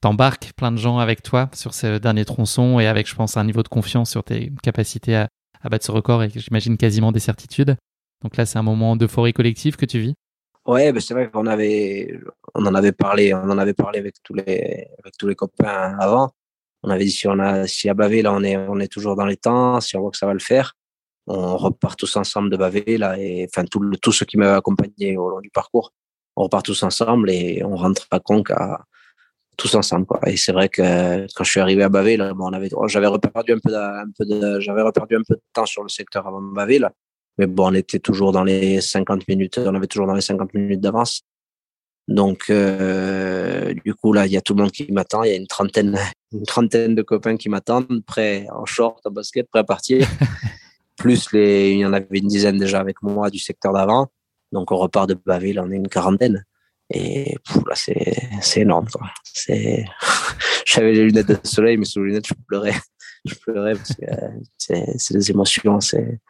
t'embarques 0.05 0.53
plein 0.55 0.71
de 0.71 0.77
gens 0.77 0.99
avec 0.99 1.23
toi 1.23 1.49
sur 1.55 1.73
ce 1.73 1.97
dernier 1.97 2.27
tronçon 2.27 2.79
et 2.79 2.87
avec, 2.87 3.09
je 3.09 3.15
pense, 3.15 3.39
un 3.39 3.45
niveau 3.45 3.63
de 3.63 3.69
confiance 3.69 4.11
sur 4.11 4.23
tes 4.23 4.53
capacités 4.63 5.17
à, 5.17 5.29
battre 5.71 5.87
ce 5.87 5.93
record 5.93 6.23
et 6.23 6.29
j'imagine 6.29 6.77
quasiment 6.77 7.11
des 7.11 7.21
certitudes. 7.21 7.75
Donc 8.23 8.37
là, 8.37 8.45
c'est 8.45 8.59
un 8.59 8.63
moment 8.63 8.97
d'euphorie 8.97 9.33
collective 9.33 9.77
que 9.77 9.87
tu 9.87 10.01
vis. 10.01 10.15
Ouais, 10.67 10.93
ben 10.93 11.01
c'est 11.01 11.15
vrai 11.15 11.31
qu'on 11.31 11.47
avait, 11.47 12.21
on 12.55 12.67
en 12.67 12.75
avait 12.75 12.93
parlé, 12.93 13.33
on 13.33 13.49
en 13.49 13.57
avait 13.57 13.73
parlé 13.73 13.99
avec 13.99 14.17
tous 14.23 14.35
les, 14.35 14.87
avec 15.03 15.17
tous 15.19 15.27
les 15.27 15.35
copains 15.35 15.97
avant. 15.99 16.33
On 16.83 16.91
avait 16.91 17.05
dit 17.05 17.11
si 17.11 17.27
on 17.27 17.39
a, 17.39 17.67
si 17.67 17.89
à 17.89 17.95
Bavé 17.95 18.21
là, 18.21 18.35
on 18.35 18.43
est, 18.43 18.59
on 18.59 18.79
est 18.81 18.93
toujours 18.93 19.17
dans 19.17 19.25
les 19.25 19.39
temps, 19.39 19.81
si 19.81 19.97
on 19.97 20.03
voit 20.03 20.11
que 20.11 20.19
ça 20.19 20.27
va 20.27 20.35
le 20.35 20.39
faire, 20.39 20.75
on 21.27 21.57
repart 21.57 21.99
tous 21.99 22.15
ensemble 22.17 22.51
de 22.51 22.59
Bavé 22.59 22.99
là 22.99 23.19
et 23.19 23.49
enfin 23.49 23.65
tout, 23.65 23.81
tous 24.03 24.13
ceux 24.13 24.27
qui 24.27 24.37
m'avaient 24.37 24.59
accompagné 24.59 25.17
au 25.17 25.31
long 25.31 25.41
du 25.41 25.49
parcours, 25.49 25.95
on 26.37 26.43
repart 26.43 26.63
tous 26.63 26.83
ensemble 26.83 27.31
et 27.31 27.63
on 27.65 27.75
rentre 27.75 28.07
à 28.11 28.21
Conques 28.21 28.51
à, 28.51 28.85
tous 29.57 29.75
ensemble 29.75 30.07
quoi. 30.07 30.21
Et 30.27 30.37
c'est 30.37 30.53
vrai 30.53 30.69
que 30.69 31.27
quand 31.35 31.45
je 31.45 31.51
suis 31.51 31.61
arrivé 31.61 31.83
à 31.83 31.89
Bavé 31.89 32.17
là, 32.17 32.35
bon, 32.35 32.49
on 32.49 32.53
avait, 32.53 32.71
j'avais 32.87 33.07
reperdu 33.07 33.53
un 33.53 33.59
peu, 33.59 33.71
de, 33.71 33.77
un 33.77 34.11
peu 34.17 34.25
de, 34.25 34.61
j'avais 34.61 34.83
reperdu 34.83 35.17
un 35.17 35.23
peu 35.27 35.35
de 35.35 35.43
temps 35.53 35.67
sur 35.67 35.83
le 35.83 35.89
secteur 35.89 36.27
avant 36.27 36.41
Bavé 36.41 36.79
là. 36.79 36.93
Mais 37.39 37.47
bon, 37.47 37.71
on 37.71 37.75
était 37.75 37.99
toujours 37.99 38.33
dans 38.33 38.45
les 38.45 38.81
50 38.81 39.27
minutes, 39.29 39.59
on 39.59 39.75
avait 39.75 39.89
toujours 39.89 40.07
dans 40.07 40.15
les 40.15 40.21
50 40.21 40.55
minutes 40.55 40.81
d'avance. 40.81 41.23
Donc, 42.07 42.51
euh, 42.51 43.73
du 43.85 43.95
coup, 43.95 44.13
là, 44.13 44.27
il 44.27 44.33
y 44.33 44.37
a 44.37 44.43
tout 44.43 44.55
le 44.55 44.63
monde 44.63 44.73
qui 44.73 44.91
m'attend. 44.93 45.23
Il 45.23 45.31
y 45.31 45.33
a 45.33 45.37
une 45.37 45.47
trentaine, 45.47 45.99
une 46.33 46.45
trentaine 46.45 46.95
de 46.95 47.03
copains 47.03 47.37
qui 47.37 47.49
m'attendent, 47.49 48.05
prêts 48.07 48.47
en 48.53 48.67
short, 48.67 49.05
en 49.07 49.11
basket, 49.11 49.49
prêts 49.49 49.61
à 49.61 49.65
partir. 49.65 50.07
Plus 50.97 51.33
les, 51.33 51.73
il 51.73 51.79
y 51.79 51.87
en 51.87 51.93
avait 51.93 52.19
une 52.19 52.29
dizaine 52.29 52.59
déjà 52.59 52.79
avec 52.79 53.03
moi 53.03 53.31
du 53.31 53.39
secteur 53.39 53.73
d'avant. 53.73 54.09
Donc, 54.53 54.71
on 54.71 54.77
repart 54.77 55.09
de 55.09 55.15
Baville, 55.15 55.59
on 55.59 55.71
est 55.71 55.77
une 55.77 55.89
quarantaine. 55.89 56.45
Et 56.91 57.35
là, 57.67 57.75
c'est, 57.75 58.61
énorme, 58.61 58.87
j'avais 60.67 60.93
les 60.93 61.05
lunettes 61.05 61.29
de 61.29 61.39
soleil, 61.43 61.77
mais 61.77 61.85
sous 61.85 62.01
les 62.01 62.11
lunettes, 62.11 62.29
je 62.29 62.35
pleurais. 62.47 62.75
Je 63.27 63.37
pleurais 63.37 63.73
parce 63.73 63.95
que 63.95 64.05
c'est, 64.59 64.85
c'est 64.99 65.15
des 65.15 65.31
émotions, 65.31 65.81
c'est, 65.81 66.21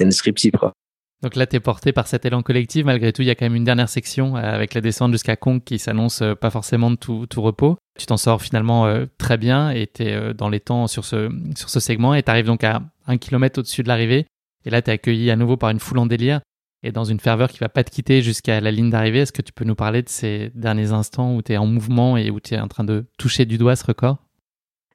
indescriptible. 0.00 0.58
Quoi. 0.58 0.72
Donc 1.20 1.36
là, 1.36 1.46
tu 1.46 1.56
es 1.56 1.60
porté 1.60 1.92
par 1.92 2.06
cet 2.06 2.24
élan 2.24 2.42
collectif. 2.42 2.86
Malgré 2.86 3.12
tout, 3.12 3.20
il 3.20 3.26
y 3.26 3.30
a 3.30 3.34
quand 3.34 3.44
même 3.44 3.54
une 3.54 3.64
dernière 3.64 3.90
section 3.90 4.34
euh, 4.34 4.40
avec 4.40 4.72
la 4.72 4.80
descente 4.80 5.12
jusqu'à 5.12 5.36
Conques 5.36 5.64
qui 5.64 5.78
s'annonce 5.78 6.22
euh, 6.22 6.34
pas 6.34 6.48
forcément 6.48 6.90
de 6.90 6.96
tout, 6.96 7.26
tout 7.26 7.42
repos. 7.42 7.76
Tu 7.98 8.06
t'en 8.06 8.16
sors 8.16 8.40
finalement 8.40 8.86
euh, 8.86 9.04
très 9.18 9.36
bien 9.36 9.68
et 9.68 9.86
tu 9.86 10.04
es 10.04 10.32
dans 10.32 10.48
les 10.48 10.60
temps 10.60 10.86
sur 10.86 11.04
ce, 11.04 11.30
sur 11.56 11.68
ce 11.68 11.78
segment 11.78 12.14
et 12.14 12.22
tu 12.22 12.30
arrives 12.30 12.46
donc 12.46 12.64
à 12.64 12.80
un 13.06 13.18
kilomètre 13.18 13.58
au-dessus 13.58 13.82
de 13.82 13.88
l'arrivée. 13.88 14.24
Et 14.64 14.70
là, 14.70 14.80
tu 14.80 14.90
es 14.90 14.94
accueilli 14.94 15.30
à 15.30 15.36
nouveau 15.36 15.58
par 15.58 15.68
une 15.68 15.78
foule 15.78 15.98
en 15.98 16.06
délire 16.06 16.40
et 16.84 16.92
dans 16.92 17.04
une 17.04 17.18
ferveur 17.18 17.50
qui 17.50 17.58
va 17.58 17.68
pas 17.68 17.82
te 17.82 17.90
quitter 17.90 18.22
jusqu'à 18.22 18.60
la 18.60 18.70
ligne 18.70 18.90
d'arrivée. 18.90 19.20
Est-ce 19.20 19.32
que 19.32 19.42
tu 19.42 19.52
peux 19.52 19.64
nous 19.64 19.74
parler 19.74 20.02
de 20.02 20.08
ces 20.08 20.50
derniers 20.54 20.92
instants 20.92 21.34
où 21.34 21.42
tu 21.42 21.52
es 21.52 21.56
en 21.56 21.66
mouvement 21.66 22.16
et 22.16 22.30
où 22.30 22.40
tu 22.40 22.54
es 22.54 22.60
en 22.60 22.68
train 22.68 22.84
de 22.84 23.06
toucher 23.18 23.46
du 23.46 23.58
doigt 23.58 23.74
ce 23.74 23.86
record? 23.86 24.18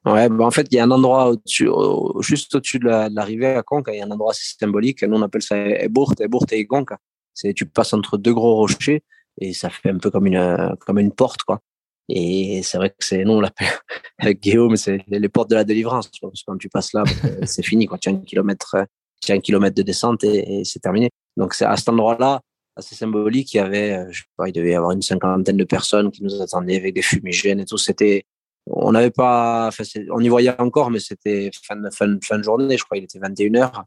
Ouais, 0.06 0.30
bah 0.30 0.44
en 0.44 0.50
fait, 0.50 0.66
il 0.70 0.76
y 0.76 0.78
a 0.78 0.84
un 0.84 0.90
endroit 0.90 1.34
juste 2.20 2.54
au-dessus 2.54 2.78
de 2.78 2.86
l'arrivée 2.86 3.48
à 3.48 3.62
Conques, 3.62 3.90
il 3.92 3.98
y 3.98 4.00
a 4.00 4.06
un 4.06 4.10
endroit 4.10 4.30
assez 4.30 4.54
symbolique. 4.58 5.02
Nous, 5.02 5.16
on 5.16 5.22
appelle 5.22 5.42
ça 5.42 5.56
Ebourt, 5.58 6.14
Ebourt 6.20 6.46
et 6.52 6.64
Conques. 6.66 6.94
C'est, 7.34 7.52
tu 7.52 7.66
passes 7.66 7.92
entre 7.92 8.16
deux 8.16 8.32
gros 8.32 8.54
rochers 8.56 9.02
et 9.38 9.52
ça 9.52 9.68
fait 9.68 9.90
un 9.90 9.98
peu 9.98 10.10
comme 10.10 10.26
une, 10.26 10.76
comme 10.80 10.98
une 10.98 11.12
porte, 11.12 11.42
quoi. 11.42 11.60
Et 12.08 12.62
c'est 12.62 12.76
vrai 12.76 12.90
que 12.90 12.96
c'est, 13.00 13.24
nous, 13.24 13.34
on 13.34 13.40
l'appelle 13.40 13.68
avec 14.18 14.40
Guillaume, 14.40 14.76
c'est 14.76 15.04
les 15.08 15.28
portes 15.28 15.50
de 15.50 15.54
la 15.54 15.64
délivrance. 15.64 16.08
Parce 16.08 16.40
que 16.40 16.44
quand 16.46 16.56
tu 16.56 16.68
passes 16.68 16.92
là, 16.92 17.04
bah, 17.04 17.46
c'est 17.46 17.62
fini, 17.62 17.86
quand 17.86 17.98
tu 17.98 18.08
as 18.08 18.12
un 18.12 18.16
kilomètre, 18.16 18.76
tu 19.22 19.32
as 19.32 19.34
un 19.34 19.40
kilomètre 19.40 19.76
de 19.76 19.82
descente 19.82 20.24
et, 20.24 20.62
c'est 20.64 20.80
terminé. 20.80 21.10
Donc, 21.36 21.54
c'est 21.54 21.64
à 21.64 21.76
cet 21.76 21.88
endroit-là, 21.88 22.40
assez 22.76 22.94
symbolique, 22.94 23.54
il 23.54 23.58
y 23.58 23.60
avait, 23.60 24.06
je 24.10 24.20
sais 24.20 24.28
pas, 24.36 24.48
il 24.48 24.52
devait 24.52 24.72
y 24.72 24.74
avoir 24.74 24.92
une 24.92 25.02
cinquantaine 25.02 25.56
de 25.56 25.64
personnes 25.64 26.10
qui 26.10 26.22
nous 26.22 26.40
attendaient 26.40 26.76
avec 26.76 26.94
des 26.94 27.02
fumigènes 27.02 27.60
et 27.60 27.64
tout. 27.64 27.78
C'était, 27.78 28.24
on 28.66 28.92
n'avait 28.92 29.10
pas, 29.10 29.68
enfin, 29.68 29.84
on 30.10 30.20
y 30.20 30.28
voyait 30.28 30.58
encore, 30.60 30.90
mais 30.90 31.00
c'était 31.00 31.50
fin, 31.62 31.76
fin, 31.90 32.18
fin 32.22 32.38
de 32.38 32.44
journée, 32.44 32.76
je 32.76 32.84
crois, 32.84 32.98
il 32.98 33.04
était 33.04 33.18
21h. 33.18 33.84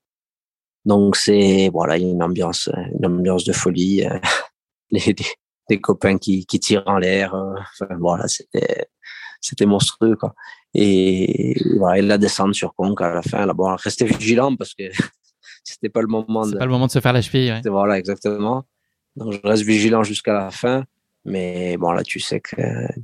Donc 0.86 1.16
c'est, 1.16 1.70
voilà, 1.70 1.98
une 1.98 2.22
ambiance, 2.22 2.70
une 3.00 3.06
ambiance 3.06 3.46
de 3.46 3.54
folie, 3.54 4.06
euh, 4.06 4.20
les, 4.92 5.16
des, 5.70 5.82
copains 5.82 6.18
qui, 6.18 6.46
qui 6.46 6.60
tirent 6.60 6.84
en 6.86 6.98
l'air, 6.98 7.34
euh, 7.36 7.54
enfin, 7.82 7.96
voilà, 8.00 8.28
c'était, 8.28 8.88
c'était 9.40 9.66
monstrueux, 9.66 10.16
quoi. 10.18 10.34
Et, 10.74 11.56
voilà, 11.78 12.00
et 12.00 12.02
la 12.02 12.18
descente 12.18 12.56
sur 12.56 12.74
Conques 12.76 13.02
à 13.02 13.14
la 13.14 13.22
fin, 13.22 13.46
là, 13.46 13.54
bon, 13.54 13.76
rester 13.76 14.06
vigilant 14.06 14.56
parce 14.56 14.74
que 14.74 14.84
c'était 15.64 15.90
pas 15.90 16.02
le 16.02 16.08
moment 16.08 16.46
de. 16.46 16.58
pas 16.58 16.66
le 16.66 16.72
moment 16.72 16.88
de 16.88 16.92
se 16.92 17.00
faire 17.00 17.14
la 17.14 17.22
cheville, 17.22 17.52
ouais. 17.52 17.62
Voilà, 17.70 17.98
exactement. 17.98 18.66
Donc 19.16 19.34
je 19.34 19.40
reste 19.44 19.64
vigilant 19.64 20.04
jusqu'à 20.04 20.34
la 20.34 20.52
fin. 20.52 20.86
Mais 21.26 21.78
bon, 21.78 21.92
là, 21.92 22.04
tu 22.04 22.20
sais 22.20 22.42
que, 22.42 22.56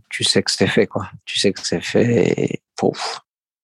tu 0.10 0.24
sais 0.24 0.44
que 0.44 0.52
c'est 0.52 0.68
fait, 0.68 0.88
quoi. 0.88 1.10
Tu 1.26 1.40
sais 1.40 1.54
que 1.54 1.66
c'est 1.66 1.82
fait 1.82 2.34
et 2.38 2.62
pouf, 2.76 3.22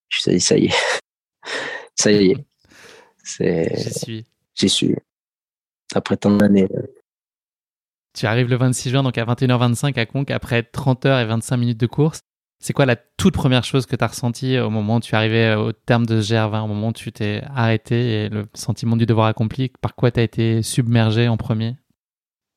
tu 0.07 0.19
sais, 0.19 0.39
ça 0.39 0.57
y 0.57 0.67
est. 0.67 1.01
ça 1.95 2.11
y 2.11 2.31
est. 2.31 2.45
C'est, 3.23 3.75
J'y 3.75 3.99
suis. 3.99 4.25
J'y 4.53 4.69
suis. 4.69 4.95
Après 5.93 6.15
tant 6.15 6.31
d'années. 6.31 6.69
Tu 8.13 8.25
arrives 8.27 8.49
le 8.49 8.55
26 8.55 8.91
juin, 8.91 9.03
donc 9.03 9.17
à 9.17 9.25
21h25 9.25 9.99
à 9.99 10.05
Conques, 10.05 10.31
après 10.31 10.63
30 10.63 11.05
heures 11.05 11.19
et 11.19 11.25
25 11.25 11.57
minutes 11.57 11.79
de 11.79 11.87
course. 11.87 12.21
C'est 12.66 12.74
quoi 12.74 12.88
la 12.88 12.95
toute 12.95 13.36
première 13.36 13.63
chose 13.63 13.86
que 13.86 13.95
tu 13.95 14.03
as 14.03 14.07
ressentie 14.07 14.57
au 14.57 14.72
moment 14.72 14.95
où 14.95 14.99
tu 14.99 15.13
arrivais 15.13 15.53
au 15.53 15.72
terme 15.72 16.07
de 16.07 16.20
ce 16.20 16.34
GR20, 16.34 16.63
au 16.63 16.68
moment 16.68 16.88
où 16.88 16.93
tu 16.93 17.11
t'es 17.11 17.43
arrêté 17.53 18.24
et 18.24 18.30
le 18.30 18.47
sentiment 18.55 18.95
du 18.97 19.05
devoir 19.05 19.28
accompli 19.28 19.72
Par 19.82 19.93
quoi 19.93 20.09
tu 20.09 20.20
as 20.20 20.24
été 20.24 20.63
submergé 20.63 21.28
en 21.28 21.38
premier? 21.38 21.76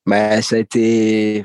Ben, 0.07 0.41
Ça 0.41 0.57
a 0.57 0.61
été 0.61 1.43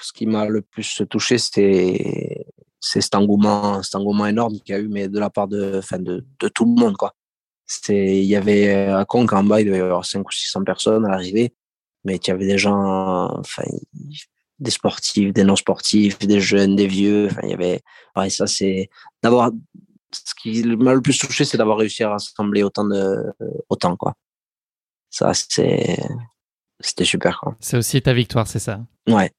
ce 0.00 0.14
qui 0.14 0.24
m'a 0.24 0.46
le 0.46 0.62
plus 0.62 1.02
touché, 1.10 1.36
c'est 1.36 2.46
cet 2.80 3.14
engouement, 3.14 3.82
cet 3.82 3.96
engouement 3.96 4.26
énorme 4.26 4.60
qu'il 4.60 4.74
y 4.74 4.78
a 4.78 4.80
eu, 4.80 4.88
mais 4.88 5.08
de 5.08 5.18
la 5.18 5.28
part 5.28 5.46
de, 5.46 5.82
fin 5.82 5.98
de, 5.98 6.24
de 6.40 6.48
tout 6.48 6.64
le 6.64 6.72
monde, 6.72 6.96
quoi. 6.96 7.12
Il 7.90 8.24
y 8.24 8.34
avait 8.34 8.86
à 8.86 9.04
Conques 9.04 9.34
en 9.34 9.44
bas, 9.44 9.60
il 9.60 9.66
devait 9.66 9.76
y 9.76 9.82
avoir 9.82 10.06
5 10.06 10.26
ou 10.26 10.32
600 10.32 10.64
personnes 10.64 11.04
à 11.04 11.10
l'arrivée, 11.10 11.52
mais 12.02 12.16
il 12.16 12.26
y 12.26 12.30
avait 12.30 12.46
des 12.46 12.56
gens, 12.56 13.28
enfin, 13.38 13.64
des 14.58 14.70
sportifs, 14.70 15.32
des 15.32 15.44
non 15.44 15.56
sportifs, 15.56 16.18
des 16.18 16.40
jeunes, 16.40 16.76
des 16.76 16.86
vieux. 16.86 17.26
Enfin, 17.26 17.40
il 17.44 17.50
y 17.50 17.54
avait, 17.54 17.82
ouais, 18.16 18.30
ça 18.30 18.46
c'est 18.46 18.88
d'avoir, 19.22 19.50
ce 20.12 20.34
qui 20.40 20.62
m'a 20.64 20.94
le 20.94 21.02
plus 21.02 21.18
touché, 21.18 21.44
c'est 21.44 21.58
d'avoir 21.58 21.78
réussi 21.78 22.02
à 22.02 22.10
rassembler 22.10 22.62
autant 22.62 22.84
de, 22.84 23.32
autant, 23.68 23.96
quoi. 23.96 24.14
Ça, 25.10 25.32
c'est, 25.34 25.98
c'était 26.80 27.04
super, 27.04 27.40
quoi. 27.40 27.56
C'est 27.60 27.76
aussi 27.76 28.00
ta 28.02 28.12
victoire, 28.12 28.46
c'est 28.46 28.58
ça? 28.58 28.80
Ouais, 29.08 29.30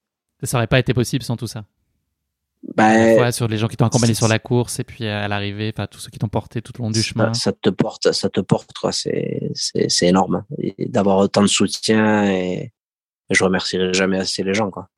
ça 0.44 0.58
n'aurait 0.58 0.68
pas 0.68 0.80
été 0.80 0.94
possible 0.94 1.24
sans 1.24 1.38
tout 1.38 1.48
ça? 1.48 1.66
Bah, 2.76 3.32
sur 3.32 3.48
les 3.48 3.58
gens 3.58 3.68
qui 3.68 3.78
t'ont 3.78 3.86
accompagné 3.86 4.14
sur 4.14 4.28
la 4.28 4.40
course 4.40 4.80
et 4.80 4.84
puis 4.84 5.08
à 5.08 5.28
l'arrivée, 5.28 5.74
tous 5.90 6.00
ceux 6.00 6.10
qui 6.10 6.20
t'ont 6.20 6.28
porté 6.28 6.62
tout 6.62 6.74
au 6.80 6.84
long 6.84 6.92
du 6.92 7.02
chemin. 7.02 7.34
Ça 7.34 7.54
te 7.54 7.70
porte, 7.70 8.12
ça 8.12 8.30
te 8.30 8.42
porte, 8.42 8.72
C'est, 8.92 9.52
c'est, 9.54 10.08
énorme. 10.08 10.44
d'avoir 10.80 11.18
autant 11.18 11.42
de 11.42 11.48
soutien 11.48 12.26
et 12.30 12.74
je 13.30 13.44
remercierai 13.44 13.94
jamais 13.94 14.18
assez 14.18 14.44
les 14.44 14.54
gens, 14.54 14.72
quoi. 14.72 14.90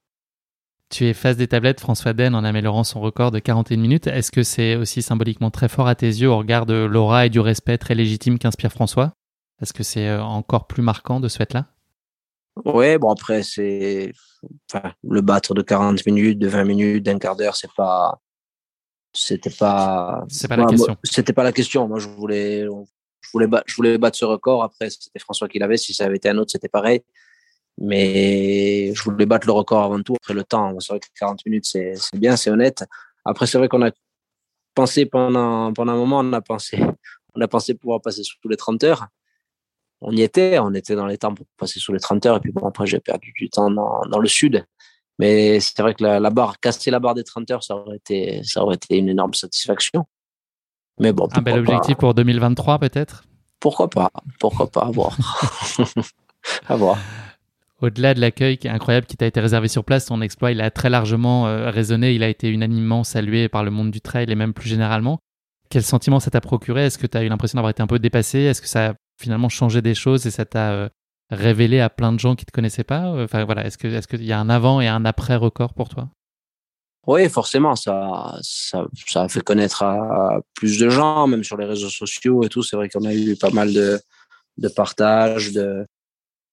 Tu 0.89 1.05
es 1.05 1.13
face 1.13 1.37
des 1.37 1.47
tablettes, 1.47 1.79
François 1.79 2.13
Den, 2.13 2.33
en 2.33 2.43
améliorant 2.43 2.83
son 2.83 2.99
record 2.99 3.29
de 3.29 3.37
41 3.37 3.77
minutes. 3.77 4.07
Est-ce 4.07 4.31
que 4.31 4.41
c'est 4.41 4.75
aussi 4.75 5.03
symboliquement 5.03 5.51
très 5.51 5.69
fort 5.69 5.87
à 5.87 5.93
tes 5.93 6.07
yeux 6.07 6.29
au 6.29 6.37
regard 6.37 6.65
de 6.65 6.73
l'aura 6.73 7.27
et 7.27 7.29
du 7.29 7.39
respect 7.39 7.77
très 7.77 7.93
légitime 7.93 8.39
qu'inspire 8.39 8.71
François? 8.71 9.13
Est-ce 9.61 9.71
que 9.71 9.83
c'est 9.83 10.07
euh, 10.07 10.23
encore 10.23 10.65
plus 10.65 10.81
marquant 10.81 11.19
de 11.19 11.27
ce 11.27 11.37
fait-là? 11.37 11.67
Ouais, 12.65 12.97
bon 12.97 13.11
après 13.11 13.43
c'est 13.43 14.11
enfin, 14.73 14.93
le 15.07 15.21
battre 15.21 15.53
de 15.53 15.61
40 15.61 16.05
minutes, 16.05 16.39
de 16.39 16.47
20 16.47 16.63
minutes, 16.63 17.05
d'un 17.05 17.19
quart 17.19 17.35
d'heure, 17.35 17.55
c'est 17.55 17.71
pas 17.73 18.19
c'était 19.13 19.49
pas 19.49 20.25
c'est 20.27 20.47
pas 20.47 20.57
la 20.57 20.65
question. 20.65 20.97
C'était 21.03 21.33
pas 21.33 21.43
la 21.43 21.51
question. 21.51 21.87
Moi 21.87 21.99
je 21.99 22.09
voulais 22.09 22.63
je 22.63 23.29
voulais 23.31 23.47
battre, 23.47 23.65
je 23.67 23.75
voulais 23.75 23.97
battre 23.97 24.17
ce 24.17 24.25
record 24.25 24.63
après 24.63 24.89
c'était 24.89 25.19
François 25.19 25.47
qui 25.47 25.59
l'avait, 25.59 25.77
si 25.77 25.93
ça 25.93 26.05
avait 26.05 26.17
été 26.17 26.29
un 26.29 26.37
autre, 26.37 26.51
c'était 26.51 26.67
pareil. 26.67 27.03
Mais 27.81 28.93
je 28.93 29.03
voulais 29.03 29.25
battre 29.25 29.47
le 29.47 29.53
record 29.53 29.83
avant 29.83 30.01
tout 30.01 30.15
après 30.21 30.33
le 30.33 30.43
temps. 30.43 30.77
C'est 30.79 30.93
vrai 30.93 30.99
que 30.99 31.07
40 31.17 31.45
minutes 31.45 31.65
c'est 31.65 31.95
bien, 32.13 32.35
c'est 32.35 32.49
honnête. 32.49 32.83
Après 33.25 33.47
c'est 33.47 33.57
vrai 33.57 33.67
qu'on 33.67 33.81
a 33.85 33.91
pensé 34.75 35.05
pendant 35.05 35.73
pendant 35.73 35.93
un 35.93 35.97
moment, 35.97 36.19
on 36.19 36.33
a 36.33 36.41
pensé 36.41 36.79
on 37.35 37.41
a 37.41 37.47
pensé 37.47 37.73
pouvoir 37.73 38.01
passer 38.01 38.23
sous 38.23 38.37
les 38.49 38.57
30 38.57 38.83
heures 38.83 39.07
on 40.01 40.15
y 40.15 40.21
était, 40.21 40.59
on 40.59 40.73
était 40.73 40.95
dans 40.95 41.07
les 41.07 41.17
temps 41.17 41.33
pour 41.33 41.45
passer 41.57 41.79
sous 41.79 41.93
les 41.93 41.99
30 41.99 42.25
heures. 42.25 42.37
Et 42.37 42.39
puis 42.39 42.51
bon, 42.51 42.67
après, 42.67 42.87
j'ai 42.87 42.99
perdu 42.99 43.33
du 43.35 43.49
temps 43.49 43.69
dans, 43.69 44.01
dans, 44.09 44.19
le 44.19 44.27
sud. 44.27 44.65
Mais 45.17 45.59
c'est 45.59 45.81
vrai 45.81 45.93
que 45.93 46.03
la, 46.03 46.29
barre, 46.29 46.59
casser 46.59 46.91
la 46.91 46.99
barre 46.99 47.15
des 47.15 47.23
30 47.23 47.51
heures, 47.51 47.63
ça 47.63 47.75
aurait 47.75 47.97
été, 47.97 48.41
ça 48.43 48.63
aurait 48.63 48.75
été 48.75 48.97
une 48.97 49.09
énorme 49.09 49.33
satisfaction. 49.33 50.05
Mais 50.99 51.11
bon. 51.11 51.27
Un 51.33 51.41
bel 51.41 51.59
objectif 51.59 51.97
pour 51.97 52.13
2023, 52.13 52.79
peut-être? 52.79 53.23
Pourquoi 53.59 53.89
pas? 53.89 54.09
Pourquoi 54.39 54.67
pas? 54.71 54.81
À 54.81 54.91
voir. 54.91 55.17
à 56.67 56.75
voir. 56.77 56.97
Au-delà 57.81 58.13
de 58.13 58.19
l'accueil 58.19 58.57
qui 58.57 58.67
est 58.67 58.71
incroyable 58.71 59.07
qui 59.07 59.15
t'a 59.15 59.25
été 59.25 59.39
réservé 59.39 59.69
sur 59.69 59.85
place, 59.85 60.05
ton 60.05 60.21
exploit, 60.21 60.51
il 60.51 60.59
a 60.59 60.69
très 60.69 60.89
largement 60.89 61.47
euh, 61.47 61.69
résonné. 61.69 62.13
Il 62.13 62.23
a 62.23 62.29
été 62.29 62.49
unanimement 62.49 63.05
salué 63.05 63.47
par 63.47 63.63
le 63.63 63.71
monde 63.71 63.89
du 63.91 64.01
trail 64.01 64.29
et 64.29 64.35
même 64.35 64.53
plus 64.53 64.67
généralement. 64.67 65.19
Quel 65.69 65.83
sentiment 65.83 66.19
ça 66.19 66.29
t'a 66.29 66.41
procuré? 66.41 66.85
Est-ce 66.85 66.97
que 66.97 67.07
tu 67.07 67.17
as 67.17 67.23
eu 67.23 67.29
l'impression 67.29 67.57
d'avoir 67.57 67.69
été 67.69 67.81
un 67.81 67.87
peu 67.87 67.99
dépassé? 67.99 68.39
Est-ce 68.39 68.61
que 68.61 68.67
ça 68.67 68.95
finalement 69.17 69.49
changer 69.49 69.81
des 69.81 69.95
choses 69.95 70.25
et 70.25 70.31
ça 70.31 70.45
t'a 70.45 70.71
euh, 70.71 70.89
révélé 71.29 71.79
à 71.79 71.89
plein 71.89 72.11
de 72.11 72.19
gens 72.19 72.35
qui 72.35 72.45
te 72.45 72.51
connaissaient 72.51 72.83
pas? 72.83 73.13
Enfin 73.23 73.45
voilà, 73.45 73.65
est-ce 73.65 73.77
que 73.77 73.87
est-ce 73.87 74.07
qu'il 74.07 74.25
y 74.25 74.33
a 74.33 74.39
un 74.39 74.49
avant 74.49 74.81
et 74.81 74.87
un 74.87 75.05
après 75.05 75.37
record 75.37 75.73
pour 75.73 75.87
toi? 75.87 76.09
Oui, 77.07 77.29
forcément, 77.29 77.75
ça, 77.75 78.37
ça, 78.41 78.85
ça 79.07 79.23
a 79.23 79.29
fait 79.29 79.41
connaître 79.41 79.83
à 79.83 80.41
plus 80.53 80.77
de 80.77 80.89
gens, 80.89 81.27
même 81.27 81.43
sur 81.43 81.55
les 81.55 81.65
réseaux 81.65 81.89
sociaux 81.89 82.43
et 82.43 82.49
tout. 82.49 82.61
C'est 82.61 82.75
vrai 82.75 82.89
qu'on 82.89 83.05
a 83.05 83.13
eu 83.13 83.35
pas 83.37 83.51
mal 83.51 83.73
de, 83.73 83.99
de 84.57 84.67
partages, 84.67 85.51
de, 85.53 85.85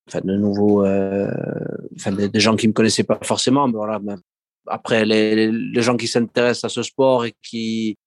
enfin, 0.09 0.21
de 0.23 0.37
nouveaux, 0.37 0.85
euh, 0.85 1.31
enfin, 1.97 2.13
des, 2.13 2.41
gens 2.41 2.57
qui 2.57 2.69
me 2.69 2.73
connaissaient 2.73 3.05
pas 3.05 3.19
forcément. 3.23 3.67
Mais 3.67 3.75
voilà, 3.75 4.01
après, 4.67 5.05
les, 5.05 5.51
les 5.51 5.83
gens 5.83 5.97
qui 5.97 6.09
s'intéressent 6.09 6.65
à 6.65 6.75
ce 6.75 6.83
sport 6.83 7.25
et 7.25 7.35
qui, 7.43 7.99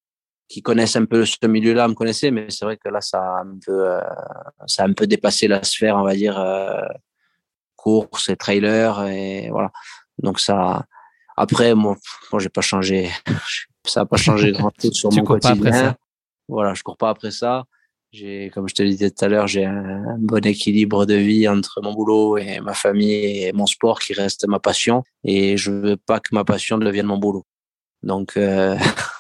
qui 0.50 0.64
connaissent 0.64 0.96
un 0.96 1.06
peu 1.06 1.26
ce 1.26 1.46
milieu-là 1.46 1.88
me 1.88 1.94
connaissaient, 1.94 2.32
mais 2.32 2.50
c'est 2.50 2.66
vrai 2.66 2.76
que 2.76 2.90
là, 2.90 3.02
ça 3.02 3.20
a 3.20 3.42
un 3.42 3.60
peu, 3.64 3.88
euh, 3.88 4.02
ça 4.66 4.84
a 4.84 4.88
un 4.88 4.94
peu 4.94 5.06
dépassé 5.06 5.48
la 5.48 5.64
sphère, 5.64 5.96
on 5.96 6.04
va 6.04 6.16
dire, 6.16 6.40
euh, 6.40 6.82
course 7.76 8.30
et 8.30 8.36
trailer, 8.36 9.06
et 9.06 9.50
voilà. 9.52 9.72
Donc 10.18 10.40
ça, 10.40 10.86
après, 11.38 11.76
moi, 11.76 11.96
moi 12.32 12.42
j'ai 12.42 12.50
pas 12.50 12.62
changé, 12.62 13.12
ça 13.86 14.02
a 14.02 14.06
pas 14.06 14.18
changé 14.18 14.52
grand-chose 14.52 14.94
sur 14.94 15.14
mon 15.14 15.24
quotidien. 15.24 15.96
Voilà, 16.48 16.74
je 16.74 16.82
cours 16.82 16.98
pas 16.98 17.10
après 17.10 17.30
ça. 17.30 17.66
J'ai, 18.12 18.50
comme 18.50 18.68
je 18.68 18.74
te 18.74 18.82
le 18.82 18.90
disais 18.90 19.12
tout 19.12 19.24
à 19.24 19.28
l'heure, 19.28 19.48
j'ai 19.48 19.66
un, 19.66 20.18
bon 20.18 20.44
équilibre 20.46 21.06
de 21.06 21.14
vie 21.14 21.48
entre 21.48 21.80
mon 21.84 21.94
boulot 21.94 22.38
et 22.38 22.60
ma 22.60 22.74
famille 22.74 23.44
et 23.44 23.54
mon 23.54 23.68
sport 23.68 24.00
qui 24.00 24.14
reste 24.14 24.48
ma 24.48 24.60
passion. 24.60 25.04
Et 25.24 25.58
je 25.58 25.72
veux 25.72 25.98
pas 25.98 26.20
que 26.20 26.30
ma 26.34 26.44
passion 26.44 26.80
devienne 26.80 27.06
mon 27.06 27.18
boulot. 27.18 27.46
Donc, 28.02 28.36
euh, 28.38 28.78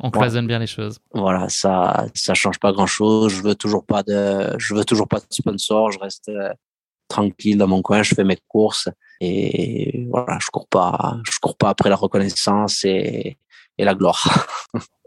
On 0.00 0.10
cloisonne 0.10 0.46
bien 0.46 0.58
les 0.58 0.66
choses. 0.66 0.98
Voilà, 1.12 1.48
ça, 1.48 2.06
ça 2.14 2.34
change 2.34 2.58
pas 2.58 2.72
grand 2.72 2.86
chose. 2.86 3.32
Je 3.32 3.42
veux 3.42 3.54
toujours 3.54 3.84
pas 3.84 4.02
de, 4.02 4.54
je 4.58 4.74
veux 4.74 4.84
toujours 4.84 5.08
pas 5.08 5.18
de 5.18 5.26
sponsor. 5.30 5.92
Je 5.92 5.98
reste 5.98 6.28
euh, 6.28 6.52
tranquille 7.08 7.58
dans 7.58 7.68
mon 7.68 7.82
coin. 7.82 8.02
Je 8.02 8.14
fais 8.14 8.24
mes 8.24 8.38
courses 8.48 8.88
et 9.20 10.06
voilà, 10.10 10.38
je 10.40 10.48
cours 10.48 10.68
pas, 10.68 11.18
je 11.24 11.38
cours 11.40 11.56
pas 11.56 11.70
après 11.70 11.90
la 11.90 11.96
reconnaissance 11.96 12.84
et, 12.84 13.38
et 13.78 13.84
la 13.84 13.94
gloire. 13.94 14.46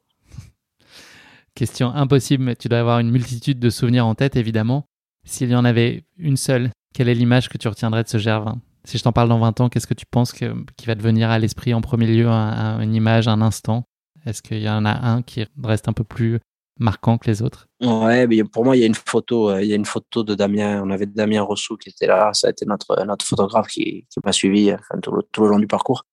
Question 1.58 1.89
impossible, 1.89 2.43
mais 2.43 2.55
tu 2.55 2.68
dois 2.68 2.78
avoir 2.78 2.99
une 2.99 3.10
multitude 3.10 3.58
de 3.58 3.72
souvenirs 3.72 4.05
en 4.05 4.14
tête, 4.14 4.36
évidemment. 4.36 4.86
S'il 5.26 5.49
y 5.49 5.55
en 5.55 5.66
avait 5.66 6.03
une 6.16 6.38
seule, 6.38 6.70
quelle 6.93 7.10
est 7.10 7.16
l'image 7.16 7.49
que 7.49 7.58
tu 7.58 7.68
retiendrais 7.68 8.03
de 8.03 8.08
ce 8.08 8.18
GR20 8.18 8.58
Si 8.84 8.99
je 8.99 9.03
t'en 9.03 9.12
parle 9.12 9.28
dans 9.28 9.39
20 9.39 9.62
ans, 9.62 9.68
qu'est-ce 9.68 9.88
que 9.88 9.95
tu 9.95 10.05
penses 10.05 10.34
qui 10.34 10.45
va 10.86 10.95
te 10.95 11.01
venir 11.01 11.32
à 11.32 11.39
l'esprit 11.39 11.74
en 11.74 11.82
premier 11.82 12.05
lieu, 12.05 12.28
une 12.28 12.93
image, 12.93 13.28
un 13.28 13.41
instant? 13.41 13.86
Est-ce 14.28 14.43
qu'il 14.43 14.62
y 14.62 14.70
en 14.70 14.86
a 14.86 15.08
un 15.08 15.24
qui 15.24 15.47
reste 15.64 15.88
un 15.88 15.93
peu 15.93 16.03
plus 16.03 16.38
marquant 16.80 17.18
que 17.18 17.28
les 17.28 17.41
autres? 17.41 17.68
Ouais, 17.82 18.28
pour 18.43 18.64
moi, 18.64 18.78
il 18.78 18.82
y 18.82 18.84
a 18.84 18.88
une 18.88 18.93
photo, 18.93 19.49
euh, 19.49 19.64
il 19.64 19.68
y 19.68 19.74
a 19.74 19.78
une 19.78 19.86
photo 19.86 20.24
de 20.24 20.36
Damien. 20.36 20.84
On 20.84 20.91
avait 20.91 21.08
Damien 21.08 21.41
Rousseau 21.41 21.76
qui 21.76 21.89
était 21.89 22.05
là. 22.05 22.36
Ça 22.36 22.49
a 22.49 22.49
été 22.51 22.68
notre, 22.68 23.03
notre 23.03 23.26
photographe 23.26 23.70
qui, 23.70 24.05
m'a 24.24 24.32
suivi 24.32 24.72
enfin, 24.72 24.99
tout, 25.01 25.12
le, 25.12 25.47
long 25.47 25.58
du 25.58 25.66
parcours. 25.66 26.05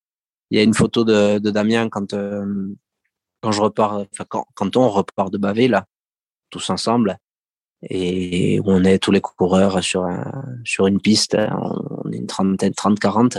Il 0.51 0.57
y 0.57 0.61
a 0.63 0.65
une 0.65 0.73
photo 0.73 1.05
de, 1.05 1.39
de 1.39 1.51
Damien 1.51 1.91
quand, 1.91 2.15
euh, 2.15 2.75
quand 3.45 3.53
je 3.53 3.61
repars, 3.61 4.07
enfin, 4.11 4.25
quand, 4.27 4.47
quand 4.55 4.75
on 4.79 4.89
repart 4.89 5.31
de 5.31 5.37
Bavé, 5.37 5.69
là, 5.69 5.85
tous 6.49 6.71
ensemble. 6.71 7.19
Et 7.83 8.59
où 8.61 8.71
on 8.71 8.85
est 8.85 8.99
tous 8.99 9.11
les 9.11 9.21
coureurs 9.21 9.85
sur, 9.85 10.09
sur 10.65 10.87
une 10.87 10.99
piste. 10.99 11.37
On 11.37 12.11
est 12.11 12.17
une 12.17 12.27
trentaine, 12.27 12.73
30, 12.73 12.99
40. 12.99 13.39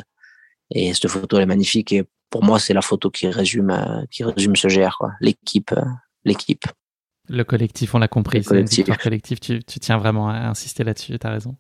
Et 0.70 0.94
cette 0.94 1.08
photo, 1.08 1.38
elle 1.38 1.44
est 1.44 1.48
magnifique. 1.48 1.92
Et 1.92 2.04
pour 2.30 2.44
moi, 2.44 2.60
c'est 2.60 2.76
la 2.76 2.84
photo 2.84 3.10
qui 3.10 3.28
résume, 3.28 3.72
euh, 3.72 4.06
qui 4.12 4.24
résume 4.24 4.56
ce 4.56 4.68
GR, 4.68 4.96
L'équipe, 5.22 5.72
euh, 5.72 5.82
l'équipe. 6.24 6.66
Le 7.28 7.44
collectif, 7.44 7.96
on 7.96 7.98
l'a 7.98 8.08
compris. 8.08 8.44
C'est 8.44 8.60
une 8.60 8.68
victoire 8.68 9.00
collective. 9.00 9.40
Tu, 9.40 9.64
tu, 9.64 9.80
tiens 9.80 9.98
vraiment 9.98 10.30
à 10.30 10.36
insister 10.36 10.84
là-dessus. 10.84 11.18
Tu 11.18 11.26
as 11.26 11.32
raison. 11.32 11.56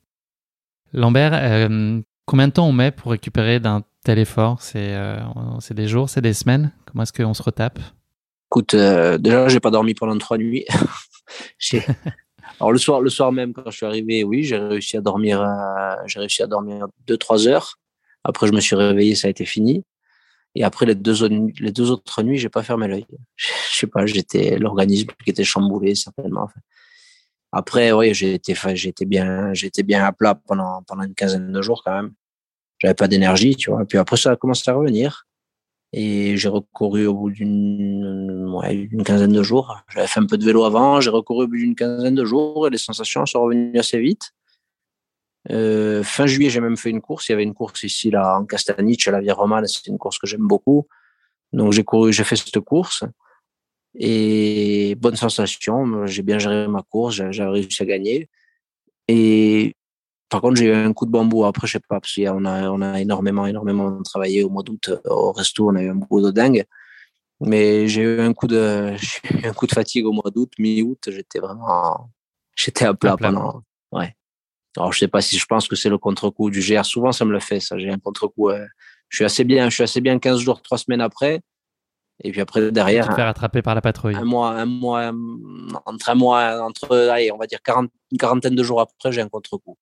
Lambert, 0.93 1.31
euh, 1.33 1.99
combien 2.27 2.47
de 2.47 2.53
temps 2.53 2.67
on 2.67 2.73
met 2.73 2.91
pour 2.91 3.09
récupérer 3.09 3.59
d'un 3.59 3.81
tel 4.03 4.19
effort? 4.19 4.61
C'est 4.61 4.95
c'est 5.61 5.73
des 5.73 5.87
jours, 5.87 6.09
c'est 6.09 6.21
des 6.21 6.33
semaines? 6.33 6.71
Comment 6.85 7.01
est-ce 7.01 7.13
qu'on 7.13 7.33
se 7.33 7.41
retape? 7.41 7.79
Écoute, 8.51 8.75
déjà, 8.75 9.47
j'ai 9.47 9.59
pas 9.59 9.71
dormi 9.71 9.93
pendant 9.93 10.17
trois 10.17 10.37
nuits. 10.37 10.65
Alors 12.59 12.71
le 12.71 12.77
soir, 12.77 13.01
le 13.01 13.09
soir 13.09 13.31
même, 13.31 13.53
quand 13.53 13.69
je 13.69 13.77
suis 13.77 13.85
arrivé, 13.85 14.23
oui, 14.23 14.43
j'ai 14.43 14.57
réussi 14.57 14.97
à 14.97 15.01
dormir, 15.01 15.43
j'ai 16.05 16.19
réussi 16.19 16.41
à 16.43 16.47
dormir 16.47 16.87
deux 17.07 17.17
trois 17.17 17.47
heures. 17.47 17.79
Après, 18.23 18.47
je 18.47 18.53
me 18.53 18.59
suis 18.59 18.75
réveillé, 18.75 19.15
ça 19.15 19.27
a 19.27 19.31
été 19.31 19.45
fini. 19.45 19.83
Et 20.55 20.63
après 20.63 20.85
les 20.85 20.95
deux, 20.95 21.27
les 21.59 21.71
deux 21.71 21.91
autres 21.91 22.23
nuits, 22.23 22.37
j'ai 22.37 22.49
pas 22.49 22.63
fermé 22.63 22.87
l'œil. 22.87 23.05
Je 23.35 23.79
sais 23.79 23.87
pas, 23.87 24.05
j'étais 24.05 24.57
l'organisme 24.57 25.09
qui 25.23 25.29
était 25.29 25.43
chamboulé 25.43 25.95
certainement. 25.95 26.49
Après, 27.51 27.91
oui, 27.91 28.13
j'étais, 28.13 28.55
j'étais 28.73 29.05
bien, 29.05 29.53
j'étais 29.53 29.83
bien 29.83 30.05
à 30.05 30.13
plat 30.13 30.35
pendant 30.35 30.81
pendant 30.83 31.03
une 31.03 31.13
quinzaine 31.13 31.51
de 31.51 31.61
jours 31.61 31.83
quand 31.83 31.93
même. 31.95 32.13
J'avais 32.79 32.93
pas 32.93 33.07
d'énergie, 33.07 33.55
tu 33.55 33.69
vois. 33.69 33.85
Puis 33.85 33.97
après, 33.97 34.17
ça 34.17 34.31
a 34.31 34.35
commencé 34.37 34.69
à 34.69 34.73
revenir. 34.73 35.27
Et 35.97 36.35
j'ai 36.35 36.49
recouru 36.49 37.05
au 37.07 37.13
bout 37.13 37.31
d'une 37.31 38.53
ouais, 38.53 38.89
quinzaine 39.05 39.31
de 39.31 39.41
jours. 39.43 39.81
J'avais 39.87 40.07
fait 40.07 40.19
un 40.19 40.25
peu 40.25 40.37
de 40.37 40.43
vélo 40.43 40.65
avant, 40.65 40.99
j'ai 40.99 41.09
recouru 41.09 41.45
au 41.45 41.47
bout 41.47 41.55
d'une 41.55 41.73
quinzaine 41.73 42.15
de 42.15 42.25
jours 42.25 42.67
et 42.67 42.69
les 42.69 42.77
sensations 42.77 43.25
sont 43.25 43.43
revenues 43.43 43.79
assez 43.79 43.97
vite. 43.97 44.33
Euh, 45.51 46.03
fin 46.03 46.25
juillet, 46.25 46.49
j'ai 46.49 46.59
même 46.59 46.75
fait 46.75 46.89
une 46.89 46.99
course. 46.99 47.29
Il 47.29 47.31
y 47.31 47.35
avait 47.35 47.43
une 47.43 47.53
course 47.53 47.83
ici, 47.83 48.11
là, 48.11 48.37
en 48.37 48.43
Castaniche, 48.43 49.07
à 49.07 49.11
la 49.11 49.21
Via 49.21 49.33
Romane. 49.33 49.67
C'est 49.67 49.87
une 49.87 49.97
course 49.97 50.19
que 50.19 50.27
j'aime 50.27 50.45
beaucoup. 50.45 50.85
Donc, 51.53 51.71
j'ai 51.71 51.85
couru, 51.85 52.11
j'ai 52.11 52.25
fait 52.25 52.35
cette 52.35 52.59
course. 52.59 53.05
Et 53.97 54.95
bonne 54.95 55.15
sensation. 55.15 56.05
J'ai 56.07 56.23
bien 56.23 56.39
géré 56.39 56.67
ma 56.67 56.81
course. 56.81 57.21
J'ai 57.31 57.43
réussi 57.45 57.83
à 57.83 57.85
gagner. 57.85 58.29
Et 59.07 59.75
par 60.35 60.41
contre, 60.41 60.57
j'ai 60.57 60.65
eu 60.65 60.73
un 60.73 60.91
coup 60.91 61.05
de 61.05 61.11
bambou. 61.11 61.45
Après, 61.45 61.65
je 61.65 61.71
sais 61.73 61.79
pas, 61.79 62.01
parce 62.01 62.13
qu'on 62.13 62.43
a, 62.43 62.69
on 62.69 62.81
a 62.81 62.99
énormément, 62.99 63.45
énormément 63.45 64.01
travaillé 64.03 64.43
au 64.43 64.49
mois 64.49 64.63
d'août 64.63 64.91
au 65.05 65.31
resto. 65.31 65.69
On 65.69 65.75
a 65.75 65.81
eu 65.81 65.89
un 65.89 65.95
boulot 65.95 66.25
de 66.25 66.31
dingue. 66.31 66.65
Mais 67.39 67.87
j'ai 67.87 68.01
eu 68.01 68.19
un 68.19 68.33
coup 68.33 68.47
de, 68.47 68.93
un 69.45 69.53
coup 69.53 69.65
de 69.65 69.71
fatigue 69.71 70.05
au 70.05 70.11
mois 70.11 70.29
d'août, 70.35 70.51
mi-août. 70.59 71.07
J'étais 71.07 71.39
vraiment, 71.39 72.09
j'étais 72.53 72.83
à 72.83 72.93
plat 72.93 73.15
pendant, 73.15 73.61
ouais. 73.93 74.13
Alors, 74.75 74.91
je 74.91 74.99
sais 74.99 75.07
pas 75.07 75.21
si 75.21 75.37
je 75.37 75.45
pense 75.45 75.69
que 75.69 75.77
c'est 75.77 75.87
le 75.87 75.97
contre-coup 75.97 76.49
du 76.49 76.59
GR. 76.59 76.83
Souvent, 76.83 77.13
ça 77.13 77.23
me 77.23 77.31
le 77.31 77.39
fait, 77.39 77.61
ça. 77.61 77.77
J'ai 77.77 77.89
un 77.89 77.97
contre-coup. 77.97 78.51
je 79.07 79.15
suis 79.15 79.23
assez 79.23 79.45
bien, 79.45 79.69
je 79.69 79.75
suis 79.75 79.83
assez 79.83 80.01
bien 80.01 80.19
15 80.19 80.41
jours, 80.41 80.61
3 80.61 80.79
semaines 80.79 80.99
après. 80.99 81.39
Et 82.25 82.31
puis 82.31 82.41
après, 82.41 82.73
derrière. 82.73 83.05
Tu 83.05 83.11
te 83.11 83.15
fais 83.15 83.23
rattraper 83.23 83.61
par 83.61 83.73
la 83.73 83.81
patrouille. 83.81 84.15
Un 84.15 84.25
mois, 84.25 84.51
un 84.51 84.65
mois, 84.65 85.13
entre 85.85 86.09
un 86.09 86.15
mois, 86.15 86.61
entre, 86.61 86.93
allez, 87.09 87.31
on 87.31 87.37
va 87.37 87.47
dire 87.47 87.61
40, 87.63 87.89
une 88.11 88.17
quarantaine 88.17 88.55
de 88.55 88.63
jours 88.63 88.81
après, 88.81 89.13
j'ai 89.13 89.21
un 89.21 89.29
contre-coup. 89.29 89.77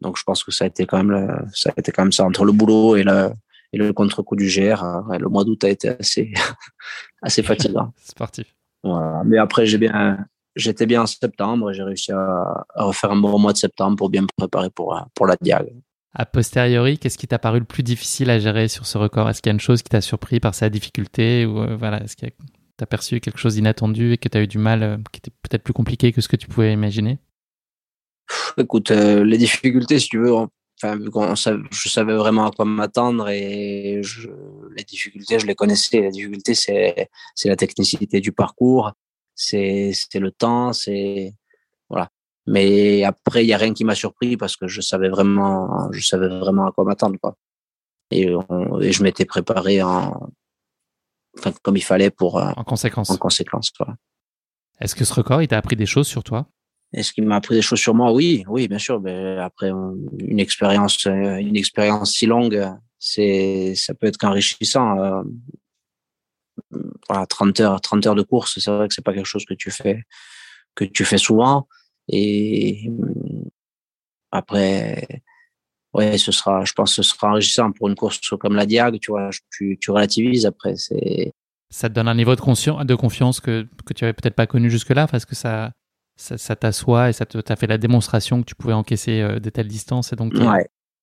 Donc, 0.00 0.18
je 0.18 0.24
pense 0.24 0.44
que 0.44 0.50
ça 0.50 0.64
a 0.64 0.68
été 0.68 0.86
quand 0.86 1.02
même, 1.02 1.44
ça 1.52 1.70
a 1.70 1.80
été 1.80 1.92
quand 1.92 2.02
même 2.02 2.12
ça, 2.12 2.24
entre 2.24 2.44
le 2.44 2.52
boulot 2.52 2.96
et 2.96 3.02
le, 3.02 3.30
et 3.72 3.78
le 3.78 3.92
contre-coup 3.92 4.36
du 4.36 4.46
GR. 4.46 4.82
le 5.18 5.28
mois 5.28 5.44
d'août 5.44 5.62
a 5.64 5.68
été 5.68 5.90
assez, 5.90 6.32
assez 7.22 7.42
fatigant. 7.42 7.92
Sportif. 8.02 8.54
Voilà. 8.82 9.22
Mais 9.24 9.38
après, 9.38 9.66
j'ai 9.66 9.78
bien, 9.78 10.24
j'étais 10.56 10.86
bien 10.86 11.02
en 11.02 11.06
septembre 11.06 11.70
et 11.70 11.74
j'ai 11.74 11.82
réussi 11.82 12.12
à, 12.12 12.64
refaire 12.76 13.12
un 13.12 13.16
bon 13.16 13.38
mois 13.38 13.52
de 13.52 13.58
septembre 13.58 13.96
pour 13.96 14.10
bien 14.10 14.22
me 14.22 14.28
préparer 14.36 14.70
pour, 14.70 14.98
pour 15.14 15.26
la 15.26 15.36
Diag. 15.40 15.72
A 16.14 16.26
posteriori, 16.26 16.98
qu'est-ce 16.98 17.18
qui 17.18 17.28
t'a 17.28 17.38
paru 17.38 17.60
le 17.60 17.64
plus 17.64 17.84
difficile 17.84 18.30
à 18.30 18.40
gérer 18.40 18.66
sur 18.66 18.84
ce 18.84 18.98
record? 18.98 19.28
Est-ce 19.28 19.42
qu'il 19.42 19.50
y 19.50 19.52
a 19.52 19.54
une 19.54 19.60
chose 19.60 19.82
qui 19.82 19.90
t'a 19.90 20.00
surpris 20.00 20.40
par 20.40 20.54
sa 20.54 20.68
difficulté 20.68 21.46
ou 21.46 21.60
euh, 21.60 21.76
voilà, 21.76 22.02
est-ce 22.02 22.16
que 22.16 22.26
tu 22.26 22.32
as 22.80 22.86
perçu 22.86 23.20
quelque 23.20 23.38
chose 23.38 23.54
d'inattendu 23.54 24.12
et 24.12 24.18
que 24.18 24.28
tu 24.28 24.36
as 24.36 24.42
eu 24.42 24.48
du 24.48 24.58
mal, 24.58 24.82
euh, 24.82 24.96
qui 25.12 25.18
était 25.18 25.30
peut-être 25.42 25.62
plus 25.62 25.72
compliqué 25.72 26.12
que 26.12 26.20
ce 26.20 26.28
que 26.28 26.36
tu 26.36 26.48
pouvais 26.48 26.72
imaginer? 26.72 27.18
Écoute, 28.58 28.90
euh, 28.90 29.24
les 29.24 29.38
difficultés, 29.38 29.98
si 29.98 30.08
tu 30.08 30.18
veux, 30.18 30.32
enfin, 30.32 30.98
je 31.70 31.88
savais 31.88 32.14
vraiment 32.14 32.46
à 32.46 32.50
quoi 32.50 32.64
m'attendre 32.64 33.28
et 33.28 34.00
les 34.76 34.84
difficultés, 34.84 35.38
je 35.38 35.46
les 35.46 35.54
connaissais. 35.54 36.00
Les 36.00 36.10
difficultés, 36.10 36.54
c'est 36.54 37.08
la 37.44 37.56
technicité 37.56 38.20
du 38.20 38.32
parcours, 38.32 38.92
c'est 39.34 39.92
le 40.14 40.30
temps, 40.30 40.72
c'est 40.72 41.34
voilà. 41.88 42.08
Mais 42.46 43.04
après, 43.04 43.44
il 43.44 43.48
y 43.48 43.52
a 43.52 43.58
rien 43.58 43.74
qui 43.74 43.84
m'a 43.84 43.94
surpris 43.94 44.36
parce 44.36 44.56
que 44.56 44.66
je 44.66 44.80
savais 44.80 45.08
vraiment, 45.08 45.90
je 45.92 46.04
savais 46.04 46.28
vraiment 46.28 46.66
à 46.66 46.72
quoi 46.72 46.84
m'attendre 46.84 47.16
quoi. 47.20 47.36
Et, 48.10 48.26
je 48.26 49.02
m'étais 49.02 49.24
préparé 49.24 49.82
en, 49.82 50.30
enfin, 51.38 51.52
comme 51.62 51.76
il 51.76 51.82
fallait 51.82 52.10
pour 52.10 52.38
euh, 52.38 52.50
en 52.56 52.64
conséquence. 52.64 53.10
En 53.10 53.16
conséquence, 53.16 53.70
voilà. 53.78 53.94
Est-ce 54.80 54.94
que 54.94 55.04
ce 55.04 55.12
record, 55.12 55.42
il 55.42 55.48
t'a 55.48 55.58
appris 55.58 55.76
des 55.76 55.86
choses 55.86 56.08
sur 56.08 56.24
toi? 56.24 56.46
Est-ce 56.92 57.12
qu'il 57.12 57.24
m'a 57.24 57.36
appris 57.36 57.54
des 57.54 57.62
choses 57.62 57.78
sur 57.78 57.94
moi 57.94 58.12
Oui, 58.12 58.44
oui, 58.48 58.66
bien 58.66 58.78
sûr. 58.78 59.00
Mais 59.00 59.38
après 59.38 59.70
une 59.70 60.40
expérience, 60.40 61.04
une 61.04 61.56
expérience 61.56 62.12
si 62.12 62.26
longue, 62.26 62.68
c'est, 62.98 63.74
ça 63.76 63.94
peut 63.94 64.06
être 64.06 64.18
qu'enrichissant. 64.18 64.98
Euh, 64.98 65.22
voilà, 67.08 67.26
30 67.26 67.60
heures, 67.60 67.80
30 67.80 68.06
heures 68.06 68.14
de 68.14 68.22
course, 68.22 68.58
c'est 68.58 68.70
vrai 68.70 68.86
que 68.86 68.94
c'est 68.94 69.04
pas 69.04 69.14
quelque 69.14 69.26
chose 69.26 69.44
que 69.44 69.54
tu 69.54 69.70
fais, 69.70 70.02
que 70.74 70.84
tu 70.84 71.04
fais 71.04 71.18
souvent. 71.18 71.66
Et 72.08 72.88
mm, 72.88 73.48
après, 74.32 75.06
ouais, 75.94 76.18
ce 76.18 76.32
sera, 76.32 76.64
je 76.64 76.72
pense 76.72 76.96
que 76.96 77.02
ce 77.02 77.14
sera 77.14 77.28
enrichissant 77.30 77.72
pour 77.72 77.88
une 77.88 77.94
course 77.94 78.20
comme 78.38 78.54
la 78.54 78.66
Diag, 78.66 78.98
tu 79.00 79.12
vois, 79.12 79.30
tu, 79.50 79.78
tu 79.80 79.90
relativises 79.90 80.46
après, 80.46 80.76
c'est. 80.76 81.32
Ça 81.72 81.88
te 81.88 81.94
donne 81.94 82.08
un 82.08 82.14
niveau 82.14 82.34
de, 82.34 82.40
conscience, 82.40 82.84
de 82.84 82.94
confiance 82.96 83.40
que, 83.40 83.64
que 83.86 83.92
tu 83.92 84.02
avais 84.02 84.12
peut-être 84.12 84.34
pas 84.34 84.48
connu 84.48 84.70
jusque-là, 84.70 85.06
parce 85.06 85.24
que 85.24 85.36
ça, 85.36 85.72
ça 86.20 86.56
t'assoit 86.56 87.08
et 87.08 87.12
ça 87.12 87.24
t'a 87.24 87.56
fait 87.56 87.66
la 87.66 87.78
démonstration 87.78 88.40
que 88.40 88.46
tu 88.46 88.54
pouvais 88.54 88.74
encaisser 88.74 89.20
euh, 89.20 89.40
de 89.40 89.50
telles 89.50 89.68
distances. 89.68 90.12
Et 90.12 90.16
donc, 90.16 90.34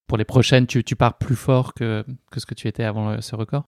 pour 0.08 0.18
les 0.18 0.26
prochaines, 0.26 0.68
tu, 0.68 0.84
tu, 0.84 0.96
pars 0.96 1.18
plus 1.18 1.36
fort 1.36 1.74
que, 1.74 2.06
que 2.32 2.40
ce 2.40 2.46
que 2.46 2.54
tu 2.54 2.68
étais 2.68 2.84
avant 2.84 3.20
ce 3.22 3.36
record? 3.36 3.66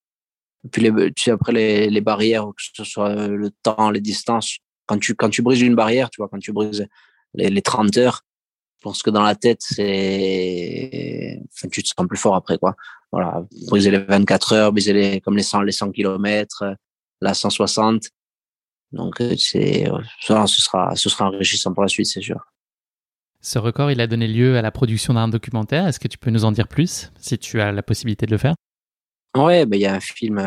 Puis 0.72 0.82
les, 0.82 0.91
tu 1.14 1.24
sais, 1.24 1.32
après 1.32 1.54
les, 1.54 1.89
les, 1.89 2.02
barrières, 2.02 2.45
que 2.45 2.62
ce 2.74 2.84
soit 2.84 3.28
le 3.28 3.50
temps, 3.50 3.91
les 3.91 4.02
distances, 4.02 4.58
quand 4.86 5.00
tu, 5.00 5.16
quand 5.16 5.30
tu 5.30 5.41
brises 5.41 5.62
une 5.62 5.76
barrière, 5.76 6.10
tu 6.10 6.22
vois, 6.22 6.30
quand 6.30 6.39
tu 6.39 6.52
brises 6.52 6.88
les, 7.34 7.50
les 7.50 7.62
30 7.62 7.97
heures, 7.97 8.22
je 8.78 8.84
pense 8.84 9.04
que 9.04 9.10
dans 9.10 9.24
la 9.24 9.36
tête, 9.36 9.62
c'est, 9.62 11.41
enfin, 11.54 11.68
tu 11.70 11.84
te 11.84 11.88
sens 11.88 12.08
plus 12.08 12.18
fort 12.18 12.36
après, 12.36 12.58
quoi. 12.58 12.76
Voilà. 13.12 13.43
Briser 13.68 13.91
les 13.91 13.97
24 13.97 14.54
heures, 14.54 14.72
briser 14.72 14.93
les, 14.93 15.22
comme 15.22 15.36
les 15.36 15.43
100, 15.43 15.64
les 15.64 15.72
100 15.72 15.91
km, 15.91 16.76
la 17.22 17.34
160. 17.34 18.04
Donc, 18.92 19.22
c'est, 19.38 19.88
ça, 20.22 20.48
ce 20.48 20.62
sera, 20.62 20.96
ce 20.96 21.10
sera 21.10 21.26
enrichissant 21.26 21.74
pour 21.74 21.84
la 21.84 21.90
suite, 21.90 22.08
c'est 22.08 22.22
sûr. 22.22 22.40
Ce 23.42 23.58
record, 23.58 23.92
il 23.92 24.02
a 24.02 24.08
donné 24.08 24.28
lieu 24.28 24.58
à 24.58 24.62
la 24.62 24.72
production 24.72 25.14
d'un 25.14 25.28
documentaire. 25.28 25.88
Est-ce 25.88 26.00
que 26.00 26.08
tu 26.08 26.18
peux 26.18 26.32
nous 26.32 26.44
en 26.44 26.52
dire 26.52 26.68
plus, 26.68 27.12
si 27.18 27.38
tu 27.38 27.62
as 27.62 27.72
la 27.72 27.84
possibilité 27.84 28.26
de 28.26 28.32
le 28.32 28.38
faire? 28.38 28.56
Ouais, 29.38 29.66
ben 29.66 29.78
il 29.78 29.84
y 29.84 29.86
a 29.86 29.94
un 29.94 30.00
film, 30.00 30.40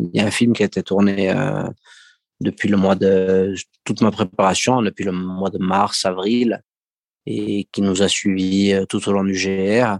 il 0.00 0.10
y 0.12 0.20
a 0.20 0.26
un 0.26 0.30
film 0.30 0.52
qui 0.52 0.62
a 0.62 0.66
été 0.66 0.82
tourné 0.82 1.30
euh, 1.30 1.64
depuis 2.40 2.68
le 2.68 2.76
mois 2.76 2.94
de 2.94 3.54
toute 3.84 4.02
ma 4.02 4.10
préparation, 4.10 4.82
depuis 4.82 5.04
le 5.04 5.12
mois 5.12 5.50
de 5.50 5.58
mars, 5.58 6.04
avril, 6.04 6.60
et 7.26 7.66
qui 7.72 7.82
nous 7.82 8.02
a 8.02 8.08
suivis 8.08 8.74
tout 8.88 9.08
au 9.08 9.12
long 9.12 9.24
du 9.24 9.32
GR. 9.32 9.98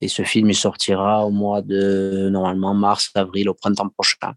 Et 0.00 0.08
ce 0.08 0.22
film 0.22 0.50
il 0.50 0.56
sortira 0.56 1.26
au 1.26 1.30
mois 1.30 1.62
de 1.62 2.28
normalement 2.32 2.74
mars, 2.74 3.10
avril, 3.14 3.48
au 3.48 3.54
printemps 3.54 3.88
prochain. 3.90 4.32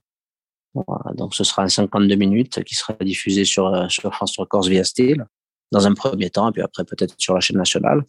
Voilà, 0.73 1.13
donc 1.15 1.35
ce 1.35 1.43
sera 1.43 1.63
un 1.63 1.69
52 1.69 2.15
minutes 2.15 2.63
qui 2.63 2.75
sera 2.75 2.93
diffusé 3.01 3.45
sur 3.45 3.91
sur 3.91 4.13
France 4.13 4.35
Records 4.37 4.67
via 4.67 4.83
Steel 4.83 5.25
dans 5.71 5.87
un 5.87 5.93
premier 5.93 6.29
temps, 6.29 6.49
et 6.49 6.51
puis 6.51 6.61
après 6.61 6.83
peut-être 6.83 7.15
sur 7.17 7.33
la 7.33 7.39
chaîne 7.39 7.57
nationale. 7.57 8.03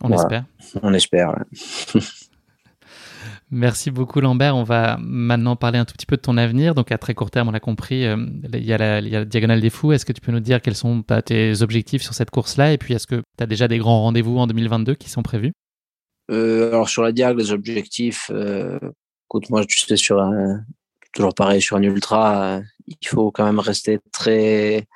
On 0.00 0.12
espère. 0.12 0.44
On 0.82 0.92
espère. 0.94 1.44
Merci 3.50 3.90
beaucoup 3.90 4.20
Lambert. 4.20 4.56
On 4.56 4.62
va 4.62 4.96
maintenant 4.98 5.56
parler 5.56 5.78
un 5.78 5.84
tout 5.84 5.92
petit 5.92 6.06
peu 6.06 6.16
de 6.16 6.22
ton 6.22 6.38
avenir. 6.38 6.74
Donc 6.74 6.90
à 6.90 6.96
très 6.96 7.12
court 7.12 7.30
terme, 7.30 7.48
on 7.48 7.50
l'a 7.50 7.60
compris, 7.60 8.06
euh, 8.06 8.16
il, 8.54 8.64
y 8.64 8.72
a 8.72 8.78
la, 8.78 9.24
Diagonale 9.26 9.60
des 9.60 9.68
Fous. 9.68 9.92
Est-ce 9.92 10.06
que 10.06 10.12
tu 10.12 10.22
peux 10.22 10.32
nous 10.32 10.40
dire 10.40 10.62
quels 10.62 10.74
sont 10.74 11.04
bah, 11.06 11.20
tes 11.20 11.60
objectifs 11.60 12.02
sur 12.02 12.14
cette 12.14 12.30
course-là? 12.30 12.72
Et 12.72 12.78
puis 12.78 12.94
est-ce 12.94 13.06
que 13.06 13.16
tu 13.36 13.44
as 13.44 13.46
déjà 13.46 13.68
des 13.68 13.76
grands 13.76 14.00
rendez-vous 14.00 14.38
en 14.38 14.46
2022 14.46 14.94
qui 14.94 15.10
sont 15.10 15.22
prévus? 15.22 15.52
Euh, 16.30 16.68
Alors 16.68 16.88
sur 16.88 17.02
la 17.02 17.12
Diag, 17.12 17.36
les 17.36 17.52
objectifs, 17.52 18.30
euh, 18.32 18.78
écoute, 19.28 19.50
moi 19.50 19.66
tu 19.66 19.78
sais, 19.80 19.96
sur 19.96 20.22
un, 20.22 20.64
toujours 21.12 21.34
pareil, 21.34 21.60
sur 21.60 21.76
un 21.76 21.82
ultra, 21.82 22.60
il 22.86 23.08
faut 23.08 23.30
quand 23.30 23.44
même 23.44 23.58
rester 23.58 24.00
très 24.12 24.86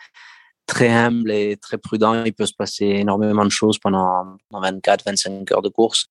très 0.67 0.89
humble 0.89 1.31
et 1.31 1.57
très 1.57 1.79
prudent. 1.79 2.25
Il 2.25 2.35
peut 2.35 2.47
se 2.47 2.55
passer 2.55 2.87
énormément 2.87 3.45
de 3.45 3.51
choses 3.51 3.79
pendant 3.79 4.37
24-25 4.53 5.53
heures 5.53 5.62
de 5.62 5.69
course. 5.69 6.09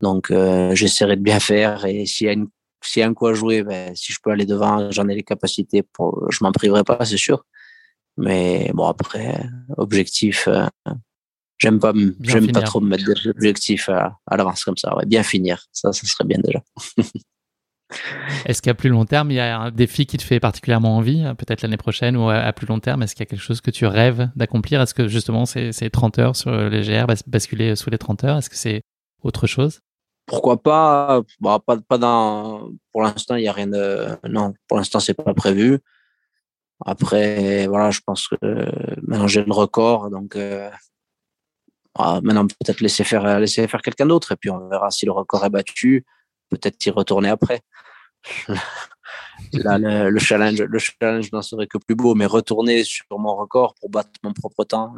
Donc, 0.00 0.30
euh, 0.30 0.74
j'essaierai 0.74 1.16
de 1.16 1.22
bien 1.22 1.40
faire. 1.40 1.84
Et 1.86 2.06
s'il 2.06 2.26
y 2.26 2.30
a 2.30 2.32
une, 2.34 2.48
s'il 2.84 3.00
y 3.00 3.02
a 3.02 3.08
un 3.08 3.14
coup 3.14 3.26
à 3.26 3.34
jouer, 3.34 3.62
ben, 3.62 3.94
si 3.96 4.12
je 4.12 4.18
peux 4.22 4.30
aller 4.30 4.46
devant, 4.46 4.90
j'en 4.90 5.08
ai 5.08 5.14
les 5.14 5.24
capacités 5.24 5.82
pour, 5.82 6.30
je 6.30 6.44
m'en 6.44 6.52
priverai 6.52 6.84
pas, 6.84 7.04
c'est 7.04 7.16
sûr. 7.16 7.44
Mais 8.16 8.70
bon, 8.74 8.86
après, 8.86 9.40
objectif, 9.76 10.48
euh, 10.48 10.66
j'aime 11.58 11.80
pas, 11.80 11.92
j'aime 12.20 12.52
pas 12.52 12.62
trop 12.62 12.80
me 12.80 12.88
mettre 12.88 13.04
des 13.04 13.30
objectifs 13.30 13.88
à, 13.88 14.18
à 14.26 14.36
l'avance 14.36 14.64
comme 14.64 14.76
ça. 14.76 14.96
Ouais, 14.96 15.06
bien 15.06 15.22
finir. 15.22 15.66
Ça, 15.72 15.92
ça 15.92 16.06
serait 16.06 16.24
bien 16.24 16.38
déjà. 16.42 16.62
est-ce 18.44 18.60
qu'à 18.60 18.74
plus 18.74 18.90
long 18.90 19.04
terme, 19.04 19.30
il 19.30 19.34
y 19.34 19.40
a 19.40 19.58
un 19.58 19.70
défi 19.70 20.06
qui 20.06 20.16
te 20.16 20.22
fait 20.22 20.40
particulièrement 20.40 20.96
envie, 20.96 21.24
peut-être 21.38 21.62
l'année 21.62 21.76
prochaine 21.76 22.16
ou 22.16 22.28
à 22.28 22.52
plus 22.52 22.66
long 22.66 22.80
terme? 22.80 23.02
Est-ce 23.02 23.14
qu'il 23.14 23.22
y 23.22 23.28
a 23.28 23.30
quelque 23.30 23.42
chose 23.42 23.60
que 23.60 23.70
tu 23.70 23.86
rêves 23.86 24.28
d'accomplir? 24.36 24.80
Est-ce 24.80 24.94
que 24.94 25.08
justement 25.08 25.46
c'est 25.46 25.90
30 25.90 26.18
heures 26.18 26.36
sur 26.36 26.50
les 26.50 26.82
GR, 26.82 27.06
basculer 27.26 27.76
sous 27.76 27.90
les 27.90 27.98
30 27.98 28.24
heures 28.24 28.38
Est-ce 28.38 28.50
que 28.50 28.56
c'est 28.56 28.82
autre 29.22 29.46
chose? 29.46 29.80
Pourquoi 30.26 30.62
pas? 30.62 31.22
Bah, 31.40 31.58
pas 31.66 31.98
dans 31.98 32.70
pour 32.92 33.02
l'instant 33.02 33.36
il 33.36 33.44
y 33.44 33.48
a 33.48 33.52
rien 33.52 33.66
de 33.66 34.08
non 34.28 34.52
pour 34.68 34.76
l'instant 34.76 35.00
c'est 35.00 35.14
pas 35.14 35.32
prévu. 35.32 35.78
Après 36.84 37.66
voilà 37.66 37.90
je 37.90 38.00
pense 38.04 38.28
que 38.28 38.36
maintenant 39.02 39.26
j'ai 39.26 39.42
le 39.42 39.52
record 39.52 40.10
donc 40.10 40.36
euh, 40.36 40.70
ah, 41.94 42.20
maintenant 42.22 42.46
peut-être 42.46 42.80
laisser 42.80 43.04
faire 43.04 43.40
laisser 43.40 43.66
faire 43.66 43.80
quelqu'un 43.80 44.06
d'autre 44.06 44.32
et 44.32 44.36
puis 44.36 44.50
on 44.50 44.68
verra 44.68 44.90
si 44.90 45.06
le 45.06 45.12
record 45.12 45.44
est 45.46 45.50
battu 45.50 46.04
peut-être 46.48 46.84
y 46.84 46.90
retourner 46.90 47.28
après 47.28 47.60
Là, 49.52 49.78
le, 49.78 50.18
challenge 50.18 50.60
le 50.60 50.78
challenge 50.78 51.32
n'en 51.32 51.42
serait 51.42 51.66
que 51.66 51.78
plus 51.78 51.94
beau 51.94 52.14
mais 52.14 52.26
retourner 52.26 52.84
sur 52.84 53.04
mon 53.18 53.36
record 53.36 53.74
pour 53.80 53.88
battre 53.88 54.10
mon 54.22 54.32
propre 54.32 54.64
temps 54.64 54.94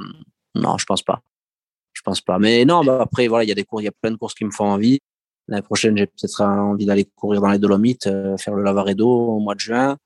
non 0.55 0.79
je 0.79 0.87
pense 0.87 1.03
pas 1.03 1.21
je 1.93 2.01
pense 2.03 2.21
pas 2.21 2.39
mais 2.39 2.65
non 2.65 2.83
bah, 2.83 3.01
après 3.03 3.29
voilà 3.29 3.45
il 3.45 3.49
y 3.49 3.53
a 3.53 3.55
des 3.55 3.65
cours 3.65 3.81
il 3.83 3.85
y 3.85 3.89
a 3.89 3.93
plein 3.93 4.11
de 4.11 4.17
courses 4.17 4.35
qui 4.35 4.45
me 4.45 4.51
font 4.51 4.65
envie 4.65 5.01
L'année 5.51 5.63
prochaine, 5.63 5.97
j'ai 5.99 6.07
peut-être 6.07 6.43
envie 6.43 6.87
d'aller 6.87 7.05
courir 7.05 7.41
dans 7.41 7.51
les 7.51 7.59
Dolomites, 7.59 8.07
euh, 8.07 8.37
faire 8.37 8.55
le 8.55 8.63
Lavaredo 8.63 9.09
au 9.09 9.41
mois 9.41 9.57
de 9.57 9.61
juin. 9.61 9.99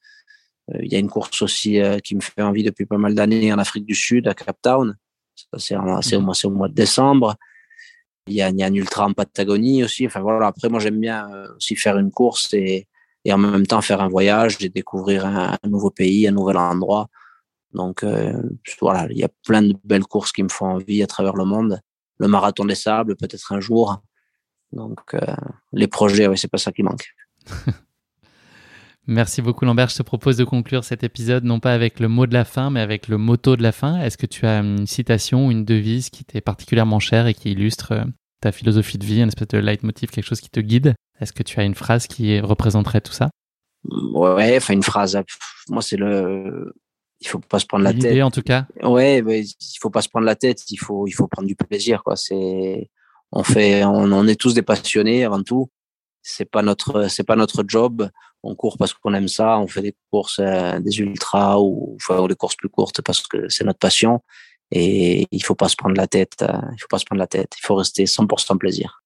Euh, 0.73 0.79
il 0.83 0.91
y 0.91 0.97
a 0.97 0.99
une 0.99 1.11
course 1.11 1.43
aussi 1.43 1.79
euh, 1.81 1.99
qui 1.99 2.15
me 2.15 2.23
fait 2.23 2.41
envie 2.41 2.63
depuis 2.63 2.87
pas 2.87 2.97
mal 2.97 3.15
d'années 3.15 3.53
en 3.53 3.59
Afrique 3.59 3.85
du 3.85 3.95
Sud, 3.95 4.27
à 4.27 4.33
Cape 4.33 4.57
Town. 4.63 4.97
C'est 5.59 5.77
au, 5.77 5.83
mois, 6.21 6.35
au 6.45 6.51
mois 6.51 6.69
de 6.69 6.75
décembre. 6.75 7.35
Il 8.27 8.35
y, 8.35 8.43
a, 8.43 8.49
il 8.49 8.59
y 8.59 8.63
a 8.63 8.67
un 8.67 8.75
ultra 8.75 9.07
en 9.07 9.13
Patagonie 9.13 9.85
aussi. 9.85 10.07
Enfin 10.07 10.21
voilà. 10.21 10.47
Après, 10.47 10.69
moi, 10.69 10.81
j'aime 10.81 11.01
bien 11.01 11.29
aussi 11.57 11.77
faire 11.77 11.99
une 11.99 12.11
course 12.11 12.55
et, 12.55 12.89
et 13.25 13.33
en 13.33 13.39
même 13.39 13.67
temps 13.67 13.83
faire 13.83 14.01
un 14.01 14.09
voyage 14.09 14.57
et 14.61 14.69
découvrir 14.69 15.27
un, 15.27 15.59
nouveau 15.67 15.91
pays, 15.91 16.27
un 16.27 16.33
nouvel 16.33 16.57
endroit. 16.57 17.09
Donc 17.75 18.05
voilà, 18.81 19.09
il 19.11 19.19
y 19.19 19.25
a 19.25 19.29
plein 19.45 19.63
de 19.63 19.75
belles 19.85 20.05
courses 20.05 20.33
qui 20.33 20.43
me 20.43 20.49
font 20.49 20.67
envie 20.67 21.03
à 21.03 21.07
travers 21.07 21.35
le 21.35 21.45
monde. 21.45 21.81
Le 22.19 22.29
marathon 22.29 22.65
des 22.65 22.75
sables, 22.75 23.17
peut-être 23.17 23.53
un 23.53 23.61
jour. 23.61 24.01
Donc, 24.75 25.15
euh, 25.15 25.21
les 25.73 25.87
projets, 25.87 26.27
oui, 26.27 26.37
c'est 26.37 26.49
pas 26.49 26.59
ça 26.59 26.73
qui 26.73 26.83
manque. 26.83 27.15
Merci 29.07 29.43
beaucoup 29.43 29.65
Lambert. 29.65 29.89
Je 29.89 29.97
te 29.97 30.03
propose 30.03 30.37
de 30.37 30.45
conclure 30.45 30.83
cet 30.83 31.05
épisode 31.05 31.45
non 31.45 31.61
pas 31.61 31.75
avec 31.75 32.01
le 32.01 32.09
mot 32.09 32.27
de 32.27 32.33
la 32.33 32.45
fin, 32.45 32.71
mais 32.71 32.81
avec 32.81 33.09
le 33.09 33.19
motto 33.19 33.57
de 33.57 33.63
la 33.63 33.73
fin. 33.73 34.01
Est-ce 34.01 34.17
que 34.17 34.27
tu 34.27 34.47
as 34.47 34.61
une 34.61 34.87
citation 34.87 35.47
ou 35.47 35.51
une 35.51 35.65
devise 35.65 36.09
qui 36.09 36.25
t'est 36.25 36.41
particulièrement 36.41 37.01
chère 37.01 37.27
et 37.27 37.35
qui 37.35 37.53
illustre 37.53 37.93
euh, 37.93 38.05
ta 38.41 38.51
philosophie 38.51 38.97
de 38.97 39.05
vie, 39.05 39.21
un 39.21 39.29
espèce 39.29 39.49
de 39.49 39.59
leitmotiv, 39.59 40.11
quelque 40.11 40.25
chose 40.25 40.41
qui 40.41 40.49
te 40.49 40.61
guide? 40.61 40.95
Est-ce 41.21 41.33
que 41.33 41.43
tu 41.43 41.61
as 41.61 41.65
une 41.65 41.75
phrase 41.75 42.07
qui 42.07 42.41
représenterait 42.41 43.03
tout 43.03 43.13
ça? 43.13 43.29
Ouais, 43.91 44.57
enfin 44.57 44.73
une 44.73 44.83
phrase. 44.83 45.21
Moi, 45.69 45.83
c'est 45.83 45.97
le. 45.97 46.75
Il 47.21 47.29
faut 47.29 47.39
pas 47.39 47.59
se 47.59 47.67
prendre 47.67 47.85
la 47.85 47.93
tête. 47.93 48.23
en 48.23 48.31
tout 48.31 48.43
cas. 48.43 48.67
Ouais, 48.83 49.23
mais 49.23 49.43
il 49.43 49.79
faut 49.81 49.91
pas 49.91 50.03
se 50.03 50.09
prendre 50.09 50.27
la 50.27 50.35
tête. 50.35 50.71
Il 50.71 50.77
faut, 50.77 51.07
il 51.07 51.13
faut 51.13 51.27
prendre 51.27 51.47
du 51.47 51.55
plaisir, 51.55 52.03
quoi. 52.03 52.17
C'est 52.17 52.91
on 53.37 53.43
fait, 53.43 53.85
on, 53.85 54.29
est 54.29 54.41
tous 54.41 54.55
des 54.55 54.63
passionnés 54.63 55.25
avant 55.25 55.43
tout. 55.43 55.69
C'est 56.27 56.51
pas 56.51 56.63
notre, 56.63 57.09
c'est 57.09 57.23
pas 57.23 57.37
notre 57.37 57.65
job. 57.69 58.09
On 58.43 58.55
court 58.55 58.79
parce 58.79 58.95
qu'on 58.95 59.13
aime 59.13 59.29
ça. 59.29 59.59
On 59.59 59.67
fait 59.67 59.83
des 59.83 59.95
courses, 60.11 60.41
euh, 60.41 60.81
des 60.81 60.99
ultras 60.99 61.59
ou, 61.59 61.99
ou 62.09 62.29
des 62.29 62.35
courses 62.35 62.57
plus 62.57 62.71
courtes 62.71 63.03
parce 63.03 63.27
que 63.27 63.49
c'est 63.51 63.65
notre 63.65 63.79
passion. 63.79 64.23
Et 64.71 65.27
il 65.31 65.45
faut 65.45 65.55
pas 65.55 65.69
se 65.69 65.77
prendre 65.77 65.97
la 65.97 66.07
tête. 66.07 66.41
Euh, 66.41 66.59
il 66.73 66.81
faut 66.81 66.89
pas 66.89 66.99
se 66.99 67.05
prendre 67.05 67.21
la 67.21 67.27
tête. 67.27 67.53
Il 67.59 67.67
faut 67.67 67.75
rester 67.75 68.07
100% 68.07 68.57
plaisir. 68.57 69.04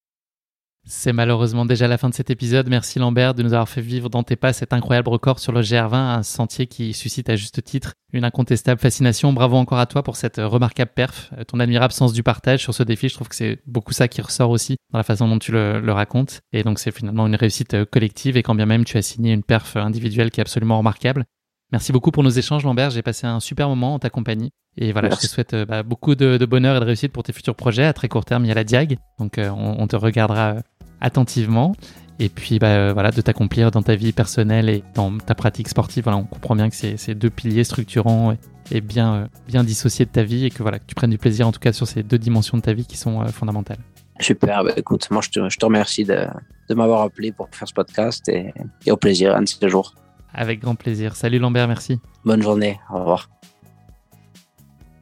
C'est 0.90 1.12
malheureusement 1.12 1.66
déjà 1.66 1.86
la 1.86 1.98
fin 1.98 2.08
de 2.08 2.14
cet 2.14 2.30
épisode. 2.30 2.70
Merci 2.70 2.98
Lambert 2.98 3.34
de 3.34 3.42
nous 3.42 3.52
avoir 3.52 3.68
fait 3.68 3.82
vivre 3.82 4.08
dans 4.08 4.22
tes 4.22 4.36
pas 4.36 4.54
cet 4.54 4.72
incroyable 4.72 5.10
record 5.10 5.38
sur 5.38 5.52
le 5.52 5.60
GR20, 5.60 5.94
un 5.94 6.22
sentier 6.22 6.66
qui 6.66 6.94
suscite 6.94 7.28
à 7.28 7.36
juste 7.36 7.62
titre 7.62 7.92
une 8.14 8.24
incontestable 8.24 8.80
fascination. 8.80 9.34
Bravo 9.34 9.58
encore 9.58 9.80
à 9.80 9.84
toi 9.84 10.02
pour 10.02 10.16
cette 10.16 10.38
remarquable 10.38 10.90
perf, 10.94 11.30
ton 11.46 11.60
admirable 11.60 11.92
sens 11.92 12.14
du 12.14 12.22
partage 12.22 12.62
sur 12.62 12.72
ce 12.72 12.82
défi. 12.82 13.10
Je 13.10 13.14
trouve 13.14 13.28
que 13.28 13.34
c'est 13.34 13.58
beaucoup 13.66 13.92
ça 13.92 14.08
qui 14.08 14.22
ressort 14.22 14.48
aussi 14.48 14.76
dans 14.90 14.98
la 14.98 15.04
façon 15.04 15.28
dont 15.28 15.38
tu 15.38 15.52
le, 15.52 15.78
le 15.78 15.92
racontes. 15.92 16.40
Et 16.54 16.62
donc 16.62 16.78
c'est 16.78 16.90
finalement 16.90 17.26
une 17.26 17.36
réussite 17.36 17.84
collective 17.84 18.38
et 18.38 18.42
quand 18.42 18.54
bien 18.54 18.64
même 18.64 18.86
tu 18.86 18.96
as 18.96 19.02
signé 19.02 19.34
une 19.34 19.42
perf 19.42 19.76
individuelle 19.76 20.30
qui 20.30 20.40
est 20.40 20.42
absolument 20.42 20.78
remarquable. 20.78 21.26
Merci 21.70 21.92
beaucoup 21.92 22.10
pour 22.10 22.22
nos 22.22 22.30
échanges, 22.30 22.64
Lambert. 22.64 22.90
J'ai 22.90 23.02
passé 23.02 23.26
un 23.26 23.40
super 23.40 23.68
moment 23.68 23.94
en 23.94 23.98
ta 23.98 24.08
compagnie. 24.08 24.50
Et 24.78 24.92
voilà, 24.92 25.10
je 25.10 25.16
te 25.16 25.26
souhaite 25.26 25.54
euh, 25.54 25.66
bah, 25.66 25.82
beaucoup 25.82 26.14
de, 26.14 26.38
bonheur 26.46 26.76
et 26.76 26.80
de 26.80 26.84
réussite 26.84 27.12
pour 27.12 27.24
tes 27.24 27.32
futurs 27.32 27.56
projets. 27.56 27.84
À 27.84 27.92
très 27.92 28.08
court 28.08 28.24
terme, 28.24 28.44
il 28.44 28.48
y 28.48 28.50
a 28.50 28.54
la 28.54 28.64
Diag. 28.64 28.96
Donc, 29.18 29.36
euh, 29.36 29.50
on, 29.50 29.86
te 29.86 29.96
regardera 29.96 30.54
euh, 30.54 30.60
attentivement. 31.00 31.74
Et 32.20 32.28
puis, 32.28 32.58
bah, 32.58 32.92
voilà, 32.92 33.10
de 33.10 33.20
t'accomplir 33.20 33.70
dans 33.70 33.82
ta 33.82 33.94
vie 33.94 34.12
personnelle 34.12 34.68
et 34.68 34.82
dans 34.94 35.18
ta 35.18 35.34
pratique 35.34 35.68
sportive. 35.68 36.04
Voilà, 36.04 36.18
on 36.18 36.24
comprend 36.24 36.56
bien 36.56 36.68
que 36.68 36.74
c'est 36.74 36.96
ces 36.96 37.14
deux 37.14 37.30
piliers 37.30 37.64
structurants 37.64 38.36
et, 38.72 38.80
bien, 38.80 39.28
bien 39.46 39.62
dissociés 39.62 40.04
de 40.04 40.10
ta 40.10 40.24
vie 40.24 40.44
et 40.44 40.50
que 40.50 40.62
voilà, 40.62 40.80
que 40.80 40.84
tu 40.86 40.94
prennes 40.94 41.10
du 41.10 41.18
plaisir 41.18 41.46
en 41.46 41.52
tout 41.52 41.60
cas 41.60 41.72
sur 41.72 41.86
ces 41.86 42.02
deux 42.02 42.18
dimensions 42.18 42.58
de 42.58 42.62
ta 42.62 42.72
vie 42.72 42.86
qui 42.86 42.96
sont 42.96 43.24
fondamentales. 43.26 43.78
Super. 44.18 44.64
Bah, 44.64 44.72
écoute, 44.76 45.08
moi, 45.12 45.22
je 45.22 45.30
te, 45.30 45.48
je 45.48 45.58
te 45.58 45.64
remercie 45.64 46.04
de, 46.04 46.26
de 46.68 46.74
m'avoir 46.74 47.02
appelé 47.02 47.30
pour 47.30 47.48
faire 47.52 47.68
ce 47.68 47.74
podcast 47.74 48.28
et, 48.28 48.52
et 48.84 48.90
au 48.90 48.96
plaisir 48.96 49.36
un 49.36 49.42
de 49.42 49.48
ces 49.48 49.68
jours. 49.68 49.94
Avec 50.34 50.60
grand 50.60 50.74
plaisir. 50.74 51.14
Salut 51.14 51.38
Lambert, 51.38 51.68
merci. 51.68 52.00
Bonne 52.24 52.42
journée, 52.42 52.80
au 52.92 52.98
revoir. 52.98 53.30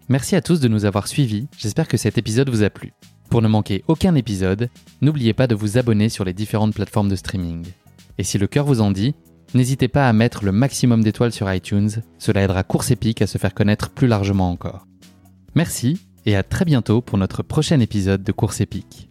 Merci 0.08 0.36
à 0.36 0.40
tous 0.40 0.60
de 0.60 0.68
nous 0.68 0.84
avoir 0.84 1.08
suivis, 1.08 1.48
j'espère 1.58 1.88
que 1.88 1.96
cet 1.96 2.16
épisode 2.16 2.48
vous 2.48 2.62
a 2.62 2.70
plu. 2.70 2.92
Pour 3.36 3.42
ne 3.42 3.48
manquer 3.48 3.84
aucun 3.86 4.14
épisode, 4.14 4.70
n'oubliez 5.02 5.34
pas 5.34 5.46
de 5.46 5.54
vous 5.54 5.76
abonner 5.76 6.08
sur 6.08 6.24
les 6.24 6.32
différentes 6.32 6.72
plateformes 6.72 7.10
de 7.10 7.16
streaming. 7.16 7.66
Et 8.16 8.24
si 8.24 8.38
le 8.38 8.46
cœur 8.46 8.64
vous 8.64 8.80
en 8.80 8.90
dit, 8.90 9.14
n'hésitez 9.52 9.88
pas 9.88 10.08
à 10.08 10.12
mettre 10.14 10.42
le 10.42 10.52
maximum 10.52 11.04
d'étoiles 11.04 11.34
sur 11.34 11.52
iTunes, 11.52 11.90
cela 12.18 12.42
aidera 12.42 12.62
Course 12.62 12.92
Épique 12.92 13.20
à 13.20 13.26
se 13.26 13.36
faire 13.36 13.52
connaître 13.52 13.90
plus 13.90 14.08
largement 14.08 14.50
encore. 14.50 14.86
Merci 15.54 16.00
et 16.24 16.34
à 16.34 16.42
très 16.42 16.64
bientôt 16.64 17.02
pour 17.02 17.18
notre 17.18 17.42
prochain 17.42 17.78
épisode 17.80 18.22
de 18.22 18.32
Course 18.32 18.62
épique. 18.62 19.10